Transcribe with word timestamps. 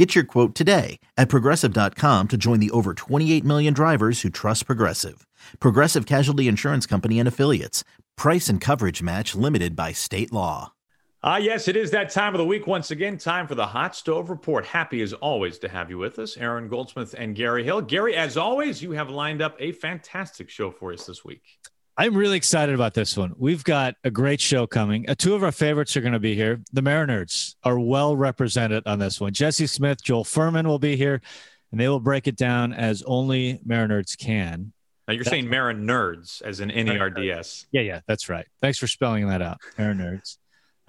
Get 0.00 0.14
your 0.14 0.24
quote 0.24 0.54
today 0.54 0.98
at 1.18 1.28
progressive.com 1.28 2.28
to 2.28 2.36
join 2.38 2.58
the 2.58 2.70
over 2.70 2.94
28 2.94 3.44
million 3.44 3.74
drivers 3.74 4.22
who 4.22 4.30
trust 4.30 4.64
Progressive. 4.64 5.26
Progressive 5.60 6.06
Casualty 6.06 6.48
Insurance 6.48 6.86
Company 6.86 7.18
and 7.18 7.28
Affiliates. 7.28 7.84
Price 8.16 8.48
and 8.48 8.62
coverage 8.62 9.02
match 9.02 9.34
limited 9.34 9.76
by 9.76 9.92
state 9.92 10.32
law. 10.32 10.72
Ah, 11.22 11.36
yes, 11.36 11.68
it 11.68 11.76
is 11.76 11.90
that 11.90 12.08
time 12.08 12.32
of 12.32 12.38
the 12.38 12.46
week 12.46 12.66
once 12.66 12.90
again. 12.90 13.18
Time 13.18 13.46
for 13.46 13.54
the 13.54 13.66
Hot 13.66 13.94
Stove 13.94 14.30
Report. 14.30 14.64
Happy 14.64 15.02
as 15.02 15.12
always 15.12 15.58
to 15.58 15.68
have 15.68 15.90
you 15.90 15.98
with 15.98 16.18
us, 16.18 16.34
Aaron 16.38 16.68
Goldsmith 16.68 17.14
and 17.18 17.36
Gary 17.36 17.62
Hill. 17.62 17.82
Gary, 17.82 18.16
as 18.16 18.38
always, 18.38 18.82
you 18.82 18.92
have 18.92 19.10
lined 19.10 19.42
up 19.42 19.54
a 19.58 19.72
fantastic 19.72 20.48
show 20.48 20.70
for 20.70 20.94
us 20.94 21.04
this 21.04 21.26
week. 21.26 21.42
I'm 22.00 22.16
really 22.16 22.38
excited 22.38 22.74
about 22.74 22.94
this 22.94 23.14
one. 23.14 23.34
We've 23.36 23.62
got 23.62 23.94
a 24.04 24.10
great 24.10 24.40
show 24.40 24.66
coming. 24.66 25.06
Uh, 25.06 25.14
two 25.14 25.34
of 25.34 25.44
our 25.44 25.52
favorites 25.52 25.98
are 25.98 26.00
going 26.00 26.14
to 26.14 26.18
be 26.18 26.34
here. 26.34 26.62
The 26.72 26.80
Mariners 26.80 27.56
are 27.62 27.78
well 27.78 28.16
represented 28.16 28.86
on 28.86 28.98
this 28.98 29.20
one. 29.20 29.34
Jesse 29.34 29.66
Smith, 29.66 30.02
Joel 30.02 30.24
Furman 30.24 30.66
will 30.66 30.78
be 30.78 30.96
here, 30.96 31.20
and 31.70 31.78
they 31.78 31.90
will 31.90 32.00
break 32.00 32.26
it 32.26 32.36
down 32.36 32.72
as 32.72 33.02
only 33.02 33.60
Mariners 33.66 34.16
can. 34.16 34.72
Now 35.08 35.12
you're 35.12 35.24
that's 35.24 35.30
saying 35.30 35.50
Marin 35.50 35.86
Nerds 35.86 36.40
as 36.40 36.60
in 36.60 36.70
N-E-R-D-S. 36.70 37.66
Yeah, 37.70 37.82
yeah, 37.82 38.00
that's 38.06 38.30
right. 38.30 38.46
Thanks 38.62 38.78
for 38.78 38.86
spelling 38.86 39.28
that 39.28 39.42
out. 39.42 39.58
Marin 39.76 39.98
Nerds. 39.98 40.38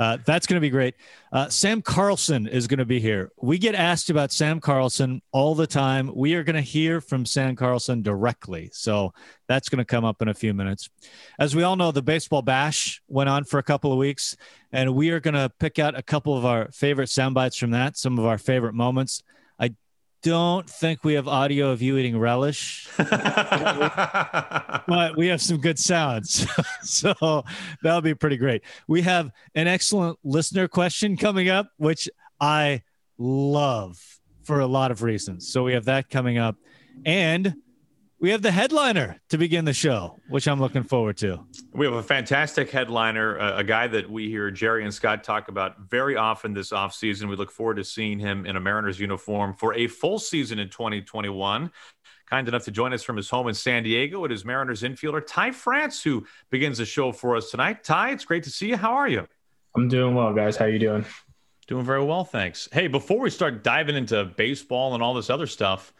Uh, 0.01 0.17
that's 0.25 0.47
going 0.47 0.55
to 0.55 0.61
be 0.61 0.71
great. 0.71 0.95
Uh, 1.31 1.47
Sam 1.47 1.79
Carlson 1.79 2.47
is 2.47 2.65
going 2.65 2.79
to 2.79 2.85
be 2.85 2.99
here. 2.99 3.31
We 3.39 3.59
get 3.59 3.75
asked 3.75 4.09
about 4.09 4.31
Sam 4.31 4.59
Carlson 4.59 5.21
all 5.31 5.53
the 5.53 5.67
time. 5.67 6.09
We 6.15 6.33
are 6.33 6.43
going 6.43 6.55
to 6.55 6.61
hear 6.61 7.01
from 7.01 7.23
Sam 7.23 7.55
Carlson 7.55 8.01
directly. 8.01 8.71
So 8.73 9.13
that's 9.47 9.69
going 9.69 9.77
to 9.77 9.85
come 9.85 10.03
up 10.03 10.23
in 10.23 10.27
a 10.27 10.33
few 10.33 10.55
minutes. 10.55 10.89
As 11.37 11.55
we 11.55 11.61
all 11.61 11.75
know, 11.75 11.91
the 11.91 12.01
baseball 12.01 12.41
bash 12.41 12.99
went 13.09 13.29
on 13.29 13.43
for 13.43 13.59
a 13.59 13.63
couple 13.63 13.91
of 13.91 13.99
weeks, 13.99 14.35
and 14.71 14.95
we 14.95 15.11
are 15.11 15.19
going 15.19 15.35
to 15.35 15.51
pick 15.59 15.77
out 15.77 15.95
a 15.95 16.01
couple 16.01 16.35
of 16.35 16.45
our 16.45 16.71
favorite 16.71 17.09
sound 17.09 17.35
bites 17.35 17.57
from 17.57 17.69
that, 17.69 17.95
some 17.95 18.17
of 18.17 18.25
our 18.25 18.39
favorite 18.39 18.73
moments 18.73 19.21
don't 20.21 20.69
think 20.69 21.03
we 21.03 21.13
have 21.13 21.27
audio 21.27 21.71
of 21.71 21.81
you 21.81 21.97
eating 21.97 22.17
relish, 22.17 22.87
but 22.97 23.11
we 25.17 25.27
have 25.27 25.41
some 25.41 25.57
good 25.57 25.79
sounds. 25.79 26.47
so 26.83 27.43
that'll 27.81 28.01
be 28.01 28.13
pretty 28.13 28.37
great. 28.37 28.61
We 28.87 29.01
have 29.01 29.31
an 29.55 29.67
excellent 29.67 30.19
listener 30.23 30.67
question 30.67 31.17
coming 31.17 31.49
up, 31.49 31.71
which 31.77 32.09
I 32.39 32.83
love 33.17 34.19
for 34.43 34.59
a 34.59 34.67
lot 34.67 34.91
of 34.91 35.01
reasons. 35.03 35.47
So 35.47 35.63
we 35.63 35.73
have 35.73 35.85
that 35.85 36.09
coming 36.09 36.37
up. 36.37 36.55
And 37.05 37.55
we 38.21 38.29
have 38.29 38.43
the 38.43 38.51
headliner 38.51 39.19
to 39.29 39.37
begin 39.39 39.65
the 39.65 39.73
show, 39.73 40.19
which 40.29 40.47
I'm 40.47 40.59
looking 40.59 40.83
forward 40.83 41.17
to. 41.17 41.43
We 41.73 41.87
have 41.87 41.95
a 41.95 42.03
fantastic 42.03 42.69
headliner, 42.69 43.35
a, 43.37 43.57
a 43.57 43.63
guy 43.63 43.87
that 43.87 44.09
we 44.09 44.29
hear 44.29 44.51
Jerry 44.51 44.83
and 44.83 44.93
Scott 44.93 45.23
talk 45.23 45.47
about 45.47 45.89
very 45.89 46.15
often 46.15 46.53
this 46.53 46.69
offseason. 46.69 47.27
We 47.29 47.35
look 47.35 47.51
forward 47.51 47.77
to 47.77 47.83
seeing 47.83 48.19
him 48.19 48.45
in 48.45 48.55
a 48.55 48.59
Mariners 48.59 48.99
uniform 48.99 49.55
for 49.55 49.73
a 49.73 49.87
full 49.87 50.19
season 50.19 50.59
in 50.59 50.69
2021. 50.69 51.71
Kind 52.27 52.47
enough 52.47 52.63
to 52.65 52.71
join 52.71 52.93
us 52.93 53.01
from 53.01 53.17
his 53.17 53.27
home 53.27 53.47
in 53.47 53.55
San 53.55 53.81
Diego. 53.81 54.23
It 54.23 54.31
is 54.31 54.45
Mariners 54.45 54.83
infielder 54.83 55.25
Ty 55.25 55.51
France 55.51 56.03
who 56.03 56.25
begins 56.51 56.77
the 56.77 56.85
show 56.85 57.11
for 57.11 57.35
us 57.35 57.49
tonight. 57.49 57.83
Ty, 57.83 58.11
it's 58.11 58.23
great 58.23 58.43
to 58.43 58.51
see 58.51 58.69
you. 58.69 58.77
How 58.77 58.93
are 58.93 59.07
you? 59.07 59.27
I'm 59.75 59.87
doing 59.87 60.13
well, 60.13 60.31
guys. 60.31 60.57
How 60.57 60.65
are 60.65 60.69
you 60.69 60.79
doing? 60.79 61.05
Doing 61.67 61.85
very 61.85 62.03
well, 62.03 62.23
thanks. 62.23 62.69
Hey, 62.71 62.87
before 62.87 63.19
we 63.19 63.31
start 63.31 63.63
diving 63.63 63.95
into 63.95 64.25
baseball 64.25 64.93
and 64.93 65.01
all 65.01 65.15
this 65.15 65.31
other 65.31 65.47
stuff, 65.47 65.91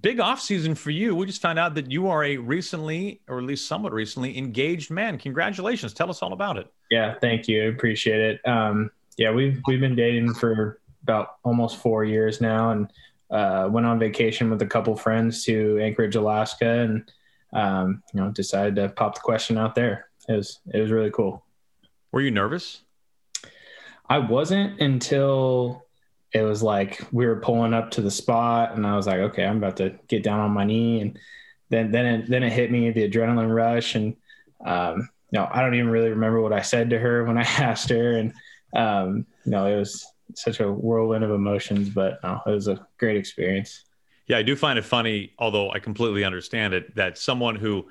big 0.00 0.20
off 0.20 0.40
season 0.40 0.74
for 0.74 0.90
you. 0.90 1.14
We 1.14 1.26
just 1.26 1.42
found 1.42 1.58
out 1.58 1.74
that 1.74 1.90
you 1.90 2.08
are 2.08 2.24
a 2.24 2.36
recently, 2.36 3.20
or 3.28 3.38
at 3.38 3.44
least 3.44 3.66
somewhat 3.66 3.92
recently, 3.92 4.36
engaged 4.36 4.90
man. 4.90 5.18
Congratulations! 5.18 5.92
Tell 5.92 6.10
us 6.10 6.22
all 6.22 6.32
about 6.32 6.56
it. 6.56 6.72
Yeah, 6.90 7.14
thank 7.20 7.48
you. 7.48 7.64
I 7.64 7.66
appreciate 7.66 8.20
it. 8.20 8.48
Um, 8.48 8.90
yeah, 9.16 9.30
we've 9.30 9.60
we've 9.66 9.80
been 9.80 9.96
dating 9.96 10.34
for 10.34 10.80
about 11.02 11.36
almost 11.44 11.78
four 11.78 12.04
years 12.04 12.40
now, 12.40 12.70
and 12.70 12.92
uh, 13.30 13.68
went 13.70 13.86
on 13.86 13.98
vacation 13.98 14.50
with 14.50 14.62
a 14.62 14.66
couple 14.66 14.96
friends 14.96 15.44
to 15.44 15.78
Anchorage, 15.80 16.16
Alaska, 16.16 16.68
and 16.68 17.12
um, 17.52 18.02
you 18.12 18.20
know 18.20 18.30
decided 18.30 18.76
to 18.76 18.88
pop 18.88 19.14
the 19.14 19.20
question 19.20 19.58
out 19.58 19.74
there. 19.74 20.08
It 20.28 20.34
was 20.34 20.60
it 20.72 20.80
was 20.80 20.90
really 20.90 21.10
cool. 21.10 21.44
Were 22.12 22.20
you 22.20 22.30
nervous? 22.30 22.82
I 24.08 24.18
wasn't 24.18 24.80
until 24.80 25.84
it 26.32 26.42
was 26.42 26.62
like 26.62 27.00
we 27.10 27.26
were 27.26 27.40
pulling 27.40 27.72
up 27.72 27.90
to 27.92 28.00
the 28.00 28.10
spot 28.10 28.76
and 28.76 28.86
I 28.86 28.96
was 28.96 29.06
like, 29.06 29.18
okay, 29.18 29.44
I'm 29.44 29.58
about 29.58 29.76
to 29.78 29.98
get 30.08 30.22
down 30.22 30.40
on 30.40 30.50
my 30.50 30.64
knee. 30.64 31.00
And 31.00 31.18
then, 31.70 31.90
then 31.90 32.06
it, 32.06 32.30
then 32.30 32.42
it 32.42 32.52
hit 32.52 32.70
me 32.70 32.90
the 32.90 33.08
adrenaline 33.08 33.54
rush. 33.54 33.94
And, 33.94 34.14
um, 34.64 35.08
you 35.30 35.38
know, 35.38 35.48
I 35.50 35.62
don't 35.62 35.74
even 35.74 35.88
really 35.88 36.10
remember 36.10 36.40
what 36.40 36.52
I 36.52 36.62
said 36.62 36.90
to 36.90 36.98
her 36.98 37.24
when 37.24 37.38
I 37.38 37.42
asked 37.58 37.88
her. 37.88 38.18
And, 38.18 38.34
um, 38.74 39.26
you 39.44 39.52
know, 39.52 39.66
it 39.66 39.76
was 39.76 40.06
such 40.34 40.60
a 40.60 40.70
whirlwind 40.70 41.24
of 41.24 41.30
emotions, 41.30 41.88
but 41.88 42.22
no, 42.22 42.40
it 42.46 42.50
was 42.50 42.68
a 42.68 42.86
great 42.98 43.16
experience. 43.16 43.84
Yeah. 44.26 44.36
I 44.36 44.42
do 44.42 44.54
find 44.54 44.78
it 44.78 44.84
funny, 44.84 45.32
although 45.38 45.70
I 45.70 45.78
completely 45.78 46.24
understand 46.24 46.74
it, 46.74 46.94
that 46.96 47.16
someone 47.16 47.56
who 47.56 47.88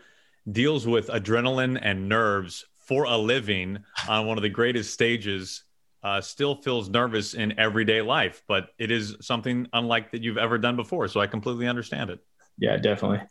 deals 0.51 0.85
with 0.85 1.07
adrenaline 1.07 1.79
and 1.81 2.07
nerves 2.07 2.65
for 2.75 3.05
a 3.05 3.17
living 3.17 3.79
on 4.07 4.27
one 4.27 4.37
of 4.37 4.43
the 4.43 4.49
greatest 4.49 4.93
stages 4.93 5.63
uh, 6.03 6.21
still 6.21 6.55
feels 6.55 6.89
nervous 6.89 7.33
in 7.33 7.59
everyday 7.59 8.01
life, 8.01 8.43
but 8.47 8.69
it 8.77 8.91
is 8.91 9.15
something 9.21 9.67
unlike 9.73 10.11
that 10.11 10.23
you've 10.23 10.37
ever 10.37 10.57
done 10.57 10.75
before. 10.75 11.07
So 11.07 11.19
I 11.19 11.27
completely 11.27 11.67
understand 11.67 12.09
it. 12.09 12.19
Yeah, 12.57 12.77
definitely. 12.77 13.21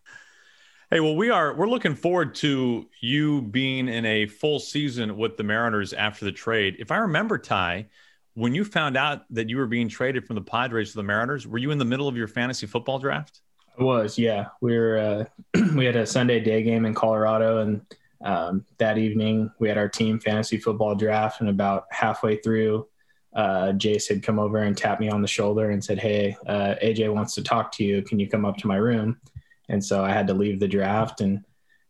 Hey, 0.90 1.00
well, 1.00 1.16
we 1.16 1.30
are 1.30 1.54
we're 1.54 1.68
looking 1.68 1.96
forward 1.96 2.36
to 2.36 2.88
you 3.00 3.42
being 3.42 3.88
in 3.88 4.06
a 4.06 4.26
full 4.26 4.60
season 4.60 5.16
with 5.16 5.36
the 5.36 5.42
Mariners 5.42 5.92
after 5.92 6.24
the 6.24 6.32
trade. 6.32 6.76
If 6.78 6.92
I 6.92 6.98
remember, 6.98 7.38
Ty, 7.38 7.86
when 8.34 8.54
you 8.54 8.64
found 8.64 8.96
out 8.96 9.22
that 9.30 9.50
you 9.50 9.56
were 9.56 9.66
being 9.66 9.88
traded 9.88 10.26
from 10.26 10.36
the 10.36 10.42
Padres 10.42 10.90
to 10.92 10.98
the 10.98 11.02
Mariners, 11.02 11.46
were 11.46 11.58
you 11.58 11.72
in 11.72 11.78
the 11.78 11.84
middle 11.84 12.06
of 12.06 12.16
your 12.16 12.28
fantasy 12.28 12.66
football 12.66 12.98
draft? 13.00 13.40
I 13.78 13.82
was, 13.82 14.16
yeah. 14.16 14.46
We 14.60 14.78
were 14.78 15.26
uh, 15.56 15.60
we 15.74 15.86
had 15.86 15.96
a 15.96 16.06
Sunday 16.06 16.38
day 16.38 16.62
game 16.62 16.84
in 16.84 16.94
Colorado, 16.94 17.62
and 17.62 17.80
um, 18.22 18.64
that 18.78 18.98
evening, 18.98 19.50
we 19.58 19.68
had 19.68 19.78
our 19.78 19.88
team 19.88 20.18
fantasy 20.18 20.58
football 20.58 20.94
draft, 20.94 21.40
and 21.40 21.50
about 21.50 21.84
halfway 21.90 22.36
through, 22.36 22.86
uh, 23.34 23.72
Jayce 23.72 24.08
had 24.08 24.22
come 24.22 24.38
over 24.38 24.58
and 24.58 24.76
tapped 24.76 25.00
me 25.00 25.08
on 25.10 25.22
the 25.22 25.28
shoulder 25.28 25.70
and 25.70 25.84
said, 25.84 25.98
"Hey, 25.98 26.36
uh, 26.46 26.74
AJ 26.82 27.12
wants 27.12 27.34
to 27.34 27.42
talk 27.42 27.72
to 27.72 27.84
you. 27.84 28.02
Can 28.02 28.18
you 28.18 28.28
come 28.28 28.44
up 28.44 28.56
to 28.58 28.66
my 28.66 28.76
room?" 28.76 29.20
And 29.68 29.84
so 29.84 30.04
I 30.04 30.10
had 30.10 30.26
to 30.28 30.34
leave 30.34 30.60
the 30.60 30.68
draft, 30.68 31.20
and 31.20 31.44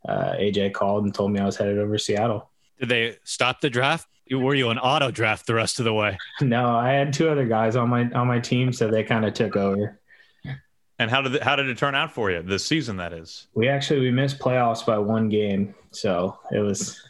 uh, 0.08 0.32
AJ 0.32 0.72
called 0.72 1.04
and 1.04 1.14
told 1.14 1.32
me 1.32 1.40
I 1.40 1.44
was 1.44 1.56
headed 1.56 1.78
over 1.78 1.96
to 1.96 2.02
Seattle. 2.02 2.50
Did 2.80 2.88
they 2.88 3.16
stop 3.24 3.60
the 3.60 3.70
draft? 3.70 4.08
Were 4.30 4.54
you 4.54 4.70
an 4.70 4.78
auto 4.78 5.12
draft 5.12 5.46
the 5.46 5.54
rest 5.54 5.78
of 5.78 5.84
the 5.84 5.94
way? 5.94 6.18
No, 6.40 6.76
I 6.76 6.90
had 6.90 7.12
two 7.12 7.28
other 7.28 7.46
guys 7.46 7.76
on 7.76 7.88
my 7.88 8.10
on 8.10 8.26
my 8.26 8.40
team, 8.40 8.72
so 8.72 8.88
they 8.88 9.04
kind 9.04 9.24
of 9.24 9.34
took 9.34 9.56
over. 9.56 10.00
And 10.98 11.10
how 11.10 11.20
did 11.20 11.34
it, 11.34 11.42
how 11.42 11.56
did 11.56 11.68
it 11.68 11.76
turn 11.76 11.94
out 11.94 12.12
for 12.12 12.30
you 12.30 12.42
this 12.42 12.64
season? 12.64 12.96
That 12.96 13.12
is, 13.12 13.48
we 13.54 13.68
actually 13.68 14.00
we 14.00 14.10
missed 14.10 14.38
playoffs 14.38 14.84
by 14.84 14.98
one 14.98 15.28
game, 15.28 15.74
so 15.90 16.38
it 16.52 16.60
was. 16.60 17.00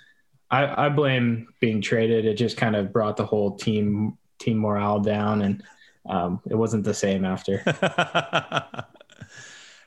I, 0.48 0.86
I 0.86 0.88
blame 0.88 1.48
being 1.60 1.80
traded. 1.80 2.24
It 2.24 2.34
just 2.34 2.56
kind 2.56 2.76
of 2.76 2.92
brought 2.92 3.16
the 3.16 3.26
whole 3.26 3.56
team 3.56 4.16
team 4.38 4.58
morale 4.58 5.00
down, 5.00 5.42
and 5.42 5.62
um, 6.08 6.41
it 6.48 6.54
wasn't 6.54 6.84
the 6.84 6.94
same 6.94 7.24
after. 7.24 7.58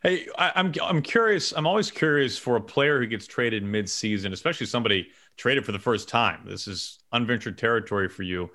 hey, 0.03 0.27
I, 0.37 0.51
I'm 0.55 0.73
I'm 0.81 1.01
curious. 1.01 1.51
I'm 1.51 1.67
always 1.67 1.91
curious 1.91 2.37
for 2.37 2.55
a 2.55 2.61
player 2.61 2.99
who 2.99 3.07
gets 3.07 3.27
traded 3.27 3.63
mid-season, 3.63 4.31
especially 4.31 4.65
somebody 4.67 5.09
traded 5.35 5.65
for 5.65 5.73
the 5.73 5.79
first 5.79 6.07
time. 6.07 6.41
This 6.45 6.67
is 6.67 6.99
unventured 7.11 7.57
territory 7.57 8.07
for 8.07 8.23
you 8.23 8.49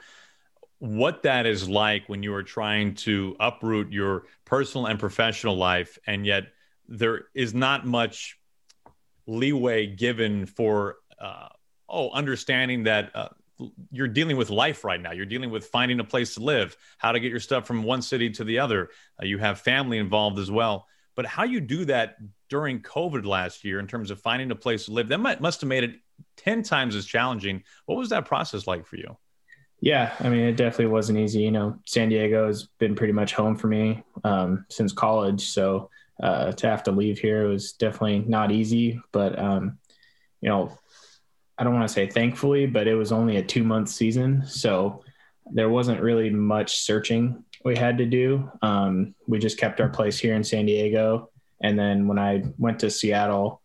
what 0.84 1.22
that 1.22 1.46
is 1.46 1.66
like 1.66 2.08
when 2.08 2.22
you 2.22 2.34
are 2.34 2.42
trying 2.42 2.94
to 2.94 3.34
uproot 3.40 3.90
your 3.90 4.25
personal 4.44 4.86
and 4.86 4.98
professional 4.98 5.56
life, 5.56 5.98
and 6.06 6.26
yet 6.26 6.44
there 6.86 7.22
is 7.34 7.54
not 7.54 7.86
much 7.86 8.38
leeway 9.26 9.86
given 9.86 10.44
for 10.44 10.96
uh, 11.19 11.48
oh 11.88 12.10
understanding 12.10 12.82
that 12.82 13.10
uh, 13.16 13.28
you're 13.90 14.08
dealing 14.08 14.36
with 14.36 14.50
life 14.50 14.84
right 14.84 15.00
now. 15.00 15.12
You're 15.12 15.25
dealing 15.25 15.50
with 15.50 15.64
finding 15.66 16.00
a 16.00 16.04
place 16.04 16.34
to 16.34 16.40
live, 16.40 16.76
how 16.98 17.12
to 17.12 17.20
get 17.20 17.31
your 17.31 17.40
stuff 17.40 17.66
from 17.66 17.82
one 17.82 18.02
city 18.02 18.28
to 18.31 18.44
the 18.44 18.58
other. 18.58 18.90
Uh, 19.20 19.25
you 19.25 19.38
have 19.38 19.60
family 19.60 19.96
involved 19.96 20.38
as 20.38 20.50
well. 20.50 20.86
But 21.16 21.25
how 21.25 21.44
you 21.44 21.60
do 21.60 21.86
that 21.86 22.16
during 22.50 22.82
COVID 22.82 23.25
last 23.25 23.64
year 23.64 23.78
in 23.78 23.86
terms 23.86 24.10
of 24.10 24.20
finding 24.20 24.50
a 24.50 24.56
place 24.56 24.86
to 24.86 24.92
live, 24.92 25.08
that 25.08 25.19
might, 25.19 25.40
must 25.40 25.62
have 25.62 25.69
made 25.69 25.84
it 25.84 25.94
10 26.38 26.62
times 26.62 26.94
as 26.94 27.06
challenging. 27.06 27.62
What 27.86 27.96
was 27.96 28.10
that 28.10 28.26
process 28.26 28.66
like 28.66 28.84
for 28.84 28.96
you? 28.96 29.16
Yeah, 29.84 30.14
I 30.19 30.31
mean, 30.31 30.40
it 30.40 30.56
definitely 30.56 30.86
wasn't 30.86 31.19
easy. 31.19 31.42
You 31.42 31.50
know, 31.50 31.78
San 31.84 32.08
Diego 32.08 32.46
has 32.46 32.69
been 32.78 32.94
pretty 32.94 33.12
much 33.12 33.34
home 33.34 33.54
for 33.54 33.66
me 33.66 34.02
um, 34.25 34.64
since 34.70 34.94
college. 34.94 35.48
So 35.48 35.90
uh, 36.22 36.52
to 36.52 36.66
have 36.66 36.84
to 36.84 36.90
leave 36.90 37.19
here 37.19 37.46
was 37.48 37.75
definitely 37.75 38.20
not 38.20 38.50
easy. 38.50 38.98
But, 39.12 39.38
um, 39.38 39.76
you 40.40 40.48
know, 40.48 40.78
I 41.58 41.64
don't 41.64 41.75
want 41.75 41.86
to 41.86 41.92
say 41.92 42.06
thankfully, 42.06 42.64
but 42.64 42.86
it 42.86 42.94
was 42.94 43.12
only 43.12 43.36
a 43.36 43.42
two 43.42 43.62
month 43.62 43.90
season. 43.90 44.46
So 44.46 45.04
there 45.52 45.69
wasn't 45.69 46.00
really 46.00 46.31
much 46.31 46.78
searching 46.78 47.44
we 47.62 47.76
had 47.76 47.98
to 47.98 48.06
do. 48.06 48.50
Um, 48.62 49.14
we 49.26 49.38
just 49.38 49.58
kept 49.58 49.82
our 49.82 49.90
place 49.90 50.19
here 50.19 50.34
in 50.34 50.44
San 50.44 50.64
Diego. 50.64 51.28
And 51.60 51.78
then 51.78 52.08
when 52.08 52.19
I 52.19 52.42
went 52.56 52.78
to 52.78 52.90
Seattle, 52.90 53.60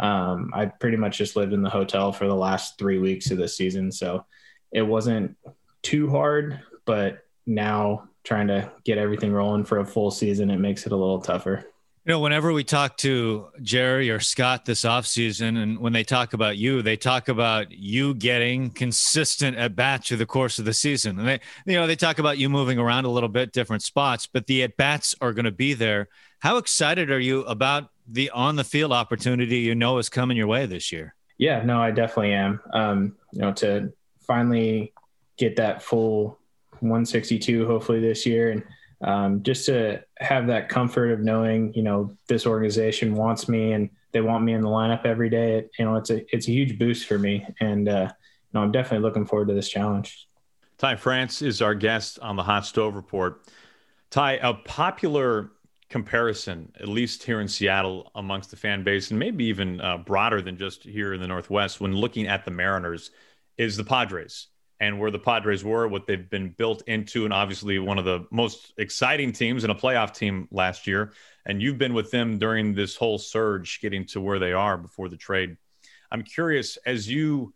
um, 0.00 0.50
I 0.54 0.64
pretty 0.64 0.96
much 0.96 1.18
just 1.18 1.36
lived 1.36 1.52
in 1.52 1.60
the 1.60 1.68
hotel 1.68 2.10
for 2.10 2.26
the 2.26 2.34
last 2.34 2.78
three 2.78 2.98
weeks 2.98 3.30
of 3.30 3.36
the 3.36 3.48
season. 3.48 3.92
So 3.92 4.24
it 4.72 4.82
wasn't 4.82 5.36
too 5.82 6.10
hard, 6.10 6.60
but 6.84 7.24
now 7.46 8.08
trying 8.24 8.48
to 8.48 8.70
get 8.84 8.98
everything 8.98 9.32
rolling 9.32 9.64
for 9.64 9.78
a 9.78 9.84
full 9.84 10.10
season, 10.10 10.50
it 10.50 10.58
makes 10.58 10.86
it 10.86 10.92
a 10.92 10.96
little 10.96 11.20
tougher. 11.20 11.64
You 12.04 12.14
know, 12.14 12.20
whenever 12.20 12.54
we 12.54 12.64
talk 12.64 12.96
to 12.98 13.48
Jerry 13.60 14.08
or 14.08 14.18
Scott 14.18 14.64
this 14.64 14.82
offseason, 14.84 15.62
and 15.62 15.78
when 15.78 15.92
they 15.92 16.04
talk 16.04 16.32
about 16.32 16.56
you, 16.56 16.80
they 16.80 16.96
talk 16.96 17.28
about 17.28 17.70
you 17.70 18.14
getting 18.14 18.70
consistent 18.70 19.58
at 19.58 19.76
bats 19.76 20.08
through 20.08 20.16
the 20.16 20.24
course 20.24 20.58
of 20.58 20.64
the 20.64 20.72
season. 20.72 21.18
And 21.18 21.28
they, 21.28 21.40
you 21.66 21.74
know, 21.74 21.86
they 21.86 21.96
talk 21.96 22.18
about 22.18 22.38
you 22.38 22.48
moving 22.48 22.78
around 22.78 23.04
a 23.04 23.10
little 23.10 23.28
bit, 23.28 23.52
different 23.52 23.82
spots, 23.82 24.26
but 24.26 24.46
the 24.46 24.62
at 24.62 24.78
bats 24.78 25.14
are 25.20 25.34
going 25.34 25.44
to 25.44 25.52
be 25.52 25.74
there. 25.74 26.08
How 26.38 26.56
excited 26.56 27.10
are 27.10 27.20
you 27.20 27.42
about 27.42 27.90
the 28.06 28.30
on 28.30 28.56
the 28.56 28.64
field 28.64 28.92
opportunity 28.92 29.58
you 29.58 29.74
know 29.74 29.98
is 29.98 30.08
coming 30.08 30.36
your 30.36 30.46
way 30.46 30.64
this 30.64 30.90
year? 30.90 31.14
Yeah, 31.36 31.62
no, 31.62 31.80
I 31.80 31.90
definitely 31.90 32.32
am. 32.32 32.60
Um, 32.72 33.16
you 33.32 33.40
know, 33.40 33.52
to 33.52 33.92
finally 34.20 34.94
get 35.38 35.56
that 35.56 35.82
full 35.82 36.38
162 36.80 37.66
hopefully 37.66 38.00
this 38.00 38.26
year 38.26 38.50
and 38.50 38.62
um, 39.00 39.42
just 39.42 39.66
to 39.66 40.02
have 40.18 40.48
that 40.48 40.68
comfort 40.68 41.12
of 41.12 41.20
knowing, 41.20 41.72
you 41.74 41.82
know, 41.82 42.16
this 42.26 42.46
organization 42.46 43.14
wants 43.14 43.48
me 43.48 43.72
and 43.72 43.90
they 44.12 44.20
want 44.20 44.42
me 44.42 44.54
in 44.54 44.60
the 44.60 44.68
lineup 44.68 45.04
every 45.04 45.30
day. 45.30 45.58
It, 45.58 45.70
you 45.78 45.84
know, 45.84 45.96
it's 45.96 46.10
a 46.10 46.34
it's 46.34 46.48
a 46.48 46.50
huge 46.50 46.78
boost 46.78 47.06
for 47.06 47.18
me, 47.18 47.46
and 47.60 47.88
uh, 47.88 48.08
you 48.10 48.50
know, 48.54 48.62
I'm 48.62 48.72
definitely 48.72 49.06
looking 49.06 49.26
forward 49.26 49.48
to 49.48 49.54
this 49.54 49.68
challenge. 49.68 50.26
Ty 50.78 50.96
France 50.96 51.42
is 51.42 51.62
our 51.62 51.74
guest 51.74 52.18
on 52.20 52.36
the 52.36 52.42
Hot 52.42 52.64
Stove 52.64 52.94
Report. 52.94 53.42
Ty, 54.10 54.34
a 54.42 54.54
popular 54.54 55.50
comparison, 55.90 56.72
at 56.80 56.88
least 56.88 57.22
here 57.22 57.40
in 57.40 57.48
Seattle, 57.48 58.10
amongst 58.14 58.50
the 58.50 58.56
fan 58.56 58.82
base, 58.82 59.10
and 59.10 59.18
maybe 59.18 59.44
even 59.44 59.80
uh, 59.80 59.98
broader 59.98 60.40
than 60.40 60.56
just 60.56 60.82
here 60.82 61.14
in 61.14 61.20
the 61.20 61.26
Northwest, 61.26 61.80
when 61.80 61.94
looking 61.94 62.26
at 62.26 62.44
the 62.44 62.50
Mariners, 62.50 63.10
is 63.58 63.76
the 63.76 63.84
Padres 63.84 64.48
and 64.80 64.98
where 65.00 65.10
the 65.10 65.18
Padres 65.18 65.64
were, 65.64 65.88
what 65.88 66.06
they've 66.06 66.30
been 66.30 66.50
built 66.50 66.82
into, 66.86 67.24
and 67.24 67.34
obviously 67.34 67.78
one 67.78 67.98
of 67.98 68.04
the 68.04 68.26
most 68.30 68.72
exciting 68.76 69.32
teams 69.32 69.64
and 69.64 69.72
a 69.72 69.74
playoff 69.74 70.14
team 70.14 70.48
last 70.50 70.86
year. 70.86 71.12
And 71.46 71.60
you've 71.60 71.78
been 71.78 71.94
with 71.94 72.10
them 72.10 72.38
during 72.38 72.74
this 72.74 72.94
whole 72.94 73.18
surge, 73.18 73.80
getting 73.80 74.06
to 74.06 74.20
where 74.20 74.38
they 74.38 74.52
are 74.52 74.76
before 74.76 75.08
the 75.08 75.16
trade. 75.16 75.56
I'm 76.10 76.22
curious 76.22 76.78
as 76.86 77.08
you 77.08 77.54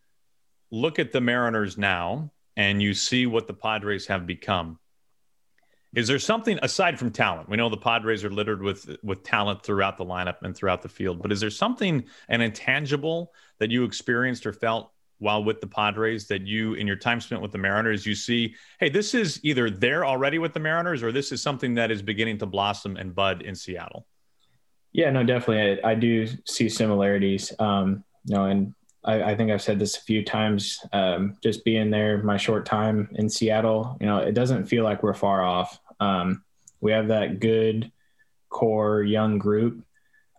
look 0.70 0.98
at 0.98 1.12
the 1.12 1.20
Mariners 1.20 1.78
now 1.78 2.32
and 2.56 2.82
you 2.82 2.94
see 2.94 3.26
what 3.26 3.46
the 3.46 3.54
Padres 3.54 4.06
have 4.06 4.26
become. 4.26 4.78
Is 5.94 6.08
there 6.08 6.19
something 6.19 6.58
aside 6.62 6.98
from 6.98 7.10
talent? 7.10 7.50
We 7.50 7.58
know 7.58 7.69
the 7.69 7.76
Padres 7.76 8.24
are 8.24 8.30
littered 8.30 8.62
with 8.62 8.96
with 9.02 9.22
talent 9.22 9.62
throughout 9.62 9.98
the 9.98 10.06
lineup 10.06 10.36
and 10.42 10.56
throughout 10.56 10.80
the 10.80 10.88
field, 10.88 11.20
but 11.20 11.30
is 11.30 11.40
there 11.40 11.50
something 11.50 12.04
an 12.28 12.40
intangible 12.40 13.32
that 13.58 13.70
you 13.70 13.84
experienced 13.84 14.46
or 14.46 14.54
felt 14.54 14.91
while 15.22 15.44
with 15.44 15.60
the 15.60 15.66
Padres 15.69 16.26
that 16.26 16.42
you, 16.42 16.74
in 16.74 16.84
your 16.84 16.96
time 16.96 17.20
spent 17.20 17.40
with 17.40 17.52
the 17.52 17.58
Mariners, 17.58 18.04
you 18.04 18.14
see, 18.14 18.56
hey, 18.80 18.88
this 18.88 19.14
is 19.14 19.38
either 19.44 19.70
there 19.70 20.04
already 20.04 20.38
with 20.38 20.52
the 20.52 20.58
Mariners 20.58 21.00
or 21.00 21.12
this 21.12 21.30
is 21.30 21.40
something 21.40 21.74
that 21.74 21.92
is 21.92 22.02
beginning 22.02 22.38
to 22.38 22.46
blossom 22.46 22.96
and 22.96 23.14
bud 23.14 23.42
in 23.42 23.54
Seattle? 23.54 24.04
Yeah, 24.92 25.10
no, 25.10 25.22
definitely. 25.22 25.80
I, 25.82 25.92
I 25.92 25.94
do 25.94 26.26
see 26.44 26.69
similarities. 26.69 27.52
Um, 27.60 28.02
you 28.24 28.34
know, 28.34 28.46
and 28.46 28.74
I, 29.04 29.22
I, 29.22 29.36
think 29.36 29.52
I've 29.52 29.62
said 29.62 29.78
this 29.78 29.96
a 29.96 30.00
few 30.00 30.24
times. 30.24 30.80
Um, 30.92 31.36
just 31.40 31.64
being 31.64 31.90
there, 31.90 32.20
my 32.24 32.36
short 32.36 32.66
time 32.66 33.08
in 33.14 33.28
Seattle, 33.28 33.96
you 34.00 34.06
know, 34.06 34.19
it 34.19 34.32
doesn't 34.32 34.66
feel 34.66 34.82
like 34.82 35.04
we're 35.04 35.14
far 35.14 35.42
off. 35.42 35.78
Um, 36.00 36.42
we 36.80 36.90
have 36.90 37.08
that 37.08 37.38
good 37.38 37.92
core 38.48 39.04
young 39.04 39.38
group. 39.38 39.84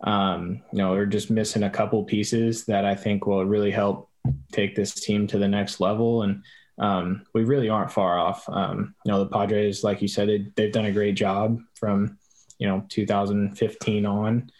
Um, 0.02 0.60
you 0.72 0.78
know, 0.78 0.90
we're 0.90 1.06
just 1.06 1.30
missing 1.30 1.62
a 1.62 1.70
couple 1.70 2.04
pieces 2.04 2.66
that 2.66 2.84
I 2.84 2.94
think 2.94 3.26
will 3.26 3.46
really 3.46 3.70
help 3.70 4.10
take 4.52 4.74
this 4.74 4.94
team 4.94 5.26
to 5.28 5.38
the 5.38 5.48
next 5.48 5.80
level. 5.80 6.22
And 6.22 6.42
um, 6.78 7.26
we 7.34 7.44
really 7.44 7.68
aren't 7.68 7.92
far 7.92 8.18
off. 8.18 8.48
Um, 8.48 8.94
you 9.04 9.12
know, 9.12 9.20
the 9.20 9.30
Padres, 9.30 9.84
like 9.84 10.02
you 10.02 10.08
said, 10.08 10.28
it, 10.28 10.56
they've 10.56 10.72
done 10.72 10.86
a 10.86 10.92
great 10.92 11.14
job 11.14 11.60
from, 11.74 12.18
you 12.58 12.66
know, 12.66 12.84
2015 12.88 14.06
on 14.06 14.50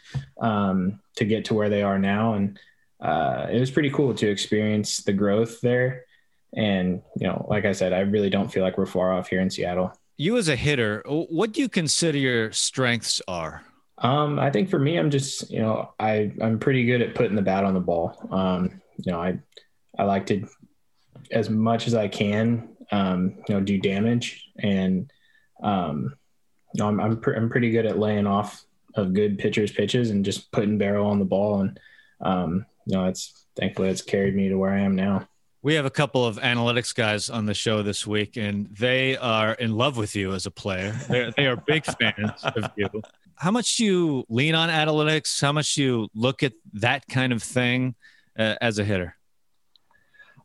um, 0.41 1.01
to 1.17 1.25
get 1.25 1.47
to 1.47 1.55
where 1.55 1.69
they 1.69 1.83
are 1.83 1.99
now. 1.99 2.35
And 2.35 2.59
uh, 3.01 3.49
it 3.51 3.59
was 3.59 3.71
pretty 3.71 3.91
cool 3.91 4.15
to 4.15 4.29
experience 4.29 4.99
the 4.99 5.13
growth 5.13 5.61
there. 5.61 6.05
And, 6.57 7.03
you 7.17 7.27
know, 7.27 7.47
like 7.49 7.65
I 7.65 7.73
said, 7.73 7.93
I 7.93 8.01
really 8.01 8.31
don't 8.31 8.53
feel 8.53 8.63
like 8.63 8.79
we're 8.79 8.87
far 8.87 9.13
off 9.13 9.29
here 9.29 9.41
in 9.41 9.51
Seattle. 9.51 9.93
You 10.17 10.37
as 10.37 10.49
a 10.49 10.55
hitter, 10.55 11.03
what 11.07 11.53
do 11.53 11.61
you 11.61 11.69
consider 11.69 12.17
your 12.17 12.53
strengths 12.53 13.21
are? 13.27 13.65
Um, 13.99 14.39
I 14.39 14.51
think 14.51 14.71
for 14.71 14.79
me, 14.79 14.97
I'm 14.97 15.11
just, 15.11 15.51
you 15.51 15.61
know, 15.61 15.93
I, 15.99 16.33
I'm 16.41 16.61
pretty 16.61 16.85
good 16.85 17.03
at 17.03 17.17
putting 17.17 17.35
the 17.35 17.43
bat 17.43 17.65
on 17.65 17.75
the 17.75 17.81
ball. 17.81 18.29
Um, 18.31 18.81
you 18.99 19.13
know, 19.13 19.21
I 19.21 19.39
I 19.99 20.05
like 20.05 20.27
to 20.27 20.47
as 21.31 21.49
much 21.49 21.87
as 21.87 21.95
I 21.95 22.09
can, 22.09 22.69
um, 22.91 23.35
you 23.49 23.55
know, 23.55 23.61
do 23.61 23.79
damage 23.79 24.51
and 24.59 25.11
um, 25.63 26.15
you 26.75 26.83
know, 26.83 26.89
I'm 26.89 27.01
I'm, 27.01 27.21
pr- 27.21 27.33
I'm 27.33 27.51
pretty 27.51 27.71
good 27.71 27.87
at 27.87 27.99
laying 27.99 28.27
off 28.27 28.65
of 28.97 29.13
good 29.13 29.39
pitchers 29.39 29.73
pitches 29.73 30.11
and 30.11 30.25
just 30.25 30.51
putting 30.53 30.79
barrel 30.79 31.07
on 31.07 31.19
the 31.19 31.25
ball 31.25 31.61
and 31.61 31.81
um, 32.21 32.67
you 32.87 32.97
know, 32.97 33.07
it's 33.07 33.47
thankfully 33.57 33.89
it's 33.89 34.03
carried 34.03 34.35
me 34.35 34.49
to 34.49 34.59
where 34.59 34.73
I 34.73 34.81
am 34.81 34.95
now. 34.95 35.29
We 35.63 35.75
have 35.75 35.87
a 35.87 35.91
couple 35.91 36.27
of 36.27 36.37
analytics 36.37 36.95
guys 36.95 37.31
on 37.31 37.47
the 37.47 37.55
show 37.55 37.83
this 37.83 38.07
week, 38.07 38.37
and 38.37 38.67
they 38.77 39.17
are 39.17 39.55
in 39.55 39.75
love 39.75 39.97
with 39.97 40.15
you 40.15 40.35
as 40.35 40.45
a 40.45 40.51
player. 40.51 40.93
They're, 41.09 41.31
they 41.31 41.47
are 41.47 41.57
big 41.57 41.87
fans 41.87 42.33
of 42.45 42.71
you. 42.77 42.91
How 43.37 43.51
much 43.51 43.77
do 43.77 43.85
you 43.85 44.25
lean 44.29 44.55
on 44.55 44.69
analytics? 44.69 45.41
How 45.41 45.53
much 45.53 45.75
do 45.75 45.83
you 45.83 46.09
look 46.15 46.43
at 46.43 46.53
that 46.75 47.09
kind 47.09 47.33
of 47.33 47.43
thing? 47.43 47.95
Uh, 48.39 48.57
as 48.61 48.79
a 48.79 48.85
hitter? 48.85 49.17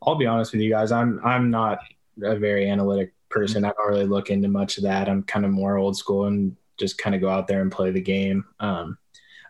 I'll 0.01 0.15
be 0.15 0.27
honest 0.27 0.51
with 0.51 0.61
you 0.61 0.69
guys. 0.69 0.91
I'm 0.91 1.19
I'm 1.23 1.49
not 1.49 1.79
a 2.21 2.35
very 2.35 2.69
analytic 2.69 3.13
person. 3.29 3.65
I 3.65 3.71
don't 3.71 3.89
really 3.89 4.05
look 4.05 4.29
into 4.29 4.47
much 4.47 4.77
of 4.77 4.83
that. 4.83 5.09
I'm 5.09 5.23
kind 5.23 5.45
of 5.45 5.51
more 5.51 5.77
old 5.77 5.97
school 5.97 6.25
and 6.25 6.55
just 6.77 6.97
kind 6.97 7.15
of 7.15 7.21
go 7.21 7.29
out 7.29 7.47
there 7.47 7.61
and 7.61 7.71
play 7.71 7.91
the 7.91 8.01
game. 8.01 8.45
Um, 8.59 8.97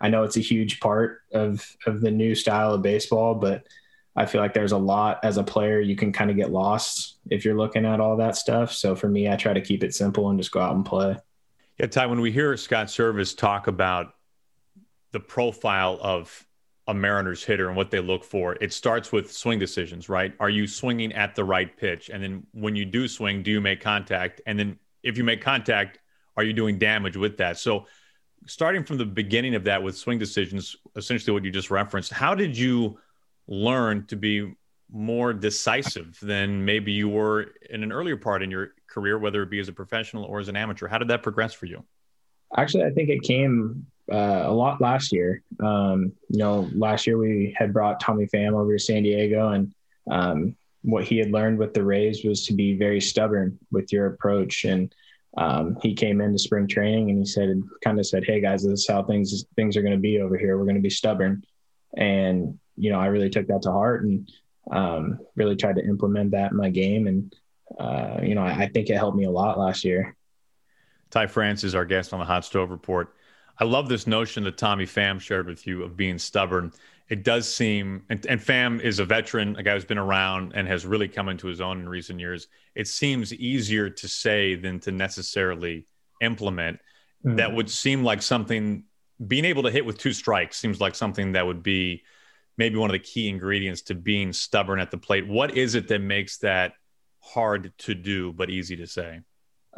I 0.02 0.10
know 0.10 0.24
it's 0.24 0.38
a 0.38 0.42
huge 0.42 0.80
part 0.80 1.22
of 1.34 1.66
of 1.86 2.02
the 2.02 2.12
new 2.12 2.36
style 2.36 2.74
of 2.74 2.82
baseball, 2.82 3.36
but 3.36 3.68
I 4.16 4.26
feel 4.26 4.42
like 4.42 4.54
there's 4.54 4.72
a 4.72 4.78
lot 4.78 5.20
as 5.24 5.38
a 5.38 5.44
player 5.44 5.80
you 5.80 5.96
can 5.96 6.12
kind 6.12 6.30
of 6.30 6.36
get 6.36 6.52
lost 6.52 7.18
if 7.30 7.46
you're 7.46 7.58
looking 7.58 7.86
at 7.86 8.00
all 8.00 8.18
that 8.18 8.36
stuff. 8.36 8.74
So 8.74 8.96
for 8.96 9.08
me, 9.08 9.30
I 9.30 9.36
try 9.36 9.54
to 9.54 9.62
keep 9.62 9.84
it 9.84 9.94
simple 9.94 10.30
and 10.30 10.40
just 10.40 10.52
go 10.52 10.60
out 10.60 10.76
and 10.76 10.86
play. 10.86 11.18
Yeah, 11.80 11.88
Ty, 11.88 12.08
when 12.08 12.19
we 12.19 12.31
hear 12.31 12.58
Scott 12.58 12.88
Servais 12.88 13.38
talk 13.38 13.68
about 13.68 14.14
the 15.12 15.19
profile 15.19 15.98
of 16.02 16.46
a 16.90 16.94
Mariners 16.94 17.44
hitter 17.44 17.68
and 17.68 17.78
what 17.78 17.92
they 17.92 18.00
look 18.00 18.24
for, 18.24 18.58
it 18.60 18.74
starts 18.74 19.12
with 19.12 19.31
swing 19.31 19.60
decisions, 19.60 20.10
right? 20.10 20.34
Are 20.40 20.50
you 20.50 20.66
swinging 20.66 21.14
at 21.14 21.36
the 21.36 21.44
right 21.44 21.78
pitch? 21.78 22.10
And 22.10 22.22
then 22.24 22.48
when 22.52 22.76
you 22.76 22.84
do 22.84 23.08
swing, 23.08 23.44
do 23.44 23.52
you 23.52 23.62
make 23.62 23.80
contact? 23.80 24.42
And 24.48 24.58
then 24.58 24.80
if 25.04 25.16
you 25.16 25.24
make 25.24 25.40
contact, 25.40 26.00
are 26.36 26.42
you 26.42 26.52
doing 26.52 26.80
damage 26.80 27.16
with 27.16 27.38
that? 27.38 27.60
So, 27.60 27.86
starting 28.48 28.84
from 28.84 28.98
the 28.98 29.06
beginning 29.06 29.54
of 29.54 29.66
that 29.66 29.84
with 29.84 29.96
swing 29.96 30.18
decisions, 30.18 30.76
essentially 30.96 31.31
what 31.31 31.44
you 31.44 31.52
just 31.52 31.69
referenced, 31.69 32.12
how 32.12 32.34
did 32.34 32.58
you 32.58 32.98
learn 33.48 34.08
to 34.08 34.16
be 34.16 34.56
more 34.92 35.31
decisive 35.31 36.18
than 36.24 36.66
maybe 36.66 36.92
you 36.92 37.08
were 37.08 37.52
in 37.69 37.84
an 37.84 37.92
earlier 37.92 38.18
part 38.18 38.42
in 38.42 38.50
your 38.50 38.72
career, 38.88 39.19
whether 39.19 39.44
it 39.44 39.52
be 39.52 39.60
as 39.60 39.68
a 39.68 39.74
professional 39.74 40.24
or 40.24 40.40
as 40.40 40.48
an 40.48 40.56
amateur? 40.56 40.88
How 40.88 40.98
did 40.98 41.10
that 41.10 41.22
progress 41.22 41.54
for 41.54 41.68
you? 41.68 41.84
Actually, 42.58 42.86
I 42.86 42.90
think 42.90 43.10
it 43.10 43.22
came 43.22 43.86
uh, 44.11 44.44
a 44.45 44.51
lot 44.51 44.81
last 44.81 45.11
year. 45.11 45.42
Um, 45.59 46.13
you 46.30 46.39
know, 46.39 46.69
last 46.73 47.06
year 47.07 47.18
we 47.18 47.56
had 47.57 47.73
brought 47.73 47.99
Tommy 47.99 48.28
Pham 48.28 48.54
over 48.54 48.73
to 48.73 48.83
San 48.83 49.04
Diego, 49.04 49.49
and 49.49 49.73
um, 50.09 50.56
what 50.81 51.04
he 51.04 51.18
had 51.18 51.31
learned 51.31 51.59
with 51.59 51.73
the 51.73 51.83
Rays 51.83 52.23
was 52.23 52.45
to 52.45 52.54
be 52.54 52.75
very 52.75 53.01
stubborn 53.01 53.57
with 53.71 53.92
your 53.92 54.07
approach. 54.07 54.66
And 54.66 54.94
um, 55.37 55.78
he 55.81 55.94
came 55.94 56.21
into 56.21 56.39
spring 56.39 56.68
training 56.68 57.09
and 57.09 57.19
he 57.19 57.25
said, 57.25 57.61
kind 57.83 57.99
of 57.99 58.06
said, 58.06 58.23
"Hey 58.25 58.42
guys, 58.42 58.63
this 58.63 58.81
is 58.81 58.87
how 58.87 59.04
things 59.04 59.45
things 59.56 59.78
are 59.78 59.81
going 59.81 59.94
to 59.94 59.99
be 59.99 60.21
over 60.21 60.37
here. 60.37 60.57
We're 60.57 60.66
going 60.66 60.75
to 60.75 60.81
be 60.81 60.89
stubborn." 60.89 61.44
And 61.95 62.59
you 62.78 62.92
know, 62.92 62.99
I 62.99 63.07
really 63.07 63.30
took 63.30 63.47
that 63.47 63.61
to 63.63 63.71
heart 63.71 64.04
and 64.04 64.30
um, 64.71 65.19
really 65.35 65.56
tried 65.56 65.75
to 65.75 65.85
implement 65.85 66.31
that 66.31 66.51
in 66.51 66.57
my 66.57 66.69
game. 66.69 67.07
And 67.07 67.35
uh, 67.80 68.19
you 68.23 68.35
know, 68.35 68.42
I, 68.42 68.63
I 68.63 68.68
think 68.69 68.89
it 68.89 68.95
helped 68.95 69.18
me 69.18 69.25
a 69.25 69.31
lot 69.31 69.59
last 69.59 69.83
year. 69.83 70.16
Ty 71.11 71.28
France 71.28 71.63
is 71.63 71.75
our 71.75 71.85
guest 71.85 72.13
on 72.13 72.19
the 72.19 72.25
Hot 72.25 72.45
Stove 72.45 72.69
Report. 72.69 73.13
I 73.59 73.66
love 73.66 73.89
this 73.89 74.07
notion 74.07 74.45
that 74.45 74.57
Tommy 74.57 74.85
Pham 74.85 75.19
shared 75.19 75.47
with 75.47 75.68
you 75.68 75.83
of 75.83 75.97
being 75.97 76.18
stubborn. 76.18 76.71
It 77.09 77.23
does 77.23 77.54
seem, 77.54 78.04
and, 78.09 78.25
and 78.28 78.39
Pham 78.39 78.80
is 78.80 78.99
a 78.99 79.06
veteran, 79.06 79.56
a 79.57 79.63
guy 79.63 79.73
who's 79.73 79.83
been 79.83 79.97
around 79.97 80.54
and 80.56 80.68
has 80.68 80.85
really 80.85 81.07
come 81.07 81.28
into 81.28 81.47
his 81.47 81.59
own 81.59 81.80
in 81.80 81.89
recent 81.89 82.19
years. 82.19 82.47
It 82.75 82.87
seems 82.87 83.33
easier 83.33 83.89
to 83.89 84.07
say 84.07 84.56
than 84.56 84.80
to 84.81 84.92
necessarily 84.92 85.87
implement. 86.21 86.80
Mm-hmm. 87.25 87.37
That 87.37 87.54
would 87.54 87.69
seem 87.69 88.04
like 88.04 88.21
something, 88.21 88.85
being 89.28 89.45
able 89.45 89.63
to 89.63 89.71
hit 89.71 89.85
with 89.85 89.97
two 89.97 90.13
strikes 90.13 90.57
seems 90.57 90.80
like 90.80 90.95
something 90.95 91.33
that 91.33 91.45
would 91.45 91.63
be 91.63 92.04
maybe 92.57 92.78
one 92.78 92.89
of 92.89 92.94
the 92.94 92.99
key 92.99 93.28
ingredients 93.28 93.81
to 93.83 93.95
being 93.95 94.31
stubborn 94.31 94.80
at 94.80 94.92
the 94.92 94.97
plate. 94.97 95.28
What 95.28 95.57
is 95.57 95.75
it 95.75 95.87
that 95.89 95.99
makes 95.99 96.37
that 96.37 96.73
hard 97.19 97.73
to 97.80 97.95
do 97.95 98.31
but 98.31 98.49
easy 98.49 98.78
to 98.78 98.87
say? 98.87 99.21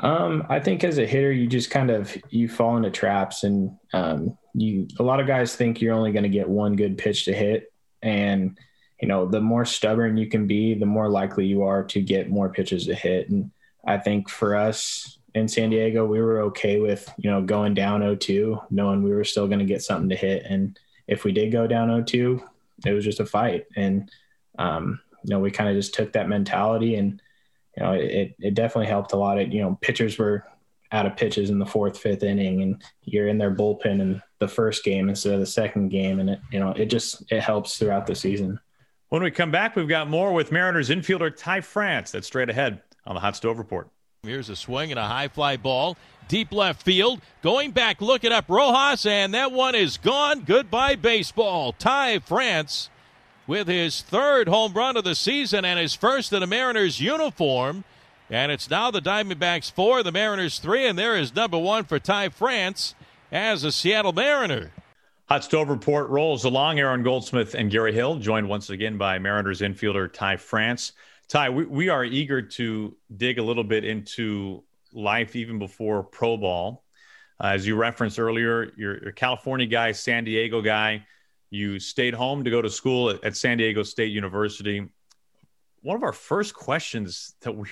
Um, 0.01 0.47
I 0.49 0.59
think 0.59 0.83
as 0.83 0.97
a 0.97 1.05
hitter, 1.05 1.31
you 1.31 1.47
just 1.47 1.69
kind 1.69 1.91
of 1.91 2.15
you 2.29 2.49
fall 2.49 2.75
into 2.75 2.89
traps, 2.89 3.43
and 3.43 3.77
um, 3.93 4.37
you 4.53 4.87
a 4.99 5.03
lot 5.03 5.19
of 5.19 5.27
guys 5.27 5.55
think 5.55 5.79
you're 5.79 5.93
only 5.93 6.11
going 6.11 6.23
to 6.23 6.29
get 6.29 6.49
one 6.49 6.75
good 6.75 6.97
pitch 6.97 7.25
to 7.25 7.33
hit, 7.33 7.71
and 8.01 8.57
you 8.99 9.07
know 9.07 9.27
the 9.27 9.39
more 9.39 9.63
stubborn 9.63 10.17
you 10.17 10.27
can 10.27 10.47
be, 10.47 10.73
the 10.73 10.87
more 10.87 11.07
likely 11.07 11.45
you 11.45 11.63
are 11.63 11.83
to 11.85 12.01
get 12.01 12.31
more 12.31 12.49
pitches 12.49 12.87
to 12.87 12.95
hit. 12.95 13.29
And 13.29 13.51
I 13.85 13.97
think 13.97 14.27
for 14.27 14.55
us 14.55 15.19
in 15.35 15.47
San 15.47 15.69
Diego, 15.69 16.05
we 16.05 16.19
were 16.19 16.41
okay 16.41 16.79
with 16.79 17.07
you 17.17 17.29
know 17.29 17.43
going 17.43 17.75
down 17.75 18.01
0-2, 18.01 18.71
knowing 18.71 19.03
we 19.03 19.13
were 19.13 19.23
still 19.23 19.47
going 19.47 19.59
to 19.59 19.65
get 19.65 19.83
something 19.83 20.09
to 20.09 20.15
hit, 20.15 20.43
and 20.49 20.79
if 21.07 21.23
we 21.23 21.31
did 21.31 21.51
go 21.51 21.67
down 21.67 21.89
0-2, 21.89 22.43
it 22.87 22.93
was 22.93 23.05
just 23.05 23.19
a 23.19 23.25
fight, 23.25 23.67
and 23.75 24.09
um, 24.57 24.99
you 25.23 25.29
know 25.29 25.39
we 25.39 25.51
kind 25.51 25.69
of 25.69 25.75
just 25.75 25.93
took 25.93 26.13
that 26.13 26.27
mentality 26.27 26.95
and 26.95 27.21
you 27.77 27.83
know, 27.83 27.93
it, 27.93 28.35
it 28.39 28.53
definitely 28.53 28.87
helped 28.87 29.13
a 29.13 29.17
lot. 29.17 29.39
It, 29.39 29.51
you 29.51 29.61
know, 29.61 29.77
pitchers 29.81 30.17
were 30.17 30.45
out 30.91 31.05
of 31.05 31.15
pitches 31.15 31.49
in 31.49 31.59
the 31.59 31.65
fourth, 31.65 31.97
fifth 31.97 32.23
inning, 32.23 32.61
and 32.61 32.83
you're 33.03 33.27
in 33.27 33.37
their 33.37 33.53
bullpen 33.53 34.01
in 34.01 34.21
the 34.39 34.47
first 34.47 34.83
game 34.83 35.07
instead 35.07 35.33
of 35.33 35.39
the 35.39 35.45
second 35.45 35.89
game, 35.89 36.19
and 36.19 36.31
it, 36.31 36.39
you 36.51 36.59
know, 36.59 36.71
it 36.71 36.87
just 36.87 37.23
it 37.31 37.41
helps 37.41 37.77
throughout 37.77 38.05
the 38.05 38.15
season. 38.15 38.59
When 39.09 39.23
we 39.23 39.31
come 39.31 39.51
back, 39.51 39.75
we've 39.75 39.87
got 39.87 40.09
more 40.09 40.33
with 40.33 40.51
Mariners 40.51 40.89
infielder 40.89 41.35
Ty 41.35 41.61
France. 41.61 42.11
That's 42.11 42.27
straight 42.27 42.49
ahead 42.49 42.81
on 43.05 43.15
the 43.15 43.21
Hot 43.21 43.35
Stove 43.35 43.57
Report. 43.57 43.89
Here's 44.23 44.49
a 44.49 44.55
swing 44.55 44.91
and 44.91 44.99
a 44.99 45.07
high 45.07 45.29
fly 45.29 45.57
ball, 45.57 45.97
deep 46.27 46.51
left 46.51 46.83
field. 46.83 47.21
Going 47.41 47.71
back, 47.71 48.01
looking 48.01 48.31
up 48.31 48.45
Rojas, 48.47 49.05
and 49.05 49.33
that 49.33 49.51
one 49.51 49.75
is 49.75 49.97
gone. 49.97 50.41
Goodbye, 50.41 50.95
baseball. 50.95 51.73
Ty 51.73 52.19
France 52.19 52.89
with 53.51 53.67
his 53.67 53.99
third 54.01 54.47
home 54.47 54.71
run 54.71 54.95
of 54.95 55.03
the 55.03 55.13
season 55.13 55.65
and 55.65 55.77
his 55.77 55.93
first 55.93 56.31
in 56.31 56.41
a 56.41 56.47
Mariners 56.47 57.01
uniform. 57.01 57.83
And 58.29 58.49
it's 58.49 58.69
now 58.69 58.91
the 58.91 59.01
Diamondbacks 59.01 59.69
four, 59.69 60.03
the 60.03 60.11
Mariners 60.13 60.57
three, 60.59 60.87
and 60.87 60.97
there 60.97 61.17
is 61.17 61.35
number 61.35 61.57
one 61.57 61.83
for 61.83 61.99
Ty 61.99 62.29
France 62.29 62.95
as 63.29 63.65
a 63.65 63.71
Seattle 63.73 64.13
Mariner. 64.13 64.71
Hot 65.27 65.43
Stove 65.43 65.67
Report 65.67 66.07
rolls 66.07 66.45
along. 66.45 66.79
Aaron 66.79 67.03
Goldsmith 67.03 67.53
and 67.53 67.69
Gary 67.69 67.91
Hill, 67.91 68.19
joined 68.19 68.47
once 68.47 68.69
again 68.69 68.97
by 68.97 69.19
Mariners 69.19 69.59
infielder 69.59 70.09
Ty 70.09 70.37
France. 70.37 70.93
Ty, 71.27 71.49
we, 71.49 71.65
we 71.65 71.89
are 71.89 72.05
eager 72.05 72.41
to 72.41 72.95
dig 73.17 73.37
a 73.37 73.43
little 73.43 73.65
bit 73.65 73.83
into 73.83 74.63
life 74.93 75.35
even 75.35 75.59
before 75.59 76.03
pro 76.03 76.37
ball. 76.37 76.85
Uh, 77.37 77.47
as 77.47 77.67
you 77.67 77.75
referenced 77.75 78.17
earlier, 78.17 78.71
you're, 78.77 78.97
you're 79.01 79.09
a 79.09 79.13
California 79.13 79.67
guy, 79.67 79.91
San 79.91 80.23
Diego 80.23 80.61
guy. 80.61 81.05
You 81.51 81.79
stayed 81.79 82.13
home 82.13 82.45
to 82.45 82.49
go 82.49 82.61
to 82.61 82.69
school 82.69 83.09
at, 83.09 83.23
at 83.23 83.37
San 83.37 83.57
Diego 83.57 83.83
State 83.83 84.11
University. 84.11 84.89
One 85.81 85.95
of 85.95 86.03
our 86.03 86.13
first 86.13 86.55
questions 86.55 87.35
that 87.41 87.55
we 87.55 87.67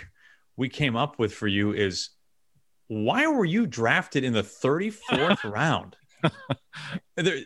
we 0.58 0.70
came 0.70 0.98
up 0.98 1.18
with 1.18 1.34
for 1.34 1.48
you 1.48 1.74
is 1.74 2.10
why 2.90 3.26
were 3.28 3.46
you 3.46 3.66
drafted 3.66 4.26
in 4.26 4.34
the 4.34 4.44
34th 4.44 5.44
round? 5.52 5.96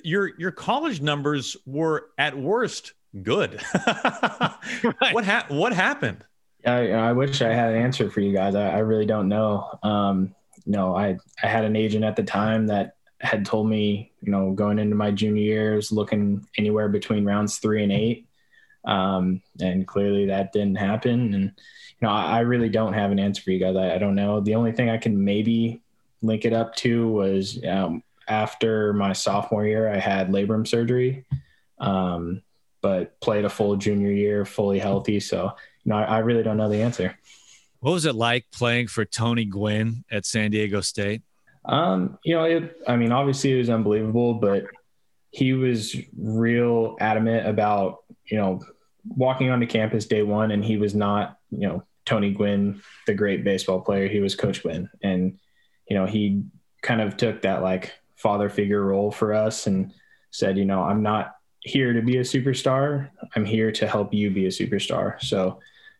your 0.04 0.38
your 0.40 0.52
college 0.52 1.02
numbers 1.02 1.56
were 1.66 2.08
at 2.18 2.36
worst 2.38 2.94
good. 3.22 3.62
right. 3.88 5.13
What 5.13 5.25
ha- 5.25 5.46
what 5.50 5.74
happened? 5.74 6.25
I, 6.66 6.92
I 6.92 7.12
wish 7.12 7.42
I 7.42 7.54
had 7.54 7.74
an 7.74 7.82
answer 7.82 8.10
for 8.10 8.22
you 8.22 8.34
guys. 8.34 8.56
I, 8.56 8.70
I 8.70 8.80
really 8.80 9.06
don't 9.06 9.28
know. 9.28 9.78
Um, 9.84 10.34
you 10.66 10.72
know, 10.72 10.96
I 10.96 11.18
I 11.44 11.48
had 11.48 11.66
an 11.66 11.75
agent 11.75 12.04
at 12.04 12.16
the 12.16 12.24
time 12.24 12.68
that 12.68 12.96
had 13.24 13.46
told 13.46 13.70
me, 13.70 14.12
you 14.22 14.32
know, 14.32 14.51
going 14.51 14.80
into 14.80 14.96
my 14.96 15.10
junior 15.10 15.42
years, 15.42 15.92
looking 15.92 16.46
anywhere 16.58 16.89
between 16.89 17.25
rounds 17.25 17.58
three 17.58 17.82
and 17.82 17.92
eight. 17.92 18.27
Um, 18.86 19.42
and 19.62 19.88
clearly 19.88 20.25
that 20.25 20.51
didn't 20.51 20.75
happen. 20.75 21.34
And, 21.34 21.44
you 21.44 22.08
know, 22.08 22.10
I, 22.10 22.38
I 22.38 22.39
really 22.42 22.68
don't 22.68 22.92
have 22.92 23.12
an 23.12 23.20
answer 23.20 23.42
for 23.42 23.51
you 23.51 23.60
guys. 23.60 23.77
I, 23.77 23.96
I, 23.96 23.98
don't 23.98 24.15
know. 24.15 24.42
The 24.42 24.56
only 24.56 24.74
thing 24.74 24.89
I 24.89 24.98
can 24.98 25.24
maybe 25.24 25.82
link 26.22 26.44
it 26.44 26.51
up 26.51 26.75
to 26.77 27.08
was 27.08 27.63
um, 27.65 28.03
after 28.27 28.92
my 28.92 29.13
sophomore 29.13 29.65
year, 29.65 29.89
I 29.89 30.00
had 30.00 30.27
labrum 30.27 30.68
surgery, 30.68 31.25
um, 31.80 32.42
but 32.82 33.18
played 33.22 33.46
a 33.46 33.50
full 33.50 33.77
junior 33.77 34.12
year, 34.12 34.44
fully 34.44 34.80
healthy. 34.80 35.22
So, 35.22 35.53
you 35.86 35.89
know, 35.89 35.96
I, 35.96 36.03
I 36.03 36.18
really 36.20 36.44
don't 36.44 36.58
know 36.58 36.70
the 36.70 36.82
answer. 36.82 37.18
What 37.80 37.92
was 37.92 38.06
it 38.06 38.15
like 38.15 38.48
playing 38.51 38.88
for 38.88 39.06
Tony 39.06 39.46
Gwynn 39.46 40.03
at 40.12 40.25
San 40.25 40.51
Diego 40.51 40.82
State? 40.82 41.22
Um, 41.65 42.17
you 42.24 42.36
know, 42.36 42.43
it, 42.43 42.77
I 42.88 42.96
mean, 42.96 43.12
obviously 43.12 43.53
it 43.53 43.58
was 43.58 43.70
unbelievable, 43.70 44.36
but 44.36 44.65
he 45.32 45.53
was 45.53 45.96
real 46.17 46.96
adamant 47.00 47.48
about, 47.48 48.00
you 48.25 48.38
know, 48.38 48.62
walking 49.05 49.50
onto 49.50 49.67
campus 49.67 50.05
day 50.05 50.24
one 50.24 50.51
and 50.51 50.63
he 50.63 50.77
was 50.77 50.93
not, 50.93 51.38
you 51.50 51.67
know, 51.67 51.84
Tony 52.05 52.32
Gwynn, 52.32 52.82
the 53.08 53.13
great 53.13 53.43
baseball 53.43 53.82
player. 53.82 54.08
He 54.08 54.20
was 54.20 54.36
Coach 54.36 54.62
Gwynn. 54.62 54.89
And, 55.01 55.39
you 55.89 55.98
know, 55.98 56.05
he 56.05 56.43
kind 56.82 57.01
of 57.01 57.17
took 57.17 57.41
that 57.41 57.62
like 57.62 57.93
father 58.15 58.50
figure 58.50 58.84
role 58.84 59.12
for 59.12 59.34
us 59.34 59.67
and 59.67 59.93
said, 60.32 60.58
you 60.58 60.65
know, 60.65 60.84
I'm 60.84 61.01
not 61.01 61.36
here 61.62 61.93
to 61.93 62.01
be 62.01 62.17
a 62.17 62.22
superstar. 62.22 63.10
I'm 63.36 63.46
here 63.46 63.72
to 63.72 63.88
help 63.88 64.13
you 64.13 64.32
be 64.32 64.46
a 64.46 64.50
superstar. 64.50 65.22
So 65.22 65.60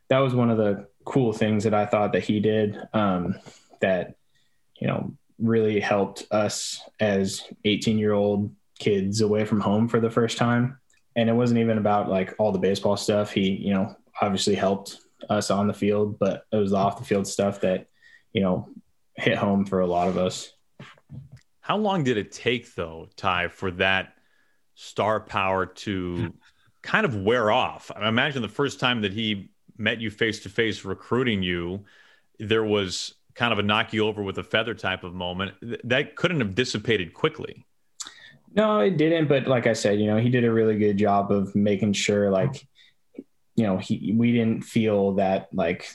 that 0.10 0.20
was 0.20 0.36
one 0.36 0.50
of 0.50 0.58
the 0.58 0.88
cool 1.06 1.32
things 1.32 1.64
that 1.64 1.74
I 1.74 1.86
thought 1.86 2.14
that 2.14 2.24
he 2.24 2.40
did. 2.40 2.78
Um, 2.94 3.36
that, 3.82 4.16
you 4.80 4.88
know, 4.88 5.14
really 5.44 5.80
helped 5.80 6.26
us 6.32 6.82
as 7.00 7.44
18 7.66 8.00
year 8.00 8.14
old 8.14 8.56
kids 8.80 9.22
away 9.22 9.46
from 9.46 9.60
home 9.60 9.88
for 9.88 10.00
the 10.00 10.10
first 10.10 10.38
time. 10.38 10.80
And 11.16 11.30
it 11.30 11.34
wasn't 11.34 11.60
even 11.60 11.78
about 11.78 12.10
like 12.10 12.34
all 12.40 12.52
the 12.52 12.60
baseball 12.60 12.98
stuff. 12.98 13.32
He, 13.32 13.52
you 13.52 13.74
know, 13.74 13.96
obviously 14.22 14.56
helped 14.56 15.00
us 15.30 15.52
on 15.52 15.68
the 15.68 15.74
field, 15.74 16.18
but 16.18 16.46
it 16.52 16.56
was 16.56 16.72
the 16.72 16.78
off 16.78 16.98
the 16.98 17.06
field 17.06 17.28
stuff 17.28 17.62
that, 17.62 17.88
you 18.32 18.42
know, 18.42 18.70
hit 19.16 19.38
home 19.38 19.66
for 19.66 19.82
a 19.82 19.88
lot 19.88 20.08
of 20.08 20.18
us. 20.18 20.52
How 21.60 21.78
long 21.78 22.04
did 22.04 22.18
it 22.18 22.32
take 22.32 22.74
though, 22.74 23.08
Ty, 23.16 23.50
for 23.50 23.72
that 23.72 24.16
star 24.76 25.20
power 25.20 25.66
to 25.66 26.34
kind 26.82 27.06
of 27.06 27.16
wear 27.16 27.52
off? 27.52 27.92
I 27.96 28.08
imagine 28.08 28.42
the 28.42 28.50
first 28.50 28.80
time 28.80 29.02
that 29.02 29.14
he 29.14 29.52
met 29.78 30.02
you 30.02 30.10
face 30.10 30.42
to 30.42 30.50
face 30.50 30.84
recruiting 30.84 31.44
you, 31.44 31.86
there 32.40 32.64
was 32.64 33.14
kind 33.36 33.54
of 33.54 33.60
a 33.60 33.64
knock 33.64 33.94
you 33.94 34.06
over 34.06 34.22
with 34.22 34.38
a 34.38 34.44
feather 34.44 34.74
type 34.74 35.04
of 35.04 35.14
moment. 35.14 35.54
That 35.84 36.16
couldn't 36.16 36.40
have 36.40 36.56
dissipated 36.56 37.14
quickly. 37.14 37.66
No, 38.56 38.80
it 38.80 38.98
didn't. 38.98 39.28
But 39.28 39.48
like 39.48 39.68
I 39.68 39.74
said, 39.74 40.00
you 40.00 40.08
know, 40.08 40.18
he 40.18 40.30
did 40.30 40.46
a 40.46 40.52
really 40.52 40.78
good 40.78 40.98
job 40.98 41.32
of 41.32 41.56
making 41.56 41.94
sure, 41.94 42.30
like, 42.30 42.66
you 43.56 43.66
know, 43.66 43.78
he 43.78 44.14
we 44.16 44.32
didn't 44.32 44.64
feel 44.64 45.14
that 45.14 45.50
like 45.54 45.88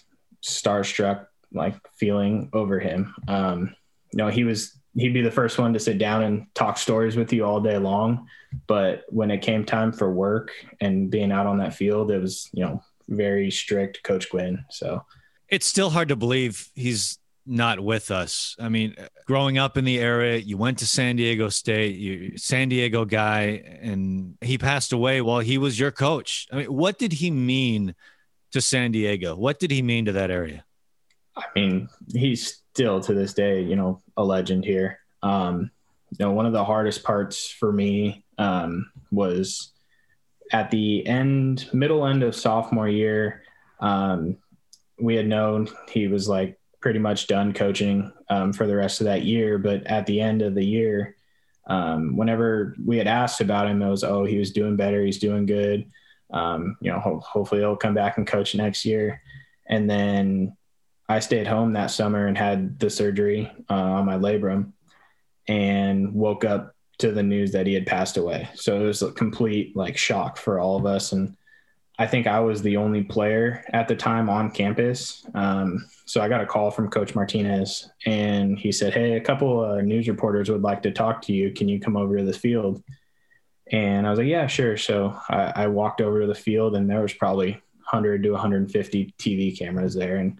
starstruck 0.42 1.26
like 1.52 1.76
feeling 1.96 2.50
over 2.52 2.78
him. 2.78 3.14
Um, 3.26 3.74
you 4.12 4.18
know, 4.18 4.28
he 4.28 4.44
was 4.44 4.78
he'd 4.96 5.14
be 5.14 5.22
the 5.22 5.30
first 5.30 5.58
one 5.58 5.72
to 5.72 5.78
sit 5.78 5.98
down 5.98 6.24
and 6.24 6.46
talk 6.54 6.78
stories 6.78 7.16
with 7.16 7.32
you 7.32 7.44
all 7.44 7.60
day 7.60 7.78
long. 7.78 8.26
But 8.66 9.04
when 9.08 9.30
it 9.30 9.42
came 9.42 9.64
time 9.64 9.92
for 9.92 10.10
work 10.10 10.50
and 10.80 11.10
being 11.10 11.30
out 11.30 11.46
on 11.46 11.58
that 11.58 11.74
field, 11.74 12.10
it 12.10 12.20
was, 12.20 12.48
you 12.52 12.64
know, 12.64 12.82
very 13.08 13.50
strict 13.50 14.02
Coach 14.02 14.30
Gwynn. 14.30 14.64
So 14.70 15.04
it's 15.48 15.66
still 15.66 15.90
hard 15.90 16.08
to 16.08 16.16
believe 16.16 16.68
he's 16.74 17.18
not 17.48 17.80
with 17.80 18.10
us. 18.10 18.54
I 18.60 18.68
mean, 18.68 18.94
growing 19.26 19.58
up 19.58 19.76
in 19.76 19.84
the 19.84 19.98
area, 19.98 20.36
you 20.36 20.56
went 20.56 20.78
to 20.78 20.86
San 20.86 21.16
Diego 21.16 21.48
State, 21.48 21.96
you 21.96 22.36
San 22.36 22.68
Diego 22.68 23.04
guy, 23.04 23.78
and 23.80 24.36
he 24.40 24.58
passed 24.58 24.92
away 24.92 25.20
while 25.20 25.40
he 25.40 25.58
was 25.58 25.78
your 25.78 25.90
coach. 25.90 26.46
I 26.52 26.56
mean, 26.56 26.66
what 26.66 26.98
did 26.98 27.12
he 27.12 27.30
mean 27.30 27.94
to 28.52 28.60
San 28.60 28.92
Diego? 28.92 29.34
What 29.36 29.58
did 29.58 29.70
he 29.70 29.82
mean 29.82 30.04
to 30.04 30.12
that 30.12 30.30
area? 30.30 30.64
I 31.36 31.44
mean, 31.54 31.88
he's 32.12 32.62
still 32.72 33.00
to 33.00 33.14
this 33.14 33.32
day, 33.32 33.62
you 33.62 33.76
know, 33.76 34.02
a 34.16 34.24
legend 34.24 34.64
here. 34.64 34.98
Um, 35.22 35.70
you 36.10 36.24
know, 36.24 36.32
one 36.32 36.46
of 36.46 36.52
the 36.52 36.64
hardest 36.64 37.02
parts 37.02 37.50
for 37.50 37.72
me 37.72 38.24
um, 38.38 38.90
was 39.10 39.72
at 40.52 40.70
the 40.70 41.06
end, 41.06 41.68
middle 41.72 42.06
end 42.06 42.22
of 42.22 42.34
sophomore 42.34 42.88
year. 42.88 43.42
Um, 43.80 44.38
we 45.00 45.14
had 45.14 45.26
known 45.26 45.68
he 45.88 46.08
was 46.08 46.28
like 46.28 46.58
pretty 46.80 46.98
much 46.98 47.26
done 47.26 47.52
coaching 47.52 48.12
um, 48.28 48.52
for 48.52 48.66
the 48.66 48.76
rest 48.76 49.00
of 49.00 49.06
that 49.06 49.22
year. 49.22 49.58
But 49.58 49.86
at 49.86 50.06
the 50.06 50.20
end 50.20 50.42
of 50.42 50.54
the 50.54 50.64
year, 50.64 51.16
um, 51.66 52.16
whenever 52.16 52.74
we 52.84 52.98
had 52.98 53.06
asked 53.06 53.40
about 53.40 53.66
him, 53.66 53.82
it 53.82 53.88
was, 53.88 54.04
oh, 54.04 54.24
he 54.24 54.38
was 54.38 54.52
doing 54.52 54.76
better. 54.76 55.04
He's 55.04 55.18
doing 55.18 55.46
good. 55.46 55.90
Um, 56.30 56.76
you 56.80 56.90
know, 56.90 56.98
ho- 56.98 57.20
hopefully 57.20 57.60
he'll 57.60 57.76
come 57.76 57.94
back 57.94 58.18
and 58.18 58.26
coach 58.26 58.54
next 58.54 58.84
year. 58.84 59.22
And 59.66 59.88
then 59.88 60.56
I 61.08 61.20
stayed 61.20 61.46
home 61.46 61.72
that 61.72 61.90
summer 61.90 62.26
and 62.26 62.36
had 62.36 62.78
the 62.78 62.90
surgery 62.90 63.50
uh, 63.70 63.74
on 63.74 64.04
my 64.06 64.16
labrum 64.16 64.72
and 65.46 66.12
woke 66.12 66.44
up 66.44 66.74
to 66.98 67.12
the 67.12 67.22
news 67.22 67.52
that 67.52 67.66
he 67.66 67.72
had 67.72 67.86
passed 67.86 68.18
away. 68.18 68.48
So 68.54 68.80
it 68.80 68.84
was 68.84 69.02
a 69.02 69.12
complete 69.12 69.74
like 69.74 69.96
shock 69.96 70.36
for 70.36 70.60
all 70.60 70.76
of 70.76 70.84
us. 70.84 71.12
And 71.12 71.36
I 72.00 72.06
think 72.06 72.26
I 72.28 72.38
was 72.38 72.62
the 72.62 72.76
only 72.76 73.02
player 73.02 73.64
at 73.72 73.88
the 73.88 73.96
time 73.96 74.30
on 74.30 74.52
campus. 74.52 75.26
Um, 75.34 75.84
so 76.04 76.20
I 76.20 76.28
got 76.28 76.40
a 76.40 76.46
call 76.46 76.70
from 76.70 76.90
Coach 76.90 77.14
Martinez, 77.14 77.90
and 78.06 78.58
he 78.58 78.70
said, 78.70 78.94
"Hey, 78.94 79.14
a 79.14 79.20
couple 79.20 79.64
of 79.64 79.84
news 79.84 80.08
reporters 80.08 80.48
would 80.50 80.62
like 80.62 80.82
to 80.82 80.92
talk 80.92 81.22
to 81.22 81.32
you. 81.32 81.52
Can 81.52 81.68
you 81.68 81.80
come 81.80 81.96
over 81.96 82.16
to 82.18 82.24
the 82.24 82.32
field?" 82.32 82.82
And 83.70 84.06
I 84.06 84.10
was 84.10 84.18
like, 84.18 84.28
yeah, 84.28 84.46
sure. 84.46 84.76
So 84.76 85.18
I, 85.28 85.52
I 85.56 85.66
walked 85.66 86.00
over 86.00 86.20
to 86.20 86.26
the 86.26 86.34
field, 86.34 86.76
and 86.76 86.88
there 86.88 87.02
was 87.02 87.12
probably 87.12 87.52
100 87.52 88.22
to 88.22 88.30
150 88.30 89.14
TV 89.18 89.58
cameras 89.58 89.94
there, 89.94 90.16
and 90.16 90.38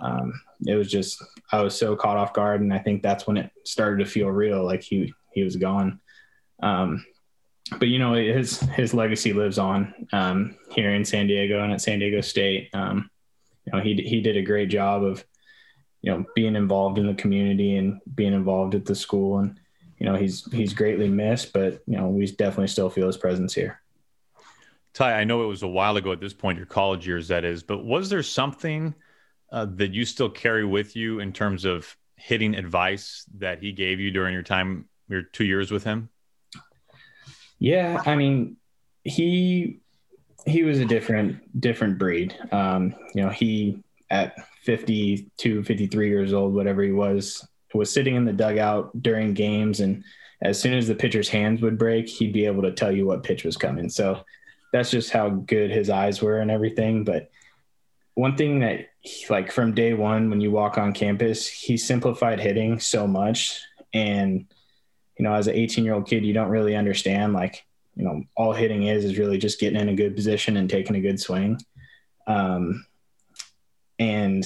um, 0.00 0.32
it 0.66 0.74
was 0.76 0.90
just 0.90 1.22
I 1.52 1.62
was 1.62 1.76
so 1.76 1.96
caught 1.96 2.16
off 2.16 2.32
guard, 2.32 2.60
and 2.60 2.72
I 2.72 2.78
think 2.78 3.02
that's 3.02 3.26
when 3.26 3.36
it 3.36 3.50
started 3.64 4.04
to 4.04 4.10
feel 4.10 4.28
real, 4.28 4.64
like 4.64 4.82
he 4.82 5.12
he 5.32 5.42
was 5.42 5.56
gone. 5.56 6.00
Um, 6.62 7.04
but 7.78 7.88
you 7.88 7.98
know 7.98 8.14
his 8.14 8.60
his 8.60 8.94
legacy 8.94 9.32
lives 9.32 9.58
on 9.58 9.94
um, 10.12 10.56
here 10.70 10.94
in 10.94 11.04
San 11.04 11.26
Diego 11.26 11.62
and 11.62 11.72
at 11.72 11.80
San 11.80 11.98
Diego 11.98 12.20
State. 12.20 12.70
Um, 12.72 13.10
you 13.66 13.72
know 13.72 13.80
he 13.80 13.94
he 13.94 14.20
did 14.20 14.36
a 14.36 14.42
great 14.42 14.68
job 14.68 15.04
of 15.04 15.24
you 16.02 16.10
know 16.10 16.24
being 16.34 16.56
involved 16.56 16.98
in 16.98 17.06
the 17.06 17.14
community 17.14 17.76
and 17.76 18.00
being 18.14 18.32
involved 18.32 18.74
at 18.74 18.84
the 18.84 18.94
school, 18.94 19.38
and 19.38 19.58
you 19.98 20.06
know 20.06 20.16
he's 20.16 20.50
he's 20.52 20.74
greatly 20.74 21.08
missed, 21.08 21.52
but 21.52 21.82
you 21.86 21.96
know 21.96 22.08
we 22.08 22.26
definitely 22.26 22.68
still 22.68 22.90
feel 22.90 23.06
his 23.06 23.16
presence 23.16 23.54
here. 23.54 23.80
Ty, 24.92 25.20
I 25.20 25.24
know 25.24 25.44
it 25.44 25.46
was 25.46 25.62
a 25.62 25.68
while 25.68 25.96
ago 25.96 26.10
at 26.10 26.20
this 26.20 26.34
point, 26.34 26.58
your 26.58 26.66
college 26.66 27.06
years, 27.06 27.28
that 27.28 27.44
is, 27.44 27.62
but 27.62 27.84
was 27.84 28.08
there 28.08 28.24
something 28.24 28.92
uh, 29.52 29.66
that 29.76 29.92
you 29.92 30.04
still 30.04 30.28
carry 30.28 30.64
with 30.64 30.96
you 30.96 31.20
in 31.20 31.32
terms 31.32 31.64
of 31.64 31.96
hitting 32.16 32.54
advice 32.54 33.24
that 33.38 33.62
he 33.62 33.72
gave 33.72 34.00
you 34.00 34.10
during 34.10 34.34
your 34.34 34.42
time, 34.42 34.88
your 35.08 35.22
two 35.22 35.44
years 35.44 35.70
with 35.70 35.84
him? 35.84 36.08
Yeah, 37.60 38.02
I 38.04 38.16
mean, 38.16 38.56
he 39.04 39.80
he 40.46 40.64
was 40.64 40.80
a 40.80 40.84
different 40.84 41.60
different 41.60 41.98
breed. 41.98 42.34
Um, 42.50 42.94
you 43.14 43.22
know, 43.22 43.28
he 43.28 43.82
at 44.10 44.34
52, 44.62 45.62
53 45.62 46.08
years 46.08 46.32
old, 46.32 46.54
whatever 46.54 46.82
he 46.82 46.90
was, 46.90 47.46
was 47.72 47.92
sitting 47.92 48.16
in 48.16 48.24
the 48.24 48.32
dugout 48.32 48.90
during 49.00 49.34
games 49.34 49.80
and 49.80 50.02
as 50.42 50.60
soon 50.60 50.74
as 50.74 50.88
the 50.88 50.94
pitcher's 50.94 51.28
hands 51.28 51.60
would 51.60 51.78
break, 51.78 52.08
he'd 52.08 52.32
be 52.32 52.46
able 52.46 52.62
to 52.62 52.72
tell 52.72 52.90
you 52.90 53.06
what 53.06 53.22
pitch 53.22 53.44
was 53.44 53.56
coming. 53.56 53.88
So 53.88 54.24
that's 54.72 54.90
just 54.90 55.10
how 55.10 55.28
good 55.28 55.70
his 55.70 55.90
eyes 55.90 56.22
were 56.22 56.38
and 56.38 56.50
everything. 56.50 57.04
But 57.04 57.30
one 58.14 58.36
thing 58.36 58.60
that 58.60 58.86
like 59.28 59.52
from 59.52 59.74
day 59.74 59.92
one 59.94 60.30
when 60.30 60.40
you 60.40 60.50
walk 60.50 60.78
on 60.78 60.92
campus, 60.92 61.46
he 61.46 61.76
simplified 61.76 62.40
hitting 62.40 62.80
so 62.80 63.06
much 63.06 63.60
and 63.92 64.46
you 65.20 65.24
know, 65.24 65.34
as 65.34 65.48
an 65.48 65.54
18 65.54 65.84
year 65.84 65.92
old 65.92 66.08
kid, 66.08 66.24
you 66.24 66.32
don't 66.32 66.48
really 66.48 66.74
understand 66.74 67.34
like, 67.34 67.66
you 67.94 68.04
know, 68.04 68.22
all 68.38 68.54
hitting 68.54 68.84
is 68.84 69.04
is 69.04 69.18
really 69.18 69.36
just 69.36 69.60
getting 69.60 69.78
in 69.78 69.90
a 69.90 69.94
good 69.94 70.16
position 70.16 70.56
and 70.56 70.70
taking 70.70 70.96
a 70.96 71.00
good 71.00 71.20
swing. 71.20 71.60
Um, 72.26 72.86
and 73.98 74.42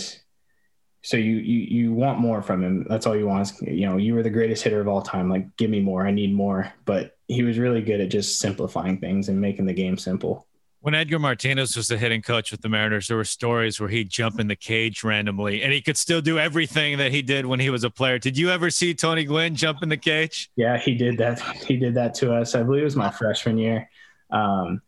so 1.02 1.16
you 1.16 1.36
you 1.36 1.58
you 1.60 1.92
want 1.92 2.18
more 2.18 2.42
from 2.42 2.64
him. 2.64 2.86
That's 2.88 3.06
all 3.06 3.14
you 3.14 3.28
want. 3.28 3.52
You 3.60 3.86
know, 3.86 3.98
you 3.98 4.14
were 4.16 4.24
the 4.24 4.30
greatest 4.30 4.64
hitter 4.64 4.80
of 4.80 4.88
all 4.88 5.00
time. 5.00 5.30
Like, 5.30 5.56
give 5.56 5.70
me 5.70 5.78
more. 5.78 6.04
I 6.04 6.10
need 6.10 6.34
more. 6.34 6.72
But 6.86 7.16
he 7.28 7.44
was 7.44 7.56
really 7.56 7.80
good 7.80 8.00
at 8.00 8.08
just 8.08 8.40
simplifying 8.40 8.98
things 8.98 9.28
and 9.28 9.40
making 9.40 9.66
the 9.66 9.74
game 9.74 9.96
simple 9.96 10.44
when 10.84 10.94
Edgar 10.94 11.18
Martinez 11.18 11.78
was 11.78 11.88
the 11.88 11.96
hitting 11.96 12.20
coach 12.20 12.52
with 12.52 12.60
the 12.60 12.68
Mariners, 12.68 13.08
there 13.08 13.16
were 13.16 13.24
stories 13.24 13.80
where 13.80 13.88
he'd 13.88 14.10
jump 14.10 14.38
in 14.38 14.48
the 14.48 14.54
cage 14.54 15.02
randomly 15.02 15.62
and 15.62 15.72
he 15.72 15.80
could 15.80 15.96
still 15.96 16.20
do 16.20 16.38
everything 16.38 16.98
that 16.98 17.10
he 17.10 17.22
did 17.22 17.46
when 17.46 17.58
he 17.58 17.70
was 17.70 17.84
a 17.84 17.90
player. 17.90 18.18
Did 18.18 18.36
you 18.36 18.50
ever 18.50 18.68
see 18.68 18.92
Tony 18.92 19.24
Gwynn 19.24 19.56
jump 19.56 19.82
in 19.82 19.88
the 19.88 19.96
cage? 19.96 20.50
Yeah, 20.56 20.76
he 20.76 20.94
did 20.94 21.16
that. 21.16 21.40
He 21.40 21.78
did 21.78 21.94
that 21.94 22.12
to 22.16 22.34
us. 22.34 22.54
I 22.54 22.62
believe 22.62 22.82
it 22.82 22.84
was 22.84 22.96
my 22.96 23.10
freshman 23.10 23.56
year. 23.56 23.88
Um, 24.28 24.82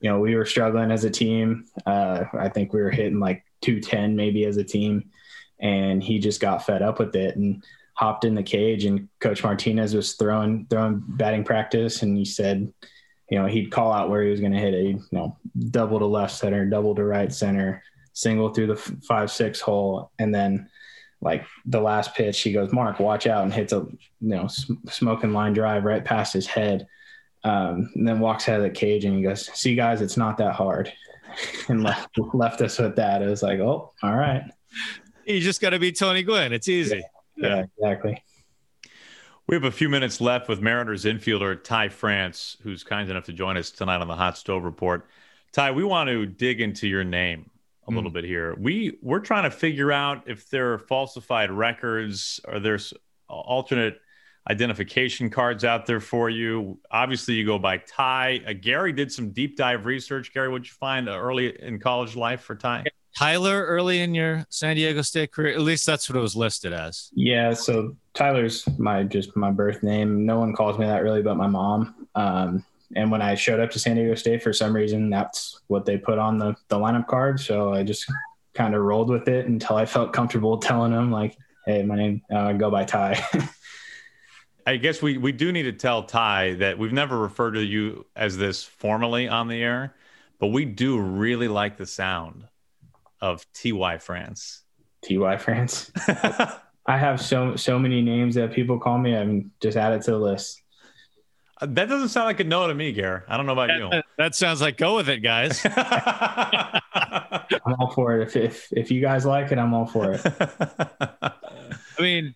you 0.00 0.10
know, 0.10 0.20
we 0.20 0.34
were 0.34 0.44
struggling 0.44 0.90
as 0.90 1.04
a 1.04 1.10
team. 1.10 1.64
Uh, 1.86 2.24
I 2.34 2.50
think 2.50 2.74
we 2.74 2.82
were 2.82 2.90
hitting 2.90 3.18
like 3.18 3.42
210 3.62 4.16
maybe 4.16 4.44
as 4.44 4.58
a 4.58 4.64
team. 4.64 5.08
And 5.58 6.02
he 6.02 6.18
just 6.18 6.42
got 6.42 6.66
fed 6.66 6.82
up 6.82 6.98
with 6.98 7.16
it 7.16 7.36
and 7.36 7.64
hopped 7.94 8.26
in 8.26 8.34
the 8.34 8.42
cage. 8.42 8.84
And 8.84 9.08
Coach 9.20 9.42
Martinez 9.42 9.94
was 9.94 10.12
throwing, 10.12 10.66
throwing 10.68 11.02
batting 11.08 11.44
practice. 11.44 12.02
And 12.02 12.18
he 12.18 12.26
said, 12.26 12.70
you 13.30 13.38
know, 13.38 13.46
he'd 13.46 13.70
call 13.70 13.92
out 13.92 14.08
where 14.08 14.22
he 14.22 14.30
was 14.30 14.40
going 14.40 14.52
to 14.52 14.58
hit 14.58 14.74
it. 14.74 14.86
He'd, 14.86 14.96
you 14.96 15.04
know, 15.12 15.36
double 15.70 15.98
to 15.98 16.06
left 16.06 16.34
center, 16.34 16.64
double 16.64 16.94
to 16.94 17.04
right 17.04 17.32
center, 17.32 17.82
single 18.12 18.50
through 18.50 18.68
the 18.68 18.76
five 18.76 19.30
six 19.30 19.60
hole, 19.60 20.10
and 20.18 20.34
then 20.34 20.68
like 21.20 21.44
the 21.64 21.80
last 21.80 22.14
pitch, 22.14 22.40
he 22.40 22.52
goes, 22.52 22.72
"Mark, 22.72 23.00
watch 23.00 23.26
out!" 23.26 23.44
and 23.44 23.52
hits 23.52 23.72
a 23.72 23.78
you 23.78 24.00
know 24.20 24.46
smoking 24.88 25.32
line 25.32 25.54
drive 25.54 25.84
right 25.84 26.04
past 26.04 26.32
his 26.32 26.46
head, 26.46 26.86
um, 27.44 27.90
and 27.94 28.06
then 28.06 28.20
walks 28.20 28.48
out 28.48 28.58
of 28.58 28.62
the 28.62 28.70
cage 28.70 29.04
and 29.04 29.16
he 29.16 29.22
goes, 29.22 29.46
"See, 29.58 29.74
guys, 29.74 30.02
it's 30.02 30.16
not 30.16 30.38
that 30.38 30.54
hard," 30.54 30.92
and 31.68 31.82
left 31.82 32.10
left 32.32 32.60
us 32.60 32.78
with 32.78 32.96
that. 32.96 33.22
It 33.22 33.26
was 33.26 33.42
like, 33.42 33.58
"Oh, 33.58 33.92
all 34.02 34.16
right." 34.16 34.42
You 35.26 35.40
just 35.40 35.60
got 35.60 35.70
to 35.70 35.78
be 35.80 35.90
Tony 35.90 36.22
Gwynn. 36.22 36.52
It's 36.52 36.68
easy. 36.68 37.02
yeah, 37.36 37.48
yeah 37.48 37.64
exactly. 37.76 38.22
We 39.48 39.54
have 39.54 39.62
a 39.62 39.70
few 39.70 39.88
minutes 39.88 40.20
left 40.20 40.48
with 40.48 40.60
Mariners 40.60 41.04
infielder 41.04 41.62
Ty 41.62 41.90
France, 41.90 42.56
who's 42.62 42.82
kind 42.82 43.08
enough 43.08 43.26
to 43.26 43.32
join 43.32 43.56
us 43.56 43.70
tonight 43.70 44.00
on 44.00 44.08
the 44.08 44.16
Hot 44.16 44.36
Stove 44.36 44.64
Report. 44.64 45.06
Ty, 45.52 45.70
we 45.70 45.84
want 45.84 46.08
to 46.08 46.26
dig 46.26 46.60
into 46.60 46.88
your 46.88 47.04
name 47.04 47.48
a 47.86 47.92
mm. 47.92 47.94
little 47.94 48.10
bit 48.10 48.24
here. 48.24 48.56
We 48.58 48.98
we're 49.02 49.20
trying 49.20 49.44
to 49.44 49.52
figure 49.52 49.92
out 49.92 50.24
if 50.26 50.50
there 50.50 50.72
are 50.72 50.78
falsified 50.80 51.52
records 51.52 52.40
or 52.48 52.58
there's 52.58 52.92
alternate 53.28 54.00
identification 54.50 55.30
cards 55.30 55.64
out 55.64 55.86
there 55.86 56.00
for 56.00 56.28
you. 56.28 56.80
Obviously, 56.90 57.34
you 57.34 57.46
go 57.46 57.56
by 57.56 57.78
Ty. 57.78 58.40
Uh, 58.48 58.52
Gary 58.52 58.92
did 58.92 59.12
some 59.12 59.30
deep 59.30 59.56
dive 59.56 59.86
research. 59.86 60.34
Gary, 60.34 60.48
what'd 60.48 60.66
you 60.66 60.72
find 60.72 61.08
early 61.08 61.54
in 61.62 61.78
college 61.78 62.16
life 62.16 62.40
for 62.40 62.56
Ty? 62.56 62.86
Tyler 63.16 63.64
early 63.64 64.02
in 64.02 64.14
your 64.14 64.44
San 64.50 64.76
Diego 64.76 65.00
State 65.00 65.32
career? 65.32 65.54
At 65.54 65.62
least 65.62 65.86
that's 65.86 66.08
what 66.08 66.18
it 66.18 66.20
was 66.20 66.36
listed 66.36 66.74
as. 66.74 67.10
Yeah, 67.14 67.54
so 67.54 67.96
Tyler's 68.12 68.68
my 68.78 69.04
just 69.04 69.34
my 69.34 69.50
birth 69.50 69.82
name. 69.82 70.26
No 70.26 70.38
one 70.38 70.52
calls 70.54 70.78
me 70.78 70.84
that 70.84 71.02
really, 71.02 71.22
but 71.22 71.36
my 71.36 71.46
mom. 71.46 72.06
Um, 72.14 72.64
and 72.94 73.10
when 73.10 73.22
I 73.22 73.34
showed 73.34 73.58
up 73.58 73.70
to 73.70 73.78
San 73.78 73.96
Diego 73.96 74.14
State, 74.14 74.42
for 74.42 74.52
some 74.52 74.76
reason, 74.76 75.08
that's 75.08 75.60
what 75.68 75.86
they 75.86 75.96
put 75.96 76.18
on 76.18 76.38
the 76.38 76.54
the 76.68 76.76
lineup 76.76 77.06
card. 77.06 77.40
So 77.40 77.72
I 77.72 77.82
just 77.82 78.04
kind 78.52 78.74
of 78.74 78.82
rolled 78.82 79.08
with 79.08 79.28
it 79.28 79.46
until 79.46 79.76
I 79.76 79.86
felt 79.86 80.12
comfortable 80.12 80.58
telling 80.58 80.92
them, 80.92 81.10
like, 81.10 81.38
"Hey, 81.64 81.82
my 81.82 81.96
name 81.96 82.22
uh, 82.30 82.52
go 82.52 82.70
by 82.70 82.84
Ty." 82.84 83.24
I 84.66 84.76
guess 84.76 85.00
we 85.00 85.16
we 85.16 85.32
do 85.32 85.52
need 85.52 85.62
to 85.62 85.72
tell 85.72 86.02
Ty 86.02 86.54
that 86.54 86.78
we've 86.78 86.92
never 86.92 87.18
referred 87.18 87.52
to 87.52 87.64
you 87.64 88.04
as 88.14 88.36
this 88.36 88.62
formally 88.62 89.26
on 89.26 89.48
the 89.48 89.62
air, 89.62 89.94
but 90.38 90.48
we 90.48 90.66
do 90.66 90.98
really 91.00 91.48
like 91.48 91.78
the 91.78 91.86
sound 91.86 92.44
of 93.26 93.46
TY 93.52 93.98
France. 93.98 94.62
TY 95.02 95.36
France. 95.36 95.90
I 96.88 96.98
have 96.98 97.20
so 97.20 97.56
so 97.56 97.78
many 97.78 98.00
names 98.00 98.36
that 98.36 98.52
people 98.52 98.78
call 98.78 98.98
me. 98.98 99.16
I'm 99.16 99.50
just 99.60 99.76
add 99.76 99.92
it 99.92 100.02
to 100.02 100.12
the 100.12 100.18
list. 100.18 100.62
Uh, 101.60 101.66
that 101.70 101.88
doesn't 101.88 102.10
sound 102.10 102.26
like 102.26 102.38
a 102.38 102.44
no 102.44 102.68
to 102.68 102.74
me, 102.74 102.92
Gare. 102.92 103.24
I 103.28 103.36
don't 103.36 103.46
know 103.46 103.52
about 103.52 103.68
that, 103.68 103.78
you. 103.78 104.02
That 104.18 104.34
sounds 104.34 104.60
like 104.60 104.76
go 104.76 104.96
with 104.96 105.08
it, 105.08 105.18
guys. 105.18 105.60
I'm 105.64 106.80
all 107.78 107.90
for 107.90 108.20
it. 108.20 108.28
If, 108.28 108.36
if 108.36 108.68
if 108.72 108.90
you 108.90 109.00
guys 109.00 109.26
like 109.26 109.50
it, 109.50 109.58
I'm 109.58 109.74
all 109.74 109.86
for 109.86 110.12
it. 110.12 110.20
I 111.20 112.00
mean, 112.00 112.34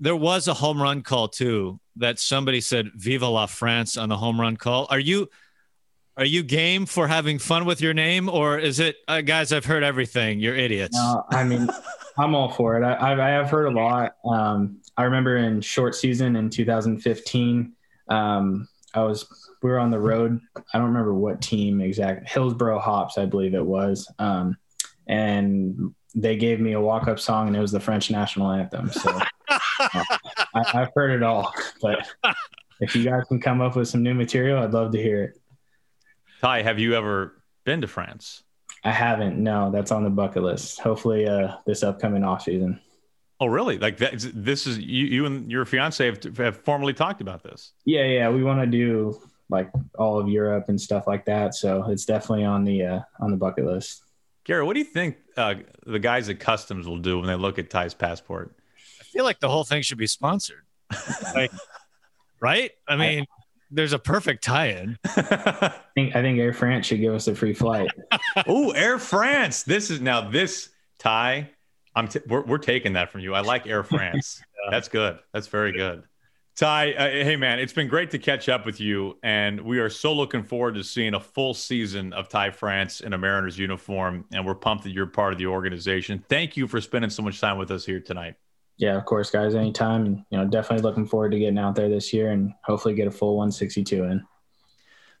there 0.00 0.16
was 0.16 0.48
a 0.48 0.54
home 0.54 0.82
run 0.82 1.02
call 1.02 1.28
too 1.28 1.78
that 1.96 2.18
somebody 2.18 2.60
said 2.60 2.90
"Viva 2.94 3.28
la 3.28 3.46
France" 3.46 3.96
on 3.96 4.08
the 4.08 4.16
home 4.16 4.40
run 4.40 4.56
call. 4.56 4.88
Are 4.90 4.98
you 4.98 5.28
are 6.16 6.24
you 6.24 6.42
game 6.42 6.86
for 6.86 7.06
having 7.06 7.38
fun 7.38 7.64
with 7.64 7.80
your 7.80 7.92
name, 7.92 8.28
or 8.28 8.58
is 8.58 8.80
it, 8.80 8.96
uh, 9.06 9.20
guys? 9.20 9.52
I've 9.52 9.66
heard 9.66 9.82
everything. 9.82 10.40
You're 10.40 10.56
idiots. 10.56 10.96
No, 10.96 11.24
I 11.30 11.44
mean, 11.44 11.68
I'm 12.18 12.34
all 12.34 12.50
for 12.50 12.80
it. 12.80 12.84
I, 12.84 13.12
I, 13.12 13.30
have 13.30 13.50
heard 13.50 13.66
a 13.66 13.70
lot. 13.70 14.16
Um, 14.24 14.80
I 14.96 15.04
remember 15.04 15.36
in 15.36 15.60
short 15.60 15.94
season 15.94 16.36
in 16.36 16.48
2015, 16.48 17.72
um, 18.08 18.68
I 18.94 19.02
was 19.02 19.26
we 19.62 19.70
were 19.70 19.78
on 19.78 19.90
the 19.90 19.98
road. 19.98 20.40
I 20.56 20.78
don't 20.78 20.86
remember 20.86 21.12
what 21.12 21.42
team 21.42 21.80
exact. 21.82 22.28
Hillsboro 22.30 22.78
Hops, 22.78 23.18
I 23.18 23.26
believe 23.26 23.54
it 23.54 23.64
was. 23.64 24.10
Um, 24.18 24.56
and 25.06 25.94
they 26.14 26.36
gave 26.36 26.60
me 26.60 26.72
a 26.72 26.80
walk 26.80 27.08
up 27.08 27.20
song, 27.20 27.48
and 27.48 27.56
it 27.56 27.60
was 27.60 27.72
the 27.72 27.80
French 27.80 28.10
national 28.10 28.50
anthem. 28.50 28.90
So 28.90 29.10
uh, 29.10 29.24
I, 29.50 30.04
I've 30.54 30.90
heard 30.94 31.10
it 31.10 31.22
all. 31.22 31.52
But 31.82 32.08
if 32.80 32.96
you 32.96 33.04
guys 33.04 33.24
can 33.28 33.40
come 33.40 33.60
up 33.60 33.76
with 33.76 33.88
some 33.88 34.02
new 34.02 34.14
material, 34.14 34.62
I'd 34.62 34.72
love 34.72 34.92
to 34.92 35.02
hear 35.02 35.24
it. 35.24 35.40
Ty, 36.40 36.62
have 36.62 36.78
you 36.78 36.94
ever 36.94 37.42
been 37.64 37.80
to 37.80 37.86
France? 37.86 38.42
I 38.84 38.92
haven't. 38.92 39.38
No, 39.42 39.70
that's 39.70 39.90
on 39.90 40.04
the 40.04 40.10
bucket 40.10 40.42
list. 40.42 40.80
Hopefully, 40.80 41.26
uh, 41.26 41.56
this 41.66 41.82
upcoming 41.82 42.22
off 42.24 42.42
season. 42.42 42.80
Oh, 43.40 43.46
really? 43.46 43.78
Like 43.78 43.98
that? 43.98 44.14
This 44.34 44.66
is 44.66 44.78
you, 44.78 45.06
you 45.06 45.26
and 45.26 45.50
your 45.50 45.64
fiance 45.64 46.04
have, 46.06 46.36
have 46.38 46.58
formally 46.64 46.94
talked 46.94 47.20
about 47.20 47.42
this. 47.42 47.72
Yeah, 47.84 48.04
yeah. 48.04 48.28
We 48.30 48.42
want 48.42 48.60
to 48.60 48.66
do 48.66 49.20
like 49.50 49.70
all 49.98 50.18
of 50.18 50.28
Europe 50.28 50.66
and 50.68 50.80
stuff 50.80 51.06
like 51.06 51.24
that. 51.26 51.54
So 51.54 51.84
it's 51.90 52.04
definitely 52.04 52.44
on 52.44 52.64
the 52.64 52.84
uh, 52.84 53.00
on 53.20 53.30
the 53.30 53.36
bucket 53.36 53.66
list. 53.66 54.02
Gary, 54.44 54.62
what 54.62 54.74
do 54.74 54.78
you 54.78 54.86
think 54.86 55.16
uh, 55.36 55.56
the 55.84 55.98
guys 55.98 56.28
at 56.28 56.38
customs 56.38 56.86
will 56.86 56.98
do 56.98 57.18
when 57.18 57.26
they 57.26 57.34
look 57.34 57.58
at 57.58 57.68
Ty's 57.68 57.94
passport? 57.94 58.56
I 59.00 59.04
feel 59.04 59.24
like 59.24 59.40
the 59.40 59.48
whole 59.48 59.64
thing 59.64 59.82
should 59.82 59.98
be 59.98 60.06
sponsored. 60.06 60.62
like, 61.34 61.50
right? 62.40 62.70
I 62.86 62.94
mean, 62.94 63.26
there's 63.70 63.92
a 63.92 63.98
perfect 63.98 64.44
tie-in. 64.44 64.98
I 65.04 65.72
think 65.94 66.14
I 66.14 66.22
think 66.22 66.38
Air 66.38 66.52
France 66.52 66.86
should 66.86 67.00
give 67.00 67.14
us 67.14 67.28
a 67.28 67.34
free 67.34 67.54
flight. 67.54 67.90
oh, 68.46 68.70
Air 68.72 68.98
France! 68.98 69.62
This 69.62 69.90
is 69.90 70.00
now 70.00 70.28
this 70.28 70.70
tie. 70.98 71.50
I'm 71.94 72.08
t- 72.08 72.20
we're, 72.28 72.42
we're 72.42 72.58
taking 72.58 72.92
that 72.94 73.10
from 73.10 73.22
you. 73.22 73.34
I 73.34 73.40
like 73.40 73.66
Air 73.66 73.82
France. 73.82 74.42
yeah. 74.64 74.70
That's 74.70 74.88
good. 74.88 75.18
That's 75.32 75.46
very 75.46 75.72
good. 75.72 76.02
Ty, 76.56 76.92
uh, 76.92 77.08
hey 77.10 77.36
man, 77.36 77.58
it's 77.58 77.74
been 77.74 77.88
great 77.88 78.10
to 78.12 78.18
catch 78.18 78.48
up 78.48 78.64
with 78.64 78.80
you, 78.80 79.18
and 79.22 79.60
we 79.60 79.78
are 79.78 79.90
so 79.90 80.14
looking 80.14 80.42
forward 80.42 80.74
to 80.76 80.84
seeing 80.84 81.12
a 81.12 81.20
full 81.20 81.52
season 81.52 82.14
of 82.14 82.30
Ty 82.30 82.50
France 82.50 83.00
in 83.00 83.12
a 83.12 83.18
Mariners 83.18 83.58
uniform. 83.58 84.24
And 84.32 84.46
we're 84.46 84.54
pumped 84.54 84.84
that 84.84 84.90
you're 84.90 85.06
part 85.06 85.34
of 85.34 85.38
the 85.38 85.46
organization. 85.46 86.24
Thank 86.30 86.56
you 86.56 86.66
for 86.66 86.80
spending 86.80 87.10
so 87.10 87.22
much 87.22 87.40
time 87.40 87.58
with 87.58 87.70
us 87.70 87.84
here 87.84 88.00
tonight. 88.00 88.36
Yeah, 88.78 88.96
of 88.96 89.04
course, 89.06 89.30
guys. 89.30 89.54
Anytime, 89.54 90.04
and 90.06 90.24
you 90.30 90.38
know, 90.38 90.44
definitely 90.44 90.82
looking 90.82 91.06
forward 91.06 91.32
to 91.32 91.38
getting 91.38 91.58
out 91.58 91.74
there 91.74 91.88
this 91.88 92.12
year 92.12 92.30
and 92.30 92.52
hopefully 92.62 92.94
get 92.94 93.08
a 93.08 93.10
full 93.10 93.36
162 93.36 94.04
in. 94.04 94.26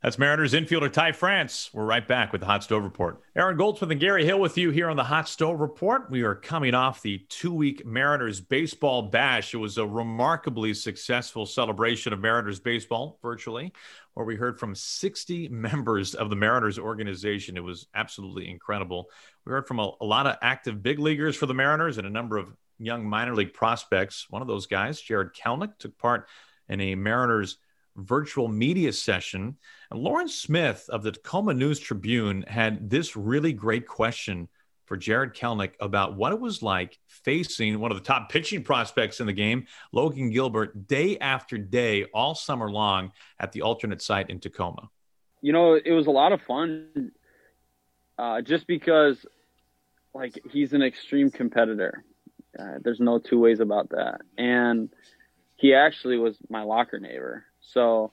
That's 0.02 0.18
Mariners 0.18 0.52
infielder 0.52 0.92
Ty 0.92 1.12
France. 1.12 1.70
We're 1.72 1.86
right 1.86 2.06
back 2.06 2.30
with 2.30 2.42
the 2.42 2.46
Hot 2.46 2.62
Stove 2.62 2.84
Report. 2.84 3.20
Aaron 3.34 3.56
Goldsmith 3.56 3.90
and 3.90 3.98
Gary 3.98 4.26
Hill 4.26 4.38
with 4.38 4.58
you 4.58 4.70
here 4.70 4.90
on 4.90 4.96
the 4.96 5.02
Hot 5.02 5.26
Stove 5.26 5.58
Report. 5.58 6.10
We 6.10 6.22
are 6.22 6.34
coming 6.34 6.74
off 6.74 7.00
the 7.00 7.24
two 7.30 7.52
week 7.52 7.84
Mariners 7.86 8.40
baseball 8.40 9.02
bash. 9.02 9.54
It 9.54 9.56
was 9.56 9.78
a 9.78 9.86
remarkably 9.86 10.74
successful 10.74 11.46
celebration 11.46 12.12
of 12.12 12.20
Mariners 12.20 12.60
baseball 12.60 13.18
virtually, 13.22 13.72
where 14.12 14.26
we 14.26 14.36
heard 14.36 14.60
from 14.60 14.74
60 14.74 15.48
members 15.48 16.14
of 16.14 16.28
the 16.28 16.36
Mariners 16.36 16.78
organization. 16.78 17.56
It 17.56 17.64
was 17.64 17.88
absolutely 17.94 18.50
incredible. 18.50 19.10
We 19.46 19.50
heard 19.50 19.66
from 19.66 19.80
a, 19.80 19.90
a 20.02 20.06
lot 20.06 20.26
of 20.26 20.36
active 20.42 20.82
big 20.82 20.98
leaguers 20.98 21.36
for 21.36 21.46
the 21.46 21.54
Mariners 21.54 21.96
and 21.96 22.06
a 22.06 22.10
number 22.10 22.36
of 22.36 22.54
young 22.78 23.08
minor 23.08 23.34
league 23.34 23.52
prospects. 23.52 24.26
One 24.30 24.42
of 24.42 24.48
those 24.48 24.66
guys, 24.66 25.00
Jarred 25.00 25.34
Kelenic, 25.34 25.78
took 25.78 25.96
part 25.98 26.28
in 26.68 26.80
a 26.80 26.94
Mariners 26.94 27.58
virtual 27.96 28.48
media 28.48 28.92
session. 28.92 29.56
And 29.90 30.00
Lauren 30.00 30.28
Smith 30.28 30.88
of 30.90 31.02
the 31.02 31.12
Tacoma 31.12 31.54
News 31.54 31.80
Tribune 31.80 32.42
had 32.42 32.90
this 32.90 33.16
really 33.16 33.52
great 33.52 33.86
question 33.86 34.48
for 34.84 34.96
Jarred 34.96 35.34
Kelenic 35.34 35.72
about 35.80 36.16
what 36.16 36.32
it 36.32 36.40
was 36.40 36.62
like 36.62 36.98
facing 37.08 37.80
one 37.80 37.90
of 37.90 37.96
the 37.96 38.04
top 38.04 38.30
pitching 38.30 38.62
prospects 38.62 39.20
in 39.20 39.26
the 39.26 39.32
game, 39.32 39.66
Logan 39.92 40.30
Gilbert, 40.30 40.86
day 40.86 41.18
after 41.18 41.58
day, 41.58 42.04
all 42.14 42.34
summer 42.34 42.70
long 42.70 43.12
at 43.40 43.52
the 43.52 43.62
alternate 43.62 44.00
site 44.00 44.30
in 44.30 44.38
Tacoma. 44.38 44.88
You 45.42 45.52
know, 45.52 45.74
it 45.74 45.92
was 45.92 46.06
a 46.06 46.10
lot 46.10 46.32
of 46.32 46.40
fun 46.42 47.10
uh, 48.18 48.40
just 48.42 48.66
because, 48.66 49.26
like, 50.14 50.38
he's 50.50 50.72
an 50.72 50.82
extreme 50.82 51.30
competitor. 51.30 52.04
Uh, 52.58 52.78
there's 52.82 53.00
no 53.00 53.18
two 53.18 53.38
ways 53.38 53.60
about 53.60 53.90
that. 53.90 54.20
And 54.38 54.90
he 55.56 55.74
actually 55.74 56.18
was 56.18 56.36
my 56.48 56.62
locker 56.62 56.98
neighbor. 56.98 57.44
So 57.60 58.12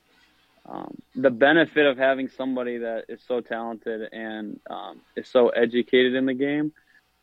um, 0.65 0.97
the 1.15 1.29
benefit 1.29 1.85
of 1.85 1.97
having 1.97 2.29
somebody 2.29 2.79
that 2.79 3.05
is 3.09 3.21
so 3.27 3.41
talented 3.41 4.13
and 4.13 4.59
um, 4.69 5.01
is 5.15 5.27
so 5.27 5.49
educated 5.49 6.15
in 6.15 6.25
the 6.25 6.33
game 6.33 6.71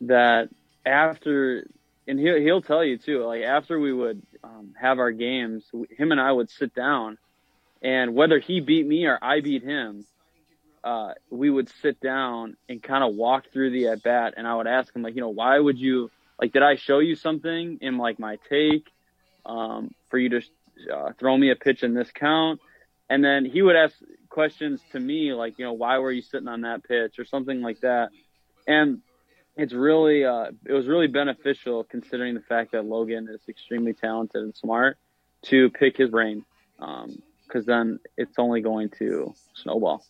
that 0.02 0.48
after 0.84 1.66
and 2.06 2.18
he'll, 2.18 2.36
he'll 2.40 2.62
tell 2.62 2.84
you 2.84 2.98
too 2.98 3.24
like 3.24 3.42
after 3.42 3.78
we 3.78 3.92
would 3.92 4.22
um, 4.44 4.74
have 4.78 4.98
our 4.98 5.10
games 5.10 5.64
him 5.90 6.12
and 6.12 6.20
i 6.20 6.32
would 6.32 6.50
sit 6.50 6.74
down 6.74 7.18
and 7.82 8.14
whether 8.14 8.38
he 8.38 8.60
beat 8.60 8.86
me 8.86 9.06
or 9.06 9.18
i 9.22 9.40
beat 9.40 9.62
him 9.62 10.04
uh, 10.82 11.12
we 11.28 11.50
would 11.50 11.68
sit 11.82 12.00
down 12.00 12.56
and 12.66 12.82
kind 12.82 13.04
of 13.04 13.14
walk 13.14 13.44
through 13.52 13.70
the 13.70 13.88
at 13.88 14.02
bat 14.02 14.34
and 14.36 14.46
i 14.46 14.54
would 14.54 14.66
ask 14.66 14.94
him 14.94 15.02
like 15.02 15.14
you 15.14 15.20
know 15.20 15.28
why 15.28 15.58
would 15.58 15.78
you 15.78 16.10
like 16.40 16.52
did 16.52 16.62
i 16.62 16.76
show 16.76 16.98
you 16.98 17.14
something 17.14 17.78
in 17.80 17.98
like 17.98 18.18
my 18.18 18.38
take 18.48 18.88
um, 19.46 19.94
for 20.08 20.18
you 20.18 20.28
to 20.28 20.42
uh, 20.92 21.12
throw 21.18 21.36
me 21.36 21.50
a 21.50 21.56
pitch 21.56 21.82
in 21.82 21.94
this 21.94 22.10
count. 22.12 22.60
And 23.08 23.24
then 23.24 23.44
he 23.44 23.62
would 23.62 23.76
ask 23.76 23.94
questions 24.28 24.80
to 24.92 25.00
me 25.00 25.32
like, 25.32 25.58
you 25.58 25.64
know, 25.64 25.72
why 25.72 25.98
were 25.98 26.12
you 26.12 26.22
sitting 26.22 26.48
on 26.48 26.62
that 26.62 26.84
pitch 26.84 27.18
or 27.18 27.24
something 27.24 27.60
like 27.60 27.80
that. 27.80 28.10
And 28.66 29.00
it's 29.56 29.72
really, 29.72 30.24
uh, 30.24 30.46
it 30.64 30.72
was 30.72 30.86
really 30.86 31.08
beneficial 31.08 31.84
considering 31.84 32.34
the 32.34 32.40
fact 32.40 32.72
that 32.72 32.84
Logan 32.84 33.28
is 33.28 33.40
extremely 33.48 33.92
talented 33.92 34.42
and 34.42 34.56
smart 34.56 34.96
to 35.46 35.70
pick 35.70 35.96
his 35.96 36.10
brain. 36.10 36.44
Um, 36.78 37.20
cause 37.50 37.66
then 37.66 37.98
it's 38.16 38.38
only 38.38 38.60
going 38.60 38.90
to 38.98 39.34
snowball. 39.54 40.04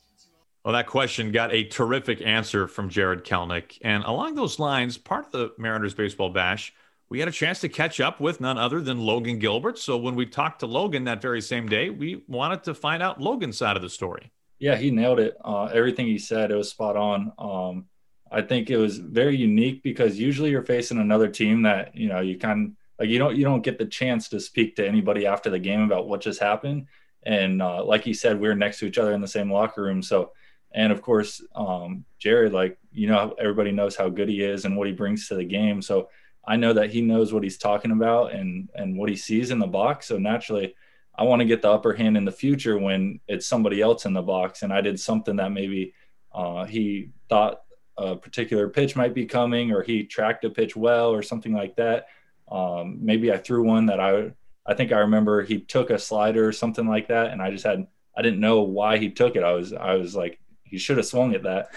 Well, 0.64 0.74
that 0.74 0.86
question 0.86 1.32
got 1.32 1.52
a 1.52 1.64
terrific 1.64 2.20
answer 2.20 2.68
from 2.68 2.90
Jarred 2.90 3.24
Kelenic. 3.24 3.78
And 3.82 4.04
along 4.04 4.34
those 4.34 4.58
lines, 4.58 4.98
part 4.98 5.26
of 5.26 5.32
the 5.32 5.52
Mariners 5.56 5.94
baseball 5.94 6.30
bash 6.30 6.72
we 7.10 7.18
had 7.18 7.28
a 7.28 7.32
chance 7.32 7.60
to 7.60 7.68
catch 7.68 8.00
up 8.00 8.20
with 8.20 8.40
none 8.40 8.56
other 8.56 8.80
than 8.80 9.00
Logan 9.00 9.40
Gilbert. 9.40 9.78
So 9.78 9.96
when 9.98 10.14
we 10.14 10.26
talked 10.26 10.60
to 10.60 10.66
Logan 10.66 11.04
that 11.04 11.20
very 11.20 11.40
same 11.40 11.68
day, 11.68 11.90
we 11.90 12.22
wanted 12.28 12.62
to 12.64 12.74
find 12.74 13.02
out 13.02 13.20
Logan's 13.20 13.58
side 13.58 13.76
of 13.76 13.82
the 13.82 13.90
story. 13.90 14.30
Yeah, 14.60 14.76
he 14.76 14.92
nailed 14.92 15.18
it. 15.18 15.36
Uh, 15.44 15.64
everything 15.64 16.06
he 16.06 16.18
said, 16.18 16.52
it 16.52 16.54
was 16.54 16.70
spot 16.70 16.96
on. 16.96 17.32
Um, 17.36 17.86
I 18.30 18.42
think 18.42 18.70
it 18.70 18.76
was 18.76 18.98
very 18.98 19.36
unique 19.36 19.82
because 19.82 20.20
usually 20.20 20.50
you're 20.50 20.62
facing 20.62 20.98
another 20.98 21.26
team 21.26 21.62
that 21.62 21.96
you 21.96 22.08
know 22.08 22.20
you 22.20 22.38
kind 22.38 22.76
like 22.98 23.08
you 23.08 23.18
don't 23.18 23.34
you 23.34 23.42
don't 23.42 23.64
get 23.64 23.78
the 23.78 23.86
chance 23.86 24.28
to 24.28 24.38
speak 24.38 24.76
to 24.76 24.86
anybody 24.86 25.26
after 25.26 25.50
the 25.50 25.58
game 25.58 25.80
about 25.80 26.06
what 26.06 26.20
just 26.20 26.40
happened. 26.40 26.86
And 27.24 27.60
uh, 27.60 27.84
like 27.84 28.04
he 28.04 28.14
said, 28.14 28.38
we 28.38 28.46
are 28.46 28.54
next 28.54 28.78
to 28.78 28.86
each 28.86 28.98
other 28.98 29.12
in 29.14 29.20
the 29.20 29.26
same 29.26 29.50
locker 29.50 29.82
room, 29.82 30.00
so 30.00 30.30
and 30.72 30.92
of 30.92 31.02
course 31.02 31.42
um, 31.54 32.04
like 32.24 32.78
you 32.92 33.06
know, 33.06 33.34
everybody 33.38 33.72
knows 33.72 33.96
how 33.96 34.08
good 34.08 34.28
he 34.28 34.42
is 34.42 34.64
and 34.64 34.76
what 34.76 34.86
he 34.86 34.92
brings 34.92 35.28
to 35.28 35.34
the 35.34 35.44
game. 35.44 35.80
So 35.80 36.08
I 36.44 36.56
know 36.56 36.72
that 36.72 36.90
he 36.90 37.00
knows 37.02 37.32
what 37.32 37.42
he's 37.42 37.58
talking 37.58 37.92
about 37.92 38.32
and 38.32 38.68
and 38.74 38.96
what 38.96 39.10
he 39.10 39.16
sees 39.16 39.50
in 39.50 39.58
the 39.58 39.66
box. 39.66 40.06
So 40.06 40.18
naturally, 40.18 40.74
I 41.14 41.24
want 41.24 41.40
to 41.40 41.46
get 41.46 41.62
the 41.62 41.70
upper 41.70 41.92
hand 41.92 42.16
in 42.16 42.24
the 42.24 42.32
future 42.32 42.78
when 42.78 43.20
it's 43.28 43.46
somebody 43.46 43.80
else 43.80 44.06
in 44.06 44.12
the 44.12 44.22
box. 44.22 44.62
And 44.62 44.72
I 44.72 44.80
did 44.80 44.98
something 44.98 45.36
that 45.36 45.52
maybe 45.52 45.94
uh, 46.32 46.64
he 46.64 47.10
thought 47.28 47.62
a 47.96 48.16
particular 48.16 48.68
pitch 48.68 48.96
might 48.96 49.14
be 49.14 49.26
coming, 49.26 49.72
or 49.72 49.82
he 49.82 50.04
tracked 50.04 50.44
a 50.44 50.50
pitch 50.50 50.74
well, 50.74 51.10
or 51.10 51.22
something 51.22 51.52
like 51.52 51.76
that. 51.76 52.06
Um, 52.50 52.98
maybe 53.00 53.32
I 53.32 53.36
threw 53.36 53.62
one 53.62 53.86
that 53.86 54.00
I 54.00 54.32
I 54.66 54.74
think 54.74 54.92
I 54.92 54.98
remember 55.00 55.42
he 55.42 55.60
took 55.60 55.90
a 55.90 55.98
slider 55.98 56.46
or 56.46 56.52
something 56.52 56.88
like 56.88 57.08
that, 57.08 57.30
and 57.30 57.42
I 57.42 57.50
just 57.50 57.64
had 57.64 57.86
I 58.16 58.22
didn't 58.22 58.40
know 58.40 58.62
why 58.62 58.98
he 58.98 59.10
took 59.10 59.36
it. 59.36 59.44
I 59.44 59.52
was 59.52 59.72
I 59.72 59.94
was 59.94 60.16
like 60.16 60.39
he 60.70 60.78
should 60.78 60.96
have 60.96 61.06
swung 61.06 61.34
at 61.34 61.42
that. 61.42 61.70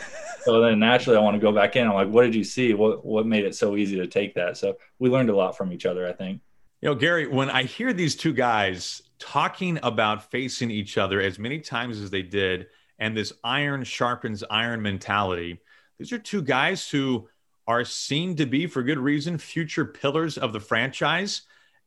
so 0.43 0.61
then 0.61 0.79
naturally 0.79 1.17
I 1.17 1.21
want 1.21 1.35
to 1.35 1.41
go 1.41 1.51
back 1.51 1.75
in. 1.75 1.87
I'm 1.87 1.93
like, 1.93 2.09
what 2.09 2.23
did 2.23 2.35
you 2.35 2.43
see? 2.43 2.73
What 2.73 3.05
what 3.05 3.25
made 3.25 3.45
it 3.45 3.55
so 3.55 3.75
easy 3.75 3.97
to 3.97 4.07
take 4.07 4.35
that? 4.35 4.57
So 4.57 4.77
we 4.99 5.09
learned 5.09 5.29
a 5.29 5.35
lot 5.35 5.57
from 5.57 5.71
each 5.71 5.85
other, 5.85 6.07
I 6.07 6.13
think. 6.13 6.41
You 6.81 6.89
know, 6.89 6.95
Gary, 6.95 7.27
when 7.27 7.49
I 7.49 7.63
hear 7.63 7.93
these 7.93 8.15
two 8.15 8.33
guys 8.33 9.01
talking 9.17 9.79
about 9.83 10.29
facing 10.29 10.69
each 10.69 10.97
other 10.97 11.21
as 11.21 11.39
many 11.39 11.59
times 11.59 11.99
as 11.99 12.09
they 12.09 12.21
did, 12.23 12.67
and 12.99 13.15
this 13.15 13.33
iron 13.43 13.83
sharpens 13.83 14.43
iron 14.49 14.81
mentality, 14.81 15.61
these 15.97 16.11
are 16.11 16.19
two 16.19 16.41
guys 16.41 16.89
who 16.89 17.29
are 17.67 17.85
seen 17.85 18.35
to 18.35 18.45
be, 18.45 18.67
for 18.67 18.83
good 18.83 18.99
reason, 18.99 19.37
future 19.37 19.85
pillars 19.85 20.37
of 20.37 20.51
the 20.51 20.59
franchise. 20.59 21.43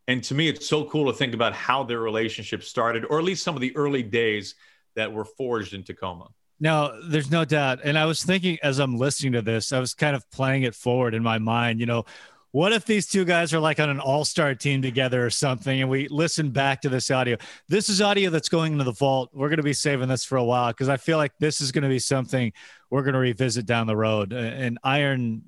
And 0.08 0.22
to 0.24 0.34
me, 0.34 0.48
it's 0.48 0.66
so 0.66 0.84
cool 0.84 1.12
to 1.12 1.18
think 1.18 1.34
about 1.34 1.52
how 1.52 1.82
their 1.82 2.00
relationship 2.00 2.62
started, 2.62 3.04
or 3.04 3.18
at 3.18 3.24
least 3.24 3.42
some 3.42 3.54
of 3.54 3.60
the 3.60 3.76
early 3.76 4.02
days 4.02 4.54
that 4.94 5.12
were 5.12 5.24
forged 5.24 5.74
in 5.74 5.82
Tacoma. 5.82 6.28
No, 6.58 6.98
there's 7.06 7.30
no 7.30 7.44
doubt. 7.44 7.80
And 7.84 7.98
I 7.98 8.06
was 8.06 8.22
thinking 8.22 8.58
as 8.62 8.78
I'm 8.78 8.96
listening 8.96 9.32
to 9.32 9.42
this, 9.42 9.72
I 9.72 9.78
was 9.78 9.92
kind 9.94 10.16
of 10.16 10.28
playing 10.30 10.62
it 10.62 10.74
forward 10.74 11.14
in 11.14 11.22
my 11.22 11.38
mind. 11.38 11.80
You 11.80 11.86
know, 11.86 12.04
what 12.52 12.72
if 12.72 12.86
these 12.86 13.06
two 13.06 13.26
guys 13.26 13.52
are 13.52 13.60
like 13.60 13.78
on 13.78 13.90
an 13.90 14.00
all 14.00 14.24
star 14.24 14.54
team 14.54 14.80
together 14.80 15.26
or 15.26 15.28
something 15.28 15.82
and 15.82 15.90
we 15.90 16.08
listen 16.08 16.50
back 16.50 16.80
to 16.80 16.88
this 16.88 17.10
audio? 17.10 17.36
This 17.68 17.90
is 17.90 18.00
audio 18.00 18.30
that's 18.30 18.48
going 18.48 18.72
into 18.72 18.84
the 18.84 18.92
vault. 18.92 19.28
We're 19.34 19.48
going 19.48 19.58
to 19.58 19.62
be 19.62 19.74
saving 19.74 20.08
this 20.08 20.24
for 20.24 20.36
a 20.36 20.44
while 20.44 20.72
because 20.72 20.88
I 20.88 20.96
feel 20.96 21.18
like 21.18 21.32
this 21.38 21.60
is 21.60 21.72
going 21.72 21.82
to 21.82 21.90
be 21.90 21.98
something 21.98 22.50
we're 22.88 23.02
going 23.02 23.12
to 23.12 23.18
revisit 23.20 23.66
down 23.66 23.86
the 23.86 23.96
road. 23.96 24.32
And 24.32 24.78
Iron, 24.82 25.42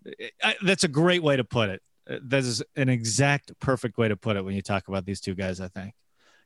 that's 0.60 0.84
a 0.84 0.88
great 0.88 1.22
way 1.22 1.36
to 1.36 1.44
put 1.44 1.70
it. 1.70 1.82
That 2.06 2.38
is 2.38 2.62
an 2.76 2.90
exact 2.90 3.58
perfect 3.60 3.96
way 3.96 4.08
to 4.08 4.16
put 4.16 4.36
it 4.36 4.44
when 4.44 4.54
you 4.54 4.62
talk 4.62 4.88
about 4.88 5.06
these 5.06 5.20
two 5.22 5.34
guys, 5.34 5.60
I 5.60 5.68
think. 5.68 5.94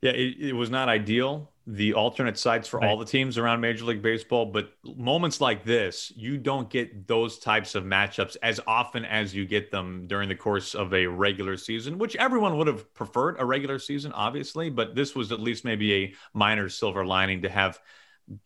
Yeah, 0.03 0.12
it, 0.12 0.37
it 0.41 0.53
was 0.53 0.71
not 0.71 0.88
ideal 0.88 1.53
the 1.67 1.95
alternate 1.95 2.37
sites 2.38 2.67
for 2.67 2.81
right. 2.81 2.88
all 2.88 2.99
the 2.99 3.05
teams 3.05 3.38
around 3.38 3.61
Major 3.61 3.85
League 3.85 4.03
Baseball, 4.03 4.47
but 4.47 4.73
moments 4.85 5.41
like 5.41 5.65
this, 5.65 6.12
you 6.17 6.37
don't 6.37 6.69
get 6.69 7.07
those 7.07 7.38
types 7.38 7.75
of 7.75 7.85
matchups 7.85 8.37
as 8.43 8.59
often 8.67 9.05
as 9.05 9.33
you 9.35 9.47
get 9.47 9.71
them 9.71 10.07
during 10.09 10.29
the 10.29 10.35
course 10.35 10.75
of 10.75 10.93
a 10.93 11.07
regular 11.07 11.57
season, 11.57 11.99
which 11.99 12.17
everyone 12.17 12.57
would 12.59 12.67
have 12.67 12.93
preferred 12.95 13.37
a 13.38 13.45
regular 13.45 13.79
season, 13.79 14.12
obviously, 14.12 14.71
but 14.71 14.97
this 14.97 15.15
was 15.15 15.31
at 15.31 15.38
least 15.38 15.65
maybe 15.65 15.95
a 15.95 16.15
minor 16.35 16.69
silver 16.69 17.07
lining 17.07 17.43
to 17.43 17.49
have 17.49 17.79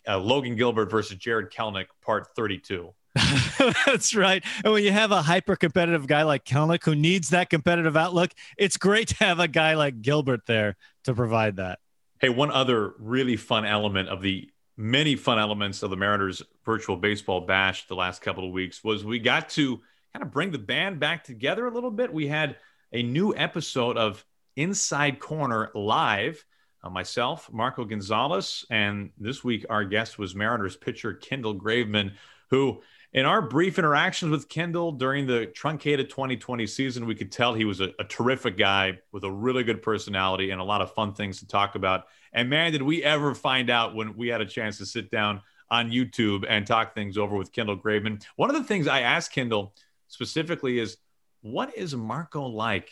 uh, 0.06 0.18
Logan 0.18 0.56
Gilbert 0.56 0.90
versus 0.90 1.16
Jarred 1.16 1.50
Kelenic, 1.50 1.86
part 2.02 2.28
32. 2.36 2.92
That's 3.86 4.14
right. 4.14 4.44
And 4.62 4.74
when 4.74 4.84
you 4.84 4.92
have 4.92 5.10
a 5.10 5.22
hyper 5.22 5.56
competitive 5.56 6.06
guy 6.06 6.22
like 6.24 6.44
Kelenic 6.44 6.84
who 6.84 6.94
needs 6.94 7.30
that 7.30 7.48
competitive 7.48 7.96
outlook, 7.96 8.30
it's 8.58 8.76
great 8.76 9.08
to 9.08 9.24
have 9.24 9.40
a 9.40 9.48
guy 9.48 9.74
like 9.74 10.02
Gilbert 10.02 10.40
there 10.46 10.76
to 11.06 11.14
provide 11.14 11.56
that. 11.56 11.80
Hey, 12.20 12.28
one 12.28 12.50
other 12.50 12.94
really 12.98 13.36
fun 13.36 13.64
element 13.64 14.08
of 14.08 14.22
the 14.22 14.48
many 14.76 15.16
fun 15.16 15.38
elements 15.38 15.82
of 15.82 15.90
the 15.90 15.96
Mariners 15.96 16.42
virtual 16.64 16.96
baseball 16.96 17.40
bash 17.40 17.86
the 17.88 17.94
last 17.94 18.22
couple 18.22 18.46
of 18.46 18.52
weeks 18.52 18.84
was 18.84 19.04
we 19.04 19.18
got 19.18 19.48
to 19.50 19.80
kind 20.12 20.22
of 20.22 20.30
bring 20.30 20.50
the 20.50 20.58
band 20.58 21.00
back 21.00 21.24
together 21.24 21.66
a 21.66 21.70
little 21.70 21.90
bit. 21.90 22.12
We 22.12 22.26
had 22.26 22.56
a 22.92 23.02
new 23.02 23.34
episode 23.34 23.96
of 23.96 24.24
Inside 24.56 25.18
Corner 25.18 25.70
live. 25.74 26.44
Uh, 26.82 26.90
myself, 26.90 27.50
Marco 27.52 27.84
Gonzalez, 27.84 28.64
and 28.70 29.10
this 29.18 29.42
week 29.42 29.66
our 29.68 29.84
guest 29.84 30.18
was 30.18 30.34
Mariners 30.34 30.76
pitcher 30.76 31.14
Kendall 31.14 31.58
Graveman, 31.58 32.12
who 32.50 32.82
In 33.16 33.24
our 33.24 33.40
brief 33.40 33.78
interactions 33.78 34.30
with 34.30 34.50
Kendall 34.50 34.92
during 34.92 35.26
the 35.26 35.46
truncated 35.46 36.10
2020 36.10 36.66
season, 36.66 37.06
we 37.06 37.14
could 37.14 37.32
tell 37.32 37.54
he 37.54 37.64
was 37.64 37.80
a, 37.80 37.90
a, 37.98 38.04
terrific 38.04 38.58
guy 38.58 38.98
with 39.10 39.24
a 39.24 39.30
really 39.30 39.64
good 39.64 39.80
personality 39.80 40.50
and 40.50 40.60
a 40.60 40.64
lot 40.64 40.82
of 40.82 40.92
fun 40.92 41.14
things 41.14 41.38
to 41.38 41.48
talk 41.48 41.76
about. 41.76 42.08
And 42.34 42.50
man, 42.50 42.72
did 42.72 42.82
we 42.82 43.02
ever 43.02 43.34
find 43.34 43.70
out 43.70 43.94
when 43.94 44.18
we 44.18 44.28
had 44.28 44.42
a 44.42 44.46
chance 44.46 44.76
to 44.78 44.86
sit 44.86 45.10
down 45.10 45.40
on 45.70 45.90
YouTube 45.90 46.44
and 46.46 46.66
talk 46.66 46.94
things 46.94 47.16
over 47.16 47.36
with 47.36 47.52
Kendall 47.52 47.78
Graveman. 47.78 48.22
One 48.36 48.50
of 48.50 48.56
the 48.56 48.64
things 48.64 48.86
I 48.86 49.00
asked 49.00 49.32
Kendall 49.32 49.74
specifically 50.08 50.78
is 50.78 50.98
what 51.40 51.74
is 51.74 51.96
Marco 51.96 52.44
like 52.44 52.90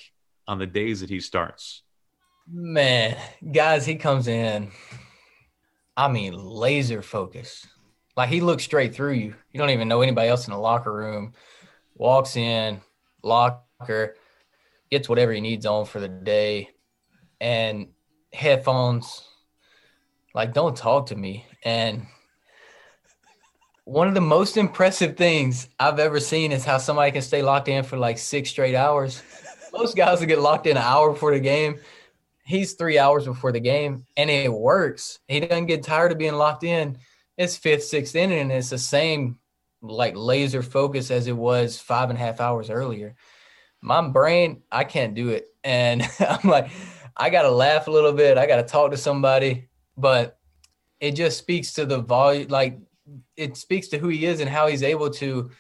on 0.49 0.59
the 0.59 0.67
days 0.67 1.01
that 1.01 1.11
he 1.11 1.21
starts? 1.21 1.83
Man, 2.51 3.15
guys, 3.53 3.85
he 3.85 3.97
comes 3.97 4.27
in, 4.27 4.71
I 5.99 6.09
mean, 6.09 6.33
laser 6.33 7.03
focused 7.03 7.69
like 8.17 8.29
he 8.29 8.41
looks 8.41 8.65
straight 8.65 8.95
through 8.95 9.13
you. 9.13 9.35
You 9.53 9.59
don't 9.59 9.71
even 9.71 9.89
know 9.89 10.03
anybody 10.03 10.29
else 10.29 10.47
in 10.47 10.53
the 10.53 10.59
locker 10.59 10.93
room. 10.93 11.33
Walks 11.97 12.37
in, 12.37 12.81
locker, 13.23 14.17
gets 14.91 15.09
whatever 15.09 15.33
he 15.33 15.41
needs 15.41 15.67
on 15.67 15.85
for 15.85 16.01
the 16.01 16.09
day, 16.09 16.71
and 17.41 17.89
headphones. 18.33 19.29
Like, 20.35 20.53
don't 20.53 20.77
talk 20.77 21.07
to 21.07 21.17
me. 21.17 21.47
And 21.65 22.07
one 23.85 24.09
of 24.09 24.15
the 24.15 24.21
most 24.21 24.57
impressive 24.57 25.17
things 25.17 25.69
I've 25.79 25.99
ever 25.99 26.19
seen 26.19 26.53
is 26.53 26.65
how 26.65 26.79
somebody 26.79 27.13
can 27.13 27.23
stay 27.23 27.43
locked 27.43 27.69
in 27.69 27.85
for 27.85 27.97
like 27.97 28.19
six 28.19 28.51
straight 28.51 28.75
hours. 28.75 29.23
Most 29.73 29.97
guys 29.97 30.21
will 30.21 30.27
get 30.27 30.41
locked 30.41 30.67
in 30.67 30.77
an 30.77 30.83
hour 30.83 31.13
before 31.13 31.33
the 31.33 31.41
game. 31.41 31.79
He's 32.45 32.75
three 32.75 32.99
hours 32.99 33.25
before 33.25 33.53
the 33.53 33.61
game, 33.61 34.05
and 34.17 34.31
it 34.31 34.53
works. 34.53 35.19
He 35.29 35.41
doesn't 35.41 35.67
get 35.67 35.83
tired 35.83 36.13
of 36.13 36.19
being 36.19 36.35
locked 36.35 36.63
in 36.63 36.99
it's 37.37 37.57
fifth, 37.57 37.85
sixth 37.85 38.15
inning, 38.15 38.39
and 38.39 38.53
it's 38.53 38.71
the 38.71 38.79
same 38.79 39.39
like 39.83 40.17
laser 40.17 40.63
focus 40.63 41.11
as 41.11 41.27
it 41.27 41.37
was 41.37 41.79
five 41.79 42.11
and 42.11 42.19
a 42.19 42.23
half 42.23 42.41
hours 42.41 42.71
earlier. 42.71 43.15
My 43.83 44.07
brain, 44.09 44.63
I 44.73 44.85
can't 44.85 45.15
do 45.15 45.29
it. 45.31 45.49
And 45.63 46.03
I'm 46.21 46.49
like, 46.49 46.71
I 47.17 47.31
gotta 47.31 47.51
laugh 47.51 47.87
a 47.87 47.91
little 47.91 48.13
bit, 48.13 48.39
I 48.39 48.47
gotta 48.47 48.63
talk 48.63 48.91
to 48.91 48.97
somebody, 48.97 49.69
but 49.97 50.39
it 51.01 51.13
just 51.13 51.39
speaks 51.39 51.75
to 51.75 51.85
the 51.85 51.99
volume, 51.99 52.49
like 52.49 52.79
it 53.37 53.57
speaks 53.57 53.89
to 53.89 53.99
who 53.99 54.09
he 54.09 54.25
is 54.25 54.41
and 54.41 54.49
how 54.49 54.67
he's 54.67 54.83
able 54.83 55.11
to 55.11 55.51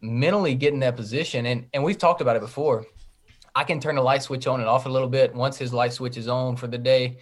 mentally 0.00 0.54
get 0.54 0.72
in 0.72 0.80
that 0.80 0.96
position. 0.96 1.46
And 1.46 1.66
and 1.72 1.82
we've 1.82 1.98
talked 1.98 2.20
about 2.20 2.36
it 2.36 2.42
before. 2.42 2.86
I 3.54 3.64
can 3.64 3.80
turn 3.80 3.96
the 3.96 4.02
light 4.02 4.22
switch 4.22 4.46
on 4.46 4.60
and 4.60 4.68
off 4.68 4.86
a 4.86 4.88
little 4.88 5.08
bit 5.08 5.34
once 5.34 5.58
his 5.58 5.72
light 5.72 5.92
switch 5.92 6.16
is 6.16 6.28
on 6.28 6.54
for 6.56 6.68
the 6.68 6.78
day, 6.78 7.18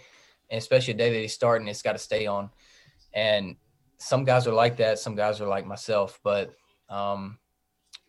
and 0.49 0.59
especially 0.59 0.93
a 0.93 0.97
day 0.97 1.11
that 1.11 1.19
he's 1.19 1.33
starting, 1.33 1.67
it's 1.67 1.81
got 1.81 1.93
to 1.93 1.97
stay 1.97 2.27
on. 2.27 2.51
And 3.13 3.55
some 3.97 4.23
guys 4.23 4.47
are 4.47 4.53
like 4.53 4.77
that. 4.77 4.99
Some 4.99 5.15
guys 5.15 5.41
are 5.41 5.47
like 5.47 5.65
myself. 5.65 6.19
But 6.23 6.53
um, 6.89 7.37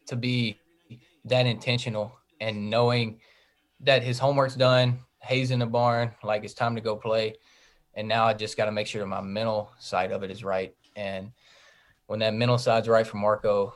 to 0.07 0.17
be 0.17 0.59
that 1.25 1.47
intentional 1.47 2.13
and 2.41 2.71
knowing 2.71 3.21
that 3.81 4.03
his 4.03 4.19
homework's 4.19 4.55
done, 4.55 5.01
hay's 5.21 5.51
in 5.51 5.59
the 5.59 5.67
barn, 5.67 6.13
like 6.23 6.45
it's 6.45 6.55
time 6.55 6.75
to 6.75 6.81
go 6.81 6.97
play. 6.97 7.37
And 7.95 8.09
now 8.09 8.25
I 8.25 8.35
just 8.35 8.57
got 8.57 8.67
to 8.67 8.73
make 8.73 8.87
sure 8.87 9.01
that 9.01 9.07
my 9.07 9.21
mental 9.21 9.71
side 9.79 10.13
of 10.13 10.23
it 10.23 10.31
is 10.31 10.45
right. 10.45 10.75
And 10.97 11.33
when 12.07 12.21
that 12.21 12.35
mental 12.35 12.59
side's 12.59 12.89
right 12.89 13.07
for 13.07 13.17
Marco, 13.17 13.75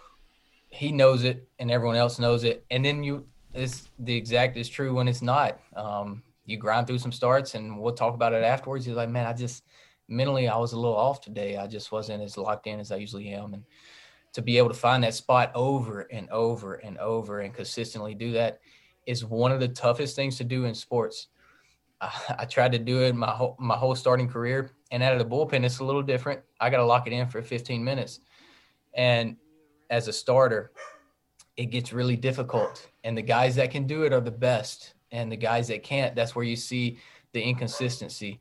he 0.68 0.92
knows 0.92 1.24
it 1.24 1.48
and 1.58 1.70
everyone 1.70 1.96
else 1.96 2.18
knows 2.18 2.44
it. 2.44 2.64
And 2.70 2.84
then 2.84 3.02
you, 3.02 3.26
it's 3.52 3.88
the 3.98 4.14
exact 4.14 4.56
is 4.56 4.68
true 4.68 4.94
when 4.94 5.08
it's 5.08 5.22
not. 5.22 5.58
Um, 5.76 6.22
you 6.44 6.56
grind 6.56 6.87
through 6.87 6.98
some 6.98 7.12
starts 7.12 7.54
and 7.54 7.78
we'll 7.78 7.94
talk 7.94 8.14
about 8.14 8.32
it 8.32 8.44
afterwards. 8.44 8.87
You're 8.87 8.96
like, 8.96 9.08
man, 9.08 9.26
I 9.26 9.32
just, 9.32 9.64
mentally 10.08 10.48
I 10.48 10.56
was 10.56 10.72
a 10.72 10.78
little 10.78 10.96
off 10.96 11.20
today. 11.20 11.56
I 11.56 11.66
just 11.66 11.92
wasn't 11.92 12.22
as 12.22 12.36
locked 12.36 12.66
in 12.66 12.80
as 12.80 12.92
I 12.92 12.96
usually 12.96 13.28
am. 13.28 13.54
And 13.54 13.64
to 14.34 14.42
be 14.42 14.58
able 14.58 14.68
to 14.68 14.74
find 14.74 15.02
that 15.04 15.14
spot 15.14 15.52
over 15.54 16.02
and 16.02 16.28
over 16.30 16.74
and 16.74 16.98
over 16.98 17.40
and 17.40 17.54
consistently 17.54 18.14
do 18.14 18.32
that 18.32 18.60
is 19.06 19.24
one 19.24 19.52
of 19.52 19.60
the 19.60 19.68
toughest 19.68 20.16
things 20.16 20.36
to 20.36 20.44
do 20.44 20.64
in 20.64 20.74
sports. 20.74 21.28
I, 22.00 22.44
tried 22.50 22.72
to 22.72 22.78
do 22.78 23.02
it 23.02 23.14
my 23.14 23.30
whole 23.30 23.56
my 23.58 23.76
whole 23.76 23.94
starting 23.94 24.28
career, 24.28 24.70
and 24.90 25.02
out 25.02 25.12
of 25.12 25.18
the 25.18 25.24
bullpen, 25.24 25.64
it's 25.64 25.78
a 25.78 25.84
little 25.84 26.02
different. 26.02 26.40
I 26.60 26.70
got 26.70 26.78
to 26.78 26.84
lock 26.84 27.06
it 27.06 27.12
in 27.12 27.28
for 27.28 27.42
15 27.42 27.82
minutes, 27.82 28.20
and 28.94 29.36
as 29.90 30.08
a 30.08 30.12
starter, 30.12 30.72
it 31.56 31.66
gets 31.66 31.92
really 31.92 32.16
difficult. 32.16 32.88
And 33.04 33.16
the 33.16 33.22
guys 33.22 33.54
that 33.56 33.70
can 33.70 33.86
do 33.86 34.02
it 34.02 34.12
are 34.12 34.20
the 34.20 34.30
best, 34.30 34.94
and 35.12 35.30
the 35.30 35.36
guys 35.36 35.68
that 35.68 35.82
can't, 35.82 36.14
that's 36.16 36.34
where 36.34 36.44
you 36.44 36.56
see 36.56 36.98
the 37.32 37.42
inconsistency. 37.42 38.40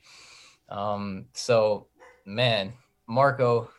Um, 0.69 1.25
so, 1.33 1.87
man, 2.25 2.73
Marco, 3.07 3.69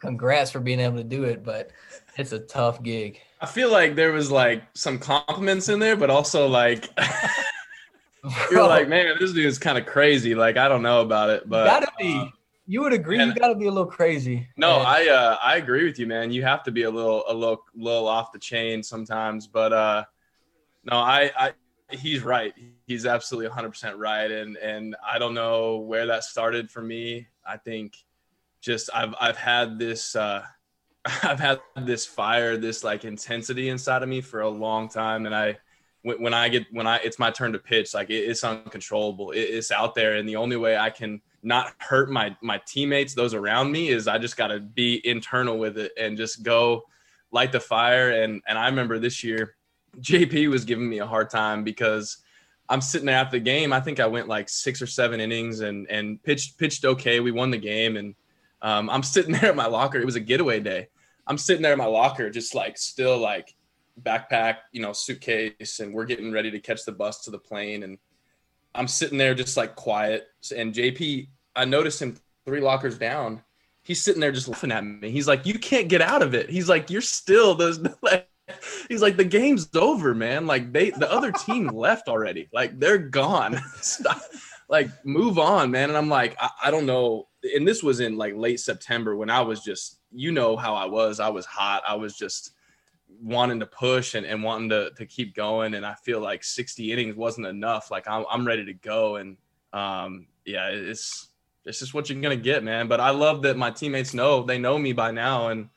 congrats 0.00 0.50
for 0.50 0.60
being 0.60 0.80
able 0.80 0.96
to 0.96 1.04
do 1.04 1.24
it, 1.24 1.44
but 1.44 1.70
it's 2.16 2.32
a 2.32 2.38
tough 2.38 2.82
gig. 2.82 3.20
I 3.40 3.46
feel 3.46 3.70
like 3.70 3.94
there 3.94 4.12
was 4.12 4.30
like 4.30 4.62
some 4.74 4.98
compliments 4.98 5.68
in 5.68 5.78
there, 5.78 5.96
but 5.96 6.10
also 6.10 6.46
like 6.46 6.88
you're 8.50 8.66
like, 8.66 8.88
man, 8.88 9.14
this 9.20 9.32
dude 9.32 9.46
is 9.46 9.58
kind 9.58 9.78
of 9.78 9.86
crazy. 9.86 10.34
Like, 10.34 10.56
I 10.56 10.68
don't 10.68 10.82
know 10.82 11.00
about 11.00 11.30
it, 11.30 11.48
but 11.48 11.64
you 11.64 11.70
gotta 11.70 11.92
be. 11.98 12.18
Uh, 12.18 12.28
you 12.68 12.80
would 12.80 12.92
agree. 12.92 13.20
And, 13.20 13.32
you 13.32 13.40
gotta 13.40 13.54
be 13.54 13.66
a 13.66 13.70
little 13.70 13.86
crazy. 13.86 14.48
No, 14.56 14.78
man. 14.78 14.86
I 14.86 15.08
uh, 15.08 15.38
I 15.42 15.56
agree 15.56 15.84
with 15.84 15.98
you, 15.98 16.06
man. 16.06 16.32
You 16.32 16.42
have 16.42 16.62
to 16.64 16.72
be 16.72 16.82
a 16.82 16.90
little 16.90 17.24
a 17.28 17.34
little 17.34 17.64
little 17.74 18.08
off 18.08 18.32
the 18.32 18.38
chain 18.38 18.82
sometimes, 18.82 19.46
but 19.46 19.72
uh, 19.72 20.04
no, 20.84 20.96
I 20.96 21.30
I 21.36 21.52
he's 21.90 22.22
right. 22.22 22.54
He's 22.86 23.06
absolutely 23.06 23.50
100% 23.50 23.94
right. 23.96 24.30
And 24.30 24.56
and 24.56 24.96
I 25.06 25.18
don't 25.18 25.34
know 25.34 25.78
where 25.78 26.06
that 26.06 26.24
started 26.24 26.70
for 26.70 26.82
me. 26.82 27.28
I 27.46 27.56
think 27.56 27.96
just 28.60 28.90
I've 28.94 29.14
I've 29.20 29.36
had 29.36 29.78
this 29.78 30.16
uh, 30.16 30.42
I've 31.22 31.40
had 31.40 31.60
this 31.76 32.06
fire, 32.06 32.56
this 32.56 32.82
like 32.82 33.04
intensity 33.04 33.68
inside 33.68 34.02
of 34.02 34.08
me 34.08 34.20
for 34.20 34.40
a 34.40 34.48
long 34.48 34.88
time. 34.88 35.26
And 35.26 35.34
I 35.34 35.58
when, 36.02 36.22
when 36.22 36.34
I 36.34 36.48
get 36.48 36.66
when 36.72 36.86
I 36.86 36.96
it's 36.98 37.18
my 37.18 37.30
turn 37.30 37.52
to 37.52 37.58
pitch, 37.58 37.94
like 37.94 38.10
it, 38.10 38.24
it's 38.24 38.44
uncontrollable. 38.44 39.30
It, 39.30 39.40
it's 39.40 39.70
out 39.70 39.94
there, 39.94 40.14
and 40.14 40.28
the 40.28 40.36
only 40.36 40.56
way 40.56 40.76
I 40.76 40.90
can 40.90 41.20
not 41.42 41.74
hurt 41.78 42.10
my 42.10 42.36
my 42.42 42.60
teammates, 42.66 43.14
those 43.14 43.34
around 43.34 43.70
me, 43.70 43.88
is 43.88 44.08
I 44.08 44.18
just 44.18 44.36
got 44.36 44.48
to 44.48 44.60
be 44.60 45.06
internal 45.06 45.58
with 45.58 45.78
it 45.78 45.92
and 45.98 46.16
just 46.16 46.42
go 46.42 46.84
light 47.30 47.52
the 47.52 47.60
fire. 47.60 48.10
And 48.22 48.42
and 48.48 48.58
I 48.58 48.66
remember 48.66 48.98
this 48.98 49.22
year 49.22 49.55
JP 50.00 50.50
was 50.50 50.64
giving 50.64 50.88
me 50.88 50.98
a 50.98 51.06
hard 51.06 51.30
time 51.30 51.64
because 51.64 52.18
I'm 52.68 52.80
sitting 52.80 53.06
there 53.06 53.16
after 53.16 53.38
the 53.38 53.44
game. 53.44 53.72
I 53.72 53.80
think 53.80 54.00
I 54.00 54.06
went 54.06 54.28
like 54.28 54.48
six 54.48 54.82
or 54.82 54.86
seven 54.86 55.20
innings 55.20 55.60
and 55.60 55.88
and 55.90 56.22
pitched 56.22 56.58
pitched 56.58 56.84
okay. 56.84 57.20
We 57.20 57.32
won 57.32 57.50
the 57.50 57.58
game, 57.58 57.96
and 57.96 58.14
um, 58.62 58.90
I'm 58.90 59.02
sitting 59.02 59.32
there 59.40 59.50
at 59.50 59.56
my 59.56 59.66
locker. 59.66 59.98
It 59.98 60.06
was 60.06 60.16
a 60.16 60.20
getaway 60.20 60.60
day. 60.60 60.88
I'm 61.26 61.38
sitting 61.38 61.62
there 61.62 61.72
at 61.72 61.78
my 61.78 61.86
locker, 61.86 62.30
just 62.30 62.54
like 62.54 62.78
still 62.78 63.18
like 63.18 63.54
backpack, 64.02 64.56
you 64.72 64.82
know, 64.82 64.92
suitcase, 64.92 65.80
and 65.80 65.92
we're 65.92 66.04
getting 66.04 66.32
ready 66.32 66.50
to 66.50 66.60
catch 66.60 66.84
the 66.84 66.92
bus 66.92 67.24
to 67.24 67.30
the 67.30 67.38
plane. 67.38 67.82
And 67.82 67.98
I'm 68.74 68.88
sitting 68.88 69.18
there 69.18 69.34
just 69.34 69.56
like 69.56 69.74
quiet. 69.74 70.28
And 70.54 70.74
JP, 70.74 71.28
I 71.54 71.64
noticed 71.64 72.02
him 72.02 72.16
three 72.44 72.60
lockers 72.60 72.98
down. 72.98 73.42
He's 73.82 74.02
sitting 74.02 74.20
there 74.20 74.32
just 74.32 74.48
laughing 74.48 74.72
at 74.72 74.84
me. 74.84 75.10
He's 75.10 75.28
like, 75.28 75.46
"You 75.46 75.58
can't 75.58 75.88
get 75.88 76.02
out 76.02 76.22
of 76.22 76.34
it." 76.34 76.50
He's 76.50 76.68
like, 76.68 76.90
"You're 76.90 77.00
still 77.00 77.54
those." 77.54 77.78
He's 78.88 79.02
like, 79.02 79.16
the 79.16 79.24
game's 79.24 79.68
over, 79.74 80.14
man. 80.14 80.46
Like 80.46 80.72
they, 80.72 80.90
the 80.90 81.10
other 81.10 81.32
team 81.32 81.68
left 81.74 82.08
already. 82.08 82.48
Like 82.52 82.78
they're 82.78 82.98
gone. 82.98 83.60
Stop. 83.80 84.20
Like 84.68 84.90
move 85.04 85.38
on, 85.38 85.70
man. 85.70 85.90
And 85.90 85.96
I'm 85.96 86.08
like, 86.08 86.36
I, 86.40 86.50
I 86.64 86.70
don't 86.70 86.86
know. 86.86 87.28
And 87.54 87.66
this 87.66 87.82
was 87.82 88.00
in 88.00 88.16
like 88.16 88.34
late 88.34 88.60
September 88.60 89.16
when 89.16 89.30
I 89.30 89.40
was 89.40 89.62
just, 89.62 90.00
you 90.12 90.32
know 90.32 90.56
how 90.56 90.74
I 90.74 90.86
was. 90.86 91.20
I 91.20 91.28
was 91.28 91.46
hot. 91.46 91.82
I 91.86 91.94
was 91.94 92.16
just 92.16 92.52
wanting 93.22 93.60
to 93.60 93.66
push 93.66 94.14
and, 94.14 94.26
and 94.26 94.42
wanting 94.42 94.68
to, 94.70 94.90
to 94.96 95.06
keep 95.06 95.34
going. 95.34 95.74
And 95.74 95.86
I 95.86 95.94
feel 95.94 96.20
like 96.20 96.42
60 96.42 96.92
innings 96.92 97.16
wasn't 97.16 97.46
enough. 97.46 97.90
Like 97.90 98.08
I'm, 98.08 98.24
I'm 98.30 98.46
ready 98.46 98.64
to 98.64 98.74
go. 98.74 99.16
And 99.16 99.36
um, 99.72 100.26
yeah, 100.44 100.68
it's, 100.68 101.28
it's 101.64 101.78
just 101.78 101.94
what 101.94 102.08
you're 102.08 102.20
going 102.20 102.36
to 102.36 102.42
get, 102.42 102.64
man. 102.64 102.88
But 102.88 103.00
I 103.00 103.10
love 103.10 103.42
that 103.42 103.56
my 103.56 103.70
teammates 103.70 104.14
know, 104.14 104.42
they 104.42 104.58
know 104.58 104.78
me 104.78 104.92
by 104.92 105.12
now. 105.12 105.48
And 105.48 105.68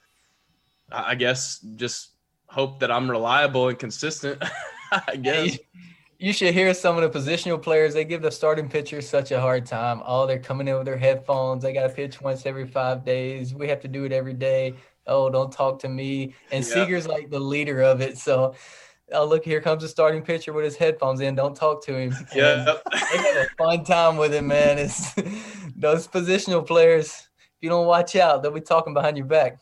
I 0.91 1.15
guess 1.15 1.59
just 1.75 2.08
hope 2.49 2.79
that 2.79 2.91
I'm 2.91 3.09
reliable 3.09 3.69
and 3.69 3.79
consistent. 3.79 4.43
I 5.07 5.15
guess. 5.15 5.57
You 6.17 6.33
should 6.33 6.53
hear 6.53 6.73
some 6.73 6.97
of 6.97 7.13
the 7.13 7.17
positional 7.17 7.61
players. 7.61 7.93
They 7.93 8.03
give 8.03 8.21
the 8.21 8.31
starting 8.31 8.67
pitchers 8.67 9.07
such 9.07 9.31
a 9.31 9.39
hard 9.39 9.65
time. 9.65 10.01
Oh, 10.05 10.27
they're 10.27 10.37
coming 10.37 10.67
in 10.67 10.75
with 10.75 10.85
their 10.85 10.97
headphones. 10.97 11.63
They 11.63 11.71
got 11.71 11.83
to 11.87 11.93
pitch 11.93 12.19
once 12.19 12.45
every 12.45 12.67
five 12.67 13.05
days. 13.05 13.53
We 13.53 13.69
have 13.69 13.79
to 13.81 13.87
do 13.87 14.03
it 14.03 14.11
every 14.11 14.33
day. 14.33 14.73
Oh, 15.07 15.29
don't 15.29 15.51
talk 15.51 15.79
to 15.79 15.89
me. 15.89 16.35
And 16.51 16.65
yeah. 16.65 16.73
Seager's 16.73 17.07
like 17.07 17.29
the 17.29 17.39
leader 17.39 17.81
of 17.81 18.01
it. 18.01 18.17
So, 18.17 18.53
oh, 19.13 19.25
look, 19.25 19.45
here 19.45 19.61
comes 19.61 19.81
the 19.81 19.87
starting 19.87 20.21
pitcher 20.21 20.51
with 20.51 20.65
his 20.65 20.75
headphones 20.75 21.21
in. 21.21 21.35
Don't 21.35 21.55
talk 21.55 21.85
to 21.85 21.97
him. 21.97 22.13
Yeah. 22.35 22.75
they 22.91 23.17
have 23.17 23.35
a 23.37 23.47
fun 23.57 23.85
time 23.85 24.17
with 24.17 24.33
it, 24.33 24.43
man. 24.43 24.77
It's 24.77 25.13
those 25.77 26.05
positional 26.05 26.67
players. 26.67 27.07
If 27.07 27.63
you 27.63 27.69
don't 27.69 27.87
watch 27.87 28.17
out, 28.17 28.43
they'll 28.43 28.51
be 28.51 28.59
talking 28.59 28.93
behind 28.93 29.15
your 29.15 29.25
back. 29.25 29.59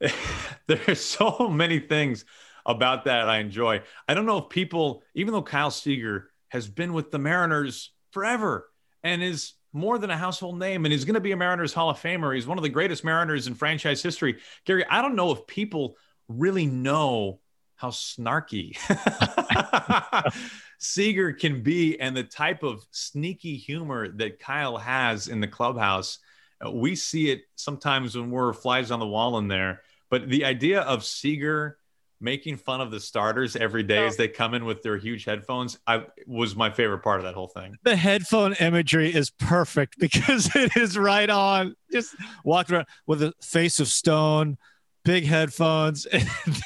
there's 0.66 1.00
so 1.00 1.48
many 1.48 1.78
things 1.78 2.24
about 2.64 3.04
that 3.04 3.28
I 3.28 3.38
enjoy. 3.38 3.82
I 4.08 4.14
don't 4.14 4.26
know 4.26 4.38
if 4.38 4.48
people, 4.48 5.02
even 5.14 5.32
though 5.32 5.42
Kyle 5.42 5.70
Seager 5.70 6.30
has 6.48 6.68
been 6.68 6.92
with 6.92 7.10
the 7.10 7.18
Mariners 7.18 7.92
forever 8.10 8.68
and 9.02 9.22
is 9.22 9.54
more 9.72 9.98
than 9.98 10.10
a 10.10 10.16
household 10.16 10.58
name, 10.58 10.84
and 10.84 10.92
he's 10.92 11.04
going 11.04 11.14
to 11.14 11.20
be 11.20 11.32
a 11.32 11.36
Mariners 11.36 11.74
Hall 11.74 11.90
of 11.90 12.00
Famer. 12.00 12.34
He's 12.34 12.46
one 12.46 12.58
of 12.58 12.62
the 12.62 12.68
greatest 12.70 13.04
Mariners 13.04 13.46
in 13.46 13.54
franchise 13.54 14.02
history. 14.02 14.38
Gary, 14.64 14.84
I 14.88 15.02
don't 15.02 15.16
know 15.16 15.32
if 15.32 15.46
people 15.46 15.96
really 16.28 16.66
know 16.66 17.40
how 17.76 17.90
snarky 17.90 18.74
Seager 20.78 21.32
can 21.32 21.62
be 21.62 22.00
and 22.00 22.16
the 22.16 22.24
type 22.24 22.62
of 22.62 22.84
sneaky 22.90 23.56
humor 23.56 24.08
that 24.08 24.40
Kyle 24.40 24.78
has 24.78 25.28
in 25.28 25.40
the 25.40 25.46
clubhouse. 25.46 26.18
Uh, 26.64 26.70
we 26.70 26.96
see 26.96 27.30
it 27.30 27.42
sometimes 27.54 28.16
when 28.16 28.30
we're 28.30 28.52
flies 28.54 28.90
on 28.90 28.98
the 28.98 29.06
wall 29.06 29.38
in 29.38 29.48
there. 29.48 29.82
But 30.10 30.28
the 30.28 30.44
idea 30.44 30.80
of 30.82 31.04
Seager 31.04 31.78
making 32.20 32.56
fun 32.56 32.80
of 32.80 32.90
the 32.90 33.00
starters 33.00 33.56
every 33.56 33.82
day 33.82 34.06
as 34.06 34.16
they 34.16 34.28
come 34.28 34.54
in 34.54 34.64
with 34.64 34.82
their 34.82 34.96
huge 34.96 35.24
headphones 35.24 35.78
I 35.86 36.06
was 36.26 36.56
my 36.56 36.70
favorite 36.70 37.00
part 37.00 37.20
of 37.20 37.24
that 37.24 37.34
whole 37.34 37.48
thing. 37.48 37.76
The 37.82 37.96
headphone 37.96 38.54
imagery 38.54 39.14
is 39.14 39.30
perfect 39.30 39.96
because 39.98 40.54
it 40.54 40.76
is 40.76 40.96
right 40.96 41.28
on. 41.28 41.74
Just 41.92 42.14
walked 42.44 42.70
around 42.70 42.86
with 43.06 43.22
a 43.22 43.32
face 43.42 43.80
of 43.80 43.88
stone, 43.88 44.56
big 45.04 45.24
headphones. 45.24 46.06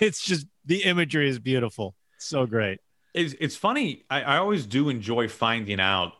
It's 0.01 0.25
just 0.25 0.47
the 0.65 0.85
imagery 0.85 1.29
is 1.29 1.39
beautiful. 1.39 1.95
So 2.19 2.47
great. 2.47 2.81
It's, 3.13 3.35
it's 3.41 3.57
funny. 3.57 4.05
I, 4.09 4.23
I 4.23 4.37
always 4.37 4.67
do 4.67 4.89
enjoy 4.89 5.29
finding 5.29 5.81
out 5.81 6.13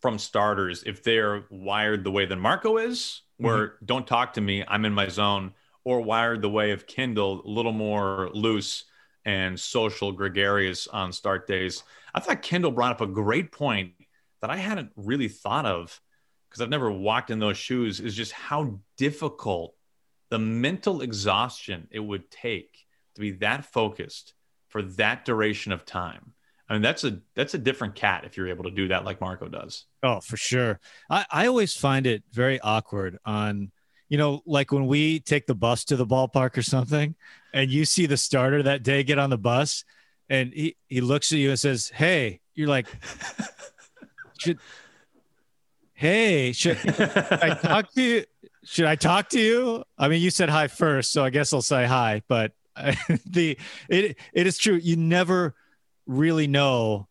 from 0.00 0.18
starters 0.18 0.82
if 0.84 1.02
they're 1.02 1.44
wired 1.50 2.04
the 2.04 2.10
way 2.10 2.26
that 2.26 2.36
Marco 2.36 2.76
is, 2.76 3.22
where 3.38 3.68
mm-hmm. 3.68 3.84
don't 3.84 4.06
talk 4.06 4.34
to 4.34 4.40
me, 4.40 4.64
I'm 4.66 4.84
in 4.84 4.92
my 4.92 5.08
zone 5.08 5.54
or 5.86 6.00
wired 6.00 6.42
the 6.42 6.50
way 6.50 6.72
of 6.72 6.88
Kendall, 6.88 7.42
a 7.46 7.48
little 7.48 7.72
more 7.72 8.28
loose 8.34 8.86
and 9.24 9.58
social, 9.58 10.10
gregarious 10.10 10.88
on 10.88 11.12
start 11.12 11.46
days. 11.46 11.84
I 12.12 12.18
thought 12.18 12.42
Kendall 12.42 12.72
brought 12.72 12.90
up 12.90 13.00
a 13.02 13.06
great 13.06 13.52
point 13.52 13.92
that 14.40 14.50
I 14.50 14.56
hadn't 14.56 14.90
really 14.96 15.28
thought 15.28 15.64
of 15.64 16.00
because 16.50 16.60
I've 16.60 16.70
never 16.70 16.90
walked 16.90 17.30
in 17.30 17.38
those 17.38 17.56
shoes 17.56 18.00
is 18.00 18.16
just 18.16 18.32
how 18.32 18.80
difficult 18.96 19.76
the 20.28 20.40
mental 20.40 21.02
exhaustion 21.02 21.86
it 21.92 22.00
would 22.00 22.32
take 22.32 22.84
to 23.14 23.20
be 23.20 23.30
that 23.30 23.64
focused 23.64 24.34
for 24.66 24.82
that 24.82 25.24
duration 25.24 25.70
of 25.70 25.84
time. 25.84 26.32
I 26.68 26.72
mean, 26.72 26.82
that's 26.82 27.04
a 27.04 27.20
that's 27.36 27.54
a 27.54 27.58
different 27.58 27.94
cat 27.94 28.24
if 28.24 28.36
you're 28.36 28.48
able 28.48 28.64
to 28.64 28.72
do 28.72 28.88
that 28.88 29.04
like 29.04 29.20
Marco 29.20 29.46
does. 29.46 29.84
Oh, 30.02 30.18
for 30.18 30.36
sure. 30.36 30.80
I, 31.08 31.24
I 31.30 31.46
always 31.46 31.74
find 31.74 32.08
it 32.08 32.24
very 32.32 32.58
awkward 32.58 33.18
on 33.24 33.70
you 34.08 34.18
know, 34.18 34.42
like 34.46 34.72
when 34.72 34.86
we 34.86 35.20
take 35.20 35.46
the 35.46 35.54
bus 35.54 35.84
to 35.86 35.96
the 35.96 36.06
ballpark 36.06 36.56
or 36.56 36.62
something, 36.62 37.14
and 37.52 37.70
you 37.70 37.84
see 37.84 38.06
the 38.06 38.16
starter 38.16 38.62
that 38.62 38.82
day 38.82 39.02
get 39.02 39.18
on 39.18 39.30
the 39.30 39.38
bus, 39.38 39.84
and 40.28 40.52
he, 40.52 40.76
he 40.88 41.00
looks 41.00 41.32
at 41.32 41.38
you 41.38 41.50
and 41.50 41.58
says, 41.58 41.90
Hey, 41.94 42.40
you're 42.54 42.68
like, 42.68 42.86
should, 44.38 44.58
Hey, 45.94 46.52
should, 46.52 46.78
should 46.78 47.00
I 47.00 47.54
talk 47.54 47.92
to 47.94 48.02
you? 48.02 48.24
Should 48.64 48.84
I 48.84 48.96
talk 48.96 49.28
to 49.30 49.40
you? 49.40 49.84
I 49.96 50.08
mean, 50.08 50.20
you 50.20 50.30
said 50.30 50.48
hi 50.48 50.66
first, 50.66 51.12
so 51.12 51.24
I 51.24 51.30
guess 51.30 51.52
I'll 51.52 51.62
say 51.62 51.86
hi, 51.86 52.22
but 52.28 52.52
the, 53.26 53.56
it, 53.88 54.16
it 54.32 54.46
is 54.46 54.58
true. 54.58 54.74
You 54.74 54.96
never 54.96 55.54
really 56.06 56.46
know 56.46 57.08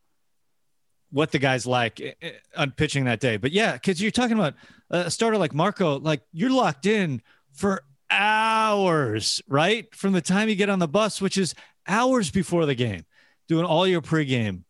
what 1.16 1.32
the 1.32 1.40
guy's 1.40 1.66
like 1.66 2.02
eh, 2.02 2.12
eh, 2.22 2.32
on 2.58 2.72
pitching 2.72 3.06
that 3.06 3.22
day. 3.22 3.38
But 3.38 3.54
yeah, 3.54 3.72
because 3.72 4.02
you're 4.02 4.12
talking 4.12 4.38
about 4.38 4.54
a 4.90 5.10
starter 5.10 5.38
like 5.38 5.54
Marco, 5.54 5.98
like 5.98 6.22
you're 6.34 6.50
locked 6.50 6.86
in 6.86 7.22
for 7.54 7.84
hours, 8.12 9.42
right? 9.48 9.88
From 9.96 10.12
the 10.12 10.20
time 10.20 10.50
you 10.50 10.56
get 10.56 10.70
on 10.70 10.80
the 10.80 10.90
bus, 10.90 11.22
which 11.22 11.38
is 11.38 11.56
hours 11.88 12.32
before 12.32 12.66
the 12.66 12.76
game, 12.76 13.06
doing 13.48 13.64
all 13.64 13.88
your 13.88 14.02
pregame, 14.02 14.64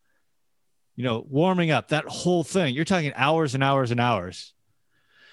you 0.96 1.04
know, 1.04 1.26
warming 1.28 1.72
up, 1.72 1.88
that 1.88 2.06
whole 2.06 2.44
thing. 2.44 2.76
You're 2.76 2.86
talking 2.86 3.12
hours 3.16 3.56
and 3.56 3.64
hours 3.64 3.90
and 3.90 4.00
hours. 4.00 4.54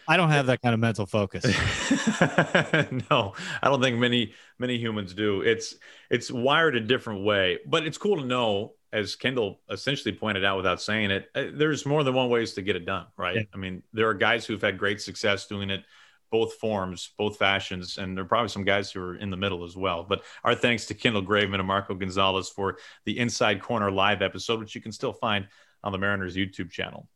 I 0.08 0.16
don't 0.16 0.30
have 0.30 0.46
that 0.46 0.62
kind 0.62 0.72
of 0.72 0.80
mental 0.80 1.04
focus. 1.04 1.44
no, 3.10 3.34
I 3.62 3.68
don't 3.68 3.82
think 3.82 3.98
many 3.98 4.32
many 4.58 4.78
humans 4.78 5.12
do. 5.12 5.42
It's 5.42 5.74
it's 6.10 6.30
wired 6.30 6.74
a 6.74 6.80
different 6.80 7.22
way, 7.26 7.58
but 7.66 7.86
it's 7.86 7.98
cool 7.98 8.16
to 8.16 8.24
know 8.24 8.72
as 8.92 9.16
Kendall 9.16 9.60
essentially 9.70 10.14
pointed 10.14 10.44
out 10.44 10.56
without 10.56 10.80
saying 10.80 11.10
it, 11.10 11.28
uh, 11.34 11.44
there's 11.54 11.86
more 11.86 12.04
than 12.04 12.14
one 12.14 12.28
ways 12.28 12.52
to 12.54 12.62
get 12.62 12.76
it 12.76 12.84
done, 12.84 13.06
right? 13.16 13.36
Yeah. 13.36 13.42
I 13.54 13.56
mean, 13.56 13.82
there 13.92 14.08
are 14.08 14.14
guys 14.14 14.44
who've 14.44 14.60
had 14.60 14.78
great 14.78 15.00
success 15.00 15.46
doing 15.46 15.70
it 15.70 15.84
both 16.30 16.54
forms, 16.54 17.10
both 17.18 17.36
fashions, 17.36 17.98
and 17.98 18.16
there 18.16 18.24
are 18.24 18.28
probably 18.28 18.48
some 18.48 18.64
guys 18.64 18.90
who 18.90 19.00
are 19.00 19.16
in 19.16 19.30
the 19.30 19.36
middle 19.36 19.64
as 19.64 19.76
well. 19.76 20.02
But 20.02 20.22
our 20.44 20.54
thanks 20.54 20.86
to 20.86 20.94
Kendall 20.94 21.22
Graveman 21.22 21.58
and 21.58 21.66
Marco 21.66 21.94
Gonzalez 21.94 22.48
for 22.48 22.78
the 23.04 23.18
Inside 23.18 23.60
Corner 23.60 23.90
live 23.90 24.22
episode, 24.22 24.58
which 24.58 24.74
you 24.74 24.80
can 24.80 24.92
still 24.92 25.12
find 25.12 25.46
on 25.84 25.92
the 25.92 25.98
Mariners 25.98 26.34
YouTube 26.34 26.70
channel. 26.70 27.08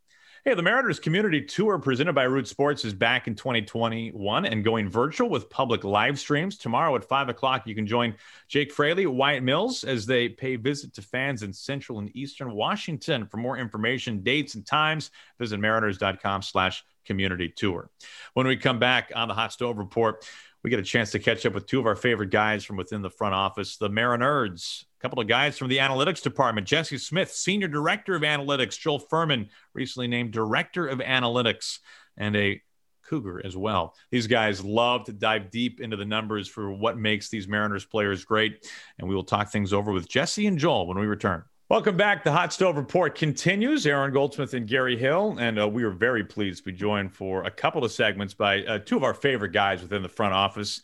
Hey, 0.47 0.55
the 0.55 0.63
Mariners 0.63 1.01
Community 1.01 1.43
Tour 1.43 1.77
presented 1.81 2.13
by 2.13 2.23
Root 2.23 2.47
Sports 2.47 2.85
is 2.85 2.95
back 2.95 3.27
in 3.27 3.35
2021 3.35 4.47
and 4.47 4.63
going 4.63 4.89
virtual 4.89 5.29
with 5.29 5.51
public 5.51 5.83
live 5.83 6.21
streams. 6.21 6.57
Tomorrow 6.57 6.95
at 6.95 7.03
5 7.03 7.31
o'clock, 7.31 7.67
you 7.67 7.75
can 7.75 7.85
join 7.85 8.15
Jake 8.47 8.73
Fraley, 8.73 9.07
Wyatt 9.07 9.43
Mills 9.43 9.83
as 9.83 10.07
they 10.07 10.29
pay 10.29 10.55
visit 10.55 10.95
to 10.95 11.03
fans 11.03 11.43
in 11.43 11.53
Central 11.53 11.99
and 11.99 12.17
Eastern 12.17 12.53
Washington. 12.53 13.27
For 13.27 13.39
more 13.39 13.59
information, 13.59 14.23
dates, 14.23 14.55
and 14.55 14.65
times, 14.65 15.11
visit 15.37 15.59
mariners.com 15.59 16.43
slash 16.43 16.85
community 17.07 17.49
tour. 17.49 17.91
When 18.35 18.47
we 18.47 18.57
come 18.57 18.79
back 18.79 19.13
on 19.15 19.29
the 19.29 19.35
Hot 19.35 19.53
Stove 19.53 19.79
Report, 19.79 20.25
we 20.63 20.71
get 20.71 20.81
a 20.81 20.83
chance 20.83 21.13
to 21.13 21.19
catch 21.19 21.47
up 21.47 21.55
with 21.55 21.67
two 21.67 21.79
of 21.79 21.87
our 21.87 21.95
favorite 21.95 22.31
guys 22.31 22.65
from 22.65 22.77
within 22.77 23.01
the 23.01 23.11
front 23.11 23.35
office, 23.35 23.77
the 23.77 23.89
Mariners. 23.89 24.85
A 24.99 25.03
couple 25.03 25.21
of 25.21 25.29
guys 25.29 25.57
from 25.57 25.69
the 25.69 25.79
analytics 25.79 26.23
department. 26.23 26.67
Jesse 26.67 26.99
Smith, 26.99 27.31
Senior 27.31 27.69
Director 27.69 28.17
of 28.17 28.23
Analytics. 28.23 28.79
Joel 28.79 28.99
Furman, 28.99 29.49
recently 29.75 30.09
named 30.09 30.33
Director 30.33 30.89
of 30.89 30.99
Analytics, 30.99 31.79
and 32.17 32.35
a 32.35 32.61
Cougar 33.09 33.43
as 33.45 33.57
well. 33.57 33.95
These 34.11 34.27
guys 34.27 34.65
love 34.65 35.05
to 35.05 35.13
dive 35.13 35.51
deep 35.51 35.81
into 35.81 35.97
the 35.97 36.05
numbers 36.05 36.49
for 36.49 36.73
what 36.73 36.99
makes 36.99 37.29
these 37.29 37.47
Mariners 37.47 37.85
players 37.85 38.25
great. 38.25 38.69
And 38.99 39.09
we 39.09 39.15
will 39.15 39.23
talk 39.23 39.53
things 39.53 39.73
over 39.73 39.93
with 39.93 40.09
Jesse 40.09 40.47
and 40.47 40.59
Joel 40.59 40.89
when 40.89 40.99
we 40.99 41.07
return. 41.07 41.45
Welcome 41.69 41.97
back. 41.97 42.23
The 42.23 42.31
Hot 42.31 42.53
Stove 42.53 42.77
Report 42.77 43.17
continues. 43.17 43.89
Aaron 43.89 44.13
Goldsmith 44.13 44.55
and 44.55 44.69
Gary 44.69 44.97
Hill. 44.97 45.37
And 45.41 45.59
uh, 45.59 45.69
we 45.69 45.83
are 45.83 45.91
very 45.91 46.23
pleased 46.23 46.59
to 46.59 46.71
be 46.71 46.73
joined 46.73 47.13
for 47.13 47.43
a 47.43 47.51
couple 47.51 47.85
of 47.85 47.91
segments 47.91 48.35
by 48.35 48.63
uh, 48.63 48.79
two 48.79 48.97
of 48.97 49.03
our 49.03 49.13
favorite 49.13 49.51
guys 49.51 49.83
within 49.83 50.01
the 50.01 50.09
front 50.09 50.33
office. 50.33 50.81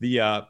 The 0.00 0.20
uh, 0.20 0.42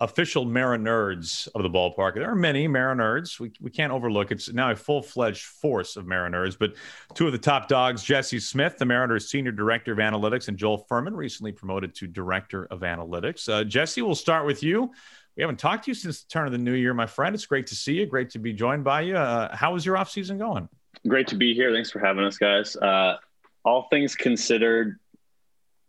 official 0.00 0.46
Mariners 0.46 1.48
of 1.54 1.62
the 1.62 1.68
ballpark. 1.68 2.14
There 2.14 2.30
are 2.30 2.34
many 2.34 2.66
Mariners. 2.66 3.38
We, 3.38 3.52
we 3.60 3.70
can't 3.70 3.92
overlook 3.92 4.30
it's 4.30 4.50
now 4.50 4.70
a 4.70 4.76
full 4.76 5.02
fledged 5.02 5.44
force 5.44 5.96
of 5.96 6.06
Mariners, 6.06 6.56
but 6.56 6.72
two 7.12 7.26
of 7.26 7.32
the 7.32 7.38
top 7.38 7.68
dogs, 7.68 8.02
Jesse 8.02 8.40
Smith, 8.40 8.78
the 8.78 8.86
Mariners 8.86 9.30
Senior 9.30 9.52
Director 9.52 9.92
of 9.92 9.98
Analytics, 9.98 10.48
and 10.48 10.56
Joel 10.56 10.86
Furman, 10.88 11.14
recently 11.14 11.52
promoted 11.52 11.94
to 11.96 12.06
Director 12.06 12.64
of 12.70 12.80
Analytics. 12.80 13.50
Uh, 13.50 13.64
Jesse, 13.64 14.00
we'll 14.00 14.14
start 14.14 14.46
with 14.46 14.62
you. 14.62 14.92
We 15.36 15.42
haven't 15.42 15.58
talked 15.58 15.84
to 15.84 15.90
you 15.90 15.94
since 15.94 16.22
the 16.22 16.28
turn 16.28 16.46
of 16.46 16.52
the 16.52 16.58
new 16.58 16.72
year, 16.72 16.94
my 16.94 17.06
friend. 17.06 17.34
It's 17.34 17.44
great 17.44 17.66
to 17.68 17.74
see 17.74 17.94
you. 17.94 18.06
Great 18.06 18.30
to 18.30 18.38
be 18.38 18.54
joined 18.54 18.84
by 18.84 19.02
you. 19.02 19.16
Uh, 19.16 19.54
how 19.54 19.74
is 19.74 19.84
your 19.84 19.98
off 19.98 20.10
season 20.10 20.38
going? 20.38 20.68
Great 21.06 21.26
to 21.28 21.36
be 21.36 21.54
here. 21.54 21.72
Thanks 21.72 21.90
for 21.90 21.98
having 21.98 22.24
us, 22.24 22.38
guys. 22.38 22.74
Uh, 22.74 23.16
all 23.64 23.88
things 23.90 24.14
considered, 24.14 24.98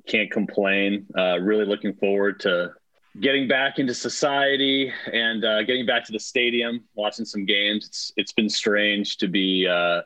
can't 0.06 0.30
complain. 0.30 1.06
Uh, 1.18 1.38
really 1.40 1.66
looking 1.66 1.94
forward 1.94 2.42
to 2.42 2.74
getting 3.22 3.48
back 3.48 3.80
into 3.80 3.94
society 3.94 4.92
and 5.12 5.46
uh, 5.46 5.64
getting 5.64 5.86
back 5.86 6.04
to 6.06 6.12
the 6.12 6.20
stadium, 6.20 6.84
watching 6.96 7.26
some 7.26 7.46
games. 7.46 7.88
It's 7.88 8.12
it's 8.18 8.34
been 8.34 8.50
strange 8.50 9.18
to 9.18 9.28
be. 9.30 9.66
Uh, 9.66 10.02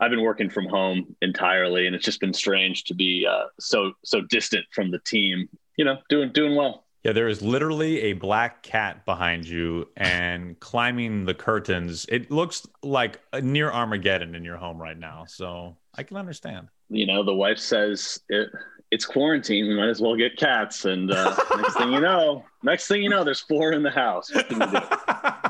I've 0.00 0.10
been 0.10 0.22
working 0.22 0.48
from 0.48 0.66
home 0.66 1.14
entirely, 1.20 1.86
and 1.86 1.94
it's 1.94 2.04
just 2.04 2.20
been 2.20 2.32
strange 2.32 2.84
to 2.84 2.94
be 2.94 3.26
uh, 3.30 3.44
so 3.60 3.92
so 4.02 4.22
distant 4.22 4.64
from 4.72 4.90
the 4.90 4.98
team. 5.00 5.48
You 5.76 5.84
know, 5.84 5.98
doing 6.08 6.32
doing 6.32 6.56
well. 6.56 6.81
Yeah, 7.02 7.12
there 7.12 7.28
is 7.28 7.42
literally 7.42 8.00
a 8.02 8.12
black 8.12 8.62
cat 8.62 9.04
behind 9.04 9.44
you 9.44 9.88
and 9.96 10.58
climbing 10.60 11.24
the 11.24 11.34
curtains. 11.34 12.06
It 12.08 12.30
looks 12.30 12.66
like 12.82 13.20
near 13.42 13.70
Armageddon 13.72 14.34
in 14.36 14.44
your 14.44 14.56
home 14.56 14.80
right 14.80 14.98
now. 14.98 15.24
So 15.26 15.76
I 15.96 16.04
can 16.04 16.16
understand. 16.16 16.68
You 16.90 17.06
know, 17.06 17.24
the 17.24 17.34
wife 17.34 17.58
says 17.58 18.20
it, 18.28 18.50
it's 18.92 19.04
quarantine. 19.04 19.66
We 19.66 19.74
might 19.74 19.88
as 19.88 20.00
well 20.00 20.14
get 20.14 20.36
cats. 20.36 20.84
And 20.84 21.10
uh, 21.10 21.34
next 21.56 21.76
thing 21.76 21.92
you 21.92 22.00
know, 22.00 22.44
next 22.62 22.86
thing 22.86 23.02
you 23.02 23.08
know, 23.08 23.24
there's 23.24 23.40
four 23.40 23.72
in 23.72 23.82
the 23.82 23.90
house. 23.90 24.30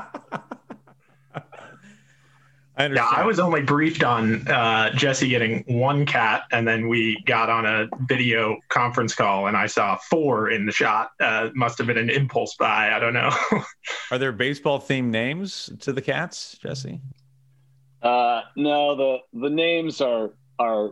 I 2.83 2.87
yeah, 2.93 3.07
I 3.09 3.25
was 3.25 3.39
only 3.39 3.61
briefed 3.61 4.03
on 4.03 4.47
uh, 4.47 4.91
Jesse 4.93 5.29
getting 5.29 5.63
one 5.67 6.05
cat, 6.05 6.43
and 6.51 6.67
then 6.67 6.87
we 6.87 7.21
got 7.25 7.49
on 7.49 7.65
a 7.65 7.87
video 8.01 8.57
conference 8.69 9.15
call, 9.15 9.47
and 9.47 9.55
I 9.55 9.67
saw 9.67 9.97
four 10.09 10.49
in 10.49 10.65
the 10.65 10.71
shot. 10.71 11.11
Uh, 11.19 11.49
must 11.55 11.77
have 11.77 11.87
been 11.87 11.97
an 11.97 12.09
impulse 12.09 12.55
buy. 12.55 12.91
I 12.93 12.99
don't 12.99 13.13
know. 13.13 13.31
Are 14.11 14.17
there 14.17 14.31
baseball 14.31 14.79
themed 14.79 15.09
names 15.09 15.69
to 15.81 15.93
the 15.93 16.01
cats, 16.01 16.57
Jesse? 16.61 16.99
Uh, 18.01 18.41
no, 18.57 18.95
the 18.95 19.17
the 19.39 19.49
names 19.49 20.01
are 20.01 20.31
are 20.59 20.91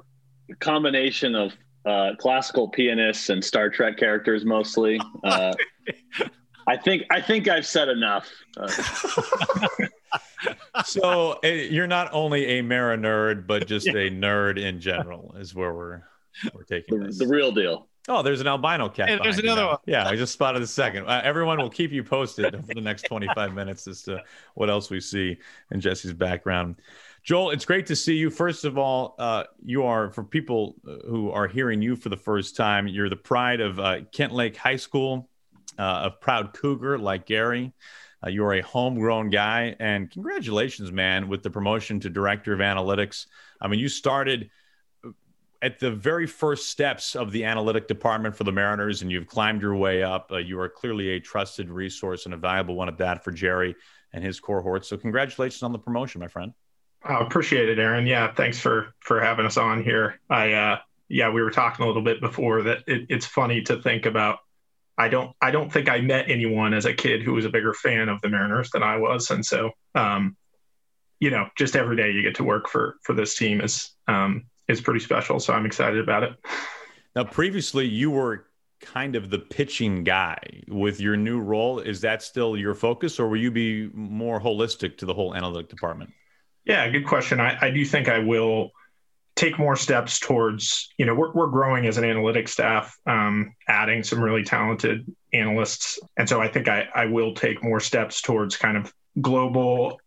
a 0.50 0.56
combination 0.60 1.36
of 1.36 1.52
uh, 1.86 2.12
classical 2.18 2.70
pianists 2.70 3.30
and 3.30 3.44
Star 3.44 3.70
Trek 3.70 3.98
characters 3.98 4.46
mostly. 4.46 5.00
I 6.72 6.78
think 6.78 7.04
I 7.12 7.20
think 7.20 7.50
I've 7.50 7.66
said 7.66 7.90
enough. 7.90 8.30
Uh, 8.56 8.68
so 10.86 11.38
uh, 11.44 11.48
you're 11.48 11.86
not 11.88 12.10
only 12.14 12.46
a 12.46 12.64
Marinerd, 12.64 13.46
but 13.46 13.68
just 13.68 13.88
a 13.88 14.10
nerd 14.10 14.58
in 14.58 14.80
general 14.80 15.36
is 15.38 15.54
where 15.54 15.74
we're 15.74 16.04
we're 16.54 16.64
taking 16.64 17.00
The, 17.00 17.08
this. 17.08 17.20
the 17.20 17.28
real 17.28 17.52
deal. 17.52 17.90
Oh, 18.08 18.24
there's 18.24 18.40
an 18.40 18.48
albino 18.48 18.88
cat. 18.88 19.10
Hey, 19.10 19.20
there's 19.22 19.36
behind 19.36 19.44
you 19.44 19.52
another 19.52 19.68
one. 19.68 19.78
Yeah, 19.86 20.08
I 20.08 20.16
just 20.16 20.32
spotted 20.32 20.62
the 20.62 20.68
second. 20.68 21.08
Uh, 21.08 21.20
everyone 21.26 21.60
will 21.60 21.70
keep 21.70 21.92
you 21.92 22.06
posted 22.06 22.52
for 22.66 22.74
the 22.74 22.82
next 22.82 23.02
25 23.04 23.54
minutes 23.54 23.86
as 23.88 24.02
to 24.04 24.24
what 24.56 24.70
else 24.70 24.90
we 24.90 25.02
see 25.02 25.38
in 25.72 25.82
Jesse's 25.82 26.14
background. 26.14 26.78
Joel, 27.24 27.52
it's 27.52 27.66
great 27.66 27.86
to 27.88 27.96
see 27.96 28.16
you. 28.16 28.32
First 28.32 28.66
of 28.66 28.78
all, 28.80 29.14
uh, 29.20 29.44
you 29.64 29.84
are, 29.84 30.10
for 30.10 30.24
people 30.24 30.76
uh, 30.88 31.06
who 31.08 31.30
are 31.32 31.48
hearing 31.48 31.80
you 31.82 31.96
for 31.96 32.10
the 32.10 32.18
first 32.18 32.56
time, 32.56 32.88
you're 32.88 33.10
the 33.10 33.16
pride 33.18 33.60
of 33.62 33.80
uh, 33.80 33.98
Kentlake 34.12 34.58
High 34.58 34.78
School, 34.78 35.30
uh, 35.78 36.02
a 36.06 36.12
proud 36.12 36.54
Cougar 36.54 36.98
like 36.98 37.26
Gary. 37.26 37.74
Uh, 38.24 38.30
you're 38.30 38.54
a 38.54 38.62
homegrown 38.62 39.30
guy, 39.30 39.76
and 39.80 40.12
congratulations, 40.12 40.92
man, 40.92 41.28
with 41.28 41.42
the 41.42 41.50
promotion 41.50 42.00
to 42.00 42.10
director 42.10 42.54
of 42.54 42.60
analytics. 42.60 43.26
I 43.60 43.68
mean, 43.68 43.80
you 43.80 43.90
started 43.90 44.50
at 45.62 45.80
the 45.80 45.92
very 45.92 46.28
first 46.28 46.70
steps 46.70 47.16
of 47.16 47.32
the 47.32 47.46
analytic 47.46 47.88
department 47.88 48.36
for 48.36 48.44
the 48.44 48.52
Mariners, 48.52 49.02
and 49.02 49.12
you've 49.12 49.28
climbed 49.28 49.62
your 49.62 49.76
way 49.76 50.04
up. 50.04 50.32
Uh, 50.32 50.38
you 50.38 50.60
are 50.60 50.70
clearly 50.70 51.10
a 51.10 51.20
trusted 51.20 51.70
resource 51.70 52.26
and 52.26 52.34
a 52.34 52.38
valuable 52.38 52.76
one 52.76 52.88
at 52.88 52.98
that 52.98 53.24
for 53.24 53.32
Jerry 53.32 53.76
and 54.14 54.24
his 54.24 54.40
cohort. 54.40 54.86
So, 54.86 54.98
congratulations 54.98 55.64
on 55.64 55.72
the 55.72 55.80
promotion, 55.80 56.22
my 56.22 56.28
friend. 56.28 56.54
I 57.04 57.20
appreciate 57.22 57.70
it, 57.70 57.80
Aaron. 57.80 58.06
Yeah, 58.06 58.32
thanks 58.34 58.60
for 58.60 58.94
for 59.00 59.20
having 59.20 59.46
us 59.46 59.58
on 59.58 59.84
here. 59.84 60.20
I 60.30 60.54
uh, 60.54 60.80
yeah, 61.10 61.30
we 61.30 61.42
were 61.42 61.52
talking 61.52 61.84
a 61.84 61.88
little 61.88 62.04
bit 62.04 62.22
before 62.22 62.64
that 62.64 62.84
it, 62.88 63.08
it's 63.10 63.26
funny 63.26 63.62
to 63.64 63.82
think 63.82 64.06
about. 64.06 64.40
I 65.02 65.08
don't 65.08 65.36
I 65.42 65.50
don't 65.50 65.74
think 65.74 65.90
I 65.90 66.00
met 66.00 66.30
anyone 66.30 66.76
as 66.76 66.86
a 66.86 66.94
kid 66.94 67.24
who 67.24 67.34
was 67.34 67.44
a 67.44 67.50
bigger 67.50 67.74
fan 67.74 68.08
of 68.08 68.22
the 68.22 68.30
Mariners 68.30 68.70
than 68.70 68.84
I 68.84 68.98
was, 68.98 69.32
and 69.32 69.44
so 69.44 69.72
um, 69.96 70.38
you 71.20 71.32
know, 71.32 71.48
just 71.58 71.76
every 71.76 71.96
day 71.96 72.12
you 72.12 72.22
get 72.22 72.36
to 72.36 72.44
work 72.44 72.70
for 72.70 72.98
for 73.02 73.14
this 73.14 73.36
team 73.36 73.62
is 73.62 73.92
um, 74.08 74.46
is 74.68 74.80
pretty 74.80 75.00
special. 75.00 75.40
So 75.40 75.54
I'm 75.54 75.66
excited 75.66 76.00
about 76.00 76.22
it. 76.22 76.34
Now, 77.16 77.24
previously, 77.24 77.88
you 77.88 78.12
were 78.12 78.46
kind 78.80 79.16
of 79.16 79.32
the 79.32 79.40
pitching 79.40 80.04
guy. 80.04 80.38
With 80.68 81.00
your 81.00 81.18
new 81.18 81.40
role, 81.40 81.80
is 81.80 82.02
that 82.02 82.22
still 82.22 82.56
your 82.56 82.76
focus, 82.76 83.20
or 83.20 83.28
will 83.28 83.40
you 83.40 83.52
be 83.52 83.90
more 83.94 84.40
holistic 84.40 84.98
to 85.00 85.06
the 85.08 85.14
whole 85.16 85.34
analytic 85.36 85.70
department? 85.70 86.12
Yeah, 86.64 86.88
good 86.90 87.08
question. 87.08 87.40
I, 87.40 87.58
I 87.60 87.72
do 87.72 87.84
think 87.86 88.08
I 88.08 88.20
will 88.20 88.72
take 89.36 89.58
more 89.58 89.76
steps 89.76 90.20
towards, 90.20 90.90
you 90.98 91.06
know, 91.06 91.16
we're, 91.16 91.32
we're 91.32 91.48
growing 91.48 91.86
as 91.86 91.98
an 91.98 92.04
analytics 92.04 92.50
staff, 92.50 92.98
um, 93.06 93.56
adding 93.68 94.04
some 94.04 94.22
really 94.22 94.44
talented 94.44 95.06
analysts. 95.34 96.00
And 96.18 96.28
so 96.28 96.42
I 96.42 96.48
think 96.48 96.68
I, 96.68 96.88
I 96.94 97.06
will 97.06 97.34
take 97.34 97.64
more 97.64 97.80
steps 97.80 98.22
towards 98.22 98.58
kind 98.58 98.78
of 98.78 98.94
global 99.22 100.00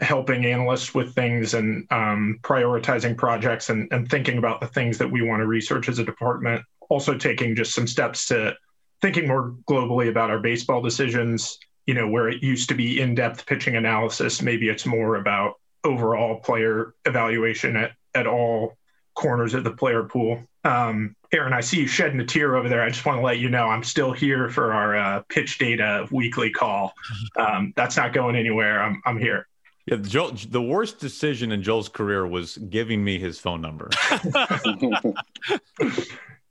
helping 0.00 0.46
analysts 0.46 0.94
with 0.94 1.14
things 1.14 1.54
and 1.54 1.86
um, 1.90 2.38
prioritizing 2.42 3.16
projects 3.16 3.70
and, 3.70 3.92
and 3.92 4.08
thinking 4.08 4.38
about 4.38 4.60
the 4.60 4.66
things 4.68 4.98
that 4.98 5.10
we 5.10 5.22
want 5.22 5.40
to 5.40 5.46
research 5.46 5.88
as 5.88 5.98
a 5.98 6.04
department. 6.04 6.64
Also 6.88 7.16
taking 7.16 7.54
just 7.54 7.74
some 7.74 7.86
steps 7.86 8.26
to 8.26 8.54
thinking 9.02 9.28
more 9.28 9.54
globally 9.68 10.08
about 10.08 10.30
our 10.30 10.38
baseball 10.38 10.80
decisions, 10.80 11.58
you 11.86 11.94
know, 11.94 12.08
where 12.08 12.28
it 12.28 12.42
used 12.42 12.68
to 12.68 12.74
be 12.74 13.00
in-depth 13.00 13.46
pitching 13.46 13.76
analysis, 13.76 14.40
maybe 14.40 14.68
it's 14.68 14.86
more 14.86 15.16
about 15.16 15.54
overall 15.84 16.40
player 16.40 16.94
evaluation 17.04 17.76
at, 17.76 17.92
at 18.14 18.26
all 18.26 18.76
corners 19.14 19.54
of 19.54 19.64
the 19.64 19.70
player 19.70 20.04
pool. 20.04 20.42
Um, 20.64 21.14
Aaron, 21.32 21.52
I 21.52 21.60
see 21.60 21.80
you 21.80 21.86
shedding 21.86 22.20
a 22.20 22.24
tear 22.24 22.56
over 22.56 22.68
there. 22.68 22.82
I 22.82 22.88
just 22.88 23.04
want 23.04 23.18
to 23.18 23.22
let 23.24 23.38
you 23.38 23.48
know 23.48 23.68
I'm 23.68 23.84
still 23.84 24.12
here 24.12 24.48
for 24.48 24.72
our 24.72 24.96
uh, 24.96 25.22
pitch 25.28 25.58
data 25.58 26.06
weekly 26.10 26.50
call. 26.50 26.94
Um, 27.36 27.72
that's 27.76 27.96
not 27.96 28.12
going 28.12 28.36
anywhere. 28.36 28.82
I'm, 28.82 29.02
I'm 29.04 29.18
here. 29.18 29.46
Yeah, 29.86 29.96
Joel, 29.96 30.32
the 30.48 30.62
worst 30.62 30.98
decision 30.98 31.52
in 31.52 31.62
Joel's 31.62 31.90
career 31.90 32.26
was 32.26 32.56
giving 32.56 33.04
me 33.04 33.18
his 33.18 33.38
phone 33.38 33.60
number. 33.60 33.90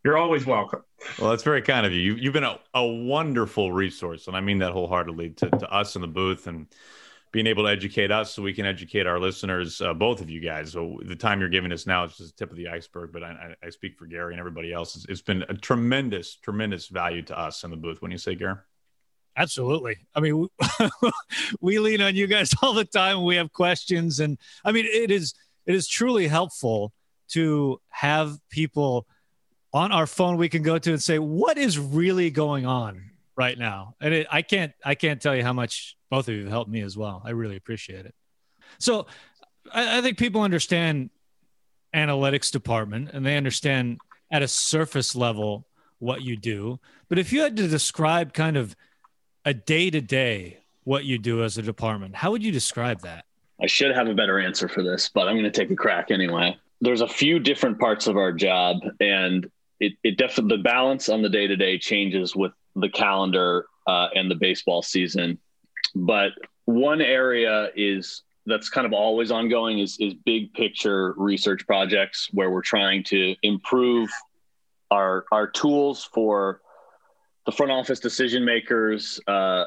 You're 0.04 0.18
always 0.18 0.46
welcome. 0.46 0.84
Well, 1.18 1.32
that's 1.32 1.44
very 1.44 1.62
kind 1.62 1.86
of 1.86 1.94
you. 1.94 2.00
you 2.00 2.16
you've 2.16 2.34
been 2.34 2.44
a, 2.44 2.60
a 2.76 2.86
wonderful 2.86 3.72
resource, 3.72 4.28
and 4.28 4.36
I 4.38 4.42
mean 4.42 4.60
that 4.60 4.72
wholeheartedly 4.74 5.32
to, 5.32 5.50
to 5.50 5.72
us 5.72 5.96
in 5.96 6.02
the 6.02 6.08
booth 6.08 6.46
and 6.46 6.68
being 7.34 7.48
able 7.48 7.64
to 7.64 7.70
educate 7.70 8.12
us 8.12 8.32
so 8.32 8.44
we 8.44 8.54
can 8.54 8.66
educate 8.66 9.08
our 9.08 9.20
listeners, 9.20 9.82
uh, 9.82 9.92
both 9.92 10.22
of 10.22 10.30
you 10.30 10.40
guys. 10.40 10.72
So 10.72 11.00
the 11.04 11.16
time 11.16 11.40
you're 11.40 11.50
giving 11.50 11.72
us 11.72 11.88
now 11.88 12.04
is 12.04 12.16
just 12.16 12.38
the 12.38 12.46
tip 12.46 12.52
of 12.52 12.58
the 12.58 12.68
iceberg, 12.68 13.12
but 13.12 13.24
I, 13.24 13.56
I 13.62 13.70
speak 13.72 13.98
for 13.98 14.06
Gary 14.06 14.34
and 14.34 14.40
everybody 14.40 14.72
else. 14.72 14.96
It's, 14.96 15.06
it's 15.10 15.22
been 15.24 15.44
a 15.50 15.56
tremendous, 15.56 16.36
tremendous 16.36 16.88
value 16.88 17.24
to 17.24 17.38
us 17.38 17.64
in 17.64 17.72
the 17.72 17.76
booth. 17.76 18.04
When 18.04 18.12
you 18.12 18.20
say, 18.20 18.36
Gary? 18.36 18.58
Absolutely. 19.36 19.98
I 20.14 20.20
mean, 20.20 20.48
we 21.60 21.80
lean 21.80 22.02
on 22.02 22.16
you 22.16 22.28
guys 22.28 22.54
all 22.62 22.74
the 22.74 22.86
time. 22.86 23.24
We 23.24 23.36
have 23.38 23.52
questions, 23.52 24.20
and 24.20 24.38
I 24.64 24.72
mean, 24.72 24.86
it 24.86 25.10
is 25.10 25.34
it 25.66 25.74
is 25.74 25.88
truly 25.88 26.28
helpful 26.28 26.94
to 27.30 27.82
have 27.90 28.38
people 28.52 29.08
on 29.74 29.92
our 29.92 30.06
phone 30.06 30.38
we 30.38 30.50
can 30.50 30.62
go 30.62 30.78
to 30.78 30.92
and 30.92 31.02
say 31.02 31.18
what 31.18 31.58
is 31.58 31.80
really 31.80 32.30
going 32.30 32.68
on 32.68 33.10
right 33.36 33.58
now. 33.58 33.96
And 34.02 34.14
it, 34.14 34.28
I 34.32 34.42
can't 34.42 34.74
I 34.84 34.96
can't 34.96 35.22
tell 35.22 35.36
you 35.36 35.44
how 35.44 35.54
much 35.54 35.96
both 36.10 36.28
of 36.28 36.36
you 36.36 36.42
have 36.42 36.52
helped 36.52 36.70
me 36.70 36.82
as 36.82 36.98
well. 36.98 37.22
I 37.26 37.32
really 37.32 37.56
appreciate 37.56 38.06
it. 38.06 38.14
So 38.80 39.08
I, 39.72 40.00
I 40.00 40.02
think 40.02 40.18
people 40.18 40.42
understand 40.42 41.10
analytics 41.96 42.52
department 42.52 43.12
and 43.14 43.26
they 43.26 43.38
understand 43.38 44.00
at 44.32 44.42
a 44.42 44.48
surface 44.48 45.16
level 45.16 45.68
what 46.00 46.22
you 46.22 46.36
do. 46.36 46.80
But 47.08 47.20
if 47.20 47.32
you 47.32 47.42
had 47.42 47.56
to 47.58 47.68
describe 47.68 48.34
kind 48.34 48.58
of 48.58 48.76
a 49.46 49.54
day 49.54 49.90
to 49.90 50.02
day 50.02 50.60
what 50.84 51.06
you 51.06 51.18
do 51.18 51.44
as 51.44 51.58
a 51.58 51.62
department, 51.62 52.16
how 52.16 52.32
would 52.32 52.44
you 52.44 52.52
describe 52.52 53.02
that? 53.02 53.26
I 53.62 53.68
should 53.68 53.96
have 53.96 54.08
a 54.08 54.14
better 54.14 54.40
answer 54.40 54.68
for 54.68 54.84
this, 54.84 55.10
but 55.14 55.28
I'm 55.28 55.36
going 55.36 55.50
to 55.50 55.52
take 55.52 55.72
a 55.72 55.76
crack 55.76 56.12
anyway. 56.12 56.58
There's 56.82 57.02
a 57.02 57.08
few 57.08 57.40
different 57.40 57.80
parts 57.80 58.08
of 58.08 58.18
our 58.18 58.34
job, 58.34 58.78
and 59.00 59.50
it, 59.80 59.94
it 60.04 60.18
definitely 60.18 60.58
the 60.58 60.64
balance 60.64 61.08
on 61.08 61.22
the 61.22 61.30
day 61.30 61.48
to 61.48 61.56
day 61.56 61.78
changes 61.78 62.36
with 62.36 62.52
the 62.76 62.90
calendar 62.90 63.66
uh, 63.88 64.08
and 64.16 64.30
the 64.30 64.36
baseball 64.36 64.82
season. 64.82 65.38
But 65.96 66.32
one 66.66 67.02
area 67.02 67.70
is 67.76 68.24
that's 68.46 68.70
kind 68.70 68.86
of 68.86 68.94
always 68.94 69.32
ongoing 69.32 69.80
is 69.80 69.98
is 70.00 70.14
big 70.14 70.54
picture 70.54 71.14
research 71.18 71.66
projects 71.66 72.30
where 72.32 72.50
we're 72.50 72.62
trying 72.62 73.04
to 73.06 73.36
improve 73.42 74.10
our 74.92 75.26
our 75.32 75.48
tools 75.48 76.10
for 76.14 76.62
the 77.46 77.52
front 77.52 77.72
office 77.72 78.00
decision 78.00 78.44
makers 78.46 79.20
uh, 79.28 79.66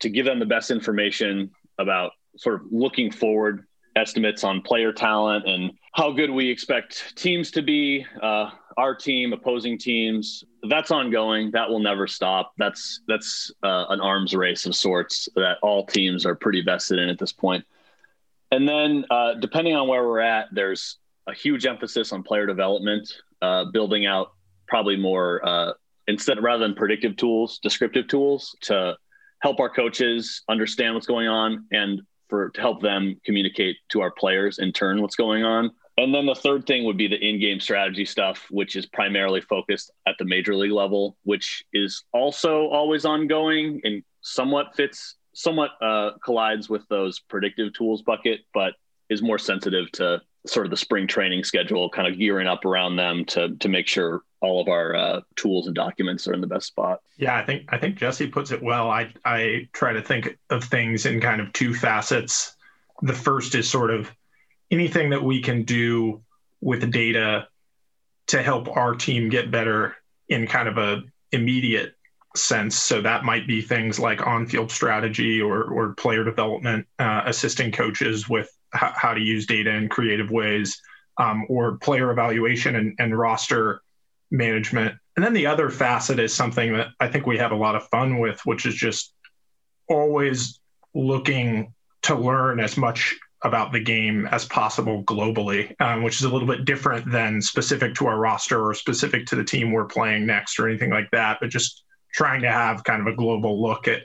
to 0.00 0.08
give 0.08 0.26
them 0.26 0.38
the 0.38 0.46
best 0.46 0.70
information 0.70 1.50
about 1.78 2.12
sort 2.36 2.56
of 2.56 2.62
looking 2.70 3.10
forward 3.10 3.66
estimates 3.96 4.44
on 4.44 4.60
player 4.60 4.92
talent 4.92 5.46
and 5.46 5.72
how 5.94 6.10
good 6.10 6.30
we 6.30 6.50
expect 6.50 7.16
teams 7.16 7.52
to 7.52 7.62
be 7.62 8.04
uh, 8.20 8.50
our 8.76 8.94
team 8.96 9.32
opposing 9.32 9.78
teams. 9.78 10.42
That's 10.68 10.90
ongoing. 10.90 11.52
That 11.52 11.68
will 11.70 11.78
never 11.78 12.08
stop. 12.08 12.52
That's 12.58 13.00
that's 13.06 13.52
uh, 13.62 13.86
an 13.90 14.00
arms 14.00 14.34
race 14.34 14.66
of 14.66 14.74
sorts 14.74 15.28
that 15.36 15.58
all 15.62 15.86
teams 15.86 16.26
are 16.26 16.34
pretty 16.34 16.62
vested 16.62 16.98
in 16.98 17.08
at 17.08 17.18
this 17.18 17.32
point. 17.32 17.64
and 18.50 18.68
then 18.68 19.04
uh, 19.10 19.34
depending 19.34 19.74
on 19.74 19.88
where 19.88 20.04
we're 20.04 20.20
at 20.20 20.46
there's 20.52 20.98
a 21.26 21.34
huge 21.34 21.66
emphasis 21.66 22.12
on 22.12 22.22
player 22.22 22.46
development 22.46 23.08
uh, 23.42 23.64
building 23.72 24.06
out 24.06 24.32
probably 24.68 24.96
more 24.96 25.46
uh, 25.46 25.72
instead 26.08 26.42
rather 26.42 26.62
than 26.66 26.74
predictive 26.74 27.16
tools 27.16 27.58
descriptive 27.62 28.06
tools 28.08 28.56
to 28.60 28.96
help 29.40 29.60
our 29.60 29.70
coaches 29.70 30.42
understand 30.48 30.94
what's 30.94 31.06
going 31.06 31.28
on 31.28 31.66
and 31.72 32.02
for 32.28 32.50
to 32.50 32.60
help 32.60 32.80
them 32.82 33.20
communicate 33.24 33.76
to 33.88 34.00
our 34.00 34.10
players 34.10 34.58
in 34.58 34.72
turn 34.72 35.00
what's 35.00 35.16
going 35.16 35.44
on 35.44 35.70
and 35.96 36.14
then 36.14 36.26
the 36.26 36.34
third 36.34 36.66
thing 36.66 36.84
would 36.84 36.96
be 36.96 37.06
the 37.06 37.16
in-game 37.16 37.60
strategy 37.60 38.04
stuff, 38.04 38.46
which 38.50 38.74
is 38.74 38.86
primarily 38.86 39.40
focused 39.40 39.92
at 40.06 40.16
the 40.18 40.24
major 40.24 40.54
league 40.54 40.72
level, 40.72 41.16
which 41.22 41.64
is 41.72 42.04
also 42.12 42.68
always 42.68 43.04
ongoing 43.04 43.80
and 43.84 44.02
somewhat 44.20 44.74
fits, 44.74 45.16
somewhat 45.34 45.70
uh, 45.80 46.12
collides 46.24 46.68
with 46.68 46.86
those 46.88 47.20
predictive 47.20 47.72
tools 47.74 48.02
bucket, 48.02 48.40
but 48.52 48.74
is 49.08 49.22
more 49.22 49.38
sensitive 49.38 49.90
to 49.92 50.20
sort 50.46 50.66
of 50.66 50.70
the 50.70 50.76
spring 50.76 51.06
training 51.06 51.44
schedule, 51.44 51.88
kind 51.88 52.08
of 52.08 52.18
gearing 52.18 52.46
up 52.46 52.64
around 52.64 52.96
them 52.96 53.24
to 53.26 53.54
to 53.56 53.68
make 53.68 53.86
sure 53.86 54.22
all 54.40 54.60
of 54.60 54.68
our 54.68 54.94
uh, 54.94 55.20
tools 55.36 55.66
and 55.66 55.74
documents 55.74 56.26
are 56.28 56.34
in 56.34 56.40
the 56.40 56.46
best 56.46 56.66
spot. 56.66 57.00
Yeah, 57.16 57.36
I 57.36 57.44
think 57.44 57.64
I 57.68 57.78
think 57.78 57.96
Jesse 57.96 58.26
puts 58.26 58.50
it 58.50 58.62
well. 58.62 58.90
I 58.90 59.12
I 59.24 59.68
try 59.72 59.92
to 59.92 60.02
think 60.02 60.36
of 60.50 60.64
things 60.64 61.06
in 61.06 61.20
kind 61.20 61.40
of 61.40 61.52
two 61.52 61.72
facets. 61.72 62.56
The 63.02 63.12
first 63.12 63.54
is 63.54 63.68
sort 63.68 63.90
of 63.90 64.10
anything 64.70 65.10
that 65.10 65.22
we 65.22 65.40
can 65.40 65.62
do 65.64 66.22
with 66.60 66.90
data 66.90 67.48
to 68.26 68.42
help 68.42 68.68
our 68.76 68.94
team 68.94 69.28
get 69.28 69.50
better 69.50 69.96
in 70.28 70.46
kind 70.46 70.68
of 70.68 70.78
a 70.78 71.02
immediate 71.32 71.94
sense. 72.36 72.76
So 72.76 73.00
that 73.02 73.24
might 73.24 73.46
be 73.46 73.60
things 73.62 73.98
like 73.98 74.26
on-field 74.26 74.70
strategy 74.70 75.40
or 75.40 75.64
or 75.64 75.94
player 75.94 76.24
development, 76.24 76.86
uh, 76.98 77.22
assisting 77.26 77.70
coaches 77.70 78.28
with 78.28 78.50
h- 78.74 78.92
how 78.94 79.14
to 79.14 79.20
use 79.20 79.46
data 79.46 79.70
in 79.70 79.88
creative 79.88 80.30
ways, 80.30 80.80
um, 81.18 81.46
or 81.48 81.76
player 81.78 82.10
evaluation 82.10 82.76
and, 82.76 82.94
and 82.98 83.16
roster 83.16 83.82
management. 84.30 84.96
And 85.16 85.24
then 85.24 85.32
the 85.32 85.46
other 85.46 85.70
facet 85.70 86.18
is 86.18 86.34
something 86.34 86.72
that 86.72 86.88
I 86.98 87.08
think 87.08 87.26
we 87.26 87.38
have 87.38 87.52
a 87.52 87.56
lot 87.56 87.76
of 87.76 87.88
fun 87.88 88.18
with, 88.18 88.40
which 88.44 88.66
is 88.66 88.74
just 88.74 89.12
always 89.88 90.58
looking 90.94 91.72
to 92.02 92.14
learn 92.16 92.58
as 92.58 92.76
much 92.76 93.16
about 93.44 93.72
the 93.72 93.80
game 93.80 94.26
as 94.30 94.46
possible 94.46 95.04
globally, 95.04 95.78
um, 95.80 96.02
which 96.02 96.16
is 96.16 96.24
a 96.24 96.30
little 96.30 96.48
bit 96.48 96.64
different 96.64 97.10
than 97.10 97.40
specific 97.42 97.94
to 97.94 98.06
our 98.06 98.18
roster 98.18 98.66
or 98.66 98.74
specific 98.74 99.26
to 99.26 99.36
the 99.36 99.44
team 99.44 99.70
we're 99.70 99.84
playing 99.84 100.26
next 100.26 100.58
or 100.58 100.68
anything 100.68 100.90
like 100.90 101.10
that. 101.10 101.38
But 101.40 101.50
just 101.50 101.84
trying 102.12 102.42
to 102.42 102.50
have 102.50 102.84
kind 102.84 103.00
of 103.00 103.06
a 103.06 103.16
global 103.16 103.62
look 103.62 103.86
at 103.86 104.02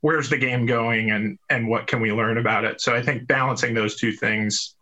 where's 0.00 0.28
the 0.28 0.36
game 0.36 0.66
going 0.66 1.12
and 1.12 1.38
and 1.48 1.68
what 1.68 1.86
can 1.86 2.00
we 2.00 2.12
learn 2.12 2.38
about 2.38 2.64
it. 2.64 2.80
So 2.80 2.94
I 2.94 3.02
think 3.02 3.26
balancing 3.26 3.72
those 3.72 3.96
two 3.96 4.12
things 4.12 4.74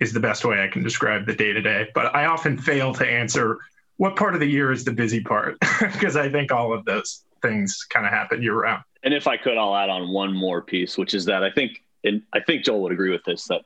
is 0.00 0.12
the 0.12 0.20
best 0.20 0.44
way 0.44 0.62
I 0.62 0.68
can 0.68 0.82
describe 0.82 1.26
the 1.26 1.34
day 1.34 1.52
to 1.52 1.62
day. 1.62 1.88
But 1.94 2.14
I 2.14 2.26
often 2.26 2.58
fail 2.58 2.92
to 2.94 3.06
answer 3.06 3.58
what 3.96 4.16
part 4.16 4.34
of 4.34 4.40
the 4.40 4.46
year 4.46 4.72
is 4.72 4.84
the 4.84 4.92
busy 4.92 5.20
part 5.20 5.56
because 5.80 6.16
I 6.16 6.28
think 6.28 6.52
all 6.52 6.72
of 6.72 6.84
those 6.84 7.24
things 7.42 7.84
kind 7.88 8.06
of 8.06 8.12
happen 8.12 8.42
year 8.42 8.54
round. 8.54 8.82
And 9.02 9.14
if 9.14 9.26
I 9.26 9.36
could, 9.36 9.56
I'll 9.56 9.76
add 9.76 9.90
on 9.90 10.08
one 10.08 10.34
more 10.34 10.60
piece, 10.60 10.98
which 10.98 11.14
is 11.14 11.24
that 11.26 11.44
I 11.44 11.50
think, 11.50 11.82
and 12.08 12.22
I 12.32 12.40
think 12.40 12.64
Joel 12.64 12.82
would 12.82 12.92
agree 12.92 13.10
with 13.10 13.24
this, 13.24 13.44
that 13.46 13.62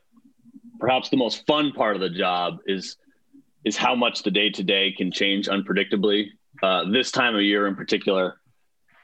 perhaps 0.78 1.08
the 1.08 1.16
most 1.16 1.46
fun 1.46 1.72
part 1.72 1.94
of 1.96 2.02
the 2.02 2.10
job 2.10 2.58
is 2.66 2.96
is 3.64 3.76
how 3.76 3.94
much 3.94 4.24
the 4.24 4.30
day 4.30 4.50
to 4.50 4.64
day 4.64 4.92
can 4.92 5.12
change 5.12 5.48
unpredictably. 5.48 6.26
Uh, 6.62 6.90
this 6.90 7.12
time 7.12 7.34
of 7.36 7.42
year 7.42 7.68
in 7.68 7.76
particular, 7.76 8.40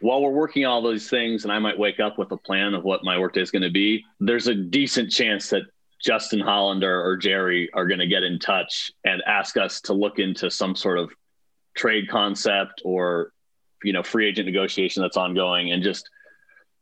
while 0.00 0.20
we're 0.20 0.30
working 0.30 0.64
all 0.64 0.82
those 0.82 1.08
things, 1.08 1.44
and 1.44 1.52
I 1.52 1.58
might 1.58 1.78
wake 1.78 2.00
up 2.00 2.18
with 2.18 2.30
a 2.32 2.36
plan 2.36 2.74
of 2.74 2.84
what 2.84 3.04
my 3.04 3.18
workday 3.18 3.40
is 3.40 3.50
going 3.50 3.62
to 3.62 3.70
be, 3.70 4.04
there's 4.20 4.48
a 4.48 4.54
decent 4.54 5.10
chance 5.10 5.50
that 5.50 5.62
Justin 6.04 6.40
Hollander 6.40 7.02
or 7.02 7.16
Jerry 7.16 7.70
are 7.72 7.86
going 7.86 7.98
to 8.00 8.06
get 8.06 8.22
in 8.22 8.38
touch 8.38 8.92
and 9.04 9.22
ask 9.26 9.56
us 9.56 9.80
to 9.82 9.92
look 9.92 10.18
into 10.18 10.50
some 10.50 10.76
sort 10.76 10.98
of 10.98 11.10
trade 11.76 12.08
concept 12.08 12.82
or 12.84 13.32
you 13.84 13.92
know 13.92 14.02
free 14.02 14.28
agent 14.28 14.46
negotiation 14.46 15.02
that's 15.02 15.16
ongoing 15.16 15.72
and 15.72 15.82
just 15.82 16.08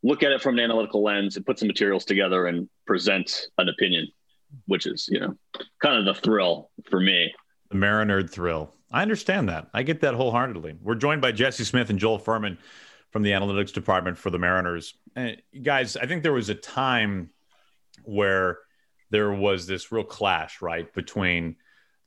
look 0.02 0.22
at 0.22 0.32
it 0.32 0.42
from 0.42 0.58
an 0.58 0.64
analytical 0.64 1.02
lens 1.02 1.36
and 1.36 1.44
put 1.44 1.58
some 1.58 1.68
materials 1.68 2.04
together 2.04 2.46
and 2.46 2.68
present 2.86 3.46
an 3.58 3.68
opinion 3.68 4.06
which 4.66 4.86
is 4.86 5.08
you 5.10 5.20
know 5.20 5.34
kind 5.82 5.98
of 5.98 6.04
the 6.04 6.20
thrill 6.20 6.70
for 6.88 7.00
me. 7.00 7.32
The 7.70 7.76
marinerd 7.76 8.30
thrill. 8.30 8.72
I 8.92 9.02
understand 9.02 9.48
that. 9.48 9.68
I 9.74 9.82
get 9.82 10.00
that 10.02 10.14
wholeheartedly. 10.14 10.76
We're 10.82 10.94
joined 10.94 11.20
by 11.20 11.32
jesse 11.32 11.64
smith 11.64 11.90
and 11.90 11.98
joel 11.98 12.18
furman 12.18 12.58
from 13.10 13.22
the 13.22 13.30
analytics 13.30 13.72
department 13.72 14.18
for 14.18 14.30
the 14.30 14.38
mariners. 14.38 14.94
And 15.14 15.40
guys 15.62 15.96
i 15.96 16.06
think 16.06 16.22
there 16.22 16.32
was 16.32 16.48
a 16.48 16.54
time 16.54 17.30
where 18.04 18.58
there 19.10 19.32
was 19.32 19.66
this 19.66 19.90
real 19.92 20.04
clash 20.04 20.62
right 20.62 20.92
between 20.94 21.56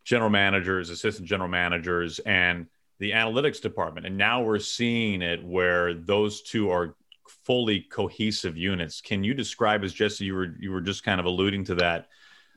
general 0.03 0.29
managers 0.29 0.89
assistant 0.89 1.27
general 1.27 1.49
managers 1.49 2.19
and 2.19 2.67
the 2.99 3.11
analytics 3.11 3.61
department. 3.61 4.05
And 4.05 4.17
now 4.17 4.43
we're 4.43 4.59
seeing 4.59 5.21
it 5.21 5.43
where 5.43 5.93
those 5.93 6.41
two 6.41 6.69
are 6.69 6.95
fully 7.29 7.81
cohesive 7.81 8.57
units. 8.57 9.01
Can 9.01 9.23
you 9.23 9.33
describe 9.33 9.83
as 9.83 9.93
Jesse, 9.93 10.25
you 10.25 10.35
were 10.35 10.55
you 10.59 10.71
were 10.71 10.81
just 10.81 11.03
kind 11.03 11.19
of 11.19 11.25
alluding 11.25 11.65
to 11.65 11.75
that, 11.75 12.07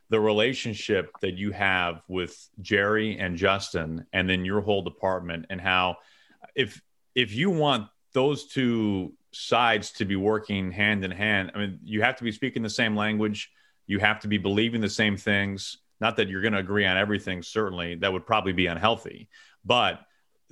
the 0.09 0.21
relationship 0.21 1.11
that 1.21 1.35
you 1.35 1.53
have 1.53 2.03
with 2.09 2.49
Jerry 2.61 3.19
and 3.19 3.37
Justin 3.37 4.07
and 4.13 4.29
then 4.29 4.45
your 4.45 4.61
whole 4.61 4.83
department 4.83 5.47
and 5.51 5.61
how 5.61 5.97
if 6.55 6.81
if 7.15 7.35
you 7.35 7.51
want 7.51 7.89
those 8.13 8.47
two 8.47 9.15
sides 9.33 9.93
to 9.93 10.05
be 10.05 10.17
working 10.17 10.71
hand 10.71 11.05
in 11.05 11.11
hand, 11.11 11.53
I 11.55 11.59
mean, 11.59 11.79
you 11.83 12.03
have 12.03 12.17
to 12.17 12.25
be 12.25 12.33
speaking 12.33 12.63
the 12.63 12.71
same 12.71 12.97
language, 12.97 13.51
you 13.87 13.99
have 13.99 14.21
to 14.21 14.29
be 14.29 14.39
believing 14.39 14.81
the 14.81 14.91
same 14.91 15.17
things. 15.17 15.79
Not 16.01 16.17
that 16.17 16.29
you're 16.29 16.43
going 16.43 16.53
to 16.53 16.59
agree 16.59 16.85
on 16.85 16.97
everything, 16.97 17.43
certainly, 17.43 17.95
that 17.97 18.13
would 18.13 18.27
probably 18.27 18.53
be 18.53 18.67
unhealthy. 18.67 19.29
But 19.65 20.01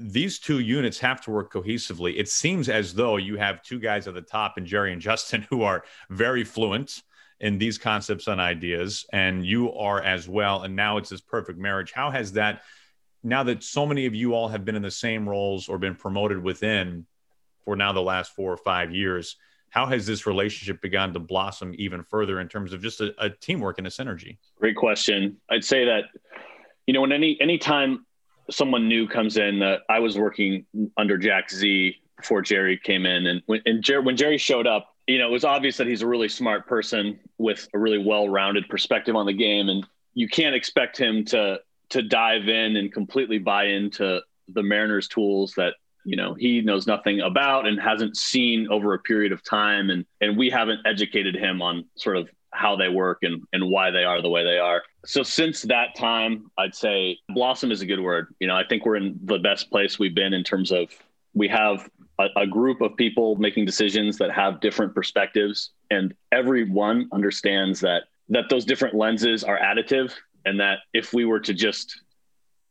these 0.01 0.39
two 0.39 0.61
units 0.61 0.99
have 0.99 1.21
to 1.23 1.31
work 1.31 1.53
cohesively. 1.53 2.19
It 2.19 2.29
seems 2.29 2.69
as 2.69 2.95
though 2.95 3.17
you 3.17 3.37
have 3.37 3.63
two 3.63 3.79
guys 3.79 4.09
at 4.09 4.15
the 4.15 4.23
top 4.23 4.57
and 4.57 4.67
Jerry 4.67 4.93
and 4.93 5.01
Justin 5.01 5.43
who 5.51 5.63
are 5.63 5.85
very 6.09 6.45
fluent 6.45 7.03
in 7.41 7.59
these 7.59 7.79
concepts 7.79 8.27
and 8.27 8.41
ideas, 8.41 9.07
and 9.13 9.47
you 9.47 9.73
are 9.73 10.03
as 10.03 10.29
well. 10.29 10.63
And 10.63 10.77
now 10.77 10.99
it's 10.99 11.09
this 11.09 11.23
perfect 11.23 11.59
marriage. 11.59 11.91
How 11.91 12.11
has 12.11 12.33
that, 12.33 12.63
now 13.23 13.43
that 13.45 13.63
so 13.63 13.87
many 13.87 14.05
of 14.05 14.15
you 14.15 14.35
all 14.35 14.49
have 14.49 14.65
been 14.65 14.77
in 14.77 14.83
the 14.83 14.91
same 14.91 15.27
roles 15.27 15.69
or 15.69 15.79
been 15.79 15.95
promoted 15.95 16.43
within 16.43 17.07
for 17.65 17.77
now 17.77 17.93
the 17.93 18.03
last 18.03 18.35
four 18.35 18.53
or 18.53 18.59
five 18.59 18.95
years, 18.95 19.37
how 19.71 19.87
has 19.87 20.07
this 20.07 20.27
relationship 20.27 20.83
begun 20.83 21.15
to 21.15 21.19
blossom 21.19 21.75
even 21.79 22.03
further 22.03 22.41
in 22.41 22.49
terms 22.49 22.73
of 22.73 22.83
just 22.83 23.01
a, 23.01 23.15
a 23.19 23.31
teamwork 23.31 23.79
and 23.79 23.87
a 23.87 23.91
synergy? 23.91 24.37
Great 24.59 24.77
question. 24.77 25.39
I'd 25.49 25.65
say 25.65 25.87
that, 25.87 26.05
you 26.87 26.93
know, 26.93 27.05
in 27.05 27.13
any 27.13 27.39
any 27.41 27.57
time 27.57 28.05
someone 28.51 28.89
new 28.89 29.09
comes 29.09 29.37
in 29.37 29.59
that 29.61 29.81
I 29.89 30.01
was 30.01 30.19
working 30.19 30.67
under 30.97 31.19
Jack 31.19 31.51
Z 31.51 31.97
before 32.17 32.43
Jerry 32.43 32.79
came 32.83 33.07
in, 33.07 33.27
and 33.27 33.43
when 33.47 33.63
and 33.67 33.83
Jer- 33.83 34.03
when 34.03 34.17
Jerry 34.17 34.39
showed 34.39 34.67
up, 34.67 34.95
you 35.07 35.19
know, 35.19 35.29
it 35.29 35.33
was 35.33 35.45
obvious 35.45 35.77
that 35.79 35.87
he's 35.87 36.03
a 36.03 36.07
really 36.07 36.29
smart 36.29 36.67
person 36.67 37.19
with 37.39 37.69
a 37.75 37.79
really 37.79 37.99
well-rounded 37.99 38.69
perspective 38.69 39.17
on 39.17 39.27
the 39.27 39.33
game, 39.33 39.69
and 39.69 39.87
you 40.15 40.29
can't 40.29 40.55
expect 40.55 40.99
him 40.99 41.25
to 41.27 41.61
to 41.91 42.03
dive 42.03 42.49
in 42.49 42.77
and 42.77 42.93
completely 42.93 43.39
buy 43.39 43.65
into 43.65 44.21
the 44.49 44.63
Mariners 44.63 45.09
tools 45.09 45.55
that 45.57 45.75
you 46.05 46.17
know 46.17 46.35
he 46.35 46.61
knows 46.61 46.87
nothing 46.87 47.21
about 47.21 47.67
and 47.67 47.81
hasn't 47.81 48.17
seen 48.17 48.69
over 48.71 48.95
a 48.95 48.99
period 48.99 49.33
of 49.33 49.43
time. 49.43 49.91
And 49.91 50.05
and 50.21 50.37
we 50.37 50.51
haven't 50.51 50.81
educated 50.87 51.35
him 51.35 51.63
on 51.63 51.85
sort 51.97 52.17
of 52.17 52.29
how 52.53 52.77
they 52.77 52.89
work 52.89 53.19
and, 53.23 53.43
and 53.53 53.71
why 53.71 53.91
they 53.91 54.05
are 54.05 54.21
the 54.21 54.29
way 54.29 54.45
they 54.45 54.59
are. 54.59 54.83
So 55.05 55.23
since 55.23 55.63
that 55.63 55.95
time, 55.97 56.51
I'd 56.59 56.75
say 56.75 57.19
blossom 57.29 57.71
is 57.71 57.81
a 57.81 57.87
good 57.87 58.01
word. 58.01 58.35
You 58.41 58.49
know, 58.49 58.57
I 58.57 58.65
think 58.65 58.85
we're 58.85 58.97
in 58.97 59.19
the 59.25 59.39
best 59.39 59.71
place 59.71 59.99
we've 59.99 60.15
been 60.15 60.35
in 60.35 60.45
terms 60.45 60.73
of 60.73 60.89
we 61.33 61.49
have 61.49 61.89
a, 62.19 62.27
a 62.41 62.47
group 62.47 62.81
of 62.81 62.97
people 62.97 63.37
making 63.37 63.65
decisions 63.65 64.19
that 64.19 64.31
have 64.33 64.61
different 64.61 64.95
perspectives 64.95 65.71
and 65.91 66.15
everyone 66.33 67.09
understands 67.13 67.81
that 67.81 68.05
that 68.29 68.45
those 68.49 68.65
different 68.65 68.95
lenses 68.95 69.43
are 69.43 69.59
additive 69.59 70.13
and 70.45 70.61
that 70.61 70.79
if 70.93 71.13
we 71.13 71.25
were 71.25 71.41
to 71.41 71.53
just 71.53 72.03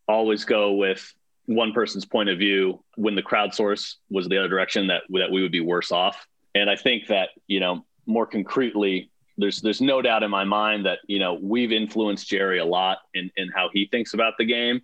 always 0.08 0.46
go 0.46 0.74
with 0.74 1.14
one 1.46 1.74
person's 1.74 2.06
point 2.06 2.30
of 2.30 2.38
view 2.38 2.82
when 2.96 3.16
the 3.16 3.22
crowdsource 3.22 3.96
was 4.10 4.28
the 4.28 4.38
other 4.38 4.48
direction 4.48 4.88
that 4.88 5.02
that 5.10 5.32
we 5.32 5.42
would 5.42 5.52
be 5.52 5.62
worse 5.62 5.92
off 5.92 6.28
and 6.56 6.70
i 6.70 6.76
think 6.76 7.08
that 7.08 7.30
you 7.48 7.60
know 7.60 7.86
more 8.06 8.26
concretely 8.26 9.10
there's 9.40 9.62
there's 9.62 9.82
no 9.82 10.02
doubt 10.02 10.24
in 10.24 10.32
my 10.32 10.44
mind 10.44 10.86
that 10.86 11.00
you 11.08 11.20
know 11.20 11.40
we've 11.42 11.72
influenced 11.72 12.28
Jerry 12.28 12.60
a 12.60 12.66
lot 12.66 13.00
in 13.14 13.32
in 13.38 13.50
how 13.50 13.70
he 13.74 13.88
thinks 13.88 14.14
about 14.14 14.34
the 14.38 14.46
game, 14.46 14.82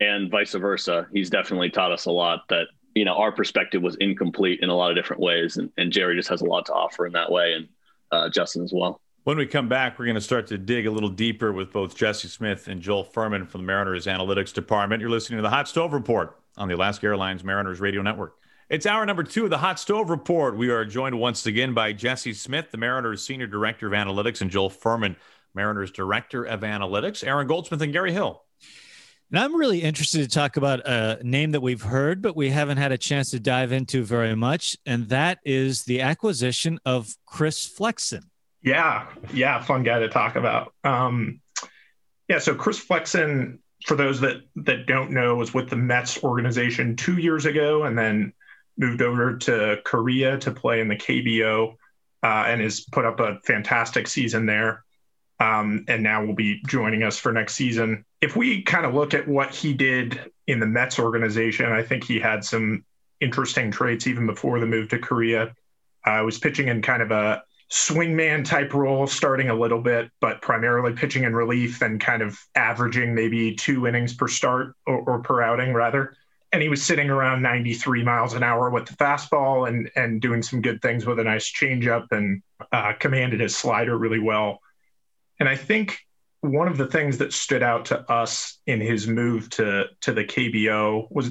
and 0.00 0.30
vice 0.30 0.54
versa. 0.54 1.06
He's 1.12 1.30
definitely 1.30 1.70
taught 1.70 1.92
us 1.92 2.06
a 2.06 2.10
lot 2.10 2.42
that 2.48 2.66
you 2.94 3.04
know 3.04 3.14
our 3.14 3.32
perspective 3.32 3.82
was 3.82 3.96
incomplete 3.96 4.60
in 4.62 4.68
a 4.68 4.74
lot 4.74 4.90
of 4.90 4.96
different 4.96 5.20
ways, 5.20 5.56
and, 5.56 5.70
and 5.76 5.92
Jerry 5.92 6.16
just 6.16 6.28
has 6.28 6.40
a 6.40 6.46
lot 6.46 6.66
to 6.66 6.72
offer 6.72 7.06
in 7.06 7.12
that 7.12 7.30
way, 7.30 7.54
and 7.54 7.68
uh, 8.12 8.30
Justin 8.30 8.62
as 8.62 8.72
well. 8.72 9.00
When 9.24 9.36
we 9.36 9.46
come 9.46 9.68
back, 9.68 9.98
we're 9.98 10.06
going 10.06 10.14
to 10.14 10.22
start 10.22 10.46
to 10.46 10.56
dig 10.56 10.86
a 10.86 10.90
little 10.90 11.10
deeper 11.10 11.52
with 11.52 11.70
both 11.70 11.94
Jesse 11.94 12.28
Smith 12.28 12.66
and 12.66 12.80
Joel 12.80 13.04
Furman 13.04 13.44
from 13.44 13.60
the 13.60 13.66
Mariners 13.66 14.06
Analytics 14.06 14.54
Department. 14.54 15.02
You're 15.02 15.10
listening 15.10 15.36
to 15.36 15.42
the 15.42 15.50
Hot 15.50 15.68
Stove 15.68 15.92
Report 15.92 16.38
on 16.56 16.66
the 16.66 16.74
Alaska 16.74 17.06
Airlines 17.06 17.44
Mariners 17.44 17.78
Radio 17.78 18.00
Network. 18.00 18.36
It's 18.70 18.84
hour 18.84 19.06
number 19.06 19.22
two 19.22 19.44
of 19.44 19.50
the 19.50 19.56
Hot 19.56 19.80
Stove 19.80 20.10
Report. 20.10 20.54
We 20.54 20.68
are 20.68 20.84
joined 20.84 21.18
once 21.18 21.46
again 21.46 21.72
by 21.72 21.94
Jesse 21.94 22.34
Smith, 22.34 22.70
the 22.70 22.76
Mariners 22.76 23.24
Senior 23.24 23.46
Director 23.46 23.86
of 23.86 23.94
Analytics, 23.94 24.42
and 24.42 24.50
Joel 24.50 24.68
Furman, 24.68 25.16
Mariners 25.54 25.90
Director 25.90 26.44
of 26.44 26.60
Analytics, 26.60 27.26
Aaron 27.26 27.46
Goldsmith, 27.46 27.80
and 27.80 27.94
Gary 27.94 28.12
Hill. 28.12 28.42
And 29.30 29.40
I'm 29.40 29.56
really 29.56 29.80
interested 29.80 30.22
to 30.22 30.28
talk 30.28 30.58
about 30.58 30.86
a 30.86 31.18
name 31.22 31.52
that 31.52 31.62
we've 31.62 31.80
heard, 31.80 32.20
but 32.20 32.36
we 32.36 32.50
haven't 32.50 32.76
had 32.76 32.92
a 32.92 32.98
chance 32.98 33.30
to 33.30 33.40
dive 33.40 33.72
into 33.72 34.04
very 34.04 34.34
much. 34.34 34.76
And 34.84 35.08
that 35.08 35.38
is 35.46 35.84
the 35.84 36.02
acquisition 36.02 36.78
of 36.84 37.08
Chris 37.24 37.64
Flexen. 37.64 38.24
Yeah. 38.62 39.06
Yeah. 39.32 39.62
Fun 39.62 39.82
guy 39.82 40.00
to 40.00 40.10
talk 40.10 40.36
about. 40.36 40.74
Um, 40.84 41.40
yeah. 42.28 42.38
So 42.38 42.54
Chris 42.54 42.78
Flexen, 42.78 43.60
for 43.86 43.94
those 43.94 44.20
that, 44.20 44.42
that 44.56 44.84
don't 44.84 45.12
know, 45.12 45.36
was 45.36 45.54
with 45.54 45.70
the 45.70 45.76
Mets 45.76 46.22
organization 46.22 46.96
two 46.96 47.16
years 47.16 47.46
ago 47.46 47.84
and 47.84 47.96
then 47.96 48.34
moved 48.78 49.02
over 49.02 49.36
to 49.36 49.80
Korea 49.84 50.38
to 50.38 50.50
play 50.52 50.80
in 50.80 50.88
the 50.88 50.96
KBO 50.96 51.74
uh, 52.22 52.44
and 52.46 52.60
has 52.60 52.80
put 52.80 53.04
up 53.04 53.20
a 53.20 53.40
fantastic 53.44 54.06
season 54.06 54.46
there. 54.46 54.84
Um, 55.40 55.84
and 55.86 56.02
now 56.02 56.24
will 56.24 56.34
be 56.34 56.60
joining 56.66 57.04
us 57.04 57.16
for 57.16 57.32
next 57.32 57.54
season. 57.54 58.04
If 58.20 58.34
we 58.34 58.62
kind 58.62 58.84
of 58.84 58.94
look 58.94 59.14
at 59.14 59.28
what 59.28 59.54
he 59.54 59.72
did 59.72 60.32
in 60.48 60.58
the 60.58 60.66
Mets 60.66 60.98
organization, 60.98 61.66
I 61.66 61.82
think 61.82 62.02
he 62.02 62.18
had 62.18 62.42
some 62.42 62.84
interesting 63.20 63.70
traits 63.70 64.08
even 64.08 64.26
before 64.26 64.58
the 64.58 64.66
move 64.66 64.88
to 64.88 64.98
Korea. 64.98 65.54
I 66.04 66.18
uh, 66.18 66.24
was 66.24 66.38
pitching 66.38 66.66
in 66.66 66.82
kind 66.82 67.02
of 67.02 67.12
a 67.12 67.42
swingman 67.70 68.44
type 68.44 68.74
role, 68.74 69.06
starting 69.06 69.50
a 69.50 69.54
little 69.54 69.80
bit, 69.80 70.10
but 70.20 70.40
primarily 70.42 70.92
pitching 70.94 71.24
in 71.24 71.34
relief 71.34 71.82
and 71.82 72.00
kind 72.00 72.22
of 72.22 72.38
averaging 72.54 73.14
maybe 73.14 73.54
two 73.54 73.86
innings 73.86 74.14
per 74.14 74.26
start 74.26 74.74
or, 74.86 74.98
or 74.98 75.18
per 75.20 75.42
outing, 75.42 75.74
rather 75.74 76.16
and 76.52 76.62
he 76.62 76.68
was 76.68 76.82
sitting 76.82 77.10
around 77.10 77.42
93 77.42 78.02
miles 78.02 78.34
an 78.34 78.42
hour 78.42 78.70
with 78.70 78.86
the 78.86 78.94
fastball 78.94 79.68
and 79.68 79.90
and 79.96 80.20
doing 80.20 80.42
some 80.42 80.62
good 80.62 80.80
things 80.80 81.04
with 81.04 81.18
a 81.18 81.24
nice 81.24 81.50
changeup 81.50 82.06
and 82.10 82.42
uh, 82.72 82.92
commanded 82.98 83.40
his 83.40 83.56
slider 83.56 83.96
really 83.96 84.18
well. 84.18 84.60
And 85.38 85.48
I 85.48 85.56
think 85.56 85.98
one 86.40 86.68
of 86.68 86.76
the 86.76 86.86
things 86.86 87.18
that 87.18 87.32
stood 87.32 87.62
out 87.62 87.86
to 87.86 88.00
us 88.10 88.58
in 88.66 88.80
his 88.80 89.06
move 89.06 89.50
to 89.50 89.86
to 90.02 90.12
the 90.12 90.24
KBO 90.24 91.08
was 91.10 91.30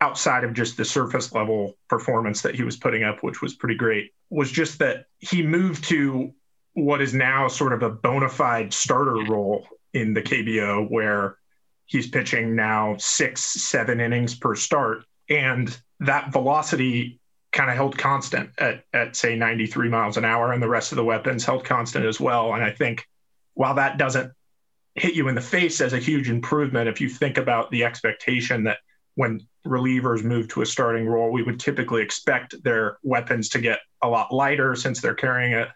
outside 0.00 0.44
of 0.44 0.52
just 0.52 0.76
the 0.76 0.84
surface 0.84 1.32
level 1.32 1.74
performance 1.88 2.42
that 2.42 2.54
he 2.54 2.62
was 2.62 2.76
putting 2.76 3.02
up, 3.02 3.22
which 3.22 3.40
was 3.40 3.54
pretty 3.54 3.76
great, 3.76 4.12
was 4.30 4.50
just 4.50 4.78
that 4.78 5.06
he 5.18 5.42
moved 5.42 5.84
to 5.84 6.32
what 6.74 7.00
is 7.00 7.14
now 7.14 7.48
sort 7.48 7.72
of 7.72 7.82
a 7.82 7.88
bona 7.88 8.28
fide 8.28 8.72
starter 8.72 9.16
role 9.16 9.66
in 9.94 10.12
the 10.12 10.20
KBO 10.20 10.90
where 10.90 11.38
he's 11.86 12.08
pitching 12.08 12.54
now 12.54 12.96
six, 12.98 13.40
seven 13.40 14.00
innings 14.00 14.34
per 14.34 14.54
start. 14.54 15.04
And 15.28 15.76
that 16.00 16.32
velocity 16.32 17.20
kind 17.52 17.70
of 17.70 17.76
held 17.76 17.96
constant 17.96 18.50
at, 18.58 18.84
at 18.92 19.16
say 19.16 19.34
93 19.34 19.88
miles 19.88 20.18
an 20.18 20.24
hour 20.24 20.52
and 20.52 20.62
the 20.62 20.68
rest 20.68 20.92
of 20.92 20.96
the 20.96 21.04
weapons 21.04 21.44
held 21.44 21.64
constant 21.64 22.04
as 22.04 22.20
well. 22.20 22.52
And 22.52 22.62
I 22.62 22.70
think 22.70 23.06
while 23.54 23.74
that 23.76 23.96
doesn't 23.96 24.32
hit 24.94 25.14
you 25.14 25.28
in 25.28 25.34
the 25.34 25.40
face 25.40 25.80
as 25.80 25.94
a 25.94 25.98
huge 25.98 26.28
improvement, 26.28 26.88
if 26.88 27.00
you 27.00 27.08
think 27.08 27.38
about 27.38 27.70
the 27.70 27.84
expectation 27.84 28.64
that 28.64 28.78
when 29.14 29.40
relievers 29.66 30.22
move 30.22 30.48
to 30.48 30.60
a 30.60 30.66
starting 30.66 31.06
role, 31.06 31.32
we 31.32 31.42
would 31.42 31.58
typically 31.58 32.02
expect 32.02 32.62
their 32.62 32.98
weapons 33.02 33.48
to 33.48 33.58
get 33.58 33.78
a 34.02 34.08
lot 34.08 34.32
lighter 34.32 34.76
since 34.76 35.00
they're 35.00 35.14
carrying 35.14 35.54
a, 35.54 35.72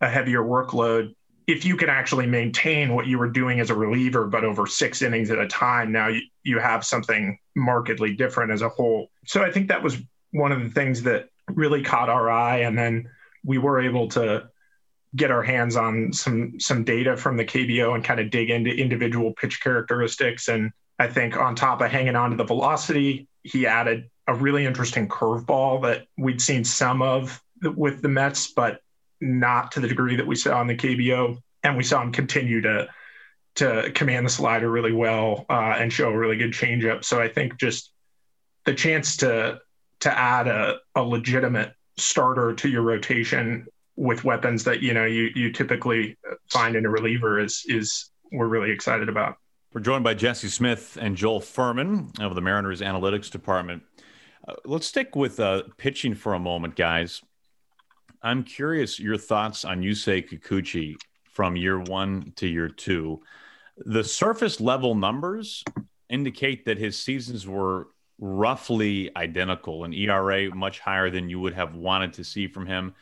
a 0.00 0.08
heavier 0.08 0.42
workload. 0.42 1.14
If 1.46 1.64
you 1.64 1.76
can 1.76 1.88
actually 1.88 2.26
maintain 2.26 2.94
what 2.94 3.06
you 3.06 3.18
were 3.18 3.28
doing 3.28 3.60
as 3.60 3.70
a 3.70 3.74
reliever, 3.74 4.26
but 4.26 4.44
over 4.44 4.66
six 4.66 5.02
innings 5.02 5.30
at 5.30 5.38
a 5.38 5.46
time, 5.46 5.92
now 5.92 6.08
you, 6.08 6.22
you 6.42 6.58
have 6.58 6.84
something 6.84 7.38
markedly 7.54 8.14
different 8.14 8.50
as 8.50 8.62
a 8.62 8.68
whole. 8.68 9.10
So 9.26 9.42
I 9.42 9.50
think 9.52 9.68
that 9.68 9.82
was 9.82 9.96
one 10.32 10.52
of 10.52 10.62
the 10.62 10.70
things 10.70 11.02
that 11.04 11.28
really 11.48 11.82
caught 11.82 12.08
our 12.08 12.30
eye. 12.30 12.58
And 12.58 12.76
then 12.76 13.08
we 13.44 13.58
were 13.58 13.80
able 13.80 14.08
to 14.08 14.48
get 15.14 15.30
our 15.30 15.42
hands 15.42 15.76
on 15.76 16.12
some 16.12 16.58
some 16.60 16.84
data 16.84 17.16
from 17.16 17.36
the 17.36 17.44
KBO 17.44 17.94
and 17.94 18.04
kind 18.04 18.20
of 18.20 18.30
dig 18.30 18.50
into 18.50 18.70
individual 18.70 19.32
pitch 19.32 19.62
characteristics. 19.62 20.48
And 20.48 20.72
I 20.98 21.06
think 21.06 21.36
on 21.36 21.54
top 21.54 21.80
of 21.80 21.90
hanging 21.90 22.16
on 22.16 22.30
to 22.30 22.36
the 22.36 22.44
velocity, 22.44 23.28
he 23.42 23.66
added 23.66 24.10
a 24.26 24.34
really 24.34 24.66
interesting 24.66 25.08
curveball 25.08 25.82
that 25.82 26.06
we'd 26.18 26.40
seen 26.40 26.64
some 26.64 27.00
of 27.00 27.40
with 27.62 28.02
the 28.02 28.08
Mets, 28.08 28.52
but 28.52 28.80
not 29.26 29.72
to 29.72 29.80
the 29.80 29.88
degree 29.88 30.16
that 30.16 30.26
we 30.26 30.36
saw 30.36 30.60
in 30.60 30.66
the 30.66 30.76
KBO. 30.76 31.38
And 31.62 31.76
we 31.76 31.82
saw 31.82 32.02
him 32.02 32.12
continue 32.12 32.60
to 32.62 32.88
to 33.56 33.90
command 33.94 34.26
the 34.26 34.30
slider 34.30 34.70
really 34.70 34.92
well 34.92 35.46
uh, 35.48 35.74
and 35.78 35.92
show 35.92 36.10
a 36.10 36.16
really 36.16 36.36
good 36.36 36.52
changeup. 36.52 37.02
So 37.04 37.20
I 37.20 37.28
think 37.28 37.58
just 37.58 37.90
the 38.64 38.74
chance 38.74 39.16
to 39.18 39.60
to 40.00 40.18
add 40.18 40.46
a, 40.46 40.76
a 40.94 41.02
legitimate 41.02 41.72
starter 41.96 42.54
to 42.54 42.68
your 42.68 42.82
rotation 42.82 43.66
with 43.96 44.24
weapons 44.24 44.64
that 44.64 44.82
you 44.82 44.92
know 44.92 45.06
you 45.06 45.30
you 45.34 45.50
typically 45.52 46.16
find 46.50 46.76
in 46.76 46.84
a 46.84 46.90
reliever 46.90 47.40
is 47.40 47.64
is 47.66 48.10
we're 48.30 48.46
really 48.46 48.70
excited 48.70 49.08
about. 49.08 49.36
We're 49.72 49.80
joined 49.80 50.04
by 50.04 50.14
Jesse 50.14 50.48
Smith 50.48 50.96
and 51.00 51.16
Joel 51.16 51.40
Furman 51.40 52.12
of 52.20 52.34
the 52.34 52.40
Mariners 52.40 52.80
Analytics 52.80 53.30
Department. 53.30 53.82
Uh, 54.46 54.54
let's 54.64 54.86
stick 54.86 55.16
with 55.16 55.40
uh, 55.40 55.62
pitching 55.76 56.14
for 56.14 56.34
a 56.34 56.38
moment, 56.38 56.76
guys. 56.76 57.22
I'm 58.22 58.42
curious 58.42 58.98
your 58.98 59.16
thoughts 59.16 59.64
on 59.64 59.82
Yusei 59.82 60.28
Kikuchi 60.28 60.96
from 61.24 61.56
year 61.56 61.78
one 61.78 62.32
to 62.36 62.46
year 62.46 62.68
two. 62.68 63.20
The 63.78 64.04
surface 64.04 64.60
level 64.60 64.94
numbers 64.94 65.62
indicate 66.08 66.64
that 66.64 66.78
his 66.78 66.98
seasons 66.98 67.46
were 67.46 67.88
roughly 68.18 69.10
identical, 69.16 69.84
an 69.84 69.92
ERA 69.92 70.54
much 70.54 70.80
higher 70.80 71.10
than 71.10 71.28
you 71.28 71.40
would 71.40 71.54
have 71.54 71.74
wanted 71.74 72.14
to 72.14 72.24
see 72.24 72.48
from 72.48 72.66
him. 72.66 72.94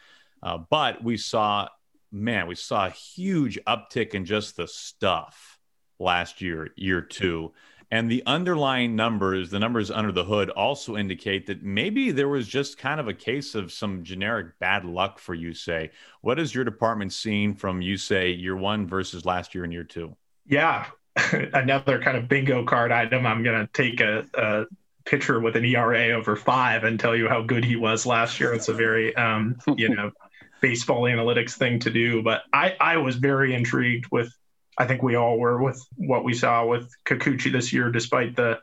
Uh, 0.42 0.58
but 0.58 1.02
we 1.02 1.16
saw, 1.16 1.68
man, 2.10 2.46
we 2.46 2.54
saw 2.54 2.86
a 2.86 2.90
huge 2.90 3.58
uptick 3.66 4.14
in 4.14 4.24
just 4.24 4.56
the 4.56 4.66
stuff 4.66 5.58
last 5.98 6.40
year, 6.40 6.70
year 6.76 7.00
two. 7.00 7.52
And 7.94 8.10
the 8.10 8.24
underlying 8.26 8.96
numbers, 8.96 9.50
the 9.50 9.60
numbers 9.60 9.88
under 9.88 10.10
the 10.10 10.24
hood, 10.24 10.50
also 10.50 10.96
indicate 10.96 11.46
that 11.46 11.62
maybe 11.62 12.10
there 12.10 12.26
was 12.26 12.48
just 12.48 12.76
kind 12.76 12.98
of 12.98 13.06
a 13.06 13.14
case 13.14 13.54
of 13.54 13.70
some 13.70 14.02
generic 14.02 14.58
bad 14.58 14.84
luck 14.84 15.20
for 15.20 15.36
Yusei. 15.36 15.90
What 16.20 16.40
is 16.40 16.52
your 16.52 16.64
department 16.64 17.12
seeing 17.12 17.54
from 17.54 17.82
Yusei 17.82 18.36
year 18.36 18.56
one 18.56 18.88
versus 18.88 19.24
last 19.24 19.54
year 19.54 19.62
and 19.62 19.72
year 19.72 19.84
two? 19.84 20.16
Yeah, 20.44 20.86
another 21.52 22.02
kind 22.02 22.16
of 22.16 22.26
bingo 22.26 22.64
card 22.64 22.90
item. 22.90 23.28
I'm 23.28 23.44
going 23.44 23.64
to 23.64 23.72
take 23.72 24.00
a, 24.00 24.24
a 24.34 24.64
pitcher 25.04 25.38
with 25.38 25.54
an 25.54 25.64
ERA 25.64 26.08
over 26.14 26.34
five 26.34 26.82
and 26.82 26.98
tell 26.98 27.14
you 27.14 27.28
how 27.28 27.42
good 27.42 27.64
he 27.64 27.76
was 27.76 28.04
last 28.04 28.40
year. 28.40 28.52
It's 28.54 28.68
a 28.68 28.74
very, 28.74 29.14
um, 29.14 29.54
you 29.76 29.94
know, 29.94 30.10
baseball 30.60 31.02
analytics 31.02 31.52
thing 31.52 31.78
to 31.78 31.90
do. 31.90 32.24
But 32.24 32.42
I, 32.52 32.74
I 32.80 32.96
was 32.96 33.14
very 33.14 33.54
intrigued 33.54 34.06
with, 34.10 34.36
I 34.78 34.86
think 34.86 35.02
we 35.02 35.14
all 35.14 35.38
were 35.38 35.62
with 35.62 35.80
what 35.96 36.24
we 36.24 36.34
saw 36.34 36.66
with 36.66 36.90
Kikuchi 37.04 37.52
this 37.52 37.72
year, 37.72 37.90
despite 37.90 38.36
the, 38.36 38.58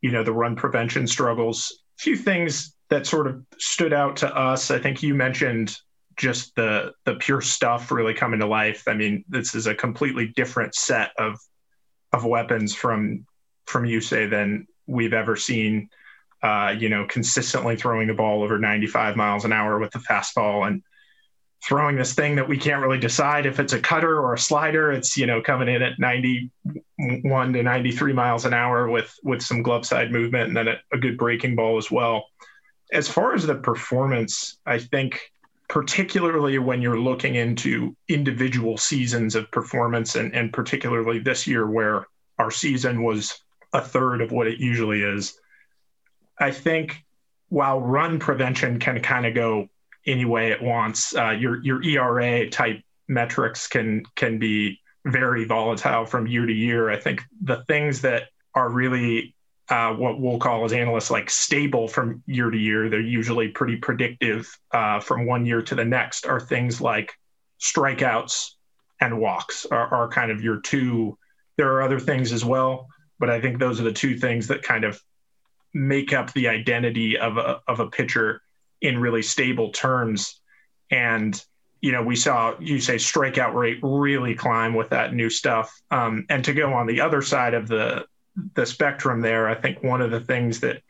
you 0.00 0.10
know, 0.10 0.22
the 0.22 0.32
run 0.32 0.56
prevention 0.56 1.06
struggles. 1.06 1.80
A 1.98 2.02
few 2.02 2.16
things 2.16 2.76
that 2.90 3.06
sort 3.06 3.26
of 3.26 3.44
stood 3.58 3.92
out 3.92 4.16
to 4.16 4.36
us. 4.36 4.70
I 4.70 4.78
think 4.78 5.02
you 5.02 5.14
mentioned 5.14 5.76
just 6.16 6.54
the 6.56 6.92
the 7.04 7.14
pure 7.14 7.40
stuff 7.40 7.90
really 7.90 8.14
coming 8.14 8.40
to 8.40 8.46
life. 8.46 8.84
I 8.86 8.94
mean, 8.94 9.24
this 9.28 9.54
is 9.54 9.66
a 9.66 9.74
completely 9.74 10.28
different 10.36 10.74
set 10.74 11.10
of 11.18 11.38
of 12.12 12.24
weapons 12.24 12.74
from 12.74 13.26
from 13.66 13.84
Yusei 13.84 14.28
than 14.28 14.66
we've 14.86 15.14
ever 15.14 15.36
seen. 15.36 15.88
Uh, 16.42 16.74
you 16.76 16.88
know, 16.88 17.06
consistently 17.08 17.76
throwing 17.76 18.08
the 18.08 18.14
ball 18.14 18.42
over 18.42 18.58
95 18.58 19.14
miles 19.14 19.44
an 19.44 19.52
hour 19.52 19.78
with 19.78 19.92
the 19.92 20.00
fastball 20.00 20.66
and 20.66 20.82
throwing 21.64 21.96
this 21.96 22.14
thing 22.14 22.34
that 22.36 22.48
we 22.48 22.58
can't 22.58 22.82
really 22.82 22.98
decide 22.98 23.46
if 23.46 23.60
it's 23.60 23.72
a 23.72 23.80
cutter 23.80 24.18
or 24.18 24.34
a 24.34 24.38
slider. 24.38 24.92
It's 24.92 25.16
you 25.16 25.26
know 25.26 25.40
coming 25.40 25.68
in 25.68 25.82
at 25.82 25.98
91 25.98 27.52
to 27.52 27.62
93 27.62 28.12
miles 28.12 28.44
an 28.44 28.54
hour 28.54 28.88
with 28.88 29.14
with 29.22 29.42
some 29.42 29.62
glove 29.62 29.86
side 29.86 30.10
movement 30.10 30.48
and 30.48 30.56
then 30.56 30.68
a, 30.68 30.80
a 30.92 30.98
good 30.98 31.16
breaking 31.16 31.56
ball 31.56 31.78
as 31.78 31.90
well. 31.90 32.24
As 32.92 33.08
far 33.08 33.34
as 33.34 33.46
the 33.46 33.54
performance, 33.54 34.58
I 34.66 34.78
think 34.78 35.20
particularly 35.68 36.58
when 36.58 36.82
you're 36.82 37.00
looking 37.00 37.36
into 37.36 37.96
individual 38.08 38.76
seasons 38.76 39.34
of 39.34 39.50
performance 39.50 40.16
and, 40.16 40.34
and 40.34 40.52
particularly 40.52 41.18
this 41.18 41.46
year 41.46 41.66
where 41.66 42.06
our 42.38 42.50
season 42.50 43.02
was 43.02 43.42
a 43.72 43.80
third 43.80 44.20
of 44.20 44.32
what 44.32 44.46
it 44.46 44.58
usually 44.58 45.00
is. 45.00 45.38
I 46.38 46.50
think 46.50 47.02
while 47.48 47.80
run 47.80 48.18
prevention 48.18 48.80
can 48.80 49.00
kind 49.00 49.24
of 49.24 49.34
go 49.34 49.68
any 50.06 50.24
way 50.24 50.50
it 50.50 50.62
wants, 50.62 51.14
uh, 51.14 51.30
your 51.30 51.62
your 51.62 51.82
ERA 51.82 52.48
type 52.50 52.82
metrics 53.08 53.66
can 53.66 54.04
can 54.16 54.38
be 54.38 54.80
very 55.04 55.44
volatile 55.44 56.06
from 56.06 56.26
year 56.26 56.46
to 56.46 56.52
year. 56.52 56.90
I 56.90 56.98
think 56.98 57.22
the 57.42 57.64
things 57.66 58.02
that 58.02 58.24
are 58.54 58.68
really 58.68 59.34
uh, 59.68 59.94
what 59.94 60.20
we'll 60.20 60.38
call 60.38 60.64
as 60.64 60.72
analysts 60.72 61.10
like 61.10 61.30
stable 61.30 61.88
from 61.88 62.22
year 62.26 62.50
to 62.50 62.58
year, 62.58 62.90
they're 62.90 63.00
usually 63.00 63.48
pretty 63.48 63.76
predictive 63.76 64.46
uh, 64.72 65.00
from 65.00 65.24
one 65.24 65.46
year 65.46 65.62
to 65.62 65.74
the 65.74 65.84
next, 65.84 66.26
are 66.26 66.40
things 66.40 66.80
like 66.80 67.12
strikeouts 67.60 68.50
and 69.00 69.18
walks 69.18 69.64
are, 69.66 69.86
are 69.94 70.08
kind 70.08 70.30
of 70.30 70.42
your 70.42 70.60
two. 70.60 71.16
There 71.56 71.72
are 71.72 71.82
other 71.82 71.98
things 71.98 72.32
as 72.32 72.44
well, 72.44 72.88
but 73.18 73.30
I 73.30 73.40
think 73.40 73.58
those 73.58 73.80
are 73.80 73.84
the 73.84 73.92
two 73.92 74.18
things 74.18 74.48
that 74.48 74.62
kind 74.62 74.84
of 74.84 75.00
make 75.72 76.12
up 76.12 76.32
the 76.32 76.48
identity 76.48 77.16
of 77.16 77.38
a, 77.38 77.62
of 77.66 77.80
a 77.80 77.88
pitcher 77.88 78.41
in 78.82 78.98
really 78.98 79.22
stable 79.22 79.70
terms. 79.70 80.40
And, 80.90 81.42
you 81.80 81.92
know, 81.92 82.02
we 82.02 82.16
saw 82.16 82.54
Yusei 82.56 82.96
strikeout 82.96 83.54
rate 83.54 83.78
really 83.82 84.34
climb 84.34 84.74
with 84.74 84.90
that 84.90 85.14
new 85.14 85.30
stuff. 85.30 85.72
Um, 85.90 86.26
and 86.28 86.44
to 86.44 86.52
go 86.52 86.74
on 86.74 86.86
the 86.86 87.00
other 87.00 87.22
side 87.22 87.54
of 87.54 87.68
the, 87.68 88.04
the 88.54 88.66
spectrum 88.66 89.22
there, 89.22 89.48
I 89.48 89.54
think 89.54 89.82
one 89.82 90.02
of 90.02 90.10
the 90.10 90.20
things 90.20 90.60
that 90.60 90.82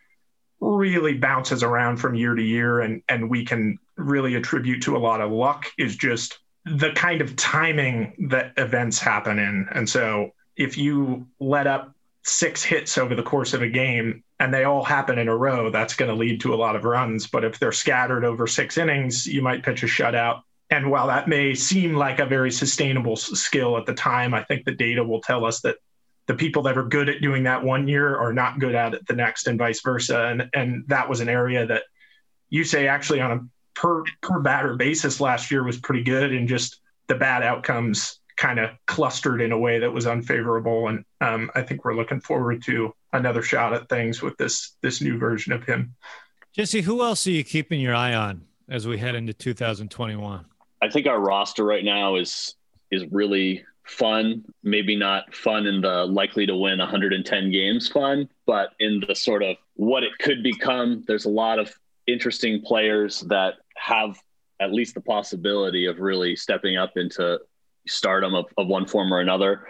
really 0.60 1.14
bounces 1.14 1.62
around 1.62 1.98
from 1.98 2.14
year 2.14 2.34
to 2.34 2.42
year 2.42 2.80
and, 2.80 3.02
and 3.08 3.28
we 3.28 3.44
can 3.44 3.78
really 3.96 4.34
attribute 4.34 4.82
to 4.82 4.96
a 4.96 4.98
lot 4.98 5.20
of 5.20 5.30
luck 5.30 5.66
is 5.78 5.96
just 5.96 6.38
the 6.64 6.92
kind 6.92 7.20
of 7.20 7.36
timing 7.36 8.28
that 8.30 8.52
events 8.56 8.98
happen 8.98 9.38
in. 9.38 9.68
And 9.72 9.88
so 9.88 10.30
if 10.56 10.78
you 10.78 11.26
let 11.40 11.66
up 11.66 11.94
six 12.24 12.62
hits 12.62 12.96
over 12.96 13.14
the 13.14 13.22
course 13.22 13.52
of 13.52 13.62
a 13.62 13.68
game 13.68 14.22
and 14.42 14.52
they 14.52 14.64
all 14.64 14.82
happen 14.82 15.18
in 15.18 15.28
a 15.28 15.36
row, 15.36 15.70
that's 15.70 15.94
going 15.94 16.08
to 16.10 16.16
lead 16.16 16.40
to 16.40 16.52
a 16.52 16.56
lot 16.56 16.74
of 16.74 16.84
runs. 16.84 17.28
But 17.28 17.44
if 17.44 17.60
they're 17.60 17.70
scattered 17.70 18.24
over 18.24 18.48
six 18.48 18.76
innings, 18.76 19.24
you 19.24 19.40
might 19.40 19.62
pitch 19.62 19.84
a 19.84 19.86
shutout. 19.86 20.40
And 20.68 20.90
while 20.90 21.06
that 21.06 21.28
may 21.28 21.54
seem 21.54 21.94
like 21.94 22.18
a 22.18 22.26
very 22.26 22.50
sustainable 22.50 23.14
skill 23.14 23.78
at 23.78 23.86
the 23.86 23.94
time, 23.94 24.34
I 24.34 24.42
think 24.42 24.64
the 24.64 24.74
data 24.74 25.04
will 25.04 25.20
tell 25.20 25.44
us 25.44 25.60
that 25.60 25.76
the 26.26 26.34
people 26.34 26.64
that 26.64 26.76
are 26.76 26.82
good 26.82 27.08
at 27.08 27.22
doing 27.22 27.44
that 27.44 27.62
one 27.62 27.86
year 27.86 28.16
are 28.16 28.32
not 28.32 28.58
good 28.58 28.74
at 28.74 28.94
it 28.94 29.06
the 29.06 29.14
next, 29.14 29.46
and 29.46 29.56
vice 29.56 29.80
versa. 29.80 30.26
And 30.26 30.50
and 30.54 30.88
that 30.88 31.08
was 31.08 31.20
an 31.20 31.28
area 31.28 31.64
that 31.64 31.84
Yusei 32.52 32.88
actually 32.88 33.20
on 33.20 33.30
a 33.30 33.40
per 33.74 34.02
per 34.22 34.40
batter 34.40 34.74
basis 34.74 35.20
last 35.20 35.52
year 35.52 35.62
was 35.62 35.78
pretty 35.78 36.02
good, 36.02 36.32
and 36.32 36.48
just 36.48 36.80
the 37.06 37.14
bad 37.14 37.44
outcomes 37.44 38.18
kind 38.36 38.58
of 38.58 38.70
clustered 38.88 39.40
in 39.40 39.52
a 39.52 39.58
way 39.58 39.78
that 39.78 39.92
was 39.92 40.08
unfavorable. 40.08 40.88
And 40.88 41.04
um, 41.20 41.48
I 41.54 41.62
think 41.62 41.84
we're 41.84 41.94
looking 41.94 42.20
forward 42.20 42.64
to 42.64 42.92
another 43.12 43.42
shot 43.42 43.72
at 43.72 43.88
things 43.88 44.22
with 44.22 44.36
this 44.36 44.76
this 44.82 45.00
new 45.00 45.18
version 45.18 45.52
of 45.52 45.64
him. 45.64 45.94
Jesse, 46.54 46.82
who 46.82 47.02
else 47.02 47.26
are 47.26 47.30
you 47.30 47.44
keeping 47.44 47.80
your 47.80 47.94
eye 47.94 48.14
on 48.14 48.42
as 48.68 48.86
we 48.86 48.98
head 48.98 49.14
into 49.14 49.32
2021? 49.32 50.44
I 50.82 50.88
think 50.88 51.06
our 51.06 51.20
roster 51.20 51.64
right 51.64 51.84
now 51.84 52.16
is 52.16 52.54
is 52.90 53.04
really 53.10 53.64
fun. 53.84 54.44
Maybe 54.62 54.96
not 54.96 55.34
fun 55.34 55.66
in 55.66 55.80
the 55.80 56.04
likely 56.04 56.46
to 56.46 56.56
win 56.56 56.78
110 56.78 57.50
games 57.50 57.88
fun, 57.88 58.28
but 58.46 58.70
in 58.80 59.02
the 59.06 59.14
sort 59.14 59.42
of 59.42 59.56
what 59.74 60.02
it 60.02 60.12
could 60.18 60.42
become. 60.42 61.04
There's 61.06 61.24
a 61.24 61.30
lot 61.30 61.58
of 61.58 61.72
interesting 62.06 62.62
players 62.62 63.20
that 63.28 63.54
have 63.76 64.20
at 64.60 64.72
least 64.72 64.94
the 64.94 65.00
possibility 65.00 65.86
of 65.86 65.98
really 65.98 66.36
stepping 66.36 66.76
up 66.76 66.96
into 66.96 67.40
stardom 67.88 68.34
of, 68.34 68.46
of 68.58 68.68
one 68.68 68.86
form 68.86 69.12
or 69.12 69.20
another. 69.20 69.66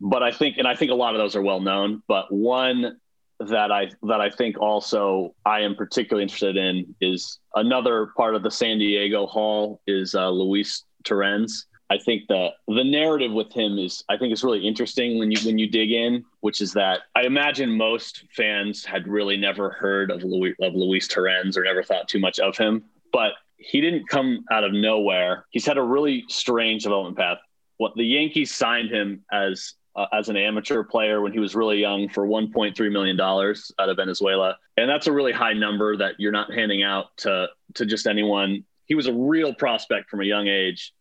But 0.00 0.22
I 0.22 0.32
think, 0.32 0.56
and 0.58 0.66
I 0.66 0.74
think 0.74 0.90
a 0.90 0.94
lot 0.94 1.14
of 1.14 1.18
those 1.18 1.36
are 1.36 1.42
well 1.42 1.60
known. 1.60 2.02
But 2.08 2.32
one 2.32 2.98
that 3.40 3.72
I 3.72 3.90
that 4.02 4.20
I 4.20 4.30
think 4.30 4.58
also 4.60 5.34
I 5.46 5.60
am 5.60 5.74
particularly 5.74 6.22
interested 6.22 6.56
in 6.56 6.94
is 7.00 7.38
another 7.54 8.10
part 8.16 8.34
of 8.34 8.42
the 8.42 8.50
San 8.50 8.78
Diego 8.78 9.26
haul 9.26 9.80
is 9.86 10.14
uh, 10.14 10.28
Luis 10.30 10.84
Torrens. 11.04 11.66
I 11.88 11.98
think 11.98 12.28
the 12.28 12.50
the 12.68 12.84
narrative 12.84 13.32
with 13.32 13.52
him 13.52 13.78
is 13.78 14.04
I 14.08 14.16
think 14.16 14.32
it's 14.32 14.44
really 14.44 14.66
interesting 14.66 15.18
when 15.18 15.30
you 15.30 15.38
when 15.44 15.58
you 15.58 15.68
dig 15.68 15.90
in, 15.90 16.24
which 16.40 16.60
is 16.60 16.72
that 16.74 17.00
I 17.16 17.22
imagine 17.22 17.76
most 17.76 18.24
fans 18.36 18.84
had 18.84 19.08
really 19.08 19.36
never 19.36 19.70
heard 19.70 20.10
of 20.10 20.22
Luis 20.22 20.54
of 20.60 20.74
Luis 20.74 21.08
Torrens 21.08 21.56
or 21.56 21.64
never 21.64 21.82
thought 21.82 22.08
too 22.08 22.20
much 22.20 22.38
of 22.38 22.56
him, 22.56 22.84
but 23.12 23.32
he 23.56 23.80
didn't 23.80 24.08
come 24.08 24.44
out 24.50 24.64
of 24.64 24.72
nowhere. 24.72 25.46
He's 25.50 25.66
had 25.66 25.78
a 25.78 25.82
really 25.82 26.24
strange 26.28 26.84
development 26.84 27.18
path. 27.18 27.38
What 27.78 27.94
the 27.96 28.04
Yankees 28.04 28.54
signed 28.54 28.90
him 28.90 29.24
as 29.32 29.74
uh, 29.96 30.06
as 30.12 30.28
an 30.28 30.36
amateur 30.36 30.84
player 30.84 31.20
when 31.20 31.32
he 31.32 31.38
was 31.38 31.54
really 31.54 31.78
young 31.78 32.08
for 32.08 32.26
1.3 32.26 32.92
million 32.92 33.16
dollars 33.16 33.72
out 33.78 33.88
of 33.88 33.96
Venezuela, 33.96 34.56
and 34.76 34.88
that's 34.88 35.06
a 35.06 35.12
really 35.12 35.32
high 35.32 35.52
number 35.52 35.96
that 35.96 36.14
you're 36.18 36.32
not 36.32 36.52
handing 36.52 36.82
out 36.82 37.16
to 37.18 37.48
to 37.74 37.86
just 37.86 38.06
anyone. 38.06 38.64
He 38.86 38.94
was 38.94 39.06
a 39.06 39.12
real 39.12 39.54
prospect 39.54 40.10
from 40.10 40.20
a 40.20 40.24
young 40.24 40.48
age, 40.48 40.92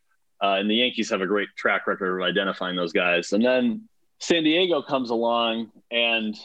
uh, 0.42 0.58
and 0.60 0.70
the 0.70 0.76
Yankees 0.76 1.10
have 1.10 1.22
a 1.22 1.28
great 1.28 1.50
track 1.56 1.88
record 1.88 2.22
of 2.22 2.28
identifying 2.28 2.76
those 2.76 2.94
guys. 2.94 3.34
And 3.34 3.44
then 3.44 3.88
San 4.20 4.44
Diego 4.44 4.82
comes 4.82 5.10
along 5.10 5.72
and 5.92 6.36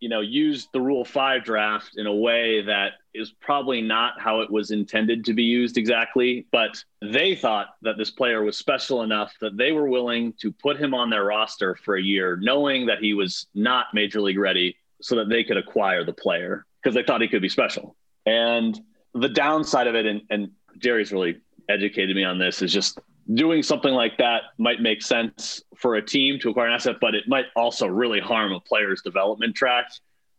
you 0.00 0.08
know 0.08 0.20
used 0.20 0.68
the 0.72 0.80
Rule 0.80 1.04
Five 1.04 1.44
draft 1.44 1.96
in 1.96 2.06
a 2.06 2.14
way 2.14 2.62
that 2.62 2.92
is 3.14 3.32
probably 3.40 3.82
not 3.82 4.20
how 4.20 4.40
it 4.40 4.50
was 4.50 4.70
intended 4.70 5.24
to 5.24 5.34
be 5.34 5.42
used 5.42 5.76
exactly, 5.76 6.46
but 6.52 6.82
they 7.02 7.34
thought 7.34 7.68
that 7.82 7.96
this 7.96 8.10
player 8.10 8.42
was 8.42 8.56
special 8.56 9.02
enough 9.02 9.32
that 9.40 9.56
they 9.56 9.72
were 9.72 9.88
willing 9.88 10.32
to 10.40 10.52
put 10.52 10.78
him 10.78 10.94
on 10.94 11.10
their 11.10 11.24
roster 11.24 11.74
for 11.74 11.96
a 11.96 12.02
year, 12.02 12.38
knowing 12.40 12.86
that 12.86 12.98
he 12.98 13.14
was 13.14 13.46
not 13.54 13.86
major 13.92 14.20
league 14.20 14.38
ready, 14.38 14.76
so 15.00 15.16
that 15.16 15.28
they 15.28 15.44
could 15.44 15.56
acquire 15.56 16.04
the 16.04 16.12
player 16.12 16.64
because 16.82 16.94
they 16.94 17.02
thought 17.02 17.20
he 17.20 17.28
could 17.28 17.42
be 17.42 17.48
special. 17.48 17.96
And 18.26 18.80
the 19.14 19.28
downside 19.28 19.86
of 19.86 19.94
it, 19.94 20.06
and, 20.06 20.22
and 20.30 20.50
Jerry's 20.78 21.12
really 21.12 21.40
educated 21.68 22.14
me 22.14 22.24
on 22.24 22.38
this, 22.38 22.62
is 22.62 22.72
just 22.72 22.98
doing 23.34 23.62
something 23.62 23.92
like 23.92 24.16
that 24.18 24.42
might 24.56 24.80
make 24.80 25.02
sense 25.02 25.62
for 25.76 25.96
a 25.96 26.02
team 26.02 26.38
to 26.40 26.50
acquire 26.50 26.68
an 26.68 26.74
asset, 26.74 26.96
but 27.00 27.14
it 27.14 27.24
might 27.28 27.46
also 27.56 27.86
really 27.86 28.20
harm 28.20 28.52
a 28.52 28.60
player's 28.60 29.02
development 29.02 29.54
track. 29.54 29.90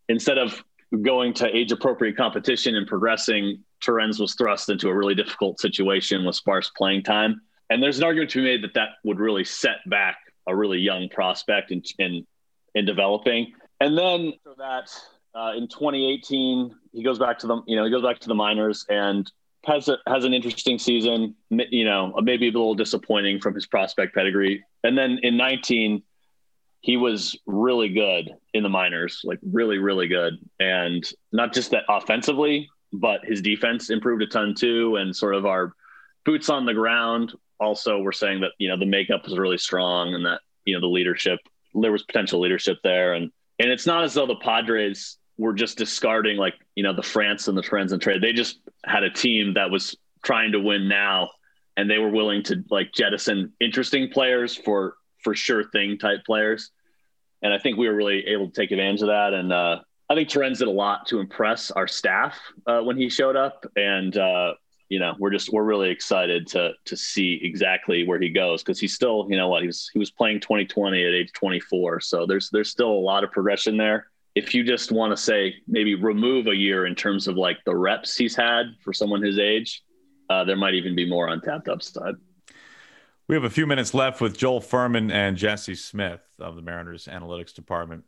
Instead 0.08 0.38
of 0.38 0.64
going 1.02 1.34
to 1.36 1.56
age 1.56 1.72
appropriate 1.72 2.18
competition 2.18 2.76
and 2.76 2.88
progressing, 2.88 3.64
Torrens 3.80 4.20
was 4.20 4.34
thrust 4.34 4.70
into 4.70 4.90
a 4.90 4.96
really 4.96 5.14
difficult 5.14 5.60
situation 5.60 6.26
with 6.26 6.36
sparse 6.36 6.72
playing 6.76 7.04
time. 7.04 7.42
And 7.70 7.82
there's 7.82 8.00
an 8.00 8.04
argument 8.04 8.32
to 8.32 8.40
be 8.40 8.46
made 8.46 8.64
that 8.64 8.74
that 8.74 8.90
would 9.04 9.20
really 9.20 9.44
set 9.44 9.78
back 9.88 10.18
a 10.48 10.56
really 10.56 10.80
young 10.80 11.10
prospect 11.10 11.72
in 11.72 11.84
in, 12.00 12.26
in 12.74 12.86
developing. 12.86 13.54
And 13.80 13.98
then 13.98 14.34
that, 14.58 14.90
uh, 15.36 15.54
in 15.56 15.68
2018, 15.68 16.76
he 16.92 17.04
goes 17.04 17.20
back 17.20 17.38
to 17.40 17.48
the 17.48 17.62
you 17.68 17.76
know 17.76 17.86
he 17.86 17.92
goes 17.92 18.02
back 18.02 18.20
to 18.20 18.28
the 18.28 18.36
minors 18.36 18.86
and 18.90 19.32
has 19.66 19.90
a, 19.90 19.98
has 20.08 20.26
an 20.26 20.34
interesting 20.34 20.80
season. 20.80 21.36
You 21.50 21.86
know, 21.86 22.14
maybe 22.22 22.48
a 22.48 22.52
little 22.52 22.76
disappointing 22.76 23.40
from 23.40 23.56
his 23.56 23.66
prospect 23.66 24.16
pedigree. 24.16 24.64
And 24.84 24.98
then 24.98 25.20
in 25.24 25.38
19, 25.38 26.04
he 26.82 26.98
was 26.98 27.38
really 27.46 27.90
good 27.90 28.30
in 28.54 28.64
the 28.64 28.70
minors, 28.70 29.22
like 29.24 29.40
really, 29.44 29.78
really 29.78 30.08
good. 30.08 30.36
And 30.60 31.08
not 31.32 31.54
just 31.54 31.72
that 31.72 31.84
offensively, 31.90 32.70
but 32.94 33.26
his 33.26 33.42
defense 33.42 33.90
improved 33.90 34.22
a 34.24 34.28
ton 34.28 34.56
too. 34.56 34.96
And 34.96 35.16
sort 35.16 35.36
of 35.36 35.46
our 35.46 35.74
boots 36.26 36.50
on 36.50 36.66
the 36.66 36.74
ground 36.74 37.34
also 37.60 38.00
we're 38.00 38.12
saying 38.12 38.42
that, 38.42 38.52
you 38.58 38.70
know, 38.70 38.78
the 38.78 38.86
makeup 38.86 39.26
was 39.26 39.38
really 39.38 39.58
strong 39.58 40.14
and 40.14 40.26
that, 40.26 40.42
you 40.66 40.74
know, 40.74 40.80
the 40.80 40.88
leadership, 40.88 41.40
there 41.74 41.92
was 41.92 42.04
potential 42.04 42.40
leadership 42.40 42.78
there. 42.84 43.14
And, 43.14 43.32
and 43.60 43.70
it's 43.70 43.86
not 43.86 44.04
as 44.04 44.14
though 44.14 44.26
the 44.26 44.36
Padres 44.36 45.18
were 45.40 45.54
just 45.54 45.78
discarding 45.78 46.38
like, 46.38 46.54
you 46.76 46.84
know, 46.84 46.94
the 46.94 47.02
France 47.02 47.48
and 47.48 47.58
the 47.58 47.62
Trends 47.62 47.94
and 47.94 48.02
trade. 48.02 48.22
They 48.22 48.34
just 48.34 48.60
had 48.86 49.04
a 49.04 49.10
team 49.10 49.56
that 49.56 49.72
was 49.72 49.98
trying 50.24 50.52
to 50.52 50.60
win 50.60 50.88
now 50.88 51.30
and 51.80 51.90
they 51.90 51.98
were 51.98 52.10
willing 52.10 52.44
to 52.44 52.62
like 52.70 52.92
jettison 52.92 53.54
interesting 53.62 54.10
players 54.10 54.54
for 54.54 54.96
for 55.24 55.34
sure 55.34 55.64
thing 55.72 55.98
type 55.98 56.26
players. 56.26 56.72
And 57.42 57.54
I 57.54 57.58
think 57.58 57.78
we 57.78 57.88
were 57.88 57.96
really 57.96 58.26
able 58.28 58.50
to 58.50 58.54
take 58.54 58.72
advantage 58.72 59.02
of 59.02 59.08
that. 59.08 59.34
And 59.34 59.54
uh, 59.54 59.80
I 60.10 60.16
think 60.16 60.28
Torrens 60.28 60.60
did 60.60 60.68
a 60.68 60.72
lot 60.72 61.08
to 61.08 61.20
impress 61.20 61.72
our 61.72 61.88
staff 61.88 62.38
uh, 62.68 62.82
when 62.82 62.98
he 62.98 63.10
showed 63.10 63.38
up. 63.38 63.66
And, 63.78 64.18
uh, 64.18 64.56
you 64.90 65.00
know, 65.00 65.16
we're 65.20 65.30
just, 65.30 65.54
we're 65.54 65.64
really 65.64 65.90
excited 65.90 66.48
to, 66.48 66.72
to 66.86 66.98
see 66.98 67.40
exactly 67.44 68.06
where 68.06 68.20
he 68.20 68.30
goes. 68.30 68.62
Cause 68.64 68.80
he's 68.80 68.94
still, 68.94 69.28
you 69.30 69.38
know 69.38 69.48
what, 69.48 69.62
he 69.62 69.68
was, 69.68 69.90
he 69.94 70.00
was 70.00 70.12
playing 70.12 70.42
2020 70.42 71.06
at 71.06 71.14
age 71.14 71.32
24. 71.34 72.02
So 72.02 72.26
there's, 72.26 72.50
there's 72.50 72.70
still 72.70 72.92
a 72.92 72.94
lot 72.94 73.24
of 73.24 73.32
progression 73.32 73.78
there. 73.78 74.08
If 74.40 74.56
you 74.56 74.64
just 74.64 74.90
want 74.90 75.12
to 75.12 75.18
say 75.18 75.56
maybe 75.68 75.96
remove 75.96 76.48
a 76.48 76.56
year 76.56 76.86
in 76.86 76.96
terms 76.96 77.28
of 77.28 77.36
like 77.36 77.58
the 77.66 77.76
reps 77.76 78.16
he's 78.16 78.38
had 78.38 78.68
for 78.82 78.94
someone 78.94 79.22
his 79.22 79.38
age, 79.38 79.84
uh, 80.30 80.46
there 80.46 80.56
might 80.56 80.76
even 80.76 80.96
be 80.96 81.06
more 81.06 81.28
untapped 81.28 81.68
upside. 81.68 82.16
We 83.28 83.36
have 83.36 83.44
a 83.44 83.50
few 83.50 83.68
minutes 83.68 83.94
left 83.94 84.22
with 84.22 84.38
Joel 84.38 84.62
Furman 84.62 85.12
and 85.12 85.36
Jesse 85.36 85.76
Smith 85.76 86.22
of 86.40 86.56
the 86.56 86.62
Mariners 86.62 87.10
Analytics 87.12 87.54
Department. 87.54 88.06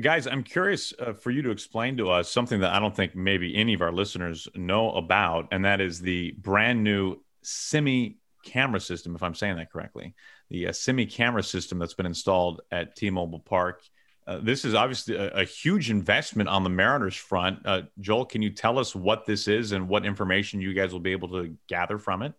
Guys, 0.00 0.28
I'm 0.28 0.44
curious 0.44 0.94
uh, 1.00 1.14
for 1.14 1.32
you 1.32 1.42
to 1.42 1.50
explain 1.50 1.96
to 1.96 2.10
us 2.10 2.30
something 2.30 2.60
that 2.60 2.72
I 2.72 2.78
don't 2.78 2.94
think 2.94 3.16
maybe 3.16 3.56
any 3.56 3.74
of 3.74 3.82
our 3.82 3.90
listeners 3.90 4.46
know 4.54 4.92
about, 4.92 5.48
and 5.50 5.64
that 5.64 5.80
is 5.80 6.00
the 6.00 6.30
brand 6.38 6.84
new 6.84 7.16
Simi 7.42 8.18
camera 8.44 8.80
system, 8.80 9.16
if 9.16 9.22
I'm 9.24 9.34
saying 9.34 9.56
that 9.56 9.72
correctly. 9.72 10.14
The 10.48 10.68
uh, 10.68 10.72
Simi 10.72 11.06
camera 11.06 11.42
system 11.42 11.80
that's 11.80 11.94
been 11.94 12.06
installed 12.06 12.60
at 12.70 12.94
T 12.94 13.10
Mobile 13.10 13.40
Park. 13.40 13.82
Uh, 14.30 14.38
this 14.40 14.64
is 14.64 14.74
obviously 14.74 15.16
a, 15.16 15.28
a, 15.30 15.44
huge 15.44 15.90
investment 15.90 16.48
on 16.48 16.62
the 16.62 16.70
Mariners 16.70 17.16
front. 17.16 17.58
Uh, 17.64 17.82
Joel, 17.98 18.24
can 18.24 18.42
you 18.42 18.50
tell 18.50 18.78
us 18.78 18.94
what 18.94 19.26
this 19.26 19.48
is 19.48 19.72
and 19.72 19.88
what 19.88 20.06
information 20.06 20.60
you 20.60 20.72
guys 20.72 20.92
will 20.92 21.00
be 21.00 21.10
able 21.10 21.26
to 21.30 21.56
gather 21.66 21.98
from 21.98 22.22
it? 22.22 22.32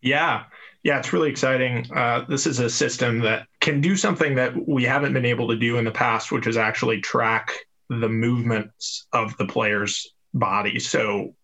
Yeah, 0.00 0.44
yeah, 0.84 1.00
it's 1.00 1.12
really 1.12 1.28
exciting. 1.28 1.84
Uh, 1.92 2.24
this 2.28 2.46
is 2.46 2.60
a 2.60 2.70
system 2.70 3.18
that 3.22 3.48
can 3.58 3.80
do 3.80 3.96
something 3.96 4.36
that 4.36 4.68
we 4.68 4.84
haven't 4.84 5.12
been 5.12 5.24
able 5.24 5.48
to 5.48 5.56
do 5.56 5.76
in 5.76 5.84
the 5.84 5.90
past, 5.90 6.30
which 6.30 6.46
is 6.46 6.56
actually 6.56 7.00
track 7.00 7.52
the 7.88 8.08
movements 8.08 9.08
of 9.12 9.36
the 9.38 9.46
player's 9.46 10.14
body. 10.34 10.78
So 10.78 11.34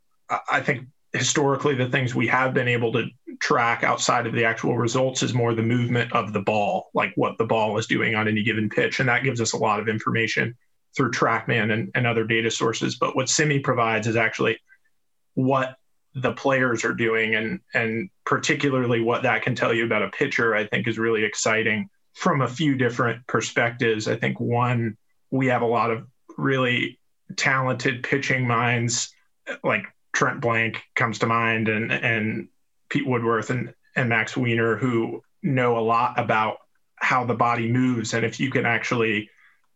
I 0.49 0.61
think 0.61 0.87
historically, 1.15 1.75
the 1.75 1.89
things 1.89 2.15
we 2.15 2.27
have 2.27 2.53
been 2.53 2.69
able 2.69 2.93
to 2.93 3.07
track 3.41 3.85
outside 3.85 4.27
of 4.27 4.33
the 4.33 4.45
actual 4.45 4.77
results 4.77 5.23
is 5.23 5.33
more 5.33 5.55
the 5.55 5.63
movement 5.63 6.13
of 6.13 6.33
the 6.33 6.41
ball, 6.41 6.91
like 6.93 7.13
what 7.15 7.39
the 7.39 7.45
ball 7.45 7.79
is 7.79 7.87
doing 7.87 8.15
on 8.15 8.29
any 8.29 8.43
given 8.43 8.69
pitch. 8.69 9.01
And 9.01 9.09
that 9.09 9.23
gives 9.23 9.41
us 9.41 9.53
a 9.53 9.57
lot 9.57 9.81
of 9.81 9.89
information 9.89 10.57
through 10.97 11.13
TrackMan 11.13 11.73
and, 11.73 11.91
and 11.95 12.07
other 12.07 12.25
data 12.25 12.51
sources. 12.51 12.97
But 12.97 13.17
what 13.17 13.29
Simi 13.29 13.61
provides 13.61 14.07
is 14.07 14.17
actually 14.17 14.59
what 15.35 15.77
the 16.15 16.33
players 16.33 16.85
are 16.85 16.95
doing 16.95 17.35
and 17.35 17.61
and 17.75 18.09
particularly 18.25 19.01
what 19.01 19.25
that 19.25 19.43
can 19.43 19.55
tell 19.55 19.75
you 19.75 19.85
about 19.85 20.03
a 20.03 20.11
pitcher 20.11 20.55
i 20.55 20.65
think 20.65 20.87
is 20.87 20.97
really 20.97 21.25
exciting 21.25 21.89
from 22.13 22.41
a 22.41 22.47
few 22.47 22.77
different 22.77 23.27
perspectives 23.27 24.07
i 24.07 24.15
think 24.15 24.39
one 24.39 24.97
we 25.33 25.47
have 25.49 25.63
a 25.63 25.67
lot 25.67 25.91
of 25.91 26.07
really 26.39 27.01
talented 27.37 28.05
pitching 28.05 28.47
minds 28.47 29.13
like 29.65 29.87
trent 30.15 30.41
blank 30.41 30.83
comes 30.95 31.19
to 31.19 31.27
mind 31.27 31.69
and 31.69 31.93
and 31.93 32.49
pete 32.89 33.07
woodworth 33.07 33.51
and 33.51 33.75
and 33.97 34.09
max 34.09 34.37
weiner 34.37 34.77
who 34.77 35.23
know 35.43 35.79
a 35.79 35.81
lot 35.81 36.19
about 36.19 36.59
how 36.97 37.25
the 37.25 37.35
body 37.35 37.71
moves. 37.71 38.15
And 38.15 38.25
if 38.25 38.41
you 38.41 38.51
can 38.51 38.65
actually 38.65 39.29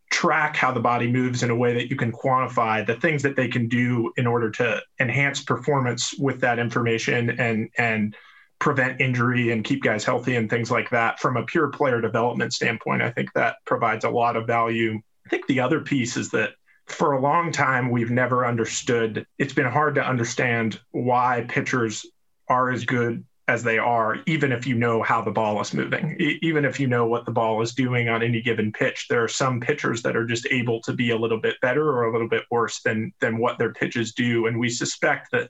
track 0.09 0.55
how 0.55 0.71
the 0.71 0.79
body 0.79 1.07
moves 1.07 1.43
in 1.43 1.51
a 1.51 1.55
way 1.55 1.75
that 1.75 1.89
you 1.89 1.95
can 1.95 2.11
quantify 2.11 2.85
the 2.85 2.95
things 2.95 3.21
that 3.21 3.35
they 3.35 3.47
can 3.47 3.67
do 3.67 4.11
in 4.17 4.25
order 4.25 4.49
to 4.49 4.81
enhance 4.99 5.43
performance 5.43 6.15
with 6.17 6.41
that 6.41 6.57
information 6.57 7.39
and 7.39 7.69
and 7.77 8.15
prevent 8.57 8.99
injury 8.99 9.51
and 9.51 9.63
keep 9.63 9.83
guys 9.83 10.03
healthy 10.03 10.35
and 10.35 10.49
things 10.49 10.71
like 10.71 10.89
that 10.89 11.19
from 11.19 11.37
a 11.37 11.45
pure 11.45 11.69
player 11.69 12.01
development 12.01 12.51
standpoint 12.51 13.01
i 13.01 13.09
think 13.09 13.31
that 13.33 13.55
provides 13.65 14.03
a 14.03 14.09
lot 14.09 14.35
of 14.35 14.45
value. 14.47 14.99
I 15.25 15.29
think 15.29 15.45
the 15.45 15.59
other 15.59 15.79
piece 15.79 16.17
is 16.17 16.31
that 16.31 16.55
for 16.89 17.13
a 17.13 17.21
long 17.21 17.51
time 17.51 17.91
we've 17.91 18.11
never 18.11 18.45
understood 18.45 19.25
it's 19.37 19.53
been 19.53 19.65
hard 19.65 19.95
to 19.95 20.07
understand 20.07 20.79
why 20.91 21.45
pitchers 21.47 22.05
are 22.47 22.71
as 22.71 22.83
good 22.85 23.23
as 23.49 23.63
they 23.63 23.79
are, 23.79 24.17
even 24.27 24.51
if 24.51 24.67
you 24.67 24.75
know 24.75 25.01
how 25.01 25.23
the 25.23 25.31
ball 25.31 25.59
is 25.59 25.73
moving, 25.73 26.15
e- 26.19 26.37
even 26.43 26.65
if 26.65 26.79
you 26.79 26.85
know 26.85 27.07
what 27.07 27.25
the 27.25 27.31
ball 27.31 27.59
is 27.63 27.73
doing 27.73 28.07
on 28.07 28.21
any 28.21 28.41
given 28.41 28.71
pitch. 28.71 29.07
There 29.09 29.23
are 29.23 29.27
some 29.27 29.59
pitchers 29.59 30.03
that 30.03 30.15
are 30.15 30.25
just 30.25 30.47
able 30.51 30.81
to 30.81 30.93
be 30.93 31.09
a 31.09 31.17
little 31.17 31.39
bit 31.39 31.59
better 31.59 31.89
or 31.89 32.05
a 32.05 32.11
little 32.11 32.29
bit 32.29 32.43
worse 32.51 32.79
than 32.81 33.11
than 33.19 33.39
what 33.39 33.57
their 33.57 33.73
pitches 33.73 34.13
do, 34.13 34.45
and 34.45 34.59
we 34.59 34.69
suspect 34.69 35.31
that 35.31 35.49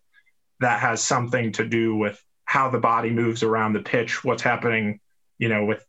that 0.62 0.80
has 0.80 1.04
something 1.04 1.52
to 1.54 1.68
do 1.68 1.94
with 1.94 2.24
how 2.46 2.70
the 2.70 2.80
body 2.80 3.10
moves 3.10 3.44
around 3.44 3.74
the 3.74 3.82
pitch, 3.82 4.24
what's 4.24 4.44
happening, 4.44 5.02
you 5.38 5.50
know, 5.50 5.66
with 5.66 5.86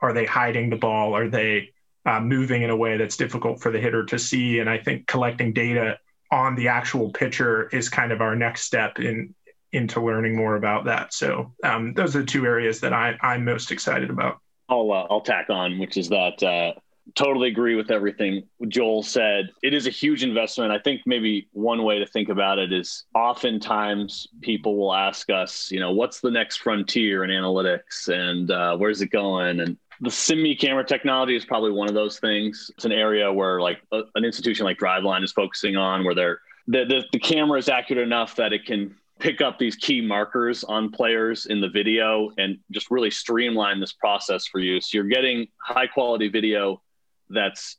are 0.00 0.12
they 0.12 0.26
hiding 0.26 0.70
the 0.70 0.76
ball, 0.76 1.16
are 1.16 1.28
they 1.28 1.73
uh, 2.06 2.20
moving 2.20 2.62
in 2.62 2.70
a 2.70 2.76
way 2.76 2.96
that's 2.96 3.16
difficult 3.16 3.60
for 3.60 3.70
the 3.70 3.80
hitter 3.80 4.04
to 4.04 4.18
see, 4.18 4.58
and 4.58 4.68
I 4.68 4.78
think 4.78 5.06
collecting 5.06 5.52
data 5.52 5.98
on 6.30 6.54
the 6.56 6.68
actual 6.68 7.10
pitcher 7.10 7.68
is 7.68 7.88
kind 7.88 8.12
of 8.12 8.20
our 8.20 8.36
next 8.36 8.62
step 8.62 8.98
in 8.98 9.34
into 9.72 10.00
learning 10.00 10.36
more 10.36 10.54
about 10.56 10.84
that. 10.84 11.12
So 11.12 11.52
um, 11.64 11.94
those 11.94 12.14
are 12.14 12.20
the 12.20 12.26
two 12.26 12.46
areas 12.46 12.80
that 12.80 12.92
I, 12.92 13.16
I'm 13.20 13.44
most 13.44 13.72
excited 13.72 14.08
about. 14.08 14.38
I'll 14.68 14.92
uh, 14.92 15.06
I'll 15.10 15.20
tack 15.20 15.50
on, 15.50 15.78
which 15.78 15.96
is 15.96 16.08
that 16.08 16.42
uh, 16.42 16.78
totally 17.14 17.48
agree 17.48 17.74
with 17.74 17.90
everything 17.90 18.44
Joel 18.68 19.02
said. 19.02 19.50
It 19.62 19.74
is 19.74 19.86
a 19.86 19.90
huge 19.90 20.22
investment. 20.22 20.72
I 20.72 20.78
think 20.78 21.02
maybe 21.06 21.48
one 21.52 21.82
way 21.82 21.98
to 21.98 22.06
think 22.06 22.28
about 22.28 22.58
it 22.58 22.72
is 22.72 23.04
oftentimes 23.14 24.26
people 24.40 24.76
will 24.76 24.94
ask 24.94 25.28
us, 25.28 25.70
you 25.70 25.80
know, 25.80 25.92
what's 25.92 26.20
the 26.20 26.30
next 26.30 26.58
frontier 26.58 27.24
in 27.24 27.30
analytics 27.30 28.08
and 28.08 28.50
uh, 28.50 28.76
where's 28.76 29.02
it 29.02 29.10
going? 29.10 29.60
And 29.60 29.76
the 30.04 30.10
simi 30.10 30.54
camera 30.54 30.84
technology 30.84 31.34
is 31.34 31.44
probably 31.44 31.72
one 31.72 31.88
of 31.88 31.94
those 31.94 32.18
things. 32.18 32.70
It's 32.74 32.84
an 32.84 32.92
area 32.92 33.32
where 33.32 33.60
like 33.60 33.80
a, 33.92 34.02
an 34.14 34.24
institution 34.24 34.64
like 34.64 34.78
Driveline 34.78 35.24
is 35.24 35.32
focusing 35.32 35.76
on 35.76 36.04
where 36.04 36.14
they're 36.14 36.40
the, 36.66 36.84
the, 36.84 37.04
the 37.12 37.18
camera 37.18 37.58
is 37.58 37.68
accurate 37.68 38.02
enough 38.02 38.36
that 38.36 38.52
it 38.52 38.64
can 38.64 38.94
pick 39.18 39.40
up 39.40 39.58
these 39.58 39.76
key 39.76 40.00
markers 40.00 40.64
on 40.64 40.90
players 40.90 41.46
in 41.46 41.60
the 41.60 41.68
video 41.68 42.30
and 42.38 42.58
just 42.70 42.90
really 42.90 43.10
streamline 43.10 43.80
this 43.80 43.92
process 43.92 44.46
for 44.46 44.60
you. 44.60 44.80
So 44.80 44.98
you're 44.98 45.04
getting 45.04 45.48
high 45.62 45.86
quality 45.86 46.28
video 46.28 46.82
that's 47.28 47.76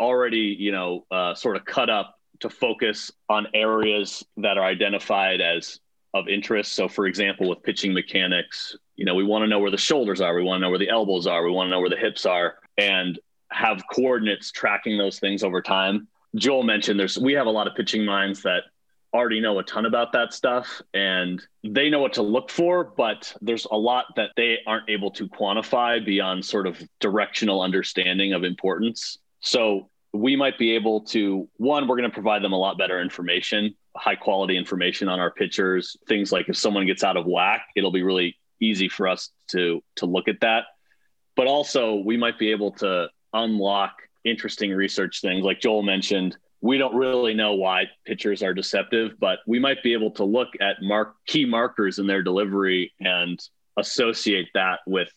already, 0.00 0.56
you 0.58 0.72
know, 0.72 1.06
uh, 1.10 1.34
sort 1.34 1.56
of 1.56 1.64
cut 1.64 1.90
up 1.90 2.18
to 2.40 2.50
focus 2.50 3.10
on 3.28 3.46
areas 3.54 4.24
that 4.36 4.58
are 4.58 4.64
identified 4.64 5.40
as 5.40 5.78
of 6.12 6.28
interest. 6.28 6.72
So, 6.72 6.88
for 6.88 7.06
example, 7.06 7.48
with 7.48 7.62
pitching 7.62 7.94
mechanics, 7.94 8.76
you 8.96 9.04
know, 9.04 9.14
we 9.14 9.24
want 9.24 9.42
to 9.42 9.48
know 9.48 9.58
where 9.58 9.70
the 9.70 9.76
shoulders 9.76 10.20
are, 10.20 10.34
we 10.34 10.42
want 10.42 10.60
to 10.60 10.62
know 10.62 10.70
where 10.70 10.78
the 10.78 10.88
elbows 10.88 11.26
are, 11.26 11.44
we 11.44 11.50
want 11.50 11.68
to 11.68 11.70
know 11.70 11.80
where 11.80 11.90
the 11.90 11.96
hips 11.96 12.26
are, 12.26 12.56
and 12.78 13.18
have 13.50 13.82
coordinates 13.92 14.50
tracking 14.50 14.98
those 14.98 15.18
things 15.18 15.42
over 15.42 15.62
time. 15.62 16.08
Joel 16.36 16.64
mentioned 16.64 16.98
there's 16.98 17.18
we 17.18 17.32
have 17.34 17.46
a 17.46 17.50
lot 17.50 17.66
of 17.66 17.74
pitching 17.74 18.04
minds 18.04 18.42
that 18.42 18.64
already 19.14 19.40
know 19.40 19.58
a 19.60 19.62
ton 19.62 19.86
about 19.86 20.12
that 20.12 20.34
stuff 20.34 20.82
and 20.92 21.40
they 21.62 21.88
know 21.88 22.00
what 22.00 22.14
to 22.14 22.22
look 22.22 22.50
for, 22.50 22.82
but 22.82 23.32
there's 23.40 23.64
a 23.70 23.76
lot 23.76 24.06
that 24.16 24.30
they 24.36 24.58
aren't 24.66 24.90
able 24.90 25.12
to 25.12 25.28
quantify 25.28 26.04
beyond 26.04 26.44
sort 26.44 26.66
of 26.66 26.76
directional 26.98 27.62
understanding 27.62 28.32
of 28.32 28.42
importance. 28.42 29.18
So 29.38 29.88
we 30.12 30.34
might 30.34 30.58
be 30.58 30.72
able 30.72 31.02
to 31.02 31.48
one, 31.58 31.86
we're 31.86 31.96
going 31.96 32.10
to 32.10 32.14
provide 32.14 32.42
them 32.42 32.52
a 32.52 32.58
lot 32.58 32.76
better 32.76 33.00
information, 33.00 33.74
high 33.96 34.16
quality 34.16 34.56
information 34.56 35.08
on 35.08 35.20
our 35.20 35.30
pitchers, 35.30 35.96
things 36.08 36.32
like 36.32 36.48
if 36.48 36.56
someone 36.56 36.84
gets 36.84 37.04
out 37.04 37.16
of 37.16 37.24
whack, 37.24 37.66
it'll 37.76 37.92
be 37.92 38.02
really 38.02 38.36
easy 38.64 38.88
for 38.88 39.08
us 39.08 39.30
to 39.48 39.82
to 39.96 40.06
look 40.06 40.28
at 40.28 40.40
that. 40.40 40.64
But 41.36 41.46
also 41.46 41.96
we 41.96 42.16
might 42.16 42.38
be 42.38 42.50
able 42.50 42.72
to 42.72 43.08
unlock 43.32 43.92
interesting 44.24 44.72
research 44.72 45.20
things 45.20 45.44
like 45.44 45.60
Joel 45.60 45.82
mentioned 45.82 46.36
we 46.64 46.78
don't 46.78 46.94
really 46.94 47.34
know 47.34 47.52
why 47.52 47.84
pitchers 48.06 48.42
are 48.42 48.54
deceptive, 48.54 49.20
but 49.20 49.40
we 49.46 49.58
might 49.58 49.82
be 49.82 49.92
able 49.92 50.10
to 50.12 50.24
look 50.24 50.48
at 50.62 50.76
mark 50.80 51.14
key 51.26 51.44
markers 51.44 51.98
in 51.98 52.06
their 52.06 52.22
delivery 52.22 52.90
and 53.00 53.38
associate 53.76 54.48
that 54.54 54.78
with 54.86 55.10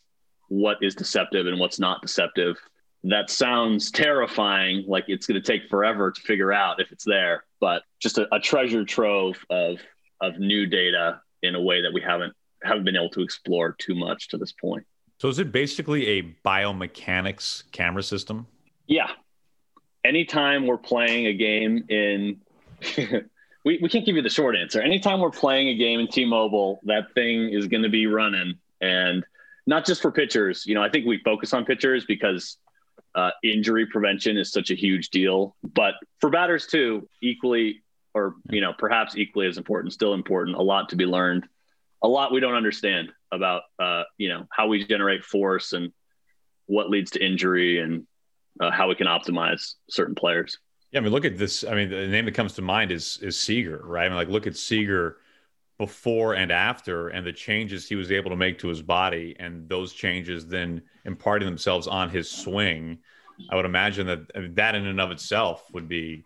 what 0.50 0.76
is 0.82 0.94
deceptive 0.94 1.48
and 1.48 1.58
what's 1.58 1.80
not 1.80 2.02
deceptive. 2.02 2.58
That 3.06 3.30
sounds 3.30 3.92
terrifying, 3.92 4.84
like 4.90 5.06
it's 5.08 5.26
going 5.26 5.42
to 5.42 5.48
take 5.52 5.70
forever 5.70 6.12
to 6.12 6.20
figure 6.20 6.52
out 6.52 6.82
if 6.82 6.92
it's 6.92 7.06
there, 7.06 7.46
but 7.62 7.84
just 8.02 8.18
a, 8.18 8.28
a 8.36 8.42
treasure 8.42 8.84
trove 8.84 9.38
of 9.50 9.80
of 10.20 10.40
new 10.40 10.66
data 10.66 11.22
in 11.44 11.56
a 11.56 11.62
way 11.62 11.82
that 11.84 11.94
we 11.94 12.02
haven't 12.02 12.34
haven't 12.64 12.84
been 12.84 12.96
able 12.96 13.10
to 13.12 13.22
explore 13.22 13.76
too 13.78 13.96
much 13.96 14.30
to 14.30 14.38
this 14.38 14.52
point. 14.52 14.86
So 15.20 15.30
is 15.30 15.40
it 15.40 15.52
basically 15.52 16.08
a 16.08 16.36
biomechanics 16.46 17.64
camera 17.72 18.04
system? 18.04 18.48
Yeah, 18.86 19.10
anytime 20.04 20.68
we're 20.68 20.78
playing 20.78 21.28
a 21.28 21.34
game 21.34 21.86
in 21.90 22.40
we, 23.66 23.80
we 23.82 23.90
can't 23.90 24.06
give 24.06 24.16
you 24.16 24.22
the 24.22 24.30
short 24.30 24.56
answer. 24.56 24.82
Anytime 24.82 25.20
we're 25.20 25.32
playing 25.32 25.70
a 25.70 25.76
game 25.76 26.00
in 26.00 26.08
t-mobile 26.08 26.80
that 26.84 27.14
thing 27.14 27.50
is 27.50 27.68
going 27.68 27.84
to 27.84 27.90
be 27.90 28.08
running. 28.08 28.56
And 28.80 29.26
not 29.66 29.86
just 29.86 30.02
for 30.02 30.12
pitchers. 30.12 30.66
You 30.66 30.76
know 30.76 30.84
i 30.84 30.90
think 30.90 31.06
we 31.06 31.20
focus 31.20 31.54
on 31.54 31.66
pitchers 31.66 32.06
because 32.06 32.58
uh, 33.16 33.32
injury 33.44 33.88
prevention 33.88 34.38
is 34.38 34.52
such 34.52 34.70
a 34.70 34.76
huge 34.76 35.10
deal. 35.10 35.56
But 35.74 35.96
for 36.22 36.30
batters 36.30 36.68
too 36.68 37.10
equally 37.22 37.84
or 38.14 38.36
you 38.50 38.62
know 38.62 38.74
perhaps 38.78 39.18
equally 39.18 39.48
as 39.48 39.58
important 39.58 39.94
still 39.94 40.14
important 40.14 40.58
a 40.58 40.62
lot 40.62 40.90
to 40.90 40.96
be 40.96 41.06
learned 41.06 41.48
a 42.04 42.08
lot 42.08 42.32
we 42.32 42.40
don't 42.40 42.56
understand 42.56 43.12
about 43.32 43.64
uh, 43.80 44.04
you 44.18 44.30
know 44.30 44.46
how 44.52 44.68
we 44.68 44.86
generate 44.86 45.24
force 45.24 45.74
and 45.74 45.92
what 46.68 46.90
leads 46.90 47.12
to 47.12 47.26
injury 47.26 47.80
and 47.80 48.06
uh, 48.60 48.72
how 48.72 48.88
we 48.88 48.96
can 48.96 49.08
optimize 49.08 49.74
certain 49.90 50.16
players. 50.16 50.58
Yeah, 50.92 51.00
I 51.00 51.04
mean, 51.04 51.12
look 51.12 51.26
at 51.26 51.38
this. 51.38 51.64
I 51.64 51.74
mean, 51.74 51.90
the 51.90 52.08
name 52.08 52.26
that 52.26 52.34
comes 52.34 52.54
to 52.54 52.62
mind 52.62 52.92
is 52.92 53.20
is 53.22 53.40
Seager, 53.40 53.82
right? 53.84 54.06
I 54.06 54.10
mean, 54.10 54.18
like 54.18 54.30
look 54.30 54.48
at 54.48 54.56
Seager 54.56 55.18
before 55.78 56.34
and 56.34 56.52
after, 56.52 57.10
and 57.10 57.26
the 57.26 57.34
changes 57.34 57.88
he 57.88 57.96
was 57.96 58.12
able 58.12 58.30
to 58.32 58.36
make 58.36 58.60
to 58.60 58.68
his 58.68 58.82
body, 58.82 59.36
and 59.40 59.68
those 59.70 59.94
changes 59.94 60.48
then 60.48 60.82
imparting 61.06 61.48
themselves 61.48 61.88
on 61.88 62.10
his 62.10 62.30
swing. 62.30 63.00
I 63.52 63.56
would 63.56 63.66
imagine 63.66 64.08
that 64.08 64.20
I 64.36 64.40
mean, 64.40 64.56
that 64.56 64.76
in 64.76 64.88
and 64.88 65.00
of 65.00 65.12
itself 65.12 65.66
would 65.74 65.88
be 65.88 66.24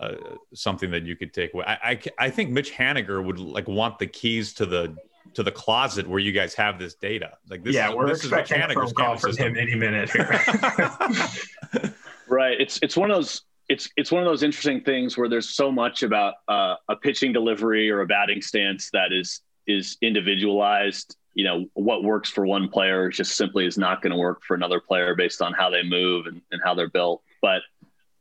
uh, 0.00 0.14
something 0.54 0.90
that 0.90 1.04
you 1.04 1.16
could 1.16 1.32
take 1.32 1.54
away. 1.54 1.64
I, 1.66 1.90
I, 1.90 2.00
I 2.18 2.30
think 2.30 2.50
Mitch 2.50 2.72
Haniger 2.72 3.24
would 3.24 3.38
like 3.38 3.66
want 3.66 3.98
the 3.98 4.06
keys 4.06 4.52
to 4.54 4.66
the 4.66 4.94
to 5.34 5.42
the 5.42 5.52
closet 5.52 6.06
where 6.06 6.18
you 6.18 6.32
guys 6.32 6.54
have 6.54 6.78
this 6.78 6.94
data. 6.94 7.38
Like 7.48 7.62
this, 7.62 7.74
yeah, 7.74 7.90
is, 7.90 7.96
we're 7.96 8.08
this 8.08 8.20
expecting 8.20 8.60
a 8.62 8.74
phone 8.74 8.92
call 8.92 9.16
from 9.16 9.36
him 9.36 9.56
any 9.56 9.74
minute 9.74 10.10
here. 10.10 10.28
right. 12.28 12.60
It's 12.60 12.78
it's 12.82 12.96
one 12.96 13.10
of 13.10 13.16
those 13.16 13.42
it's 13.68 13.88
it's 13.96 14.12
one 14.12 14.22
of 14.22 14.28
those 14.28 14.42
interesting 14.42 14.82
things 14.82 15.16
where 15.16 15.28
there's 15.28 15.48
so 15.48 15.70
much 15.72 16.02
about 16.02 16.34
uh, 16.48 16.74
a 16.88 16.96
pitching 16.96 17.32
delivery 17.32 17.90
or 17.90 18.00
a 18.00 18.06
batting 18.06 18.42
stance 18.42 18.90
that 18.92 19.12
is 19.12 19.40
is 19.66 19.96
individualized. 20.02 21.16
You 21.34 21.44
know, 21.44 21.66
what 21.72 22.04
works 22.04 22.28
for 22.28 22.44
one 22.44 22.68
player 22.68 23.08
just 23.08 23.36
simply 23.36 23.64
is 23.64 23.78
not 23.78 24.02
going 24.02 24.10
to 24.10 24.18
work 24.18 24.42
for 24.42 24.54
another 24.54 24.80
player 24.80 25.14
based 25.14 25.40
on 25.40 25.54
how 25.54 25.70
they 25.70 25.82
move 25.82 26.26
and, 26.26 26.42
and 26.50 26.60
how 26.62 26.74
they're 26.74 26.90
built. 26.90 27.22
But 27.40 27.62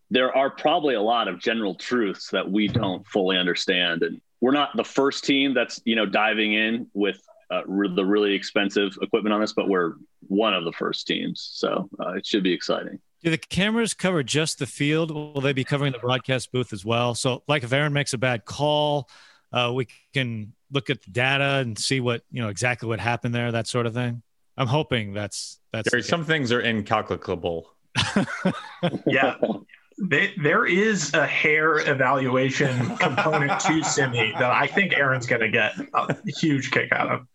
there 0.09 0.35
are 0.35 0.49
probably 0.49 0.95
a 0.95 1.01
lot 1.01 1.27
of 1.27 1.39
general 1.39 1.75
truths 1.75 2.29
that 2.31 2.49
we 2.49 2.69
don't 2.69 3.05
fully 3.07 3.37
understand 3.37 4.03
and 4.03 4.21
we're 4.41 4.51
not 4.51 4.75
the 4.75 4.83
first 4.83 5.23
team 5.23 5.53
that's 5.53 5.81
you 5.85 5.95
know 5.95 6.05
diving 6.05 6.53
in 6.53 6.87
with 6.93 7.21
uh, 7.51 7.61
re- 7.65 7.93
the 7.93 8.05
really 8.05 8.33
expensive 8.33 8.97
equipment 9.01 9.33
on 9.33 9.41
this, 9.41 9.53
but 9.53 9.67
we're 9.67 9.93
one 10.27 10.53
of 10.53 10.65
the 10.65 10.71
first 10.71 11.07
teams, 11.07 11.49
so 11.53 11.89
uh, 11.99 12.13
it 12.13 12.25
should 12.25 12.43
be 12.43 12.51
exciting. 12.51 12.99
Do 13.23 13.29
the 13.29 13.37
cameras 13.37 13.93
cover 13.93 14.23
just 14.23 14.57
the 14.57 14.65
field? 14.65 15.11
Will 15.11 15.41
they 15.41 15.53
be 15.53 15.63
covering 15.63 15.91
the 15.91 15.99
broadcast 15.99 16.51
booth 16.51 16.73
as 16.73 16.83
well? 16.83 17.13
So, 17.13 17.43
like 17.47 17.63
if 17.63 17.71
Aaron 17.71 17.93
makes 17.93 18.13
a 18.13 18.17
bad 18.17 18.45
call, 18.45 19.07
uh, 19.53 19.71
we 19.75 19.87
can 20.13 20.53
look 20.71 20.89
at 20.89 21.03
the 21.03 21.11
data 21.11 21.57
and 21.57 21.77
see 21.77 21.99
what 21.99 22.23
you 22.31 22.41
know 22.41 22.49
exactly 22.49 22.87
what 22.87 22.99
happened 22.99 23.35
there, 23.35 23.51
that 23.51 23.67
sort 23.67 23.85
of 23.85 23.93
thing. 23.93 24.23
I'm 24.57 24.67
hoping 24.67 25.13
that's 25.13 25.59
that's. 25.71 25.91
There, 25.91 26.01
some 26.01 26.25
things 26.25 26.51
are 26.51 26.61
incalculable. 26.61 27.69
yeah, 29.05 29.35
they, 30.01 30.33
there 30.41 30.65
is 30.65 31.13
a 31.13 31.27
hair 31.27 31.77
evaluation 31.87 32.95
component 32.97 33.59
to 33.61 33.83
Simi 33.83 34.31
that 34.31 34.51
I 34.51 34.65
think 34.65 34.93
Aaron's 34.93 35.27
going 35.27 35.41
to 35.41 35.49
get 35.49 35.73
a 35.93 36.17
huge 36.39 36.71
kick 36.71 36.91
out 36.91 37.11
of. 37.11 37.27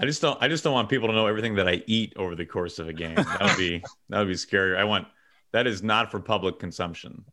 I 0.00 0.04
just 0.04 0.20
don't. 0.20 0.40
I 0.42 0.48
just 0.48 0.64
don't 0.64 0.74
want 0.74 0.88
people 0.88 1.08
to 1.08 1.14
know 1.14 1.26
everything 1.26 1.54
that 1.56 1.68
I 1.68 1.82
eat 1.86 2.12
over 2.16 2.34
the 2.34 2.44
course 2.44 2.78
of 2.78 2.88
a 2.88 2.92
game. 2.92 3.14
That 3.14 3.42
would 3.42 3.56
be 3.56 3.82
that 4.08 4.18
would 4.18 4.28
be 4.28 4.36
scary. 4.36 4.76
I 4.76 4.84
want 4.84 5.06
that 5.52 5.66
is 5.66 5.82
not 5.82 6.10
for 6.10 6.20
public 6.20 6.58
consumption. 6.58 7.24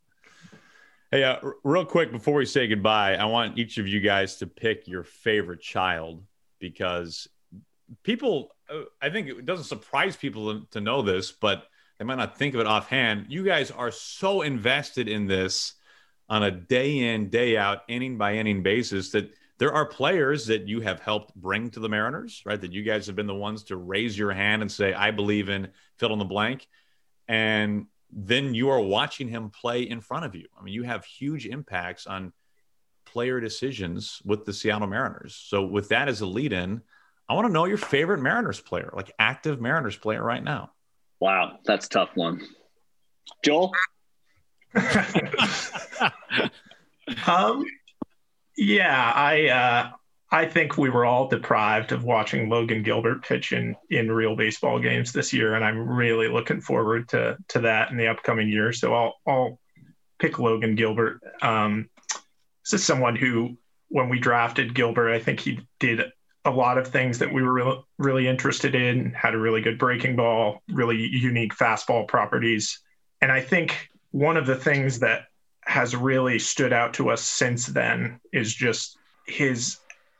Hey, 1.10 1.22
uh, 1.22 1.36
r- 1.42 1.54
real 1.64 1.84
quick 1.84 2.12
before 2.12 2.34
we 2.34 2.46
say 2.46 2.66
goodbye, 2.66 3.14
I 3.14 3.26
want 3.26 3.58
each 3.58 3.76
of 3.78 3.86
you 3.86 4.00
guys 4.00 4.36
to 4.36 4.46
pick 4.46 4.88
your 4.88 5.04
favorite 5.04 5.60
child 5.60 6.22
because 6.58 7.28
people. 8.02 8.52
Uh, 8.68 8.82
I 9.00 9.10
think 9.10 9.28
it 9.28 9.46
doesn't 9.46 9.66
surprise 9.66 10.16
people 10.16 10.62
to 10.70 10.80
know 10.80 11.02
this, 11.02 11.32
but 11.32 11.66
they 11.98 12.04
might 12.04 12.18
not 12.18 12.36
think 12.36 12.54
of 12.54 12.60
it 12.60 12.66
offhand. 12.66 13.26
You 13.28 13.44
guys 13.44 13.70
are 13.70 13.90
so 13.90 14.42
invested 14.42 15.08
in 15.08 15.26
this 15.26 15.74
on 16.28 16.42
a 16.42 16.50
day 16.50 17.14
in, 17.14 17.30
day 17.30 17.56
out, 17.56 17.82
inning 17.88 18.18
by 18.18 18.34
inning 18.34 18.62
basis 18.62 19.10
that 19.10 19.32
there 19.58 19.72
are 19.72 19.86
players 19.86 20.46
that 20.46 20.68
you 20.68 20.80
have 20.80 21.00
helped 21.00 21.34
bring 21.34 21.70
to 21.70 21.80
the 21.80 21.88
Mariners, 21.88 22.42
right? 22.44 22.60
That 22.60 22.72
you 22.72 22.82
guys 22.82 23.06
have 23.06 23.16
been 23.16 23.26
the 23.26 23.34
ones 23.34 23.64
to 23.64 23.76
raise 23.76 24.18
your 24.18 24.32
hand 24.32 24.60
and 24.60 24.70
say, 24.70 24.92
I 24.92 25.10
believe 25.10 25.48
in 25.48 25.68
fill 25.96 26.12
in 26.12 26.18
the 26.18 26.24
blank. 26.26 26.68
And 27.28 27.86
then 28.10 28.54
you 28.54 28.68
are 28.68 28.80
watching 28.80 29.28
him 29.28 29.50
play 29.50 29.82
in 29.82 30.00
front 30.00 30.26
of 30.26 30.34
you. 30.34 30.46
I 30.58 30.62
mean, 30.62 30.74
you 30.74 30.82
have 30.82 31.04
huge 31.04 31.46
impacts 31.46 32.06
on 32.06 32.32
player 33.06 33.40
decisions 33.40 34.20
with 34.24 34.44
the 34.44 34.52
Seattle 34.52 34.88
Mariners. 34.88 35.34
So, 35.34 35.64
with 35.64 35.88
that 35.88 36.08
as 36.08 36.20
a 36.20 36.26
lead 36.26 36.52
in, 36.52 36.82
I 37.28 37.34
want 37.34 37.46
to 37.46 37.52
know 37.52 37.64
your 37.64 37.78
favorite 37.78 38.20
Mariners 38.20 38.60
player, 38.60 38.90
like 38.92 39.10
active 39.18 39.60
Mariners 39.60 39.96
player 39.96 40.22
right 40.22 40.42
now. 40.42 40.70
Wow, 41.20 41.58
that's 41.64 41.88
tough 41.88 42.10
one. 42.14 42.42
Joel? 43.44 43.72
um, 47.26 47.64
yeah, 48.56 49.12
I 49.14 49.48
uh, 49.48 49.90
I 50.30 50.46
think 50.46 50.76
we 50.76 50.90
were 50.90 51.04
all 51.04 51.28
deprived 51.28 51.92
of 51.92 52.04
watching 52.04 52.48
Logan 52.48 52.82
Gilbert 52.82 53.22
pitch 53.22 53.52
in, 53.52 53.76
in 53.90 54.10
real 54.10 54.34
baseball 54.34 54.80
games 54.80 55.12
this 55.12 55.32
year, 55.32 55.54
and 55.54 55.64
I'm 55.64 55.78
really 55.88 56.28
looking 56.28 56.60
forward 56.60 57.08
to 57.10 57.38
to 57.48 57.60
that 57.60 57.90
in 57.90 57.96
the 57.96 58.08
upcoming 58.08 58.48
year. 58.48 58.72
So 58.72 58.92
I'll 58.94 59.14
I'll 59.26 59.60
pick 60.18 60.38
Logan 60.38 60.74
Gilbert. 60.74 61.20
Um, 61.42 61.88
this 62.64 62.80
is 62.80 62.84
someone 62.84 63.16
who 63.16 63.56
when 63.88 64.08
we 64.08 64.18
drafted 64.18 64.74
Gilbert. 64.74 65.10
I 65.10 65.20
think 65.20 65.40
he 65.40 65.60
did 65.78 66.00
a 66.46 66.50
lot 66.50 66.78
of 66.78 66.86
things 66.86 67.18
that 67.18 67.32
we 67.32 67.42
were 67.42 67.52
really, 67.52 67.84
really 67.98 68.28
interested 68.28 68.74
in, 68.74 69.12
had 69.12 69.34
a 69.34 69.38
really 69.38 69.60
good 69.60 69.78
breaking 69.78 70.16
ball, 70.16 70.62
really 70.68 70.96
unique 70.96 71.52
fastball 71.54 72.06
properties. 72.06 72.80
And 73.20 73.32
I 73.32 73.40
think 73.40 73.90
one 74.12 74.36
of 74.36 74.46
the 74.46 74.54
things 74.56 75.00
that 75.00 75.26
has 75.62 75.96
really 75.96 76.38
stood 76.38 76.72
out 76.72 76.94
to 76.94 77.10
us 77.10 77.20
since 77.20 77.66
then 77.66 78.20
is 78.32 78.54
just 78.54 78.96
his 79.26 79.78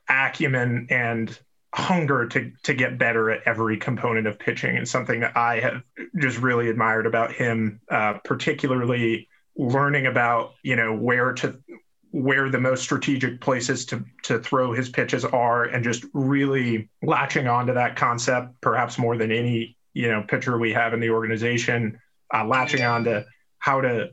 acumen 0.08 0.88
and 0.90 1.38
hunger 1.72 2.26
to 2.26 2.50
to 2.62 2.74
get 2.74 2.98
better 2.98 3.30
at 3.30 3.42
every 3.46 3.76
component 3.76 4.26
of 4.26 4.38
pitching 4.38 4.76
and 4.76 4.88
something 4.88 5.20
that 5.20 5.36
I 5.36 5.60
have 5.60 5.82
just 6.18 6.38
really 6.38 6.68
admired 6.68 7.06
about 7.06 7.32
him, 7.32 7.80
uh, 7.88 8.14
particularly 8.24 9.28
learning 9.56 10.06
about 10.06 10.54
you 10.62 10.74
know 10.74 10.96
where 10.96 11.32
to 11.34 11.62
where 12.10 12.50
the 12.50 12.60
most 12.60 12.82
strategic 12.82 13.40
places 13.40 13.84
to 13.86 14.04
to 14.22 14.38
throw 14.38 14.72
his 14.72 14.88
pitches 14.88 15.24
are 15.24 15.64
and 15.64 15.84
just 15.84 16.04
really 16.12 16.88
latching 17.02 17.46
onto 17.46 17.74
that 17.74 17.96
concept 17.96 18.60
perhaps 18.60 18.98
more 18.98 19.16
than 19.16 19.32
any 19.32 19.76
you 19.92 20.08
know 20.08 20.22
pitcher 20.22 20.58
we 20.58 20.72
have 20.72 20.94
in 20.94 21.00
the 21.00 21.10
organization 21.10 21.98
uh, 22.32 22.44
latching 22.44 22.82
on 22.82 23.04
to 23.04 23.24
how 23.58 23.80
to 23.80 24.10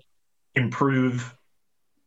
improve 0.55 1.33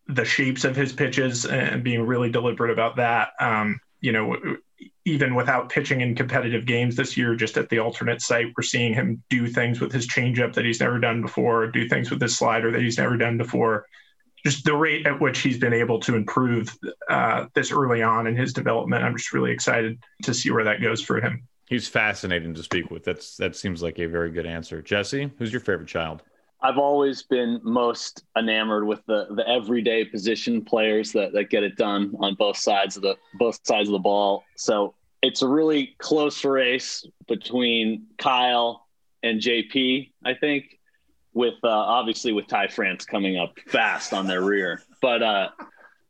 the 0.08 0.24
shapes 0.24 0.64
of 0.64 0.76
his 0.76 0.92
pitches 0.92 1.46
and 1.46 1.82
being 1.82 2.02
really 2.02 2.30
deliberate 2.30 2.70
about 2.70 2.96
that 2.96 3.30
um, 3.40 3.78
you 4.00 4.12
know 4.12 4.36
even 5.06 5.36
without 5.36 5.68
pitching 5.68 6.00
in 6.00 6.16
competitive 6.16 6.66
games 6.66 6.96
this 6.96 7.16
year, 7.16 7.36
just 7.36 7.56
at 7.56 7.68
the 7.68 7.78
alternate 7.78 8.20
site, 8.20 8.46
we're 8.56 8.62
seeing 8.62 8.92
him 8.92 9.22
do 9.30 9.46
things 9.46 9.80
with 9.80 9.92
his 9.92 10.06
changeup 10.06 10.52
that 10.52 10.64
he's 10.64 10.80
never 10.80 10.98
done 10.98 11.22
before, 11.22 11.68
do 11.68 11.88
things 11.88 12.10
with 12.10 12.20
his 12.20 12.36
slider 12.36 12.72
that 12.72 12.82
he's 12.82 12.98
never 12.98 13.16
done 13.16 13.38
before. 13.38 13.86
Just 14.46 14.64
the 14.64 14.76
rate 14.76 15.08
at 15.08 15.20
which 15.20 15.40
he's 15.40 15.58
been 15.58 15.72
able 15.72 15.98
to 15.98 16.14
improve 16.14 16.78
uh, 17.10 17.46
this 17.56 17.72
early 17.72 18.00
on 18.00 18.28
in 18.28 18.36
his 18.36 18.52
development, 18.52 19.02
I'm 19.02 19.16
just 19.16 19.32
really 19.32 19.50
excited 19.50 19.98
to 20.22 20.32
see 20.32 20.52
where 20.52 20.62
that 20.62 20.80
goes 20.80 21.02
for 21.02 21.20
him. 21.20 21.48
He's 21.68 21.88
fascinating 21.88 22.54
to 22.54 22.62
speak 22.62 22.88
with. 22.92 23.02
That's 23.02 23.36
that 23.38 23.56
seems 23.56 23.82
like 23.82 23.98
a 23.98 24.06
very 24.06 24.30
good 24.30 24.46
answer. 24.46 24.80
Jesse, 24.80 25.32
who's 25.36 25.50
your 25.50 25.58
favorite 25.62 25.88
child? 25.88 26.22
I've 26.62 26.78
always 26.78 27.24
been 27.24 27.60
most 27.64 28.22
enamored 28.38 28.86
with 28.86 29.04
the 29.06 29.26
the 29.34 29.42
everyday 29.48 30.04
position 30.04 30.64
players 30.64 31.10
that, 31.10 31.32
that 31.32 31.50
get 31.50 31.64
it 31.64 31.76
done 31.76 32.14
on 32.20 32.36
both 32.36 32.56
sides 32.56 32.94
of 32.96 33.02
the 33.02 33.16
both 33.40 33.58
sides 33.64 33.88
of 33.88 33.94
the 33.94 33.98
ball. 33.98 34.44
So 34.54 34.94
it's 35.22 35.42
a 35.42 35.48
really 35.48 35.96
close 35.98 36.44
race 36.44 37.04
between 37.26 38.06
Kyle 38.16 38.86
and 39.24 39.40
JP, 39.40 40.12
I 40.24 40.34
think, 40.34 40.78
with 41.36 41.54
uh, 41.62 41.68
obviously 41.68 42.32
with 42.32 42.46
Ty 42.48 42.68
France 42.68 43.04
coming 43.04 43.36
up 43.36 43.58
fast 43.66 44.14
on 44.14 44.26
their 44.26 44.42
rear. 44.42 44.82
But 45.02 45.22
uh, 45.22 45.48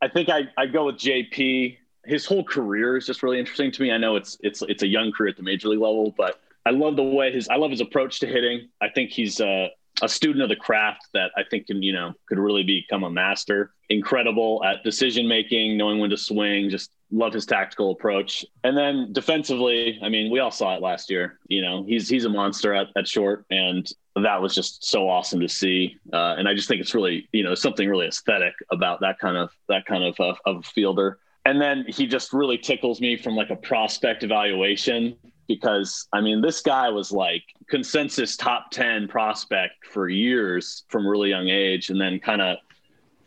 I 0.01 0.07
think 0.07 0.29
I 0.29 0.43
I 0.57 0.65
go 0.65 0.85
with 0.85 0.95
JP. 0.95 1.77
His 2.05 2.25
whole 2.25 2.45
career 2.45 2.95
is 2.95 3.05
just 3.05 3.21
really 3.21 3.37
interesting 3.37 3.71
to 3.73 3.81
me. 3.81 3.91
I 3.91 3.97
know 3.97 4.15
it's 4.15 4.37
it's 4.39 4.63
it's 4.63 4.83
a 4.83 4.87
young 4.87 5.11
career 5.11 5.31
at 5.31 5.37
the 5.37 5.43
major 5.43 5.67
league 5.67 5.81
level, 5.81 6.15
but 6.17 6.39
I 6.65 6.69
love 6.69 6.95
the 6.95 7.03
way 7.03 7.31
his 7.31 7.49
I 7.49 7.57
love 7.57 7.71
his 7.71 7.81
approach 7.81 8.21
to 8.21 8.27
hitting. 8.27 8.69
I 8.81 8.87
think 8.89 9.11
he's 9.11 9.41
uh, 9.41 9.67
a 10.01 10.07
student 10.07 10.43
of 10.43 10.49
the 10.49 10.55
craft 10.55 11.07
that 11.13 11.31
I 11.35 11.43
think 11.49 11.67
can, 11.67 11.81
you 11.81 11.91
know, 11.91 12.13
could 12.27 12.39
really 12.39 12.63
become 12.63 13.03
a 13.03 13.09
master. 13.09 13.73
Incredible 13.89 14.63
at 14.63 14.83
decision 14.83 15.27
making, 15.27 15.77
knowing 15.77 15.99
when 15.99 16.09
to 16.11 16.17
swing, 16.17 16.69
just 16.69 16.91
love 17.11 17.33
his 17.33 17.45
tactical 17.45 17.91
approach. 17.91 18.45
And 18.63 18.77
then 18.77 19.11
defensively, 19.11 19.99
I 20.01 20.09
mean, 20.09 20.31
we 20.31 20.39
all 20.39 20.51
saw 20.51 20.75
it 20.75 20.81
last 20.81 21.09
year. 21.09 21.39
You 21.47 21.61
know, 21.61 21.83
he's 21.83 22.07
he's 22.07 22.25
a 22.25 22.29
monster 22.29 22.73
at, 22.73 22.87
at 22.95 23.07
short, 23.07 23.45
and 23.49 23.89
that 24.23 24.41
was 24.41 24.55
just 24.55 24.85
so 24.85 25.09
awesome 25.09 25.39
to 25.39 25.49
see. 25.49 25.97
Uh, 26.13 26.35
and 26.37 26.47
I 26.47 26.53
just 26.53 26.67
think 26.67 26.81
it's 26.81 26.93
really, 26.95 27.27
you 27.31 27.43
know, 27.43 27.55
something 27.55 27.87
really 27.87 28.07
aesthetic 28.07 28.53
about 28.71 28.99
that 29.01 29.19
kind 29.19 29.37
of 29.37 29.51
that 29.67 29.85
kind 29.85 30.03
of 30.03 30.19
uh, 30.19 30.33
of 30.45 30.65
fielder. 30.65 31.19
And 31.45 31.61
then 31.61 31.85
he 31.87 32.07
just 32.07 32.33
really 32.33 32.57
tickles 32.57 32.99
me 32.99 33.15
from 33.15 33.35
like 33.35 33.49
a 33.49 33.55
prospect 33.55 34.23
evaluation 34.23 35.15
because 35.47 36.07
I 36.13 36.21
mean, 36.21 36.41
this 36.41 36.61
guy 36.61 36.89
was 36.89 37.11
like 37.11 37.43
consensus 37.69 38.35
top 38.35 38.71
10 38.71 39.07
prospect 39.07 39.85
for 39.85 40.09
years 40.09 40.83
from 40.89 41.07
really 41.07 41.29
young 41.29 41.47
age. 41.47 41.89
And 41.89 41.99
then 41.99 42.19
kind 42.19 42.41
of, 42.41 42.57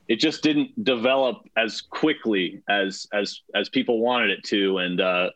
it 0.09 0.16
just 0.16 0.43
didn't 0.43 0.84
develop 0.84 1.49
as 1.57 1.80
quickly 1.80 2.62
as, 2.68 3.07
as, 3.12 3.41
as 3.55 3.68
people 3.68 4.01
wanted 4.01 4.30
it 4.30 4.45
to. 4.45 4.78
And, 4.78 5.01
uh, 5.01 5.30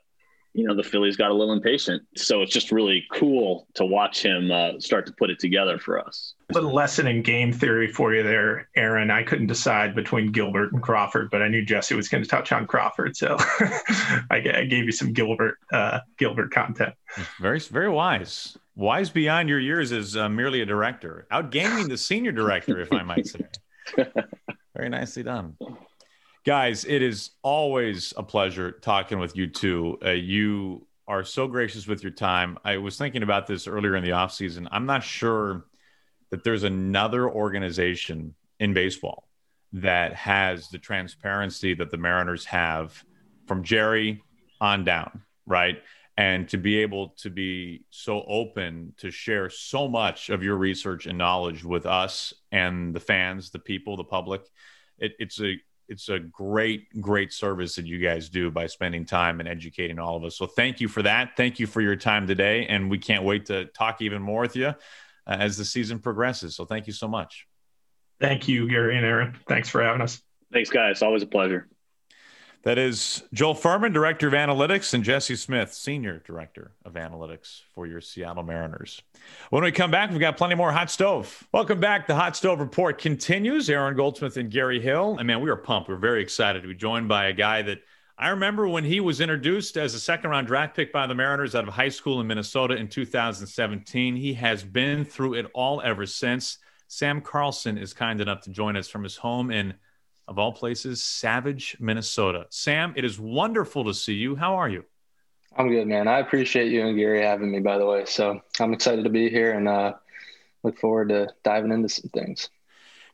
you 0.54 0.64
know, 0.64 0.74
the 0.74 0.84
Phillies 0.84 1.16
got 1.16 1.32
a 1.32 1.34
little 1.34 1.52
impatient. 1.52 2.02
So 2.16 2.40
it's 2.40 2.52
just 2.52 2.70
really 2.70 3.04
cool 3.12 3.66
to 3.74 3.84
watch 3.84 4.22
him 4.22 4.52
uh, 4.52 4.78
start 4.78 5.04
to 5.06 5.12
put 5.12 5.28
it 5.28 5.40
together 5.40 5.78
for 5.78 5.98
us. 5.98 6.34
A 6.50 6.54
little 6.54 6.72
lesson 6.72 7.08
in 7.08 7.22
game 7.22 7.52
theory 7.52 7.88
for 7.88 8.14
you 8.14 8.22
there, 8.22 8.68
Aaron. 8.76 9.10
I 9.10 9.24
couldn't 9.24 9.48
decide 9.48 9.96
between 9.96 10.30
Gilbert 10.30 10.72
and 10.72 10.80
Crawford, 10.80 11.30
but 11.30 11.42
I 11.42 11.48
knew 11.48 11.64
Jesse 11.64 11.96
was 11.96 12.08
going 12.08 12.22
to 12.22 12.28
touch 12.28 12.52
on 12.52 12.68
Crawford, 12.68 13.16
so 13.16 13.36
I, 14.30 14.40
gave 14.40 14.84
you 14.84 14.92
some 14.92 15.12
Gilbert 15.12 15.58
uh, 15.72 16.00
Gilbert 16.18 16.52
content. 16.52 16.94
Very, 17.40 17.58
very 17.58 17.88
wise. 17.88 18.56
Wise 18.76 19.10
beyond 19.10 19.48
your 19.48 19.60
years 19.60 19.90
as 19.90 20.16
uh, 20.16 20.28
merely 20.28 20.60
a 20.60 20.66
director, 20.66 21.26
outgaming 21.32 21.88
the 21.88 21.98
senior 21.98 22.32
director, 22.32 22.80
if 22.80 22.92
I 22.92 23.02
might 23.02 23.26
say. 23.26 23.40
very 24.76 24.88
nicely 24.88 25.24
done. 25.24 25.56
Guys, 26.44 26.84
it 26.84 27.00
is 27.00 27.30
always 27.42 28.12
a 28.18 28.22
pleasure 28.22 28.70
talking 28.70 29.18
with 29.18 29.34
you 29.34 29.46
two. 29.46 29.98
Uh, 30.04 30.10
you 30.10 30.86
are 31.08 31.24
so 31.24 31.48
gracious 31.48 31.86
with 31.86 32.02
your 32.02 32.12
time. 32.12 32.58
I 32.62 32.76
was 32.76 32.98
thinking 32.98 33.22
about 33.22 33.46
this 33.46 33.66
earlier 33.66 33.96
in 33.96 34.04
the 34.04 34.10
offseason. 34.10 34.68
I'm 34.70 34.84
not 34.84 35.02
sure 35.02 35.64
that 36.28 36.44
there's 36.44 36.62
another 36.62 37.30
organization 37.30 38.34
in 38.60 38.74
baseball 38.74 39.26
that 39.72 40.12
has 40.12 40.68
the 40.68 40.76
transparency 40.76 41.72
that 41.72 41.90
the 41.90 41.96
Mariners 41.96 42.44
have 42.44 43.02
from 43.46 43.64
Jerry 43.64 44.22
on 44.60 44.84
down, 44.84 45.22
right? 45.46 45.82
And 46.18 46.46
to 46.50 46.58
be 46.58 46.76
able 46.80 47.08
to 47.20 47.30
be 47.30 47.86
so 47.88 48.22
open 48.28 48.92
to 48.98 49.10
share 49.10 49.48
so 49.48 49.88
much 49.88 50.28
of 50.28 50.42
your 50.42 50.56
research 50.56 51.06
and 51.06 51.16
knowledge 51.16 51.64
with 51.64 51.86
us 51.86 52.34
and 52.52 52.94
the 52.94 53.00
fans, 53.00 53.48
the 53.48 53.58
people, 53.58 53.96
the 53.96 54.04
public. 54.04 54.42
It, 54.98 55.14
it's 55.18 55.40
a 55.40 55.58
it's 55.88 56.08
a 56.08 56.18
great 56.18 57.00
great 57.00 57.32
service 57.32 57.76
that 57.76 57.86
you 57.86 57.98
guys 57.98 58.28
do 58.28 58.50
by 58.50 58.66
spending 58.66 59.04
time 59.04 59.40
and 59.40 59.48
educating 59.48 59.98
all 59.98 60.16
of 60.16 60.24
us. 60.24 60.36
So 60.36 60.46
thank 60.46 60.80
you 60.80 60.88
for 60.88 61.02
that. 61.02 61.36
Thank 61.36 61.58
you 61.58 61.66
for 61.66 61.80
your 61.80 61.96
time 61.96 62.26
today 62.26 62.66
and 62.66 62.90
we 62.90 62.98
can't 62.98 63.24
wait 63.24 63.46
to 63.46 63.66
talk 63.66 64.00
even 64.00 64.22
more 64.22 64.42
with 64.42 64.56
you 64.56 64.68
uh, 64.68 64.74
as 65.26 65.56
the 65.56 65.64
season 65.64 65.98
progresses. 65.98 66.56
So 66.56 66.64
thank 66.64 66.86
you 66.86 66.92
so 66.92 67.08
much. 67.08 67.46
Thank 68.20 68.48
you 68.48 68.68
gary 68.68 68.96
and 68.96 69.04
aaron. 69.04 69.36
Thanks 69.48 69.68
for 69.68 69.82
having 69.82 70.00
us. 70.00 70.22
Thanks 70.52 70.70
guys. 70.70 71.02
Always 71.02 71.22
a 71.22 71.26
pleasure 71.26 71.68
that 72.64 72.78
is 72.78 73.22
Joel 73.34 73.54
Furman, 73.54 73.92
Director 73.92 74.26
of 74.26 74.32
Analytics, 74.32 74.94
and 74.94 75.04
Jesse 75.04 75.36
Smith, 75.36 75.72
Senior 75.72 76.22
Director 76.26 76.72
of 76.86 76.94
Analytics 76.94 77.60
for 77.74 77.86
your 77.86 78.00
Seattle 78.00 78.42
Mariners. 78.42 79.02
When 79.50 79.62
we 79.62 79.70
come 79.70 79.90
back, 79.90 80.10
we've 80.10 80.18
got 80.18 80.38
plenty 80.38 80.54
more 80.54 80.72
Hot 80.72 80.90
Stove. 80.90 81.46
Welcome 81.52 81.78
back. 81.78 82.06
The 82.06 82.14
Hot 82.14 82.36
Stove 82.36 82.60
Report 82.60 82.98
continues. 82.98 83.68
Aaron 83.68 83.94
Goldsmith 83.94 84.38
and 84.38 84.50
Gary 84.50 84.80
Hill. 84.80 85.16
And 85.18 85.26
man, 85.26 85.42
we 85.42 85.50
are 85.50 85.56
pumped. 85.56 85.90
We're 85.90 85.96
very 85.96 86.22
excited 86.22 86.62
to 86.62 86.68
be 86.68 86.74
joined 86.74 87.06
by 87.06 87.26
a 87.26 87.34
guy 87.34 87.60
that 87.62 87.80
I 88.16 88.30
remember 88.30 88.66
when 88.66 88.84
he 88.84 89.00
was 89.00 89.20
introduced 89.20 89.76
as 89.76 89.92
a 89.92 90.00
second 90.00 90.30
round 90.30 90.46
draft 90.46 90.74
pick 90.74 90.90
by 90.90 91.06
the 91.06 91.14
Mariners 91.14 91.54
out 91.54 91.68
of 91.68 91.74
high 91.74 91.90
school 91.90 92.22
in 92.22 92.26
Minnesota 92.26 92.76
in 92.76 92.88
2017. 92.88 94.16
He 94.16 94.32
has 94.34 94.64
been 94.64 95.04
through 95.04 95.34
it 95.34 95.46
all 95.52 95.82
ever 95.82 96.06
since. 96.06 96.58
Sam 96.88 97.20
Carlson 97.20 97.76
is 97.76 97.92
kind 97.92 98.22
enough 98.22 98.40
to 98.42 98.50
join 98.50 98.76
us 98.76 98.88
from 98.88 99.02
his 99.02 99.16
home 99.16 99.50
in 99.50 99.74
of 100.26 100.38
all 100.38 100.52
places, 100.52 101.02
Savage, 101.02 101.76
Minnesota. 101.80 102.46
Sam, 102.50 102.92
it 102.96 103.04
is 103.04 103.18
wonderful 103.18 103.84
to 103.84 103.94
see 103.94 104.14
you. 104.14 104.36
How 104.36 104.54
are 104.54 104.68
you? 104.68 104.84
I'm 105.56 105.68
good, 105.68 105.86
man. 105.86 106.08
I 106.08 106.18
appreciate 106.18 106.72
you 106.72 106.86
and 106.86 106.96
Gary 106.96 107.22
having 107.22 107.50
me, 107.50 107.60
by 107.60 107.78
the 107.78 107.86
way. 107.86 108.04
So 108.06 108.40
I'm 108.58 108.72
excited 108.72 109.04
to 109.04 109.10
be 109.10 109.28
here 109.28 109.52
and 109.52 109.68
uh, 109.68 109.94
look 110.62 110.78
forward 110.78 111.10
to 111.10 111.28
diving 111.44 111.72
into 111.72 111.88
some 111.88 112.10
things. 112.10 112.48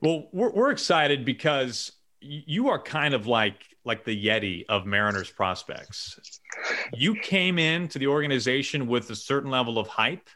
Well, 0.01 0.29
we're, 0.33 0.51
we're 0.51 0.71
excited 0.71 1.25
because 1.25 1.93
you 2.21 2.69
are 2.69 2.81
kind 2.81 3.15
of 3.15 3.27
like 3.27 3.65
like 3.85 4.05
the 4.05 4.27
Yeti 4.27 4.65
of 4.69 4.85
Mariners 4.85 5.31
prospects. 5.31 6.41
You 6.93 7.15
came 7.15 7.59
into 7.59 7.99
the 7.99 8.09
organization 8.09 8.87
with 8.87 9.09
a 9.09 9.17
certain 9.17 9.51
level 9.51 9.79
of 9.79 9.89
hype, 9.89 10.29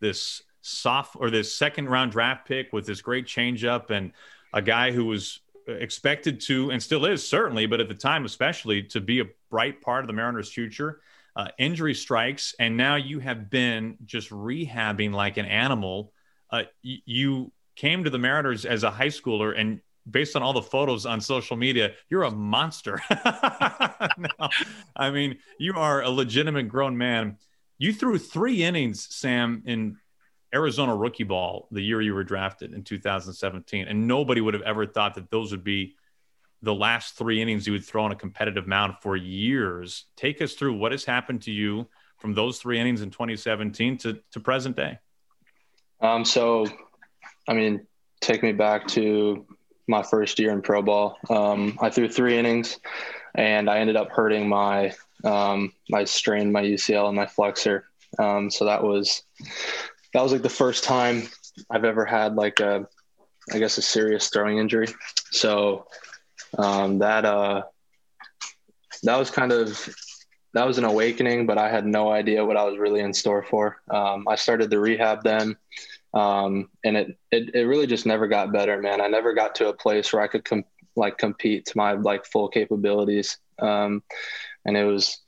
this 0.00 0.42
soft 0.62 1.14
or 1.16 1.30
this 1.30 1.54
second 1.54 1.88
round 1.88 2.12
draft 2.12 2.48
pick 2.48 2.72
with 2.72 2.86
this 2.86 3.02
great 3.02 3.26
changeup 3.26 3.90
and 3.90 4.12
a 4.52 4.62
guy 4.62 4.92
who 4.92 5.04
was 5.04 5.40
expected 5.66 6.40
to, 6.42 6.70
and 6.70 6.82
still 6.82 7.06
is 7.06 7.26
certainly, 7.26 7.66
but 7.66 7.80
at 7.80 7.88
the 7.88 7.94
time 7.94 8.24
especially, 8.24 8.82
to 8.84 9.00
be 9.00 9.20
a 9.20 9.24
bright 9.50 9.80
part 9.80 10.02
of 10.02 10.06
the 10.06 10.12
Mariners' 10.12 10.50
future. 10.50 11.00
Uh, 11.34 11.48
injury 11.58 11.92
strikes, 11.92 12.54
and 12.58 12.78
now 12.78 12.96
you 12.96 13.18
have 13.18 13.50
been 13.50 13.98
just 14.06 14.30
rehabbing 14.30 15.12
like 15.12 15.36
an 15.36 15.44
animal. 15.44 16.12
Uh, 16.50 16.62
y- 16.82 17.02
you 17.04 17.52
came 17.74 18.04
to 18.04 18.10
the 18.10 18.18
Mariners 18.18 18.64
as 18.64 18.84
a 18.84 18.90
high 18.90 19.08
schooler, 19.08 19.52
and 19.54 19.80
based 20.10 20.34
on 20.34 20.42
all 20.42 20.52
the 20.52 20.62
photos 20.62 21.04
on 21.04 21.20
social 21.20 21.56
media, 21.56 21.92
you're 22.08 22.22
a 22.22 22.30
monster. 22.30 23.00
I 24.96 25.10
mean, 25.12 25.38
you 25.58 25.74
are 25.74 26.02
a 26.02 26.10
legitimate 26.10 26.68
grown 26.68 26.96
man. 26.96 27.36
You 27.78 27.92
threw 27.92 28.18
three 28.18 28.62
innings, 28.62 29.06
Sam, 29.14 29.62
in 29.66 29.98
Arizona 30.54 30.94
rookie 30.94 31.24
ball 31.24 31.68
the 31.70 31.82
year 31.82 32.00
you 32.00 32.14
were 32.14 32.24
drafted 32.24 32.72
in 32.72 32.82
2017, 32.82 33.88
and 33.88 34.06
nobody 34.06 34.40
would 34.40 34.54
have 34.54 34.62
ever 34.62 34.86
thought 34.86 35.14
that 35.14 35.30
those 35.30 35.50
would 35.50 35.64
be 35.64 35.94
the 36.62 36.74
last 36.74 37.16
three 37.16 37.42
innings 37.42 37.66
you 37.66 37.72
would 37.72 37.84
throw 37.84 38.04
on 38.04 38.12
a 38.12 38.16
competitive 38.16 38.66
mound 38.66 38.94
for 39.00 39.16
years. 39.16 40.06
Take 40.16 40.40
us 40.40 40.54
through 40.54 40.74
what 40.74 40.92
has 40.92 41.04
happened 41.04 41.42
to 41.42 41.52
you 41.52 41.86
from 42.18 42.34
those 42.34 42.58
three 42.58 42.80
innings 42.80 43.02
in 43.02 43.10
2017 43.10 43.98
to, 43.98 44.18
to 44.32 44.40
present 44.40 44.76
day. 44.76 44.98
Um, 46.00 46.24
so, 46.24 46.66
I 47.48 47.54
mean, 47.54 47.86
take 48.20 48.42
me 48.42 48.52
back 48.52 48.86
to 48.88 49.46
my 49.86 50.02
first 50.02 50.38
year 50.38 50.50
in 50.50 50.62
pro 50.62 50.82
ball. 50.82 51.18
Um, 51.28 51.78
I 51.80 51.90
threw 51.90 52.08
three 52.08 52.38
innings, 52.38 52.78
and 53.34 53.68
I 53.68 53.78
ended 53.78 53.96
up 53.96 54.10
hurting 54.10 54.48
my 54.48 54.94
um, 55.24 55.72
I 55.92 56.04
strained 56.04 56.52
my 56.52 56.62
UCL 56.62 57.08
and 57.08 57.16
my 57.16 57.26
flexor. 57.26 57.88
Um, 58.18 58.50
so 58.50 58.64
that 58.64 58.82
was 58.82 59.22
that 60.16 60.22
was 60.22 60.32
like 60.32 60.40
the 60.40 60.48
first 60.48 60.82
time 60.82 61.24
I've 61.68 61.84
ever 61.84 62.06
had 62.06 62.36
like 62.36 62.60
a 62.60 62.88
I 63.52 63.58
guess 63.58 63.76
a 63.76 63.82
serious 63.82 64.30
throwing 64.30 64.56
injury. 64.56 64.88
So 65.30 65.88
um, 66.56 67.00
that 67.00 67.26
uh, 67.26 67.64
that 69.02 69.18
was 69.18 69.30
kind 69.30 69.52
of 69.52 69.94
that 70.54 70.66
was 70.66 70.78
an 70.78 70.84
awakening, 70.84 71.44
but 71.44 71.58
I 71.58 71.68
had 71.68 71.84
no 71.84 72.10
idea 72.10 72.46
what 72.46 72.56
I 72.56 72.64
was 72.64 72.78
really 72.78 73.00
in 73.00 73.12
store 73.12 73.42
for. 73.42 73.82
Um, 73.90 74.26
I 74.26 74.36
started 74.36 74.70
the 74.70 74.80
rehab 74.80 75.22
then, 75.22 75.54
um, 76.14 76.70
and 76.82 76.96
it, 76.96 77.18
it 77.30 77.54
it 77.54 77.64
really 77.64 77.86
just 77.86 78.06
never 78.06 78.26
got 78.26 78.54
better, 78.54 78.80
man. 78.80 79.02
I 79.02 79.08
never 79.08 79.34
got 79.34 79.56
to 79.56 79.68
a 79.68 79.76
place 79.76 80.14
where 80.14 80.22
I 80.22 80.28
could 80.28 80.46
com- 80.46 80.64
like 80.96 81.18
compete 81.18 81.66
to 81.66 81.76
my 81.76 81.92
like 81.92 82.24
full 82.24 82.48
capabilities, 82.48 83.36
um, 83.58 84.02
and 84.64 84.78
it 84.78 84.84
was 84.84 85.20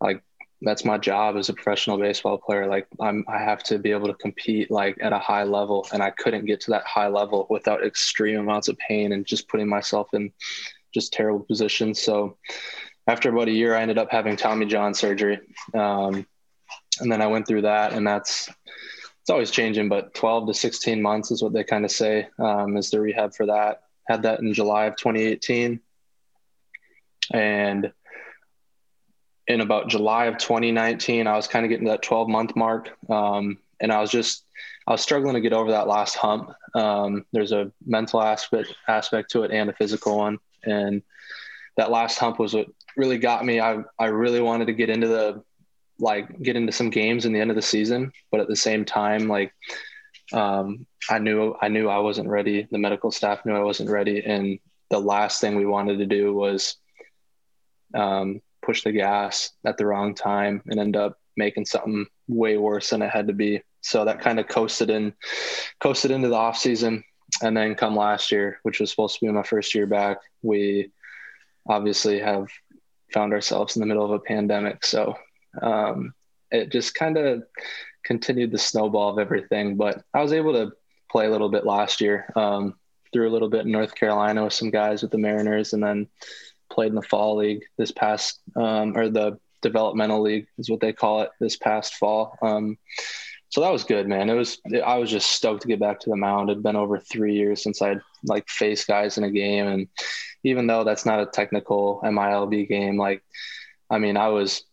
like 0.00 0.22
that's 0.62 0.84
my 0.84 0.98
job 0.98 1.36
as 1.36 1.48
a 1.48 1.54
professional 1.54 1.98
baseball 1.98 2.38
player. 2.38 2.66
Like 2.66 2.88
I'm, 3.00 3.24
I 3.28 3.38
have 3.38 3.62
to 3.64 3.78
be 3.78 3.92
able 3.92 4.08
to 4.08 4.14
compete 4.14 4.70
like 4.70 4.98
at 5.00 5.12
a 5.12 5.18
high 5.18 5.44
level, 5.44 5.86
and 5.92 6.02
I 6.02 6.10
couldn't 6.10 6.46
get 6.46 6.60
to 6.62 6.72
that 6.72 6.84
high 6.84 7.08
level 7.08 7.46
without 7.48 7.84
extreme 7.84 8.40
amounts 8.40 8.68
of 8.68 8.76
pain 8.78 9.12
and 9.12 9.24
just 9.24 9.48
putting 9.48 9.68
myself 9.68 10.08
in 10.14 10.32
just 10.92 11.12
terrible 11.12 11.44
positions. 11.44 12.00
So 12.00 12.36
after 13.06 13.30
about 13.30 13.48
a 13.48 13.52
year, 13.52 13.74
I 13.74 13.82
ended 13.82 13.98
up 13.98 14.10
having 14.10 14.36
Tommy 14.36 14.66
John 14.66 14.94
surgery, 14.94 15.38
um, 15.74 16.26
and 17.00 17.12
then 17.12 17.22
I 17.22 17.28
went 17.28 17.46
through 17.46 17.62
that, 17.62 17.92
and 17.92 18.06
that's 18.06 18.48
it's 19.28 19.30
always 19.30 19.50
changing, 19.50 19.90
but 19.90 20.14
12 20.14 20.48
to 20.48 20.54
16 20.54 21.02
months 21.02 21.30
is 21.30 21.42
what 21.42 21.52
they 21.52 21.62
kind 21.62 21.84
of 21.84 21.90
say 21.90 22.28
um, 22.38 22.78
is 22.78 22.90
the 22.90 22.98
rehab 22.98 23.34
for 23.34 23.44
that. 23.46 23.82
Had 24.06 24.22
that 24.22 24.40
in 24.40 24.54
July 24.54 24.86
of 24.86 24.96
2018, 24.96 25.80
and 27.34 27.92
in 29.48 29.62
about 29.62 29.88
July 29.88 30.26
of 30.26 30.36
2019, 30.36 31.26
I 31.26 31.34
was 31.34 31.48
kind 31.48 31.64
of 31.64 31.70
getting 31.70 31.86
to 31.86 31.92
that 31.92 32.02
12 32.02 32.28
month 32.28 32.54
mark. 32.54 32.90
Um, 33.08 33.58
and 33.80 33.90
I 33.90 34.00
was 34.00 34.10
just, 34.10 34.44
I 34.86 34.92
was 34.92 35.00
struggling 35.00 35.34
to 35.34 35.40
get 35.40 35.54
over 35.54 35.70
that 35.70 35.88
last 35.88 36.16
hump. 36.16 36.52
Um, 36.74 37.24
there's 37.32 37.52
a 37.52 37.72
mental 37.84 38.22
aspect 38.22 38.74
aspect 38.86 39.30
to 39.32 39.44
it 39.44 39.50
and 39.50 39.70
a 39.70 39.72
physical 39.72 40.18
one. 40.18 40.38
And 40.64 41.02
that 41.76 41.90
last 41.90 42.18
hump 42.18 42.38
was 42.38 42.54
what 42.54 42.66
really 42.96 43.18
got 43.18 43.44
me. 43.44 43.58
I, 43.58 43.78
I 43.98 44.06
really 44.06 44.40
wanted 44.40 44.66
to 44.66 44.74
get 44.74 44.90
into 44.90 45.08
the, 45.08 45.42
like 45.98 46.40
get 46.42 46.54
into 46.54 46.72
some 46.72 46.90
games 46.90 47.24
in 47.24 47.32
the 47.32 47.40
end 47.40 47.50
of 47.50 47.56
the 47.56 47.62
season, 47.62 48.12
but 48.30 48.40
at 48.40 48.48
the 48.48 48.56
same 48.56 48.84
time, 48.84 49.28
like, 49.28 49.52
um, 50.32 50.86
I 51.08 51.18
knew, 51.18 51.56
I 51.60 51.68
knew 51.68 51.88
I 51.88 51.98
wasn't 51.98 52.28
ready. 52.28 52.68
The 52.70 52.78
medical 52.78 53.10
staff 53.10 53.46
knew 53.46 53.54
I 53.54 53.62
wasn't 53.62 53.88
ready. 53.88 54.22
And 54.22 54.58
the 54.90 55.00
last 55.00 55.40
thing 55.40 55.56
we 55.56 55.64
wanted 55.64 55.98
to 55.98 56.06
do 56.06 56.34
was, 56.34 56.76
um, 57.94 58.42
push 58.68 58.84
the 58.84 58.92
gas 58.92 59.52
at 59.64 59.78
the 59.78 59.86
wrong 59.86 60.14
time 60.14 60.60
and 60.66 60.78
end 60.78 60.94
up 60.94 61.18
making 61.38 61.64
something 61.64 62.04
way 62.26 62.58
worse 62.58 62.90
than 62.90 63.00
it 63.00 63.08
had 63.08 63.26
to 63.28 63.32
be. 63.32 63.62
So 63.80 64.04
that 64.04 64.20
kind 64.20 64.38
of 64.38 64.46
coasted 64.46 64.90
in, 64.90 65.14
coasted 65.80 66.10
into 66.10 66.28
the 66.28 66.34
off 66.34 66.58
season, 66.58 67.02
and 67.40 67.56
then 67.56 67.74
come 67.74 67.96
last 67.96 68.30
year, 68.30 68.60
which 68.64 68.78
was 68.78 68.90
supposed 68.90 69.18
to 69.18 69.24
be 69.24 69.32
my 69.32 69.42
first 69.42 69.74
year 69.74 69.86
back, 69.86 70.18
we 70.42 70.90
obviously 71.66 72.18
have 72.18 72.48
found 73.10 73.32
ourselves 73.32 73.74
in 73.74 73.80
the 73.80 73.86
middle 73.86 74.04
of 74.04 74.10
a 74.10 74.18
pandemic. 74.18 74.84
So 74.84 75.16
um, 75.62 76.12
it 76.50 76.70
just 76.70 76.94
kind 76.94 77.16
of 77.16 77.44
continued 78.04 78.50
the 78.50 78.58
snowball 78.58 79.10
of 79.10 79.18
everything. 79.18 79.76
But 79.76 80.02
I 80.12 80.20
was 80.20 80.34
able 80.34 80.52
to 80.52 80.72
play 81.10 81.24
a 81.24 81.30
little 81.30 81.48
bit 81.48 81.64
last 81.64 82.02
year. 82.02 82.30
Um, 82.36 82.74
threw 83.14 83.26
a 83.26 83.32
little 83.32 83.48
bit 83.48 83.64
in 83.64 83.72
North 83.72 83.94
Carolina 83.94 84.44
with 84.44 84.52
some 84.52 84.70
guys 84.70 85.00
with 85.00 85.10
the 85.10 85.16
Mariners, 85.16 85.72
and 85.72 85.82
then 85.82 86.08
played 86.70 86.90
in 86.90 86.94
the 86.94 87.02
fall 87.02 87.36
league 87.36 87.64
this 87.76 87.90
past 87.90 88.40
um, 88.56 88.96
or 88.96 89.08
the 89.08 89.38
developmental 89.62 90.22
league 90.22 90.46
is 90.58 90.70
what 90.70 90.80
they 90.80 90.92
call 90.92 91.22
it 91.22 91.30
this 91.40 91.56
past 91.56 91.94
fall. 91.94 92.36
Um, 92.42 92.78
so 93.50 93.62
that 93.62 93.72
was 93.72 93.84
good, 93.84 94.06
man. 94.06 94.28
It 94.28 94.34
was 94.34 94.60
I 94.84 94.98
was 94.98 95.10
just 95.10 95.32
stoked 95.32 95.62
to 95.62 95.68
get 95.68 95.80
back 95.80 96.00
to 96.00 96.10
the 96.10 96.16
mound. 96.16 96.50
It'd 96.50 96.62
been 96.62 96.76
over 96.76 96.98
three 96.98 97.34
years 97.34 97.62
since 97.62 97.80
I'd 97.80 98.00
like 98.24 98.48
faced 98.48 98.86
guys 98.86 99.16
in 99.16 99.24
a 99.24 99.30
game, 99.30 99.66
and 99.66 99.88
even 100.44 100.66
though 100.66 100.84
that's 100.84 101.06
not 101.06 101.20
a 101.20 101.26
technical 101.26 102.00
MILB 102.04 102.68
game, 102.68 102.98
like 102.98 103.22
I 103.90 103.98
mean, 103.98 104.18
I 104.18 104.28
was 104.28 104.64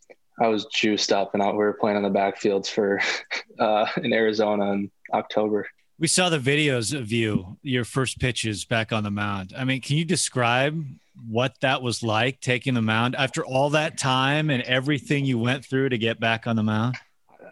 I 0.41 0.49
was 0.49 0.65
juiced 0.65 1.13
up, 1.13 1.33
and 1.33 1.41
I, 1.41 1.51
we 1.51 1.57
were 1.57 1.77
playing 1.79 1.97
on 1.97 2.03
the 2.03 2.09
backfields 2.09 2.67
for 2.67 2.99
uh, 3.59 3.87
in 4.03 4.11
Arizona 4.11 4.73
in 4.73 4.91
October. 5.13 5.67
We 5.97 6.07
saw 6.07 6.27
the 6.27 6.39
videos 6.39 6.93
of 6.93 7.13
you, 7.13 7.57
your 7.61 7.85
first 7.85 8.19
pitches 8.19 8.65
back 8.65 8.91
on 8.91 9.03
the 9.03 9.11
mound. 9.11 9.53
I 9.57 9.63
mean, 9.63 9.79
can 9.79 9.95
you 9.95 10.03
describe 10.03 10.85
what 11.29 11.55
that 11.61 11.81
was 11.81 12.03
like 12.03 12.39
taking 12.41 12.73
the 12.73 12.81
mound 12.81 13.15
after 13.15 13.45
all 13.45 13.71
that 13.71 13.97
time 13.97 14.49
and 14.49 14.63
everything 14.63 15.25
you 15.25 15.39
went 15.39 15.65
through 15.65 15.89
to 15.89 15.97
get 15.97 16.19
back 16.19 16.47
on 16.47 16.55
the 16.55 16.63
mound? 16.63 16.95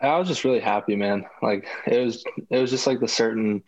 I 0.02 0.18
was 0.18 0.28
just 0.28 0.44
really 0.44 0.60
happy, 0.60 0.96
man. 0.96 1.26
Like 1.42 1.68
it 1.88 2.04
was, 2.04 2.24
it 2.50 2.60
was 2.60 2.70
just 2.70 2.88
like 2.88 3.00
the 3.00 3.08
certain 3.08 3.64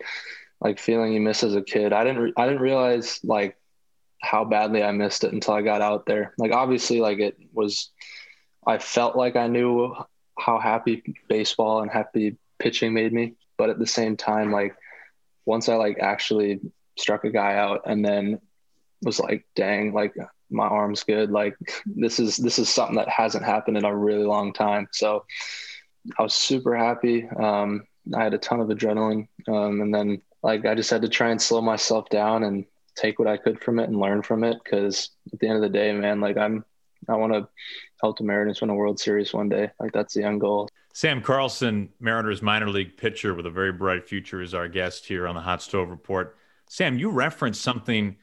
like 0.59 0.79
feeling 0.79 1.13
you 1.13 1.21
miss 1.21 1.43
as 1.43 1.55
a 1.55 1.61
kid. 1.61 1.93
I 1.93 2.03
didn't, 2.03 2.21
re- 2.21 2.33
I 2.35 2.45
didn't 2.45 2.61
realize 2.61 3.19
like 3.23 3.57
how 4.21 4.43
badly 4.43 4.83
I 4.83 4.91
missed 4.91 5.23
it 5.23 5.33
until 5.33 5.53
I 5.53 5.61
got 5.61 5.81
out 5.81 6.05
there. 6.05 6.33
Like 6.37 6.51
obviously, 6.51 6.99
like 6.99 7.19
it 7.19 7.37
was, 7.53 7.91
I 8.65 8.79
felt 8.79 9.15
like 9.15 9.35
I 9.35 9.47
knew 9.47 9.95
how 10.37 10.59
happy 10.59 11.15
baseball 11.29 11.81
and 11.81 11.91
happy 11.91 12.37
pitching 12.59 12.93
made 12.93 13.13
me, 13.13 13.35
but 13.57 13.69
at 13.69 13.79
the 13.79 13.87
same 13.87 14.17
time, 14.17 14.51
like 14.51 14.75
once 15.45 15.69
I 15.69 15.75
like 15.75 15.99
actually 15.99 16.59
struck 16.97 17.23
a 17.23 17.29
guy 17.29 17.55
out 17.55 17.83
and 17.85 18.03
then 18.03 18.39
was 19.05 19.19
like, 19.19 19.45
dang, 19.55 19.93
like 19.93 20.13
my 20.49 20.67
arm's 20.67 21.03
good. 21.03 21.31
Like 21.31 21.55
this 21.85 22.19
is 22.19 22.35
this 22.37 22.59
is 22.59 22.67
something 22.67 22.97
that 22.97 23.07
hasn't 23.07 23.45
happened 23.45 23.77
in 23.77 23.85
a 23.85 23.95
really 23.95 24.25
long 24.25 24.51
time. 24.51 24.87
So 24.91 25.25
I 26.17 26.23
was 26.23 26.33
super 26.33 26.75
happy. 26.75 27.27
Um, 27.27 27.83
I 28.13 28.23
had 28.23 28.33
a 28.33 28.39
ton 28.39 28.59
of 28.59 28.67
adrenaline, 28.67 29.27
um, 29.47 29.81
and 29.81 29.93
then 29.93 30.21
like 30.43 30.65
I 30.65 30.75
just 30.75 30.89
had 30.89 31.03
to 31.03 31.09
try 31.09 31.29
and 31.29 31.41
slow 31.41 31.61
myself 31.61 32.09
down 32.09 32.43
and 32.43 32.65
take 32.95 33.19
what 33.19 33.27
I 33.27 33.37
could 33.37 33.61
from 33.63 33.79
it 33.79 33.89
and 33.89 33.99
learn 33.99 34.21
from 34.21 34.43
it. 34.43 34.57
Because 34.63 35.11
at 35.31 35.39
the 35.39 35.47
end 35.47 35.55
of 35.55 35.61
the 35.61 35.69
day, 35.69 35.93
man, 35.93 36.19
like 36.19 36.37
I'm 36.37 36.65
I 37.07 37.15
want 37.15 37.33
to 37.33 37.47
help 38.01 38.17
the 38.17 38.23
Mariners 38.23 38.61
win 38.61 38.69
a 38.71 38.75
World 38.75 38.99
Series 38.99 39.33
one 39.33 39.49
day. 39.49 39.69
Like 39.79 39.93
that's 39.93 40.15
the 40.15 40.23
end 40.23 40.41
goal. 40.41 40.67
Sam 40.93 41.21
Carlson, 41.21 41.89
Mariners 41.99 42.41
minor 42.41 42.69
league 42.69 42.95
pitcher 42.95 43.33
with 43.33 43.45
a 43.45 43.51
very 43.51 43.71
bright 43.73 44.07
future, 44.07 44.41
is 44.41 44.53
our 44.53 44.67
guest 44.67 45.05
here 45.05 45.27
on 45.27 45.35
the 45.35 45.41
Hot 45.41 45.61
Stove 45.61 45.89
Report. 45.89 46.37
Sam, 46.67 46.97
you 46.97 47.09
referenced 47.09 47.61
something 47.61 48.15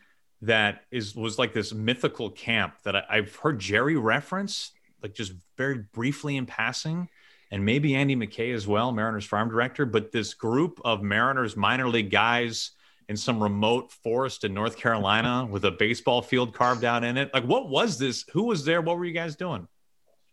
that 0.43 0.82
is 0.90 1.14
was 1.14 1.38
like 1.38 1.53
this 1.53 1.72
mythical 1.72 2.30
camp 2.30 2.74
that 2.82 2.97
I, 2.97 3.16
have 3.16 3.34
heard 3.36 3.59
Jerry 3.59 3.97
reference, 3.97 4.72
like 5.03 5.14
just 5.14 5.32
very 5.57 5.78
briefly 5.78 6.36
in 6.36 6.47
passing, 6.47 7.09
and 7.51 7.64
maybe 7.64 7.95
Andy 7.95 8.16
McKay 8.16 8.55
as 8.55 8.66
well, 8.66 8.93
Mariners 8.93 9.25
farm 9.25 9.49
director. 9.49 9.87
But 9.87 10.11
this 10.11 10.34
group 10.34 10.80
of 10.84 11.03
Mariners 11.03 11.57
minor 11.57 11.88
league 11.88 12.11
guys 12.11 12.72
in 13.08 13.16
some 13.16 13.42
remote 13.42 13.92
forest 13.92 14.42
in 14.45 14.53
North 14.53 14.76
Carolina 14.76 15.46
with 15.49 15.64
a 15.64 15.71
baseball 15.71 16.22
field 16.22 16.54
carved 16.54 16.84
out 16.84 17.04
in 17.04 17.16
it. 17.16 17.33
Like, 17.33 17.45
what 17.45 17.68
was 17.68 17.99
this? 17.99 18.25
Who 18.33 18.45
was 18.45 18.64
there? 18.64 18.83
What 18.83 18.99
were 18.99 19.04
you 19.04 19.12
guys 19.12 19.37
doing? 19.37 19.68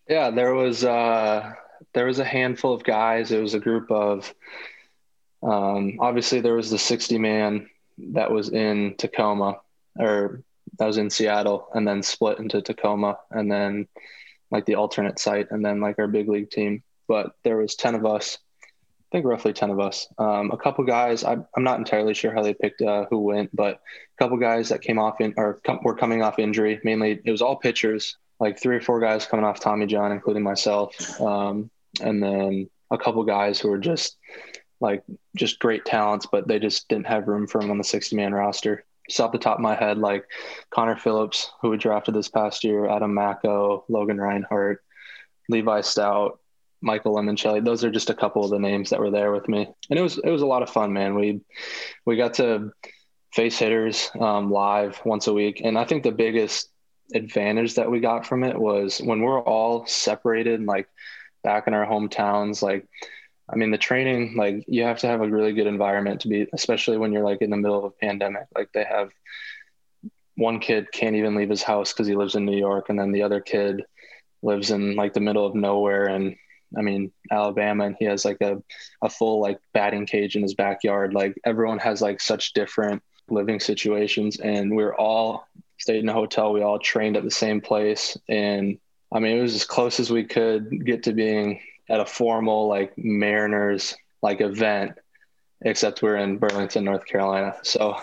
Yeah, 0.08 0.32
there 0.32 0.56
was 0.56 0.84
uh, 0.84 1.54
there 1.94 2.08
was 2.08 2.18
a 2.18 2.26
handful 2.26 2.74
of 2.74 2.84
guys. 2.84 3.32
It 3.32 3.40
was 3.40 3.54
a 3.54 3.60
group 3.60 3.92
of 3.92 4.34
um, 5.44 5.98
obviously 6.00 6.42
there 6.42 6.56
was 6.56 6.72
the 6.72 6.80
60 6.80 7.20
man 7.20 7.70
that 7.98 8.32
was 8.32 8.50
in 8.50 8.96
Tacoma 8.98 9.60
or 9.98 10.44
that 10.78 10.86
was 10.86 10.98
in 10.98 11.10
Seattle 11.10 11.68
and 11.74 11.88
then 11.88 12.02
split 12.03 12.40
into 12.40 12.61
Tacoma 12.61 13.18
and 13.32 13.52
then 13.52 13.88
like 14.52 14.66
the 14.66 14.76
alternate 14.76 15.20
site 15.20 15.48
and 15.52 15.64
then 15.64 15.82
like 15.82 15.99
our 15.99 16.07
big 16.07 16.30
league 16.30 16.49
team. 16.49 16.84
But 17.07 17.32
there 17.44 17.57
was 17.57 17.76
10 17.76 17.95
of 17.95 18.06
us, 18.06 18.38
I 18.64 18.68
think 19.11 19.26
roughly 19.26 19.53
10 19.53 19.72
of 19.72 19.80
us. 19.80 20.07
Um, 20.18 20.52
a 20.52 20.57
couple 20.57 20.84
guys, 20.86 21.24
I, 21.24 21.34
am 21.34 21.64
not 21.64 21.80
entirely 21.80 22.14
sure 22.14 22.34
how 22.34 22.44
they 22.44 22.53
picked 22.53 22.82
uh, 22.82 23.06
who 23.10 23.20
went, 23.20 23.56
but 23.56 23.76
a 23.76 24.24
couple 24.24 24.38
guys 24.38 24.70
that 24.70 24.82
came 24.82 24.99
off 24.99 25.20
in 25.22 25.34
or 25.38 25.60
com- 25.66 25.80
were 25.84 25.95
coming 25.95 26.22
off 26.22 26.40
injury. 26.40 26.80
Mainly 26.84 27.20
it 27.24 27.32
was 27.32 27.41
all 27.41 27.56
pitchers, 27.56 28.18
like 28.40 28.60
three 28.60 28.78
or 28.78 28.82
four 28.82 28.99
guys 28.99 29.26
coming 29.26 29.45
off 29.45 29.60
Tommy 29.60 29.86
John, 29.86 30.11
including 30.11 30.44
myself. 30.44 31.20
Um, 31.20 31.70
and 32.02 32.22
then 32.22 32.70
a 32.91 32.98
couple 32.98 33.24
guys 33.24 33.60
who 33.60 33.70
were 33.70 33.80
just 33.80 34.18
like 34.80 35.03
just 35.36 35.60
great 35.60 35.84
talents, 35.84 36.28
but 36.32 36.48
they 36.48 36.60
just 36.60 36.88
didn't 36.88 37.07
have 37.07 37.28
room 37.28 37.48
for 37.48 37.60
them 37.60 37.72
on 37.72 37.78
the 37.78 37.84
60 37.84 38.16
man 38.16 38.34
roster 38.34 38.86
just 39.10 39.19
off 39.19 39.31
the 39.31 39.38
top 39.38 39.57
of 39.57 39.61
my 39.61 39.76
head, 39.76 39.98
like 39.98 40.26
Connor 40.69 40.95
Phillips, 40.95 41.52
who 41.61 41.69
we 41.69 41.77
drafted 41.77 42.15
this 42.15 42.30
past 42.30 42.64
year, 42.64 42.88
Adam 42.88 43.14
Macko, 43.14 43.84
Logan 43.90 44.18
Rinehart, 44.18 44.77
Levi 45.49 45.81
Stout, 45.81 46.40
Michael 46.81 47.15
Limoncelli. 47.15 47.64
Those 47.64 47.84
are 47.84 47.91
just 47.91 48.10
a 48.10 48.15
couple 48.15 48.45
of 48.45 48.52
the 48.52 48.60
names 48.60 48.90
that 48.91 48.99
were 48.99 49.11
there 49.11 49.31
with 49.31 49.49
me, 49.49 49.68
and 49.90 49.99
it 49.99 50.02
was 50.02 50.18
it 50.18 50.30
was 50.30 50.41
a 50.41 50.48
lot 50.48 50.64
of 50.64 50.69
fun, 50.69 50.94
man. 50.94 51.15
We 51.15 51.41
we 52.06 52.15
got 52.15 52.36
to 52.36 52.72
face 53.34 53.60
hitters 53.60 54.10
um, 54.19 54.52
live 54.52 55.02
once 55.06 55.27
a 55.27 55.34
week. 55.34 55.61
And 55.64 55.77
I 55.77 55.86
think 55.86 56.03
the 56.03 56.11
biggest 56.11 56.69
advantage 57.14 57.76
that 57.76 57.90
we 57.90 57.99
got 57.99 58.26
from 58.26 58.44
it 58.44 58.60
was 58.60 58.99
when 58.99 59.22
we're 59.22 59.41
all 59.41 59.86
separated, 59.86 60.65
like 60.65 60.88
back 61.44 61.68
in 61.68 61.73
our 61.73 61.86
hometowns, 61.86 62.61
like, 62.61 62.88
I 63.52 63.56
mean, 63.56 63.72
the 63.72 63.78
training, 63.78 64.36
like, 64.38 64.64
you 64.68 64.84
have 64.84 65.00
to 65.00 65.08
have 65.08 65.22
a 65.22 65.28
really 65.28 65.54
good 65.54 65.68
environment 65.68 66.22
to 66.22 66.28
be, 66.28 66.48
especially 66.54 66.98
when 66.98 67.12
you're 67.12 67.24
like 67.24 67.42
in 67.42 67.50
the 67.50 67.58
middle 67.58 67.80
of 67.80 67.86
a 67.86 68.06
pandemic. 68.06 68.46
Like, 68.56 68.72
they 68.74 68.84
have 68.84 69.12
one 70.36 70.60
kid 70.60 70.92
can't 70.92 71.16
even 71.16 71.36
leave 71.36 71.50
his 71.50 71.64
house 71.64 71.92
because 71.92 72.08
he 72.08 72.16
lives 72.16 72.36
in 72.36 72.46
New 72.46 72.58
York, 72.58 72.90
and 72.90 73.00
then 73.00 73.12
the 73.12 73.24
other 73.24 73.42
kid 73.42 73.84
lives 74.42 74.72
in 74.72 74.96
like 74.96 75.14
the 75.14 75.20
middle 75.20 75.46
of 75.46 75.54
nowhere 75.54 76.06
and 76.06 76.36
I 76.78 76.82
mean, 76.82 77.12
Alabama, 77.32 77.86
and 77.86 77.96
he 77.98 78.06
has 78.06 78.26
like 78.26 78.42
a, 78.42 78.62
a 79.02 79.10
full 79.10 79.42
like 79.42 79.60
batting 79.74 80.06
cage 80.06 80.36
in 80.36 80.44
his 80.44 80.54
backyard. 80.54 81.14
Like 81.14 81.36
everyone 81.46 81.80
has 81.80 82.02
like 82.02 82.22
such 82.22 82.54
different 82.54 83.02
living 83.30 83.60
situations, 83.60 84.40
and 84.40 84.76
we 84.76 84.84
are 84.84 84.96
all 84.96 85.48
stayed 85.78 86.04
in 86.04 86.10
a 86.10 86.14
hotel. 86.14 86.54
We 86.54 86.62
all 86.62 86.80
trained 86.80 87.18
at 87.18 87.24
the 87.24 87.32
same 87.32 87.62
place, 87.62 88.18
and 88.28 88.78
I 89.12 89.20
mean, 89.20 89.38
it 89.38 89.42
was 89.42 89.56
as 89.56 89.66
close 89.66 90.00
as 90.00 90.12
we 90.12 90.26
could 90.26 90.86
get 90.86 91.04
to 91.04 91.14
being 91.14 91.60
at 91.90 91.99
a 91.99 92.06
formal 92.06 92.68
like 92.68 92.94
Mariners 92.98 93.95
like 94.22 94.41
event, 94.41 94.94
except 95.61 96.02
we're 96.02 96.18
in 96.18 96.38
Burlington, 96.38 96.84
North 96.84 97.06
Carolina. 97.06 97.56
So 97.64 97.98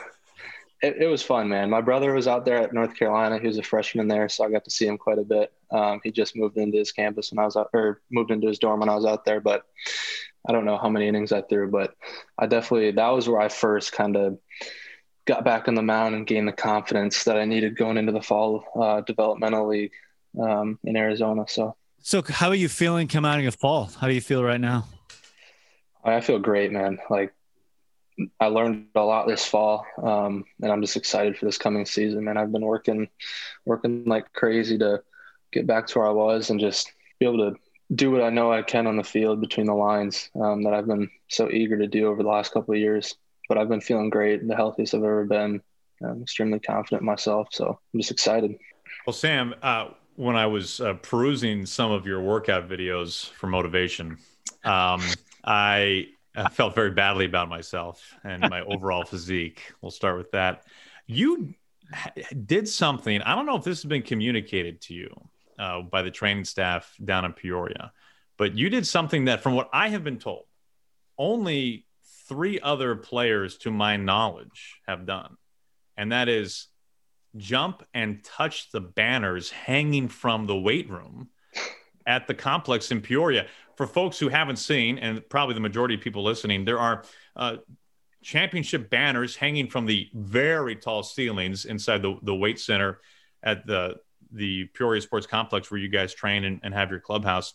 it, 0.82 0.96
it, 1.02 1.06
was 1.06 1.22
fun, 1.22 1.48
man. 1.48 1.70
My 1.70 1.80
brother 1.80 2.12
was 2.12 2.28
out 2.28 2.44
there 2.44 2.58
at 2.58 2.72
North 2.72 2.96
Carolina. 2.96 3.38
He 3.38 3.46
was 3.46 3.58
a 3.58 3.62
freshman 3.62 4.08
there, 4.08 4.28
so 4.28 4.44
I 4.44 4.50
got 4.50 4.64
to 4.64 4.70
see 4.70 4.86
him 4.86 4.98
quite 4.98 5.18
a 5.18 5.24
bit. 5.24 5.52
Um, 5.70 6.00
he 6.04 6.10
just 6.10 6.36
moved 6.36 6.56
into 6.58 6.78
his 6.78 6.92
campus 6.92 7.30
when 7.30 7.38
I 7.38 7.44
was 7.44 7.56
out, 7.56 7.70
or 7.72 8.00
moved 8.10 8.30
into 8.30 8.48
his 8.48 8.58
dorm 8.58 8.80
when 8.80 8.88
I 8.88 8.94
was 8.94 9.06
out 9.06 9.24
there. 9.24 9.40
But 9.40 9.64
I 10.48 10.52
don't 10.52 10.64
know 10.64 10.78
how 10.78 10.88
many 10.88 11.08
innings 11.08 11.32
I 11.32 11.42
threw, 11.42 11.70
but 11.70 11.94
I 12.38 12.46
definitely 12.46 12.92
that 12.92 13.08
was 13.08 13.28
where 13.28 13.40
I 13.40 13.48
first 13.48 13.92
kind 13.92 14.16
of 14.16 14.38
got 15.26 15.44
back 15.44 15.66
on 15.66 15.74
the 15.74 15.82
mound 15.82 16.14
and 16.14 16.26
gained 16.26 16.48
the 16.48 16.52
confidence 16.52 17.24
that 17.24 17.36
I 17.36 17.44
needed 17.44 17.76
going 17.76 17.96
into 17.96 18.12
the 18.12 18.22
fall 18.22 18.64
uh, 18.80 19.00
developmental 19.00 19.68
league 19.68 19.92
um, 20.40 20.78
in 20.84 20.96
Arizona. 20.96 21.44
So, 21.48 21.76
so 22.06 22.22
how 22.22 22.50
are 22.50 22.54
you 22.54 22.68
feeling 22.68 23.08
coming 23.08 23.28
out 23.28 23.44
of 23.44 23.56
fall? 23.56 23.90
How 23.98 24.06
do 24.06 24.14
you 24.14 24.20
feel 24.20 24.44
right 24.44 24.60
now? 24.60 24.86
I 26.04 26.20
feel 26.20 26.38
great, 26.38 26.70
man. 26.70 27.00
Like 27.10 27.34
I 28.38 28.46
learned 28.46 28.86
a 28.94 29.00
lot 29.00 29.26
this 29.26 29.44
fall, 29.44 29.84
um, 30.00 30.44
and 30.62 30.70
I'm 30.70 30.82
just 30.82 30.96
excited 30.96 31.36
for 31.36 31.46
this 31.46 31.58
coming 31.58 31.84
season. 31.84 32.22
Man, 32.22 32.36
I've 32.36 32.52
been 32.52 32.64
working, 32.64 33.08
working 33.64 34.04
like 34.04 34.32
crazy 34.32 34.78
to 34.78 35.02
get 35.52 35.66
back 35.66 35.88
to 35.88 35.98
where 35.98 36.06
I 36.06 36.12
was 36.12 36.50
and 36.50 36.60
just 36.60 36.92
be 37.18 37.26
able 37.26 37.50
to 37.50 37.58
do 37.92 38.12
what 38.12 38.22
I 38.22 38.30
know 38.30 38.52
I 38.52 38.62
can 38.62 38.86
on 38.86 38.96
the 38.96 39.02
field 39.02 39.40
between 39.40 39.66
the 39.66 39.74
lines 39.74 40.30
um, 40.40 40.62
that 40.62 40.74
I've 40.74 40.86
been 40.86 41.10
so 41.26 41.50
eager 41.50 41.76
to 41.76 41.88
do 41.88 42.06
over 42.06 42.22
the 42.22 42.28
last 42.28 42.52
couple 42.52 42.72
of 42.72 42.78
years. 42.78 43.16
But 43.48 43.58
I've 43.58 43.68
been 43.68 43.80
feeling 43.80 44.10
great, 44.10 44.46
the 44.46 44.54
healthiest 44.54 44.94
I've 44.94 45.02
ever 45.02 45.24
been. 45.24 45.60
I'm 46.04 46.22
extremely 46.22 46.60
confident 46.60 47.02
in 47.02 47.06
myself, 47.06 47.48
so 47.50 47.80
I'm 47.92 48.00
just 48.00 48.12
excited. 48.12 48.56
Well, 49.08 49.12
Sam, 49.12 49.56
uh, 49.60 49.88
when 50.16 50.34
I 50.34 50.46
was 50.46 50.80
uh, 50.80 50.94
perusing 50.94 51.66
some 51.66 51.92
of 51.92 52.06
your 52.06 52.20
workout 52.20 52.68
videos 52.68 53.28
for 53.30 53.46
motivation, 53.46 54.18
um, 54.64 55.02
I 55.44 56.08
felt 56.52 56.74
very 56.74 56.90
badly 56.90 57.26
about 57.26 57.48
myself 57.48 58.02
and 58.24 58.42
my 58.48 58.60
overall 58.66 59.04
physique. 59.04 59.72
We'll 59.80 59.90
start 59.90 60.18
with 60.18 60.32
that. 60.32 60.64
You 61.06 61.54
did 62.46 62.68
something. 62.68 63.22
I 63.22 63.34
don't 63.34 63.46
know 63.46 63.56
if 63.56 63.64
this 63.64 63.82
has 63.82 63.88
been 63.88 64.02
communicated 64.02 64.80
to 64.82 64.94
you 64.94 65.28
uh, 65.58 65.82
by 65.82 66.02
the 66.02 66.10
training 66.10 66.44
staff 66.44 66.94
down 67.04 67.24
in 67.24 67.32
Peoria, 67.32 67.92
but 68.38 68.56
you 68.56 68.68
did 68.70 68.86
something 68.86 69.26
that, 69.26 69.42
from 69.42 69.54
what 69.54 69.68
I 69.72 69.88
have 69.88 70.02
been 70.02 70.18
told, 70.18 70.44
only 71.18 71.86
three 72.26 72.58
other 72.60 72.96
players, 72.96 73.58
to 73.58 73.70
my 73.70 73.96
knowledge, 73.96 74.80
have 74.88 75.06
done, 75.06 75.36
and 75.96 76.12
that 76.12 76.28
is 76.28 76.66
jump 77.36 77.82
and 77.94 78.22
touch 78.24 78.70
the 78.70 78.80
banners 78.80 79.50
hanging 79.50 80.08
from 80.08 80.46
the 80.46 80.56
weight 80.56 80.88
room 80.90 81.28
at 82.06 82.26
the 82.26 82.34
complex 82.34 82.90
in 82.90 83.00
Peoria 83.00 83.46
for 83.76 83.86
folks 83.86 84.18
who 84.18 84.28
haven't 84.28 84.56
seen, 84.56 84.98
and 84.98 85.28
probably 85.28 85.54
the 85.54 85.60
majority 85.60 85.94
of 85.94 86.00
people 86.00 86.22
listening, 86.22 86.64
there 86.64 86.78
are 86.78 87.04
uh, 87.36 87.56
championship 88.22 88.88
banners 88.90 89.36
hanging 89.36 89.68
from 89.68 89.86
the 89.86 90.08
very 90.14 90.74
tall 90.74 91.02
ceilings 91.02 91.66
inside 91.66 92.02
the, 92.02 92.16
the 92.22 92.34
weight 92.34 92.58
center 92.58 93.00
at 93.42 93.66
the 93.66 93.96
the 94.32 94.64
Peoria 94.74 95.00
Sports 95.00 95.26
Complex 95.26 95.70
where 95.70 95.78
you 95.78 95.88
guys 95.88 96.12
train 96.12 96.44
and, 96.44 96.60
and 96.64 96.74
have 96.74 96.90
your 96.90 96.98
clubhouse. 96.98 97.54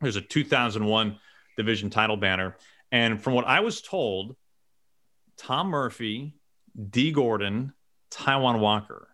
There's 0.00 0.16
a 0.16 0.22
2001 0.22 1.18
division 1.56 1.90
title 1.90 2.16
banner. 2.16 2.56
And 2.90 3.22
from 3.22 3.34
what 3.34 3.46
I 3.46 3.60
was 3.60 3.82
told, 3.82 4.34
Tom 5.36 5.68
Murphy, 5.68 6.34
Dee 6.90 7.12
Gordon, 7.12 7.74
Taijuan 8.10 8.58
Walker 8.60 9.08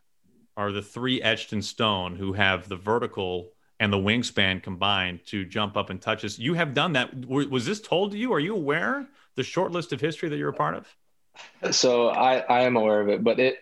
are 0.57 0.73
the 0.73 0.83
three 0.83 1.21
etched 1.23 1.53
in 1.53 1.63
stone 1.63 2.17
who 2.17 2.33
have 2.33 2.69
the 2.69 2.77
vertical 2.77 3.51
and 3.81 3.93
the 3.93 3.99
wingspan 3.99 4.63
combined 4.63 5.21
to 5.27 5.45
jump 5.45 5.77
up 5.77 5.91
and 5.91 6.01
touch 6.01 6.25
us. 6.25 6.39
You 6.39 6.55
have 6.55 6.75
done 6.75 6.93
that. 6.93 7.27
Was 7.27 7.67
this 7.67 7.81
told 7.81 8.13
to 8.13 8.19
you? 8.19 8.33
Are 8.33 8.41
you 8.41 8.55
aware 8.55 9.07
the 9.35 9.43
short 9.43 9.73
list 9.73 9.93
of 9.93 10.01
history 10.01 10.29
that 10.29 10.37
you're 10.37 10.51
a 10.51 10.55
part 10.55 10.77
of? 10.77 11.75
So 11.75 12.09
I, 12.09 12.39
I 12.39 12.63
am 12.63 12.77
aware 12.77 13.01
of 13.01 13.09
it, 13.09 13.25
but 13.25 13.41
it 13.41 13.57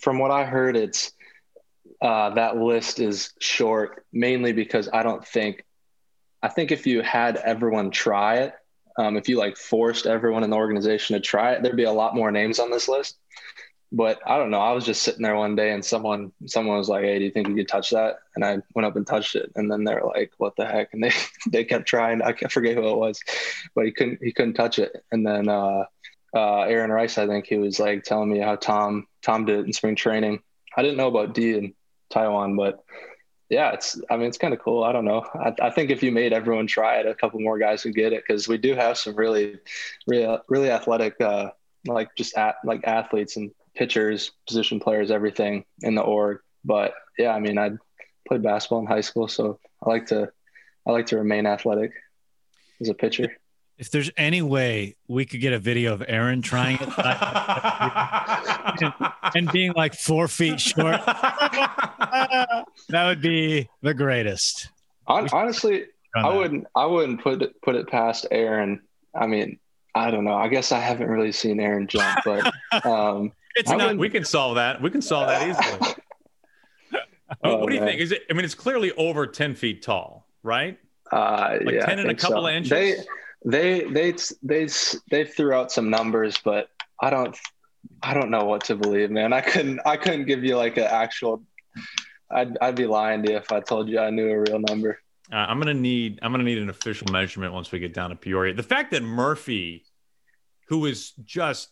from 0.00 0.18
what 0.18 0.30
I 0.30 0.44
heard, 0.44 0.76
it's 0.76 1.12
uh, 2.02 2.30
that 2.30 2.56
list 2.56 3.00
is 3.00 3.32
short 3.40 4.04
mainly 4.12 4.52
because 4.52 4.88
I 4.92 5.02
don't 5.02 5.26
think 5.26 5.64
I 6.42 6.48
think 6.48 6.70
if 6.70 6.86
you 6.86 7.00
had 7.00 7.36
everyone 7.36 7.90
try 7.90 8.36
it, 8.40 8.52
um, 8.98 9.16
if 9.16 9.30
you 9.30 9.38
like 9.38 9.56
forced 9.56 10.04
everyone 10.04 10.44
in 10.44 10.50
the 10.50 10.56
organization 10.56 11.14
to 11.14 11.20
try 11.20 11.52
it, 11.52 11.62
there'd 11.62 11.76
be 11.76 11.84
a 11.84 11.92
lot 11.92 12.14
more 12.14 12.30
names 12.30 12.58
on 12.58 12.70
this 12.70 12.86
list 12.86 13.16
but 13.94 14.18
I 14.26 14.38
don't 14.38 14.50
know. 14.50 14.60
I 14.60 14.72
was 14.72 14.84
just 14.84 15.02
sitting 15.02 15.22
there 15.22 15.36
one 15.36 15.54
day 15.54 15.70
and 15.70 15.84
someone 15.84 16.32
someone 16.46 16.76
was 16.76 16.88
like, 16.88 17.04
"Hey, 17.04 17.18
do 17.20 17.24
you 17.24 17.30
think 17.30 17.46
you 17.46 17.54
could 17.54 17.68
touch 17.68 17.90
that?" 17.90 18.16
And 18.34 18.44
I 18.44 18.58
went 18.74 18.86
up 18.86 18.96
and 18.96 19.06
touched 19.06 19.36
it, 19.36 19.52
and 19.54 19.70
then 19.70 19.84
they're 19.84 20.02
like, 20.04 20.32
"What 20.38 20.56
the 20.56 20.66
heck?" 20.66 20.92
And 20.92 21.02
they 21.04 21.12
they 21.50 21.64
kept 21.64 21.86
trying. 21.86 22.20
I 22.20 22.32
forget 22.32 22.74
who 22.74 22.88
it 22.88 22.96
was, 22.96 23.20
but 23.74 23.84
he 23.84 23.92
couldn't 23.92 24.18
he 24.20 24.32
couldn't 24.32 24.54
touch 24.54 24.80
it. 24.80 24.92
And 25.12 25.24
then 25.24 25.48
uh, 25.48 25.84
uh, 26.34 26.62
Aaron 26.62 26.90
Rice, 26.90 27.18
I 27.18 27.28
think 27.28 27.46
he 27.46 27.56
was 27.56 27.78
like 27.78 28.02
telling 28.02 28.32
me 28.32 28.40
how 28.40 28.56
Tom 28.56 29.06
Tom 29.22 29.44
did 29.44 29.60
it 29.60 29.66
in 29.66 29.72
spring 29.72 29.94
training. 29.94 30.42
I 30.76 30.82
didn't 30.82 30.96
know 30.96 31.08
about 31.08 31.32
Dee 31.32 31.56
and 31.56 31.72
Taijuan, 32.12 32.56
but 32.56 32.82
yeah, 33.48 33.70
it's 33.74 34.00
I 34.10 34.16
mean 34.16 34.26
it's 34.26 34.38
kind 34.38 34.54
of 34.54 34.60
cool. 34.60 34.82
I 34.82 34.90
don't 34.90 35.04
know. 35.04 35.24
I, 35.34 35.54
I 35.62 35.70
think 35.70 35.90
if 35.90 36.02
you 36.02 36.10
made 36.10 36.32
everyone 36.32 36.66
try 36.66 36.98
it, 36.98 37.06
a 37.06 37.14
couple 37.14 37.38
more 37.38 37.58
guys 37.58 37.84
would 37.84 37.94
get 37.94 38.12
it 38.12 38.24
because 38.26 38.48
we 38.48 38.58
do 38.58 38.74
have 38.74 38.98
some 38.98 39.14
really 39.14 39.60
really 40.08 40.36
really 40.48 40.70
athletic. 40.72 41.20
Uh, 41.20 41.50
like 41.86 42.16
just 42.16 42.36
at 42.36 42.56
like 42.64 42.82
athletes 42.84 43.36
and 43.36 43.52
pitchers, 43.74 44.32
position 44.46 44.80
players, 44.80 45.10
everything 45.10 45.64
in 45.80 45.94
the 45.94 46.02
org. 46.02 46.38
But 46.64 46.94
yeah, 47.18 47.30
I 47.30 47.40
mean, 47.40 47.58
I 47.58 47.72
played 48.26 48.42
basketball 48.42 48.80
in 48.80 48.86
high 48.86 49.02
school, 49.02 49.28
so 49.28 49.58
I 49.82 49.90
like 49.90 50.06
to 50.06 50.30
I 50.86 50.92
like 50.92 51.06
to 51.06 51.16
remain 51.16 51.46
athletic 51.46 51.92
as 52.80 52.88
a 52.88 52.94
pitcher. 52.94 53.36
If 53.76 53.90
there's 53.90 54.10
any 54.16 54.40
way 54.40 54.94
we 55.08 55.24
could 55.24 55.40
get 55.40 55.52
a 55.52 55.58
video 55.58 55.92
of 55.92 56.04
Aaron 56.06 56.42
trying 56.42 56.78
it 56.80 56.88
and 59.34 59.50
being 59.50 59.72
like 59.72 59.94
four 59.94 60.28
feet 60.28 60.60
short, 60.60 61.04
that 61.04 62.64
would 62.92 63.20
be 63.20 63.68
the 63.82 63.94
greatest. 63.94 64.68
Honestly, 65.06 65.86
I 66.14 66.32
wouldn't 66.32 66.66
I 66.74 66.86
wouldn't 66.86 67.20
put 67.20 67.42
it 67.42 67.60
put 67.62 67.74
it 67.74 67.88
past 67.88 68.26
Aaron. 68.30 68.80
I 69.14 69.26
mean, 69.26 69.58
I 69.94 70.10
don't 70.10 70.24
know. 70.24 70.34
I 70.34 70.48
guess 70.48 70.72
I 70.72 70.78
haven't 70.78 71.08
really 71.08 71.32
seen 71.32 71.60
Aaron 71.60 71.88
jump, 71.88 72.20
but 72.24 72.52
um, 72.86 73.32
it's 73.54 73.70
I 73.70 73.76
not. 73.76 73.98
We 73.98 74.08
can 74.08 74.24
solve 74.24 74.56
that. 74.56 74.80
We 74.80 74.90
can 74.90 75.02
solve 75.02 75.28
that 75.28 75.48
easily. 75.48 75.94
oh, 77.44 77.56
what 77.58 77.68
do 77.68 77.74
you 77.74 77.80
man. 77.80 77.90
think? 77.90 78.00
Is 78.00 78.12
it? 78.12 78.22
I 78.30 78.34
mean, 78.34 78.44
it's 78.44 78.54
clearly 78.54 78.92
over 78.92 79.26
ten 79.26 79.54
feet 79.54 79.82
tall, 79.82 80.28
right? 80.42 80.78
Uh, 81.12 81.58
like 81.64 81.74
yeah, 81.74 81.86
ten 81.86 81.98
and 81.98 82.10
a 82.10 82.14
couple 82.14 82.42
so. 82.42 82.48
inches. 82.48 82.70
They, 82.70 82.96
they, 83.44 83.84
they, 83.84 84.14
they, 84.42 84.68
they 85.10 85.24
threw 85.24 85.52
out 85.52 85.70
some 85.70 85.90
numbers, 85.90 86.38
but 86.42 86.68
I 87.00 87.10
don't, 87.10 87.36
I 88.02 88.14
don't 88.14 88.30
know 88.30 88.44
what 88.44 88.64
to 88.64 88.76
believe, 88.76 89.10
man. 89.10 89.32
I 89.32 89.42
couldn't, 89.42 89.80
I 89.84 89.96
couldn't 89.96 90.24
give 90.24 90.42
you 90.44 90.56
like 90.56 90.76
an 90.78 90.84
actual. 90.84 91.42
I'd, 92.30 92.56
I'd 92.60 92.74
be 92.74 92.86
lying 92.86 93.22
to 93.24 93.32
you 93.32 93.36
if 93.36 93.52
I 93.52 93.60
told 93.60 93.88
you 93.88 94.00
I 94.00 94.10
knew 94.10 94.30
a 94.30 94.40
real 94.40 94.58
number. 94.58 94.98
Uh, 95.30 95.36
I'm 95.36 95.58
gonna 95.58 95.74
need, 95.74 96.18
I'm 96.22 96.32
gonna 96.32 96.44
need 96.44 96.58
an 96.58 96.70
official 96.70 97.06
measurement 97.12 97.52
once 97.52 97.70
we 97.70 97.78
get 97.78 97.94
down 97.94 98.10
to 98.10 98.16
Peoria. 98.16 98.54
The 98.54 98.62
fact 98.62 98.90
that 98.92 99.02
Murphy, 99.02 99.84
who 100.68 100.86
is 100.86 101.12
just 101.24 101.68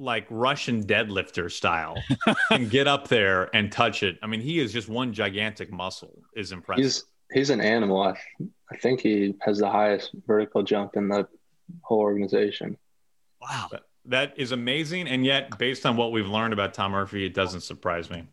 like 0.00 0.26
Russian 0.30 0.84
deadlifter 0.84 1.50
style 1.50 1.96
and 2.50 2.70
get 2.70 2.88
up 2.88 3.08
there 3.08 3.54
and 3.54 3.70
touch 3.70 4.02
it. 4.02 4.18
I 4.22 4.26
mean, 4.26 4.40
he 4.40 4.58
is 4.58 4.72
just 4.72 4.88
one 4.88 5.12
gigantic 5.12 5.70
muscle 5.70 6.22
is 6.34 6.52
impressive. 6.52 6.84
He's 6.84 7.04
he's 7.32 7.50
an 7.50 7.60
animal. 7.60 8.02
I, 8.02 8.16
I 8.70 8.76
think 8.76 9.00
he 9.00 9.34
has 9.42 9.58
the 9.58 9.70
highest 9.70 10.10
vertical 10.26 10.62
jump 10.62 10.96
in 10.96 11.08
the 11.08 11.28
whole 11.82 12.00
organization. 12.00 12.76
Wow. 13.40 13.68
That, 13.70 13.82
that 14.06 14.34
is 14.38 14.52
amazing. 14.52 15.08
And 15.08 15.24
yet, 15.24 15.58
based 15.58 15.86
on 15.86 15.96
what 15.96 16.12
we've 16.12 16.26
learned 16.26 16.52
about 16.52 16.74
Tom 16.74 16.92
Murphy, 16.92 17.24
it 17.26 17.34
doesn't 17.34 17.60
surprise 17.60 18.10
me. 18.10 18.24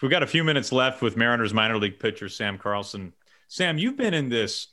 We've 0.00 0.10
got 0.10 0.22
a 0.22 0.26
few 0.26 0.42
minutes 0.42 0.72
left 0.72 1.00
with 1.00 1.16
Mariners 1.16 1.54
minor 1.54 1.78
league 1.78 1.98
pitcher 2.00 2.28
Sam 2.28 2.58
Carlson. 2.58 3.12
Sam, 3.46 3.78
you've 3.78 3.96
been 3.96 4.14
in 4.14 4.30
this 4.30 4.68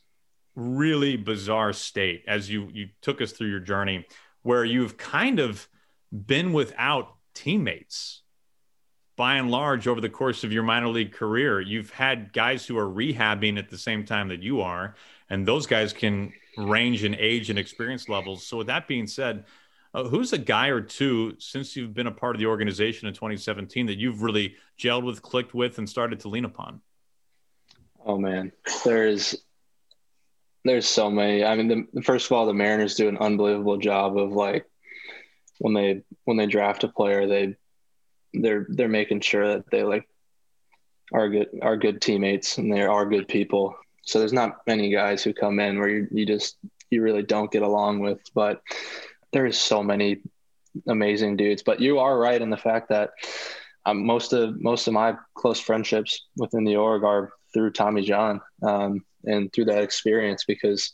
really 0.56 1.16
bizarre 1.16 1.72
state 1.72 2.24
as 2.26 2.50
you 2.50 2.68
you 2.72 2.88
took 3.00 3.20
us 3.20 3.30
through 3.30 3.48
your 3.48 3.60
journey 3.60 4.04
where 4.42 4.64
you've 4.64 4.96
kind 4.96 5.38
of 5.38 5.68
been 6.12 6.52
without 6.52 7.14
teammates 7.34 8.22
by 9.16 9.34
and 9.34 9.50
large 9.50 9.86
over 9.86 10.00
the 10.00 10.08
course 10.08 10.44
of 10.44 10.52
your 10.52 10.62
minor 10.62 10.88
league 10.88 11.12
career. 11.12 11.60
You've 11.60 11.90
had 11.90 12.32
guys 12.32 12.64
who 12.64 12.78
are 12.78 12.88
rehabbing 12.88 13.58
at 13.58 13.68
the 13.68 13.78
same 13.78 14.04
time 14.04 14.28
that 14.28 14.42
you 14.42 14.62
are, 14.62 14.94
and 15.28 15.46
those 15.46 15.66
guys 15.66 15.92
can 15.92 16.32
range 16.56 17.04
in 17.04 17.14
age 17.14 17.50
and 17.50 17.58
experience 17.58 18.08
levels. 18.08 18.46
So, 18.46 18.56
with 18.56 18.68
that 18.68 18.88
being 18.88 19.06
said, 19.06 19.44
uh, 19.92 20.04
who's 20.04 20.32
a 20.32 20.38
guy 20.38 20.68
or 20.68 20.80
two 20.80 21.34
since 21.38 21.76
you've 21.76 21.94
been 21.94 22.06
a 22.06 22.12
part 22.12 22.34
of 22.34 22.40
the 22.40 22.46
organization 22.46 23.08
in 23.08 23.14
2017 23.14 23.86
that 23.86 23.98
you've 23.98 24.22
really 24.22 24.54
gelled 24.78 25.04
with, 25.04 25.20
clicked 25.20 25.52
with, 25.52 25.78
and 25.78 25.88
started 25.88 26.20
to 26.20 26.28
lean 26.28 26.44
upon? 26.44 26.80
Oh 28.04 28.16
man, 28.16 28.52
there's 28.84 29.36
there's 30.64 30.86
so 30.86 31.10
many. 31.10 31.44
I 31.44 31.56
mean, 31.56 31.88
the, 31.92 32.02
first 32.02 32.26
of 32.26 32.32
all, 32.32 32.46
the 32.46 32.54
Mariners 32.54 32.94
do 32.94 33.08
an 33.08 33.18
unbelievable 33.18 33.76
job 33.76 34.16
of 34.16 34.32
like 34.32 34.66
when 35.60 35.74
they 35.74 36.02
when 36.24 36.38
they 36.38 36.46
draft 36.46 36.84
a 36.84 36.88
player, 36.88 37.26
they 37.26 37.54
they're 38.32 38.66
they're 38.68 38.88
making 38.88 39.20
sure 39.20 39.46
that 39.46 39.70
they 39.70 39.82
like 39.82 40.08
are 41.12 41.28
good 41.28 41.48
are 41.60 41.76
good 41.76 42.00
teammates 42.00 42.58
and 42.58 42.72
they 42.72 42.82
are 42.82 43.06
good 43.06 43.28
people. 43.28 43.76
So 44.02 44.18
there's 44.18 44.32
not 44.32 44.66
many 44.66 44.90
guys 44.90 45.22
who 45.22 45.34
come 45.34 45.60
in 45.60 45.78
where 45.78 45.88
you 45.88 46.08
you 46.10 46.24
just 46.24 46.56
you 46.90 47.02
really 47.02 47.22
don't 47.22 47.52
get 47.52 47.62
along 47.62 48.00
with, 48.00 48.20
but 48.34 48.62
there's 49.32 49.58
so 49.58 49.82
many 49.82 50.22
amazing 50.88 51.36
dudes. 51.36 51.62
But 51.62 51.80
you 51.80 51.98
are 51.98 52.18
right 52.18 52.40
in 52.40 52.50
the 52.50 52.56
fact 52.56 52.88
that 52.88 53.10
um, 53.84 54.04
most 54.06 54.32
of 54.32 54.58
most 54.60 54.86
of 54.86 54.94
my 54.94 55.16
close 55.34 55.60
friendships 55.60 56.26
within 56.36 56.64
the 56.64 56.76
org 56.76 57.04
are 57.04 57.32
through 57.52 57.72
Tommy 57.72 58.02
John 58.02 58.40
um, 58.62 59.04
and 59.24 59.52
through 59.52 59.66
that 59.66 59.82
experience 59.82 60.44
because 60.44 60.92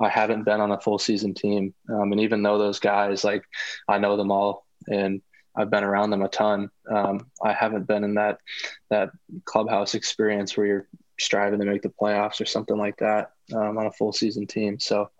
I 0.00 0.08
haven't 0.08 0.44
been 0.44 0.60
on 0.60 0.72
a 0.72 0.80
full 0.80 0.98
season 0.98 1.34
team. 1.34 1.74
Um, 1.88 2.12
and 2.12 2.20
even 2.20 2.42
though 2.42 2.58
those 2.58 2.80
guys, 2.80 3.24
like 3.24 3.44
I 3.88 3.98
know 3.98 4.16
them 4.16 4.30
all 4.30 4.66
and 4.88 5.20
I've 5.56 5.70
been 5.70 5.84
around 5.84 6.10
them 6.10 6.22
a 6.22 6.28
ton, 6.28 6.70
um, 6.90 7.30
I 7.42 7.52
haven't 7.52 7.86
been 7.86 8.04
in 8.04 8.14
that 8.14 8.38
that 8.90 9.10
clubhouse 9.44 9.94
experience 9.94 10.56
where 10.56 10.66
you're 10.66 10.88
striving 11.18 11.58
to 11.58 11.66
make 11.66 11.82
the 11.82 11.92
playoffs 12.00 12.40
or 12.40 12.46
something 12.46 12.76
like 12.76 12.96
that 12.98 13.32
um, 13.54 13.76
on 13.76 13.86
a 13.86 13.92
full 13.92 14.12
season 14.12 14.46
team. 14.46 14.78
So 14.78 15.10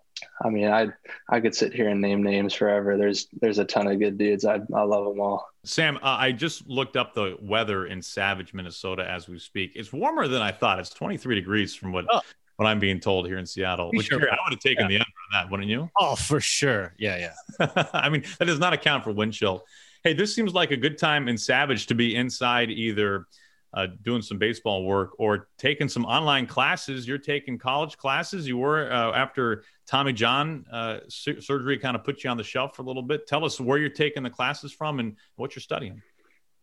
I 0.43 0.49
mean, 0.49 0.67
I 0.67 0.87
I 1.27 1.39
could 1.39 1.53
sit 1.53 1.73
here 1.73 1.89
and 1.89 1.99
name 1.99 2.23
names 2.23 2.53
forever. 2.53 2.97
There's 2.97 3.27
there's 3.41 3.59
a 3.59 3.65
ton 3.65 3.87
of 3.87 3.99
good 3.99 4.17
dudes. 4.17 4.45
I 4.45 4.59
I 4.73 4.81
love 4.83 5.05
them 5.05 5.19
all. 5.19 5.47
Sam, 5.65 5.97
uh, 5.97 6.17
I 6.19 6.31
just 6.31 6.67
looked 6.67 6.95
up 6.95 7.13
the 7.13 7.37
weather 7.41 7.85
in 7.85 8.01
Savage, 8.01 8.53
Minnesota, 8.53 9.09
as 9.09 9.27
we 9.27 9.37
speak. 9.39 9.73
It's 9.75 9.91
warmer 9.91 10.27
than 10.27 10.41
I 10.41 10.51
thought. 10.51 10.79
It's 10.79 10.89
23 10.91 11.35
degrees 11.35 11.75
from 11.75 11.91
what 11.91 12.05
oh. 12.09 12.21
what 12.55 12.65
I'm 12.65 12.79
being 12.79 12.99
told 12.99 13.27
here 13.27 13.37
in 13.37 13.45
Seattle. 13.45 13.91
Which 13.93 14.07
sure. 14.07 14.21
I 14.21 14.37
would 14.45 14.53
have 14.53 14.59
taken 14.59 14.83
yeah. 14.83 14.87
the 14.87 14.95
under 14.95 15.03
on 15.03 15.43
that, 15.43 15.51
wouldn't 15.51 15.69
you? 15.69 15.89
Oh, 15.99 16.15
for 16.15 16.39
sure. 16.39 16.93
Yeah, 16.97 17.31
yeah. 17.59 17.85
I 17.93 18.09
mean, 18.09 18.23
that 18.39 18.45
does 18.45 18.59
not 18.59 18.73
account 18.73 19.03
for 19.03 19.11
wind 19.11 19.33
chill. 19.33 19.65
Hey, 20.03 20.13
this 20.13 20.33
seems 20.33 20.53
like 20.53 20.71
a 20.71 20.77
good 20.77 20.97
time 20.97 21.27
in 21.27 21.37
Savage 21.37 21.87
to 21.87 21.95
be 21.95 22.15
inside 22.15 22.69
either 22.69 23.25
uh, 23.73 23.87
doing 24.01 24.21
some 24.21 24.37
baseball 24.37 24.83
work 24.83 25.11
or 25.19 25.49
taking 25.57 25.87
some 25.87 26.05
online 26.05 26.47
classes. 26.47 27.07
You're 27.07 27.17
taking 27.17 27.57
college 27.57 27.97
classes. 27.97 28.47
You 28.47 28.57
were 28.57 28.91
uh, 28.91 29.11
after 29.13 29.63
Tommy 29.85 30.13
John 30.13 30.65
uh, 30.71 30.99
su- 31.07 31.41
surgery 31.41 31.77
kind 31.77 31.95
of 31.95 32.03
put 32.03 32.23
you 32.23 32.29
on 32.29 32.37
the 32.37 32.43
shelf 32.43 32.75
for 32.75 32.81
a 32.81 32.85
little 32.85 33.03
bit. 33.03 33.27
Tell 33.27 33.45
us 33.45 33.59
where 33.59 33.77
you're 33.77 33.89
taking 33.89 34.23
the 34.23 34.29
classes 34.29 34.71
from 34.71 34.99
and 34.99 35.15
what 35.35 35.55
you're 35.55 35.61
studying. 35.61 36.01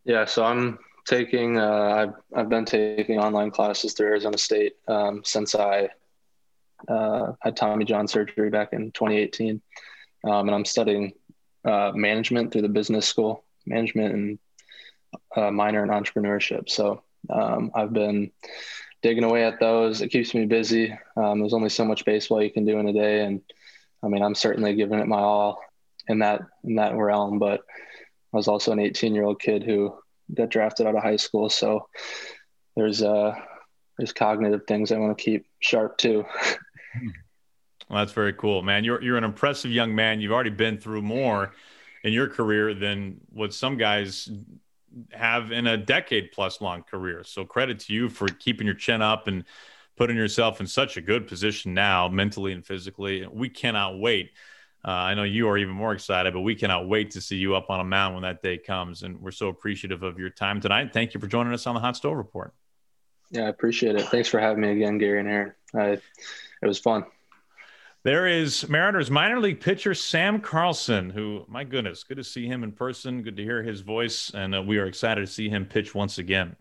Yeah, 0.05 0.25
so 0.25 0.45
I'm 0.45 0.79
taking. 1.07 1.59
Uh, 1.59 2.15
I've 2.35 2.39
I've 2.39 2.49
been 2.49 2.65
taking 2.65 3.19
online 3.19 3.51
classes 3.51 3.93
through 3.93 4.09
Arizona 4.09 4.39
State 4.39 4.75
um, 4.89 5.23
since 5.25 5.55
I 5.55 5.89
uh, 6.89 7.33
had 7.41 7.57
Tommy 7.57 7.85
John 7.85 8.07
surgery 8.07 8.51
back 8.51 8.73
in 8.73 8.93
2018, 8.93 9.61
um, 10.25 10.49
and 10.49 10.55
I'm 10.55 10.65
studying 10.65 11.13
uh, 11.65 11.93
management 11.95 12.53
through 12.53 12.63
the 12.63 12.69
business 12.69 13.07
school, 13.07 13.45
management 13.65 14.15
and 14.15 14.39
a 15.35 15.51
minor 15.51 15.83
in 15.83 15.91
entrepreneurship. 15.91 16.69
So 16.69 17.03
um, 17.31 17.71
I've 17.75 17.93
been 17.93 18.31
digging 19.03 19.25
away 19.25 19.45
at 19.45 19.61
those. 19.61 20.01
It 20.01 20.09
keeps 20.09 20.35
me 20.35 20.47
busy. 20.47 20.97
Um, 21.17 21.41
there's 21.41 21.55
only 21.55 21.69
so 21.69 21.85
much 21.85 22.05
baseball 22.05 22.43
you 22.43 22.51
can 22.51 22.65
do 22.65 22.79
in 22.79 22.89
a 22.89 22.93
day, 22.93 23.25
and 23.25 23.41
I 24.03 24.09
mean, 24.09 24.23
I'm 24.23 24.35
certainly 24.35 24.75
giving 24.75 24.99
it 24.99 25.07
my 25.07 25.19
all 25.19 25.61
in 26.09 26.21
that 26.21 26.43
in 26.65 26.77
that 26.77 26.97
realm. 26.97 27.39
But 27.39 27.61
I 28.33 28.37
was 28.37 28.49
also 28.49 28.73
an 28.73 28.79
18 28.79 29.15
year 29.15 29.25
old 29.25 29.41
kid 29.41 29.63
who 29.63 29.95
got 30.35 30.51
drafted 30.51 30.87
out 30.87 30.97
of 30.97 31.03
high 31.03 31.17
school, 31.17 31.49
so 31.49 31.89
there's 32.77 33.03
uh 33.03 33.35
there's 33.99 34.13
cognitive 34.13 34.63
things 34.67 34.93
I 34.93 34.99
want 34.99 35.17
to 35.17 35.25
keep 35.25 35.47
sharp 35.61 35.97
too. 35.99 36.25
well, 37.89 37.99
that's 38.01 38.13
very 38.13 38.33
cool, 38.33 38.63
man. 38.63 38.85
You're 38.85 39.03
you're 39.03 39.17
an 39.17 39.25
impressive 39.25 39.71
young 39.71 39.95
man. 39.95 40.21
You've 40.21 40.33
already 40.33 40.51
been 40.51 40.79
through 40.79 41.03
more 41.03 41.53
in 42.05 42.13
your 42.13 42.29
career 42.29 42.75
than 42.75 43.21
what 43.33 43.53
some 43.53 43.77
guys 43.77 44.31
have 45.13 45.53
in 45.53 45.67
a 45.67 45.77
decade 45.77 46.33
plus 46.33 46.61
long 46.61 46.83
career. 46.83 47.25
So 47.25 47.45
credit 47.45 47.81
to 47.81 47.93
you 47.93 48.09
for 48.09 48.29
keeping 48.29 48.67
your 48.67 48.77
chin 48.77 49.03
up 49.03 49.29
and 49.29 49.45
putting 49.97 50.17
yourself 50.17 50.61
in 50.61 50.67
such 50.67 50.97
a 50.97 51.01
good 51.01 51.27
position 51.27 51.75
now, 51.75 52.09
mentally 52.09 52.53
and 52.53 52.65
physically. 52.65 53.27
We 53.27 53.49
cannot 53.49 53.99
wait. 53.99 54.33
Uh, 54.85 54.91
I 54.91 55.15
know 55.15 55.25
you 55.25 55.49
are 55.49 55.59
even 55.59 55.75
more 55.75 55.93
excited, 55.93 56.33
but 56.33 56.41
we 56.41 56.55
cannot 56.55 56.89
wait 56.89 57.11
to 57.13 57.21
see 57.21 57.37
you 57.37 57.57
up 57.57 57.71
on 57.71 57.81
a 57.81 57.85
mound 57.85 58.15
when 58.15 58.23
that 58.23 58.43
day 58.43 58.59
comes. 58.59 59.03
And 59.03 59.21
we're 59.21 59.33
so 59.33 59.49
appreciative 59.49 60.03
of 60.03 60.19
your 60.19 60.31
time 60.31 60.61
tonight. 60.61 60.93
Thank 60.93 61.15
you 61.15 61.21
for 61.21 61.27
joining 61.27 61.53
us 61.53 61.67
on 61.67 61.75
the 61.75 61.81
Hot 61.81 61.97
Stove 61.97 62.17
Report. 62.17 62.53
Yeah, 63.31 63.43
I 63.43 63.49
appreciate 63.49 63.97
it. 63.97 64.07
Thanks 64.07 64.29
for 64.29 64.39
having 64.39 64.61
me 64.61 64.71
again, 64.71 64.99
Gary 64.99 65.19
and 65.19 65.29
Aaron. 65.29 65.53
I, 65.75 65.87
it 65.89 66.03
was 66.67 66.79
fun. 66.79 67.05
There 68.07 68.29
is 68.29 68.69
Mariners 68.69 69.11
minor 69.11 69.41
league 69.41 69.61
pitcher 69.61 69.93
Sam 69.93 70.41
Carlson, 70.41 71.11
who, 71.11 71.45
my 71.49 71.65
goodness, 71.65 72.05
good 72.05 72.19
to 72.19 72.23
see 72.23 72.47
him 72.47 72.63
in 72.63 72.71
person. 72.71 73.21
Good 73.21 73.37
to 73.37 73.43
hear 73.43 73.65
his 73.65 73.81
voice. 73.81 74.31
And 74.33 74.55
uh, 74.55 74.63
we 74.63 74.79
are 74.79 74.87
excited 74.87 75.23
to 75.23 75.27
see 75.27 75.49
him 75.49 75.67
pitch 75.67 75.93
once 75.93 76.19
again. 76.19 76.55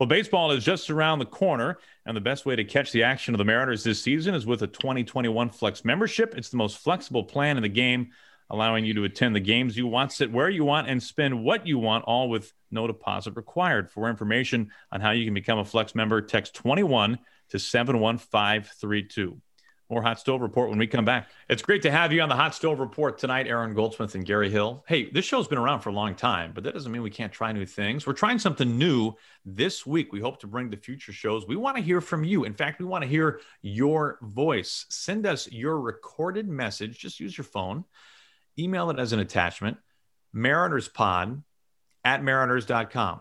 Well, 0.00 0.08
baseball 0.08 0.50
is 0.50 0.64
just 0.64 0.90
around 0.90 1.20
the 1.20 1.26
corner. 1.26 1.78
And 2.04 2.16
the 2.16 2.20
best 2.20 2.46
way 2.46 2.56
to 2.56 2.64
catch 2.64 2.90
the 2.90 3.04
action 3.04 3.32
of 3.32 3.38
the 3.38 3.44
Mariners 3.44 3.84
this 3.84 4.02
season 4.02 4.34
is 4.34 4.44
with 4.44 4.62
a 4.62 4.66
2021 4.66 5.50
Flex 5.50 5.84
membership. 5.84 6.34
It's 6.36 6.48
the 6.48 6.56
most 6.56 6.78
flexible 6.78 7.22
plan 7.22 7.56
in 7.56 7.62
the 7.62 7.68
game, 7.68 8.10
allowing 8.50 8.84
you 8.84 8.94
to 8.94 9.04
attend 9.04 9.36
the 9.36 9.40
games 9.40 9.76
you 9.76 9.86
want, 9.86 10.10
sit 10.10 10.32
where 10.32 10.50
you 10.50 10.64
want, 10.64 10.88
and 10.88 11.00
spend 11.00 11.44
what 11.44 11.64
you 11.64 11.78
want, 11.78 12.06
all 12.06 12.28
with 12.28 12.52
no 12.72 12.88
deposit 12.88 13.36
required. 13.36 13.88
For 13.88 14.10
information 14.10 14.72
on 14.90 15.00
how 15.00 15.12
you 15.12 15.24
can 15.24 15.34
become 15.34 15.60
a 15.60 15.64
Flex 15.64 15.94
member, 15.94 16.20
text 16.20 16.56
21 16.56 17.20
to 17.50 17.58
71532 17.60 19.40
more 19.90 20.02
Hot 20.02 20.20
Stove 20.20 20.42
Report 20.42 20.68
when 20.68 20.78
we 20.78 20.86
come 20.86 21.04
back. 21.04 21.28
It's 21.48 21.62
great 21.62 21.82
to 21.82 21.90
have 21.90 22.12
you 22.12 22.20
on 22.20 22.28
the 22.28 22.36
Hot 22.36 22.54
Stove 22.54 22.78
Report 22.78 23.18
tonight, 23.18 23.46
Aaron 23.46 23.74
Goldsmith 23.74 24.14
and 24.14 24.24
Gary 24.24 24.50
Hill. 24.50 24.84
Hey, 24.86 25.10
this 25.10 25.24
show's 25.24 25.48
been 25.48 25.58
around 25.58 25.80
for 25.80 25.88
a 25.88 25.94
long 25.94 26.14
time, 26.14 26.52
but 26.54 26.64
that 26.64 26.74
doesn't 26.74 26.92
mean 26.92 27.02
we 27.02 27.10
can't 27.10 27.32
try 27.32 27.52
new 27.52 27.64
things. 27.64 28.06
We're 28.06 28.12
trying 28.12 28.38
something 28.38 28.76
new 28.76 29.14
this 29.46 29.86
week. 29.86 30.12
We 30.12 30.20
hope 30.20 30.40
to 30.40 30.46
bring 30.46 30.68
the 30.68 30.76
future 30.76 31.12
shows. 31.12 31.46
We 31.46 31.56
want 31.56 31.76
to 31.76 31.82
hear 31.82 32.00
from 32.00 32.22
you. 32.24 32.44
In 32.44 32.54
fact, 32.54 32.80
we 32.80 32.84
want 32.84 33.02
to 33.02 33.08
hear 33.08 33.40
your 33.62 34.18
voice. 34.20 34.84
Send 34.90 35.26
us 35.26 35.50
your 35.50 35.80
recorded 35.80 36.48
message. 36.48 36.98
Just 36.98 37.20
use 37.20 37.36
your 37.36 37.46
phone, 37.46 37.84
email 38.58 38.90
it 38.90 38.98
as 38.98 39.12
an 39.12 39.20
attachment, 39.20 39.78
marinerspod 40.34 41.42
at 42.04 42.22
mariners.com. 42.22 43.20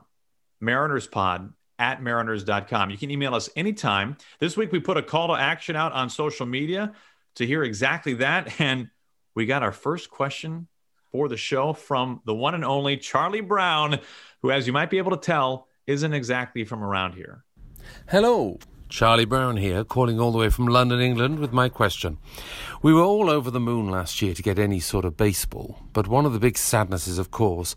Marinerspod 0.61 1.53
at 1.79 2.01
mariners.com. 2.01 2.89
You 2.89 2.97
can 2.97 3.11
email 3.11 3.35
us 3.35 3.49
anytime. 3.55 4.17
This 4.39 4.57
week, 4.57 4.71
we 4.71 4.79
put 4.79 4.97
a 4.97 5.03
call 5.03 5.27
to 5.27 5.33
action 5.33 5.75
out 5.75 5.93
on 5.93 6.09
social 6.09 6.45
media 6.45 6.93
to 7.35 7.45
hear 7.45 7.63
exactly 7.63 8.15
that. 8.15 8.59
And 8.59 8.89
we 9.35 9.45
got 9.45 9.61
our 9.61 9.71
first 9.71 10.09
question 10.09 10.67
for 11.11 11.29
the 11.29 11.37
show 11.37 11.73
from 11.73 12.21
the 12.25 12.33
one 12.33 12.55
and 12.55 12.65
only 12.65 12.97
Charlie 12.97 13.41
Brown, 13.41 13.99
who, 14.41 14.51
as 14.51 14.65
you 14.65 14.73
might 14.73 14.89
be 14.89 14.97
able 14.97 15.11
to 15.11 15.17
tell, 15.17 15.67
isn't 15.85 16.13
exactly 16.13 16.65
from 16.65 16.83
around 16.83 17.13
here. 17.13 17.43
Hello. 18.09 18.59
Charlie 18.89 19.25
Brown 19.25 19.57
here, 19.57 19.83
calling 19.83 20.17
all 20.17 20.31
the 20.31 20.37
way 20.37 20.49
from 20.49 20.67
London, 20.67 21.01
England, 21.01 21.39
with 21.39 21.51
my 21.51 21.67
question. 21.67 22.17
We 22.81 22.93
were 22.93 23.01
all 23.01 23.29
over 23.29 23.51
the 23.51 23.59
moon 23.59 23.89
last 23.89 24.21
year 24.21 24.33
to 24.33 24.41
get 24.41 24.57
any 24.57 24.79
sort 24.79 25.03
of 25.03 25.17
baseball, 25.17 25.79
but 25.91 26.07
one 26.07 26.25
of 26.25 26.31
the 26.31 26.39
big 26.39 26.57
sadnesses, 26.57 27.17
of 27.17 27.29
course, 27.29 27.75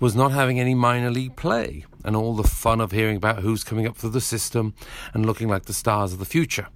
was 0.00 0.14
not 0.14 0.32
having 0.32 0.60
any 0.60 0.74
minor 0.74 1.10
league 1.10 1.36
play 1.36 1.84
and 2.04 2.14
all 2.14 2.34
the 2.34 2.44
fun 2.44 2.80
of 2.80 2.92
hearing 2.92 3.16
about 3.16 3.40
who's 3.40 3.64
coming 3.64 3.86
up 3.86 3.96
through 3.96 4.10
the 4.10 4.20
system 4.20 4.74
and 5.12 5.26
looking 5.26 5.48
like 5.48 5.64
the 5.64 5.72
stars 5.72 6.12
of 6.12 6.18
the 6.18 6.24
future. 6.24 6.68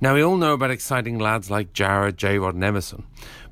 Now, 0.00 0.14
we 0.14 0.22
all 0.22 0.36
know 0.36 0.52
about 0.52 0.70
exciting 0.70 1.18
lads 1.18 1.50
like 1.50 1.72
Jarred, 1.72 2.16
J 2.16 2.38
Rod, 2.38 2.54
and 2.54 2.62
Emerson, 2.62 3.04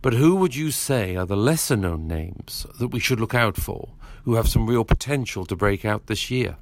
but 0.03 0.13
who 0.13 0.37
would 0.37 0.55
you 0.55 0.71
say 0.71 1.17
are 1.17 1.27
the 1.27 1.37
lesser 1.37 1.77
known 1.77 2.07
names 2.07 2.67
that 2.79 2.89
we 2.89 3.01
should 3.01 3.19
look 3.19 3.35
out 3.35 3.57
for 3.57 3.91
who 4.25 4.35
have 4.35 4.49
some 4.49 4.67
real 4.67 4.85
potential 4.85 5.45
to 5.47 5.57
break 5.57 5.85
out 5.85 6.07
this 6.07 6.31
year? 6.31 6.57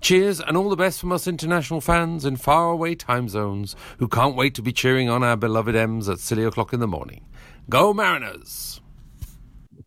Cheers 0.00 0.40
and 0.40 0.56
all 0.56 0.68
the 0.68 0.76
best 0.76 1.00
from 1.00 1.12
us 1.12 1.26
international 1.26 1.80
fans 1.80 2.24
in 2.24 2.36
faraway 2.36 2.94
time 2.94 3.28
zones 3.28 3.76
who 3.98 4.08
can't 4.08 4.34
wait 4.34 4.54
to 4.54 4.62
be 4.62 4.72
cheering 4.72 5.08
on 5.08 5.22
our 5.22 5.36
beloved 5.36 5.76
M's 5.76 6.08
at 6.08 6.18
silly 6.18 6.44
o'clock 6.44 6.72
in 6.72 6.80
the 6.80 6.88
morning. 6.88 7.24
Go 7.68 7.94
Mariners! 7.94 8.81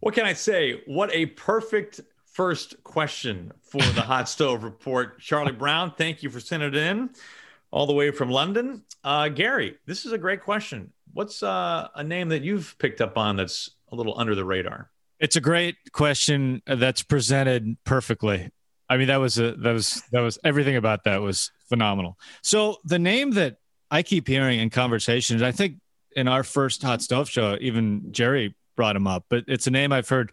What 0.06 0.14
can 0.14 0.28
I 0.28 0.34
say? 0.34 0.84
What 0.86 1.12
a 1.16 1.26
perfect 1.26 2.00
first 2.26 2.84
question 2.84 3.52
for 3.64 3.82
the 3.82 4.02
Hot 4.02 4.30
Stove 4.30 4.64
Report. 4.64 5.20
Charlie 5.20 5.52
Brown, 5.52 5.94
thank 5.98 6.22
you 6.22 6.30
for 6.30 6.40
sending 6.40 6.70
it 6.70 6.76
in 6.76 7.10
all 7.72 7.88
the 7.88 7.94
way 7.94 8.12
from 8.12 8.30
London. 8.30 8.84
Uh, 9.04 9.30
Gary, 9.30 9.78
this 9.88 10.06
is 10.06 10.12
a 10.12 10.20
great 10.20 10.44
question. 10.44 10.94
What's 11.14 11.42
uh, 11.42 11.88
a 11.96 12.04
name 12.04 12.30
that 12.30 12.44
you've 12.44 12.78
picked 12.78 13.02
up 13.02 13.18
on 13.18 13.36
that's 13.36 13.72
a 13.92 13.96
little 13.96 14.14
under 14.16 14.36
the 14.36 14.46
radar? 14.46 14.92
It's 15.20 15.38
a 15.38 15.42
great 15.42 15.78
question 15.92 16.62
that's 16.68 17.02
presented 17.02 17.76
perfectly. 17.84 18.52
I 18.88 18.98
mean, 18.98 19.08
that 19.08 19.18
was 19.18 19.40
a 19.40 19.54
that 19.54 19.72
was 19.72 20.04
that 20.12 20.22
was 20.22 20.38
everything 20.44 20.76
about 20.76 21.06
that 21.06 21.24
was 21.24 21.52
phenomenal. 21.68 22.20
So 22.44 22.78
the 22.84 23.00
name 23.00 23.32
that 23.32 23.58
I 23.90 24.04
keep 24.04 24.28
hearing 24.28 24.60
in 24.60 24.70
conversations, 24.70 25.42
I 25.42 25.52
think 25.52 25.78
in 26.16 26.28
our 26.28 26.44
first 26.44 26.84
hot 26.84 27.02
stove 27.02 27.28
show, 27.28 27.58
even 27.60 28.12
Jerry 28.12 28.54
brought 28.76 28.96
him 28.96 29.08
up, 29.08 29.26
but 29.30 29.46
it's 29.48 29.68
a 29.68 29.72
name 29.72 29.92
I've 29.92 30.10
heard 30.10 30.32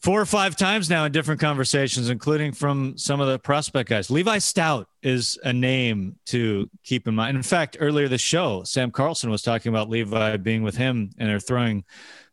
four 0.00 0.20
or 0.20 0.26
five 0.26 0.56
times 0.56 0.88
now 0.88 1.04
in 1.04 1.12
different 1.12 1.40
conversations, 1.40 2.08
including 2.08 2.52
from 2.52 2.96
some 2.96 3.20
of 3.20 3.28
the 3.28 3.38
prospect 3.38 3.90
guys. 3.90 4.10
Levi 4.10 4.38
Stout 4.38 4.88
is 5.02 5.38
a 5.42 5.52
name 5.52 6.16
to 6.26 6.70
keep 6.84 7.08
in 7.08 7.14
mind. 7.14 7.36
In 7.36 7.42
fact, 7.42 7.76
earlier 7.80 8.08
this 8.08 8.20
show, 8.20 8.62
Sam 8.62 8.90
Carlson 8.90 9.30
was 9.30 9.42
talking 9.42 9.70
about 9.70 9.88
Levi 9.88 10.36
being 10.36 10.62
with 10.62 10.76
him 10.76 11.10
and 11.18 11.28
they're 11.28 11.40
throwing 11.40 11.84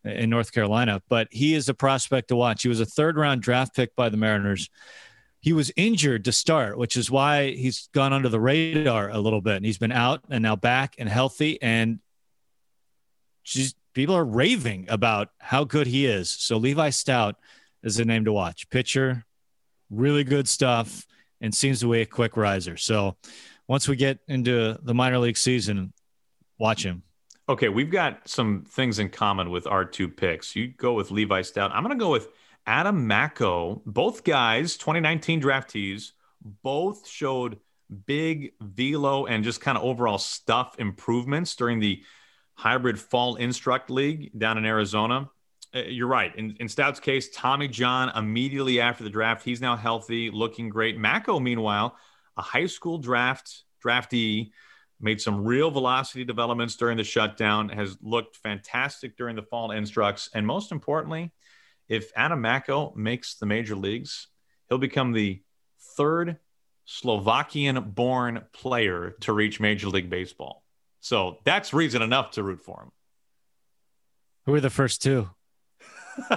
in 0.03 0.29
North 0.29 0.51
Carolina, 0.51 1.01
but 1.09 1.27
he 1.31 1.55
is 1.55 1.67
a 1.67 1.73
prospect 1.73 2.27
to 2.27 2.35
watch. 2.35 2.61
He 2.61 2.69
was 2.69 2.79
a 2.79 2.85
third 2.85 3.17
round 3.17 3.41
draft 3.41 3.75
pick 3.75 3.95
by 3.95 4.09
the 4.09 4.17
Mariners. 4.17 4.69
He 5.39 5.53
was 5.53 5.71
injured 5.75 6.25
to 6.25 6.31
start, 6.31 6.77
which 6.77 6.95
is 6.95 7.09
why 7.09 7.51
he's 7.51 7.89
gone 7.93 8.13
under 8.13 8.29
the 8.29 8.39
radar 8.39 9.09
a 9.09 9.19
little 9.19 9.41
bit. 9.41 9.57
And 9.57 9.65
he's 9.65 9.77
been 9.77 9.91
out 9.91 10.21
and 10.29 10.41
now 10.41 10.55
back 10.55 10.95
and 10.97 11.07
healthy. 11.09 11.61
And 11.61 11.99
just 13.43 13.75
people 13.95 14.15
are 14.15 14.25
raving 14.25 14.85
about 14.89 15.29
how 15.39 15.63
good 15.63 15.87
he 15.87 16.05
is. 16.05 16.29
So 16.29 16.57
Levi 16.57 16.91
Stout 16.91 17.37
is 17.81 17.97
a 17.97 18.05
name 18.05 18.25
to 18.25 18.33
watch. 18.33 18.69
Pitcher, 18.69 19.25
really 19.89 20.23
good 20.23 20.47
stuff, 20.47 21.07
and 21.41 21.55
seems 21.55 21.79
to 21.79 21.91
be 21.91 22.01
a 22.01 22.05
quick 22.05 22.37
riser. 22.37 22.77
So 22.77 23.15
once 23.67 23.87
we 23.87 23.95
get 23.95 24.19
into 24.27 24.77
the 24.83 24.93
minor 24.93 25.17
league 25.17 25.37
season, 25.37 25.93
watch 26.59 26.85
him. 26.85 27.01
Okay, 27.47 27.69
we've 27.69 27.91
got 27.91 28.27
some 28.27 28.65
things 28.67 28.99
in 28.99 29.09
common 29.09 29.49
with 29.49 29.65
our 29.65 29.85
two 29.85 30.09
picks. 30.09 30.55
You 30.55 30.67
go 30.67 30.93
with 30.93 31.11
Levi 31.11 31.41
Stout. 31.41 31.71
I'm 31.73 31.83
going 31.83 31.97
to 31.97 32.03
go 32.03 32.11
with 32.11 32.27
Adam 32.67 33.07
Macko. 33.07 33.81
Both 33.85 34.23
guys, 34.23 34.77
2019 34.77 35.41
draftees, 35.41 36.11
both 36.63 37.07
showed 37.07 37.59
big 38.07 38.53
velo 38.59 39.27
and 39.27 39.43
just 39.43 39.61
kind 39.61 39.77
of 39.77 39.83
overall 39.83 40.17
stuff 40.17 40.75
improvements 40.79 41.55
during 41.55 41.79
the 41.79 42.01
hybrid 42.55 42.99
fall 42.99 43.35
instruct 43.35 43.89
league 43.89 44.31
down 44.37 44.57
in 44.57 44.65
Arizona. 44.65 45.29
Uh, 45.73 45.79
you're 45.79 46.07
right. 46.07 46.35
In, 46.35 46.55
in 46.59 46.67
Stout's 46.67 46.99
case, 46.99 47.29
Tommy 47.29 47.67
John 47.67 48.09
immediately 48.15 48.79
after 48.79 49.03
the 49.03 49.09
draft, 49.09 49.43
he's 49.43 49.61
now 49.61 49.75
healthy, 49.75 50.29
looking 50.31 50.69
great. 50.69 50.97
Macko, 50.97 51.39
meanwhile, 51.39 51.95
a 52.37 52.41
high 52.41 52.65
school 52.65 52.97
draft 52.97 53.63
draftee, 53.85 54.51
made 54.99 55.19
some 55.19 55.43
real 55.43 55.69
velocity 55.69 56.23
developments 56.23 56.75
during 56.75 56.97
the 56.97 57.03
shutdown, 57.03 57.69
has 57.69 57.97
looked 58.01 58.37
fantastic 58.37 59.17
during 59.17 59.35
the 59.35 59.43
fall 59.43 59.71
instructs, 59.71 60.29
and 60.33 60.47
most 60.47 60.71
importantly, 60.71 61.31
if 61.87 62.11
Adam 62.15 62.41
Macko 62.41 62.93
makes 62.95 63.35
the 63.35 63.45
major 63.45 63.75
leagues, 63.75 64.27
he'll 64.69 64.77
become 64.77 65.11
the 65.11 65.41
third 65.97 66.37
Slovakian 66.85 67.91
born 67.91 68.43
player 68.53 69.15
to 69.21 69.33
reach 69.33 69.59
Major 69.59 69.89
League 69.89 70.09
Baseball. 70.09 70.63
So 71.05 71.37
that's 71.43 71.71
reason 71.71 72.01
enough 72.01 72.31
to 72.31 72.41
root 72.41 72.61
for 72.61 72.81
him. 72.81 72.89
Who 74.47 74.55
are 74.55 74.59
the 74.59 74.71
first 74.71 75.03
two? 75.03 75.29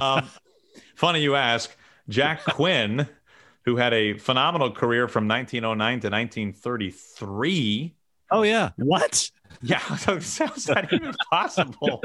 um, 0.00 0.26
funny 0.96 1.20
you 1.20 1.34
ask. 1.34 1.70
Jack 2.08 2.44
Quinn, 2.46 3.06
who 3.66 3.76
had 3.76 3.92
a 3.92 4.16
phenomenal 4.16 4.70
career 4.70 5.06
from 5.06 5.28
1909 5.28 6.00
to 6.00 6.08
1933. 6.08 7.94
Oh, 8.30 8.42
yeah. 8.42 8.70
What? 8.76 9.30
Yeah. 9.60 9.78
How's 9.80 10.38
that 10.38 10.88
even 10.90 11.12
possible? 11.30 12.02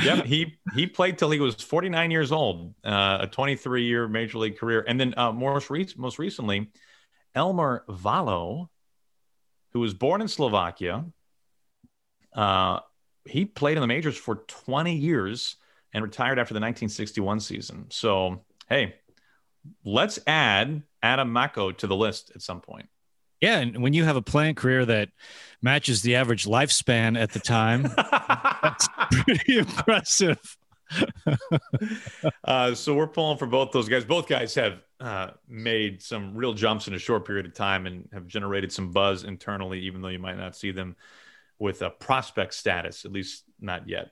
yep. 0.00 0.26
He 0.26 0.58
he 0.76 0.86
played 0.86 1.18
till 1.18 1.32
he 1.32 1.40
was 1.40 1.56
49 1.56 2.12
years 2.12 2.30
old, 2.30 2.72
uh, 2.84 3.18
a 3.22 3.26
23 3.26 3.82
year 3.82 4.06
major 4.06 4.38
league 4.38 4.58
career. 4.58 4.84
And 4.86 5.00
then 5.00 5.14
uh, 5.16 5.32
most, 5.32 5.70
re- 5.70 5.88
most 5.96 6.20
recently, 6.20 6.70
Elmer 7.34 7.84
Valo, 7.88 8.68
who 9.72 9.80
was 9.80 9.94
born 9.94 10.20
in 10.20 10.28
Slovakia. 10.28 11.04
Uh, 12.32 12.80
he 13.24 13.44
played 13.44 13.76
in 13.76 13.80
the 13.80 13.86
majors 13.86 14.16
for 14.16 14.36
20 14.46 14.94
years 14.94 15.56
and 15.92 16.02
retired 16.02 16.38
after 16.38 16.54
the 16.54 16.60
1961 16.60 17.40
season. 17.40 17.86
So, 17.90 18.42
hey, 18.68 18.94
let's 19.84 20.18
add 20.26 20.82
Adam 21.02 21.32
Macko 21.32 21.72
to 21.72 21.86
the 21.86 21.96
list 21.96 22.32
at 22.34 22.42
some 22.42 22.60
point. 22.60 22.88
Yeah, 23.40 23.58
and 23.58 23.82
when 23.82 23.92
you 23.92 24.04
have 24.04 24.16
a 24.16 24.22
playing 24.22 24.56
career 24.56 24.84
that 24.84 25.10
matches 25.62 26.02
the 26.02 26.16
average 26.16 26.44
lifespan 26.44 27.20
at 27.20 27.30
the 27.32 27.38
time, 27.38 27.82
that's 28.62 28.88
pretty 29.12 29.58
impressive. 29.58 30.56
uh, 32.44 32.74
so 32.74 32.94
we're 32.94 33.06
pulling 33.06 33.38
for 33.38 33.46
both 33.46 33.70
those 33.70 33.88
guys. 33.88 34.04
Both 34.04 34.26
guys 34.26 34.54
have 34.56 34.80
uh, 35.00 35.30
made 35.48 36.02
some 36.02 36.34
real 36.34 36.52
jumps 36.52 36.88
in 36.88 36.94
a 36.94 36.98
short 36.98 37.24
period 37.24 37.46
of 37.46 37.54
time 37.54 37.86
and 37.86 38.08
have 38.12 38.26
generated 38.26 38.72
some 38.72 38.90
buzz 38.90 39.24
internally, 39.24 39.80
even 39.80 40.02
though 40.02 40.08
you 40.08 40.18
might 40.18 40.36
not 40.36 40.56
see 40.56 40.70
them 40.72 40.96
with 41.58 41.82
a 41.82 41.90
prospect 41.90 42.54
status, 42.54 43.04
at 43.04 43.12
least 43.12 43.44
not 43.60 43.88
yet. 43.88 44.10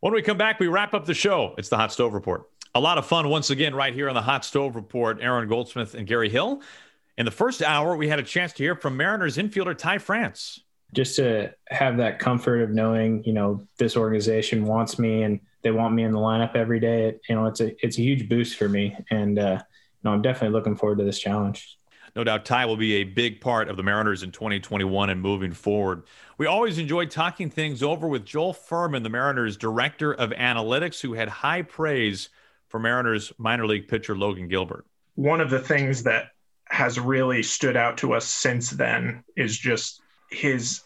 When 0.00 0.12
we 0.12 0.22
come 0.22 0.38
back, 0.38 0.58
we 0.58 0.66
wrap 0.66 0.94
up 0.94 1.04
the 1.04 1.14
show. 1.14 1.54
It's 1.58 1.68
the 1.68 1.76
Hot 1.76 1.92
Stove 1.92 2.14
Report. 2.14 2.48
A 2.74 2.80
lot 2.80 2.98
of 2.98 3.06
fun 3.06 3.28
once 3.28 3.50
again 3.50 3.74
right 3.74 3.94
here 3.94 4.08
on 4.08 4.14
the 4.14 4.22
Hot 4.22 4.44
Stove 4.44 4.76
Report. 4.76 5.18
Aaron 5.20 5.48
Goldsmith 5.48 5.94
and 5.94 6.06
Gary 6.06 6.28
Hill. 6.28 6.62
In 7.18 7.24
the 7.26 7.30
first 7.30 7.62
hour, 7.62 7.96
we 7.96 8.08
had 8.08 8.18
a 8.18 8.22
chance 8.22 8.52
to 8.54 8.62
hear 8.62 8.74
from 8.74 8.96
Mariners 8.96 9.36
infielder 9.36 9.76
Ty 9.76 9.98
France. 9.98 10.60
Just 10.94 11.16
to 11.16 11.54
have 11.68 11.98
that 11.98 12.18
comfort 12.18 12.62
of 12.62 12.70
knowing, 12.70 13.22
you 13.24 13.32
know, 13.32 13.62
this 13.78 13.96
organization 13.96 14.64
wants 14.64 14.98
me 14.98 15.22
and 15.22 15.40
they 15.62 15.70
want 15.70 15.94
me 15.94 16.02
in 16.02 16.12
the 16.12 16.18
lineup 16.18 16.56
every 16.56 16.80
day. 16.80 17.18
You 17.28 17.34
know, 17.34 17.46
it's 17.46 17.60
a 17.60 17.72
it's 17.84 17.98
a 17.98 18.02
huge 18.02 18.28
boost 18.28 18.58
for 18.58 18.68
me, 18.68 18.96
and 19.10 19.38
uh, 19.38 19.62
you 20.02 20.10
know, 20.10 20.14
I'm 20.14 20.22
definitely 20.22 20.56
looking 20.56 20.76
forward 20.76 20.98
to 20.98 21.04
this 21.04 21.18
challenge. 21.18 21.78
No 22.14 22.24
doubt 22.24 22.44
Ty 22.44 22.66
will 22.66 22.76
be 22.76 22.96
a 22.96 23.04
big 23.04 23.40
part 23.40 23.68
of 23.68 23.76
the 23.76 23.82
Mariners 23.82 24.22
in 24.22 24.32
2021 24.32 25.08
and 25.08 25.20
moving 25.20 25.52
forward. 25.52 26.02
We 26.36 26.46
always 26.46 26.76
enjoy 26.76 27.06
talking 27.06 27.48
things 27.48 27.82
over 27.82 28.06
with 28.06 28.26
Joel 28.26 28.52
Furman, 28.52 29.02
the 29.02 29.08
Mariners 29.08 29.56
director 29.56 30.12
of 30.12 30.30
analytics, 30.30 31.00
who 31.00 31.14
had 31.14 31.28
high 31.28 31.62
praise 31.62 32.28
for 32.68 32.78
Mariners 32.78 33.32
minor 33.38 33.66
league 33.66 33.88
pitcher 33.88 34.16
Logan 34.16 34.48
Gilbert. 34.48 34.84
One 35.14 35.40
of 35.40 35.48
the 35.48 35.58
things 35.58 36.02
that 36.02 36.26
has 36.66 36.98
really 36.98 37.42
stood 37.42 37.76
out 37.76 37.98
to 37.98 38.12
us 38.12 38.26
since 38.26 38.70
then 38.70 39.24
is 39.36 39.56
just 39.56 40.02
his 40.30 40.82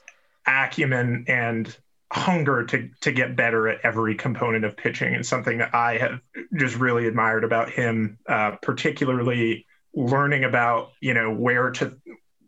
acumen 0.47 1.24
and 1.28 1.76
hunger 2.12 2.65
to 2.65 2.89
to 3.01 3.12
get 3.12 3.37
better 3.37 3.69
at 3.69 3.81
every 3.83 4.15
component 4.15 4.65
of 4.65 4.77
pitching 4.77 5.15
is 5.15 5.28
something 5.28 5.59
that 5.59 5.74
I 5.74 5.99
have 5.99 6.20
just 6.59 6.77
really 6.77 7.07
admired 7.07 7.45
about 7.45 7.70
him, 7.70 8.19
uh, 8.28 8.53
particularly 8.62 9.66
learning 9.95 10.45
about 10.45 10.93
you 11.01 11.15
know 11.15 11.33
where 11.33 11.70
to 11.70 11.97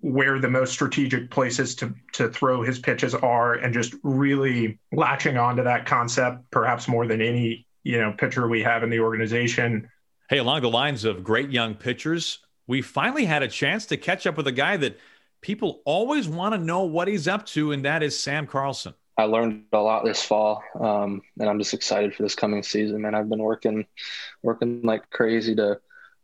where 0.01 0.39
the 0.39 0.49
most 0.49 0.73
strategic 0.73 1.31
places 1.31 1.75
to 1.77 1.95
to 2.13 2.29
throw 2.29 2.63
his 2.63 2.79
pitches 2.79 3.15
are 3.15 3.55
and 3.55 3.75
just 3.75 3.95
really 4.03 4.79
latching 4.93 5.37
onto 5.37 5.65
that 5.65 5.87
concept 5.87 6.49
perhaps 6.51 6.87
more 6.87 7.07
than 7.07 7.21
any 7.21 7.67
you 7.83 7.99
know 7.99 8.13
pitcher 8.17 8.47
we 8.47 8.63
have 8.63 8.83
in 8.83 8.91
the 8.91 9.01
organization. 9.01 9.89
Hey 10.31 10.39
along 10.39 10.63
the 10.63 10.71
lines 10.71 11.05
of 11.05 11.25
great 11.25 11.51
young 11.51 11.75
pitchers 11.75 12.39
we 12.69 12.83
finally 12.83 13.25
had 13.25 13.43
a 13.43 13.49
chance 13.49 13.87
to 13.87 13.97
catch 13.97 14.27
up 14.27 14.37
with 14.37 14.47
a 14.47 14.53
guy 14.53 14.77
that 14.77 15.01
people 15.41 15.81
always 15.85 16.29
want 16.29 16.55
to 16.55 16.61
know 16.61 16.83
what 16.83 17.09
he's 17.09 17.27
up 17.27 17.47
to 17.47 17.73
and 17.73 17.85
that 17.85 18.03
is 18.03 18.19
sam 18.19 18.47
carlson 18.47 18.95
i 19.19 19.25
learned 19.25 19.65
a 19.73 19.79
lot 19.79 20.05
this 20.05 20.23
fall 20.23 20.63
um, 20.81 21.21
and 21.39 21.49
i'm 21.49 21.59
just 21.59 21.75
excited 21.75 22.15
for 22.15 22.23
this 22.23 22.35
coming 22.35 22.63
season 22.63 23.05
and 23.05 23.15
i've 23.15 23.29
been 23.29 23.43
working 23.43 23.85
working 24.43 24.81
like 24.83 25.09
crazy 25.11 25.55
to 25.55 25.79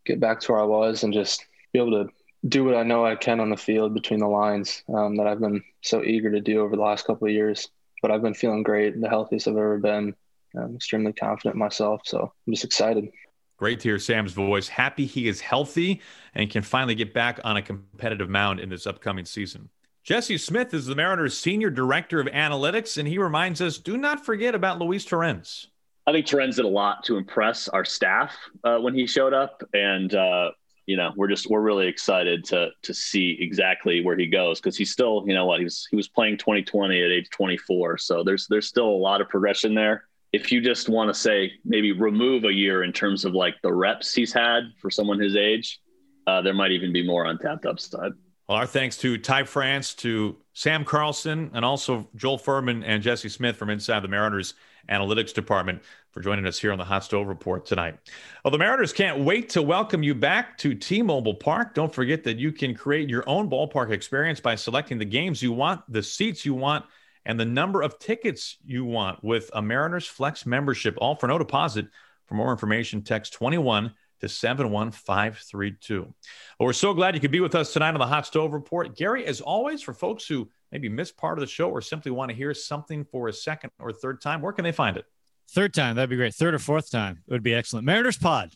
get 0.04 0.20
back 0.20 0.40
to 0.40 0.52
where 0.52 0.60
I 0.60 0.64
was 0.64 1.02
and 1.02 1.12
just 1.12 1.44
be 1.72 1.78
able 1.78 2.04
to 2.04 2.10
do 2.46 2.64
what 2.64 2.74
I 2.74 2.82
know 2.82 3.04
I 3.04 3.16
can 3.16 3.40
on 3.40 3.50
the 3.50 3.56
field 3.56 3.94
between 3.94 4.20
the 4.20 4.28
lines 4.28 4.82
um, 4.94 5.16
that 5.16 5.26
I've 5.26 5.40
been 5.40 5.62
so 5.82 6.02
eager 6.02 6.30
to 6.30 6.40
do 6.40 6.60
over 6.60 6.76
the 6.76 6.82
last 6.82 7.06
couple 7.06 7.26
of 7.26 7.32
years. 7.32 7.68
But 8.02 8.10
I've 8.10 8.22
been 8.22 8.34
feeling 8.34 8.62
great, 8.62 9.00
the 9.00 9.08
healthiest 9.08 9.48
I've 9.48 9.56
ever 9.56 9.78
been. 9.78 10.14
I'm 10.54 10.76
extremely 10.76 11.12
confident 11.12 11.56
myself, 11.56 12.02
so 12.04 12.32
I'm 12.46 12.52
just 12.52 12.64
excited. 12.64 13.08
Great 13.56 13.80
to 13.80 13.88
hear 13.88 13.98
Sam's 13.98 14.32
voice. 14.32 14.68
Happy 14.68 15.06
he 15.06 15.26
is 15.26 15.40
healthy 15.40 16.02
and 16.34 16.50
can 16.50 16.62
finally 16.62 16.94
get 16.94 17.14
back 17.14 17.40
on 17.44 17.56
a 17.56 17.62
competitive 17.62 18.28
mound 18.28 18.60
in 18.60 18.68
this 18.68 18.86
upcoming 18.86 19.24
season. 19.24 19.70
Jesse 20.04 20.36
Smith 20.36 20.74
is 20.74 20.84
the 20.84 20.94
Mariners' 20.94 21.36
senior 21.36 21.70
director 21.70 22.20
of 22.20 22.26
analytics, 22.26 22.98
and 22.98 23.08
he 23.08 23.16
reminds 23.16 23.62
us 23.62 23.78
do 23.78 23.96
not 23.96 24.22
forget 24.22 24.54
about 24.54 24.78
Luis 24.78 25.02
Torrens. 25.06 25.68
I 26.06 26.12
think 26.12 26.26
Torrens 26.26 26.56
did 26.56 26.66
a 26.66 26.68
lot 26.68 27.02
to 27.04 27.16
impress 27.16 27.68
our 27.68 27.86
staff 27.86 28.36
uh, 28.64 28.76
when 28.76 28.92
he 28.92 29.06
showed 29.06 29.32
up, 29.32 29.62
and 29.72 30.14
uh, 30.14 30.50
you 30.84 30.98
know 30.98 31.10
we're 31.16 31.28
just 31.28 31.48
we're 31.48 31.62
really 31.62 31.86
excited 31.86 32.44
to 32.44 32.68
to 32.82 32.92
see 32.92 33.38
exactly 33.40 34.04
where 34.04 34.14
he 34.14 34.26
goes 34.26 34.60
because 34.60 34.76
he's 34.76 34.90
still 34.90 35.24
you 35.26 35.32
know 35.32 35.46
what 35.46 35.60
he 35.60 35.64
was 35.64 35.88
he 35.90 35.96
was 35.96 36.06
playing 36.06 36.36
2020 36.36 37.02
at 37.02 37.10
age 37.10 37.30
24, 37.30 37.96
so 37.96 38.22
there's 38.22 38.46
there's 38.48 38.68
still 38.68 38.90
a 38.90 39.00
lot 39.00 39.22
of 39.22 39.30
progression 39.30 39.74
there. 39.74 40.04
If 40.34 40.52
you 40.52 40.60
just 40.60 40.90
want 40.90 41.08
to 41.08 41.14
say 41.14 41.50
maybe 41.64 41.92
remove 41.92 42.44
a 42.44 42.52
year 42.52 42.82
in 42.82 42.92
terms 42.92 43.24
of 43.24 43.32
like 43.32 43.54
the 43.62 43.72
reps 43.72 44.12
he's 44.12 44.34
had 44.34 44.64
for 44.82 44.90
someone 44.90 45.18
his 45.18 45.34
age, 45.34 45.80
uh, 46.26 46.42
there 46.42 46.52
might 46.52 46.72
even 46.72 46.92
be 46.92 47.06
more 47.06 47.24
on 47.24 47.36
untapped 47.36 47.64
upside. 47.64 48.12
Well, 48.46 48.58
our 48.58 48.66
thanks 48.66 48.98
to 48.98 49.16
Ty 49.16 49.44
France, 49.44 49.94
to 49.94 50.36
Sam 50.52 50.84
Carlson, 50.84 51.50
and 51.54 51.64
also 51.64 52.06
Joel 52.14 52.36
Furman 52.36 52.84
and 52.84 53.02
Jesse 53.02 53.30
Smith 53.30 53.56
from 53.56 53.70
inside 53.70 54.00
the 54.00 54.08
Mariners 54.08 54.52
Analytics 54.90 55.32
Department 55.32 55.82
for 56.10 56.20
joining 56.20 56.44
us 56.46 56.58
here 56.58 56.70
on 56.70 56.76
the 56.76 56.84
Hot 56.84 57.02
Stove 57.02 57.26
Report 57.26 57.64
tonight. 57.64 57.98
Well, 58.44 58.50
the 58.50 58.58
Mariners 58.58 58.92
can't 58.92 59.20
wait 59.20 59.48
to 59.50 59.62
welcome 59.62 60.02
you 60.02 60.14
back 60.14 60.58
to 60.58 60.74
T 60.74 61.00
Mobile 61.00 61.32
Park. 61.32 61.72
Don't 61.72 61.94
forget 61.94 62.22
that 62.24 62.38
you 62.38 62.52
can 62.52 62.74
create 62.74 63.08
your 63.08 63.26
own 63.26 63.48
ballpark 63.48 63.90
experience 63.90 64.40
by 64.40 64.56
selecting 64.56 64.98
the 64.98 65.06
games 65.06 65.42
you 65.42 65.52
want, 65.52 65.80
the 65.90 66.02
seats 66.02 66.44
you 66.44 66.52
want, 66.52 66.84
and 67.24 67.40
the 67.40 67.46
number 67.46 67.80
of 67.80 67.98
tickets 67.98 68.58
you 68.66 68.84
want 68.84 69.24
with 69.24 69.50
a 69.54 69.62
Mariners 69.62 70.06
Flex 70.06 70.44
membership, 70.44 70.98
all 70.98 71.14
for 71.14 71.28
no 71.28 71.38
deposit. 71.38 71.86
For 72.26 72.34
more 72.34 72.52
information, 72.52 73.00
text 73.00 73.32
21 73.32 73.94
to 74.24 74.28
71532. 74.28 76.00
Well, 76.02 76.14
we're 76.58 76.72
so 76.72 76.94
glad 76.94 77.14
you 77.14 77.20
could 77.20 77.30
be 77.30 77.40
with 77.40 77.54
us 77.54 77.72
tonight 77.72 77.94
on 77.94 78.00
the 78.00 78.06
Hot 78.06 78.26
Stove 78.26 78.52
Report. 78.52 78.96
Gary, 78.96 79.26
as 79.26 79.40
always, 79.40 79.82
for 79.82 79.92
folks 79.92 80.26
who 80.26 80.48
maybe 80.72 80.88
missed 80.88 81.16
part 81.16 81.38
of 81.38 81.40
the 81.40 81.46
show 81.46 81.70
or 81.70 81.80
simply 81.80 82.10
want 82.10 82.30
to 82.30 82.36
hear 82.36 82.54
something 82.54 83.04
for 83.04 83.28
a 83.28 83.32
second 83.32 83.70
or 83.78 83.92
third 83.92 84.20
time, 84.20 84.40
where 84.40 84.52
can 84.52 84.64
they 84.64 84.72
find 84.72 84.96
it? 84.96 85.04
Third 85.50 85.74
time, 85.74 85.96
that'd 85.96 86.08
be 86.08 86.16
great. 86.16 86.34
Third 86.34 86.54
or 86.54 86.58
fourth 86.58 86.90
time 86.90 87.22
It 87.28 87.32
would 87.32 87.42
be 87.42 87.54
excellent. 87.54 87.84
Mariners 87.84 88.16
Pod, 88.16 88.54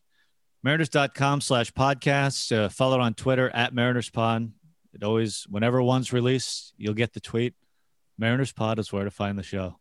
mariners.com 0.62 1.42
slash 1.42 1.70
podcast. 1.72 2.50
Uh, 2.56 2.70
follow 2.70 2.98
it 2.98 3.02
on 3.02 3.12
Twitter 3.12 3.50
at 3.50 3.74
Mariners 3.74 4.08
Pod. 4.08 4.50
It 4.94 5.02
always, 5.04 5.46
whenever 5.50 5.82
one's 5.82 6.14
released, 6.14 6.72
you'll 6.78 6.94
get 6.94 7.12
the 7.12 7.20
tweet. 7.20 7.54
Mariners 8.16 8.52
Pod 8.52 8.78
is 8.78 8.90
where 8.90 9.04
to 9.04 9.10
find 9.10 9.38
the 9.38 9.42
show. 9.42 9.78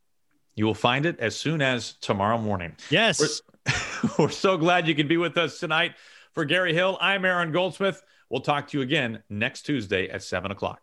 You 0.56 0.66
will 0.66 0.76
find 0.76 1.06
it 1.06 1.20
as 1.20 1.36
soon 1.36 1.62
as 1.62 1.94
tomorrow 2.02 2.38
morning. 2.38 2.76
Yes. 2.90 3.20
We're, 3.66 3.74
we're 4.20 4.30
so 4.30 4.58
glad 4.58 4.88
you 4.88 4.96
can 4.96 5.08
be 5.08 5.18
with 5.18 5.38
us 5.38 5.60
tonight. 5.60 5.94
For 6.34 6.46
Gary 6.46 6.74
Hill, 6.74 6.98
I'm 7.02 7.26
Aaron 7.26 7.52
Goldsmith. 7.52 8.02
We'll 8.30 8.42
talk 8.42 8.68
to 8.68 8.78
you 8.78 8.84
again 8.84 9.24
next 9.30 9.64
Tuesday 9.64 10.10
at 10.10 10.22
7 10.24 10.52
o'clock. 10.52 10.82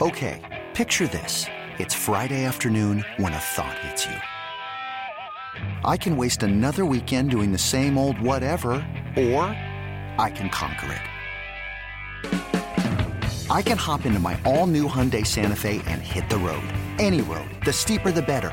Okay, 0.00 0.64
picture 0.74 1.06
this. 1.06 1.46
It's 1.78 1.94
Friday 1.94 2.44
afternoon 2.44 3.04
when 3.16 3.32
a 3.32 3.38
thought 3.38 3.78
hits 3.78 4.06
you. 4.06 4.16
I 5.84 5.96
can 5.96 6.16
waste 6.16 6.42
another 6.42 6.84
weekend 6.84 7.30
doing 7.30 7.52
the 7.52 7.58
same 7.58 7.96
old 7.96 8.20
whatever, 8.20 8.72
or 9.16 9.44
I 10.18 10.30
can 10.34 10.50
conquer 10.50 10.92
it. 10.92 11.00
I 13.50 13.62
can 13.62 13.78
hop 13.78 14.06
into 14.06 14.18
my 14.18 14.40
all 14.44 14.66
new 14.66 14.88
Hyundai 14.88 15.26
Santa 15.26 15.56
Fe 15.56 15.82
and 15.86 16.00
hit 16.00 16.28
the 16.28 16.38
road. 16.38 16.64
Any 16.98 17.20
road. 17.22 17.48
The 17.64 17.72
steeper, 17.72 18.10
the 18.10 18.22
better. 18.22 18.52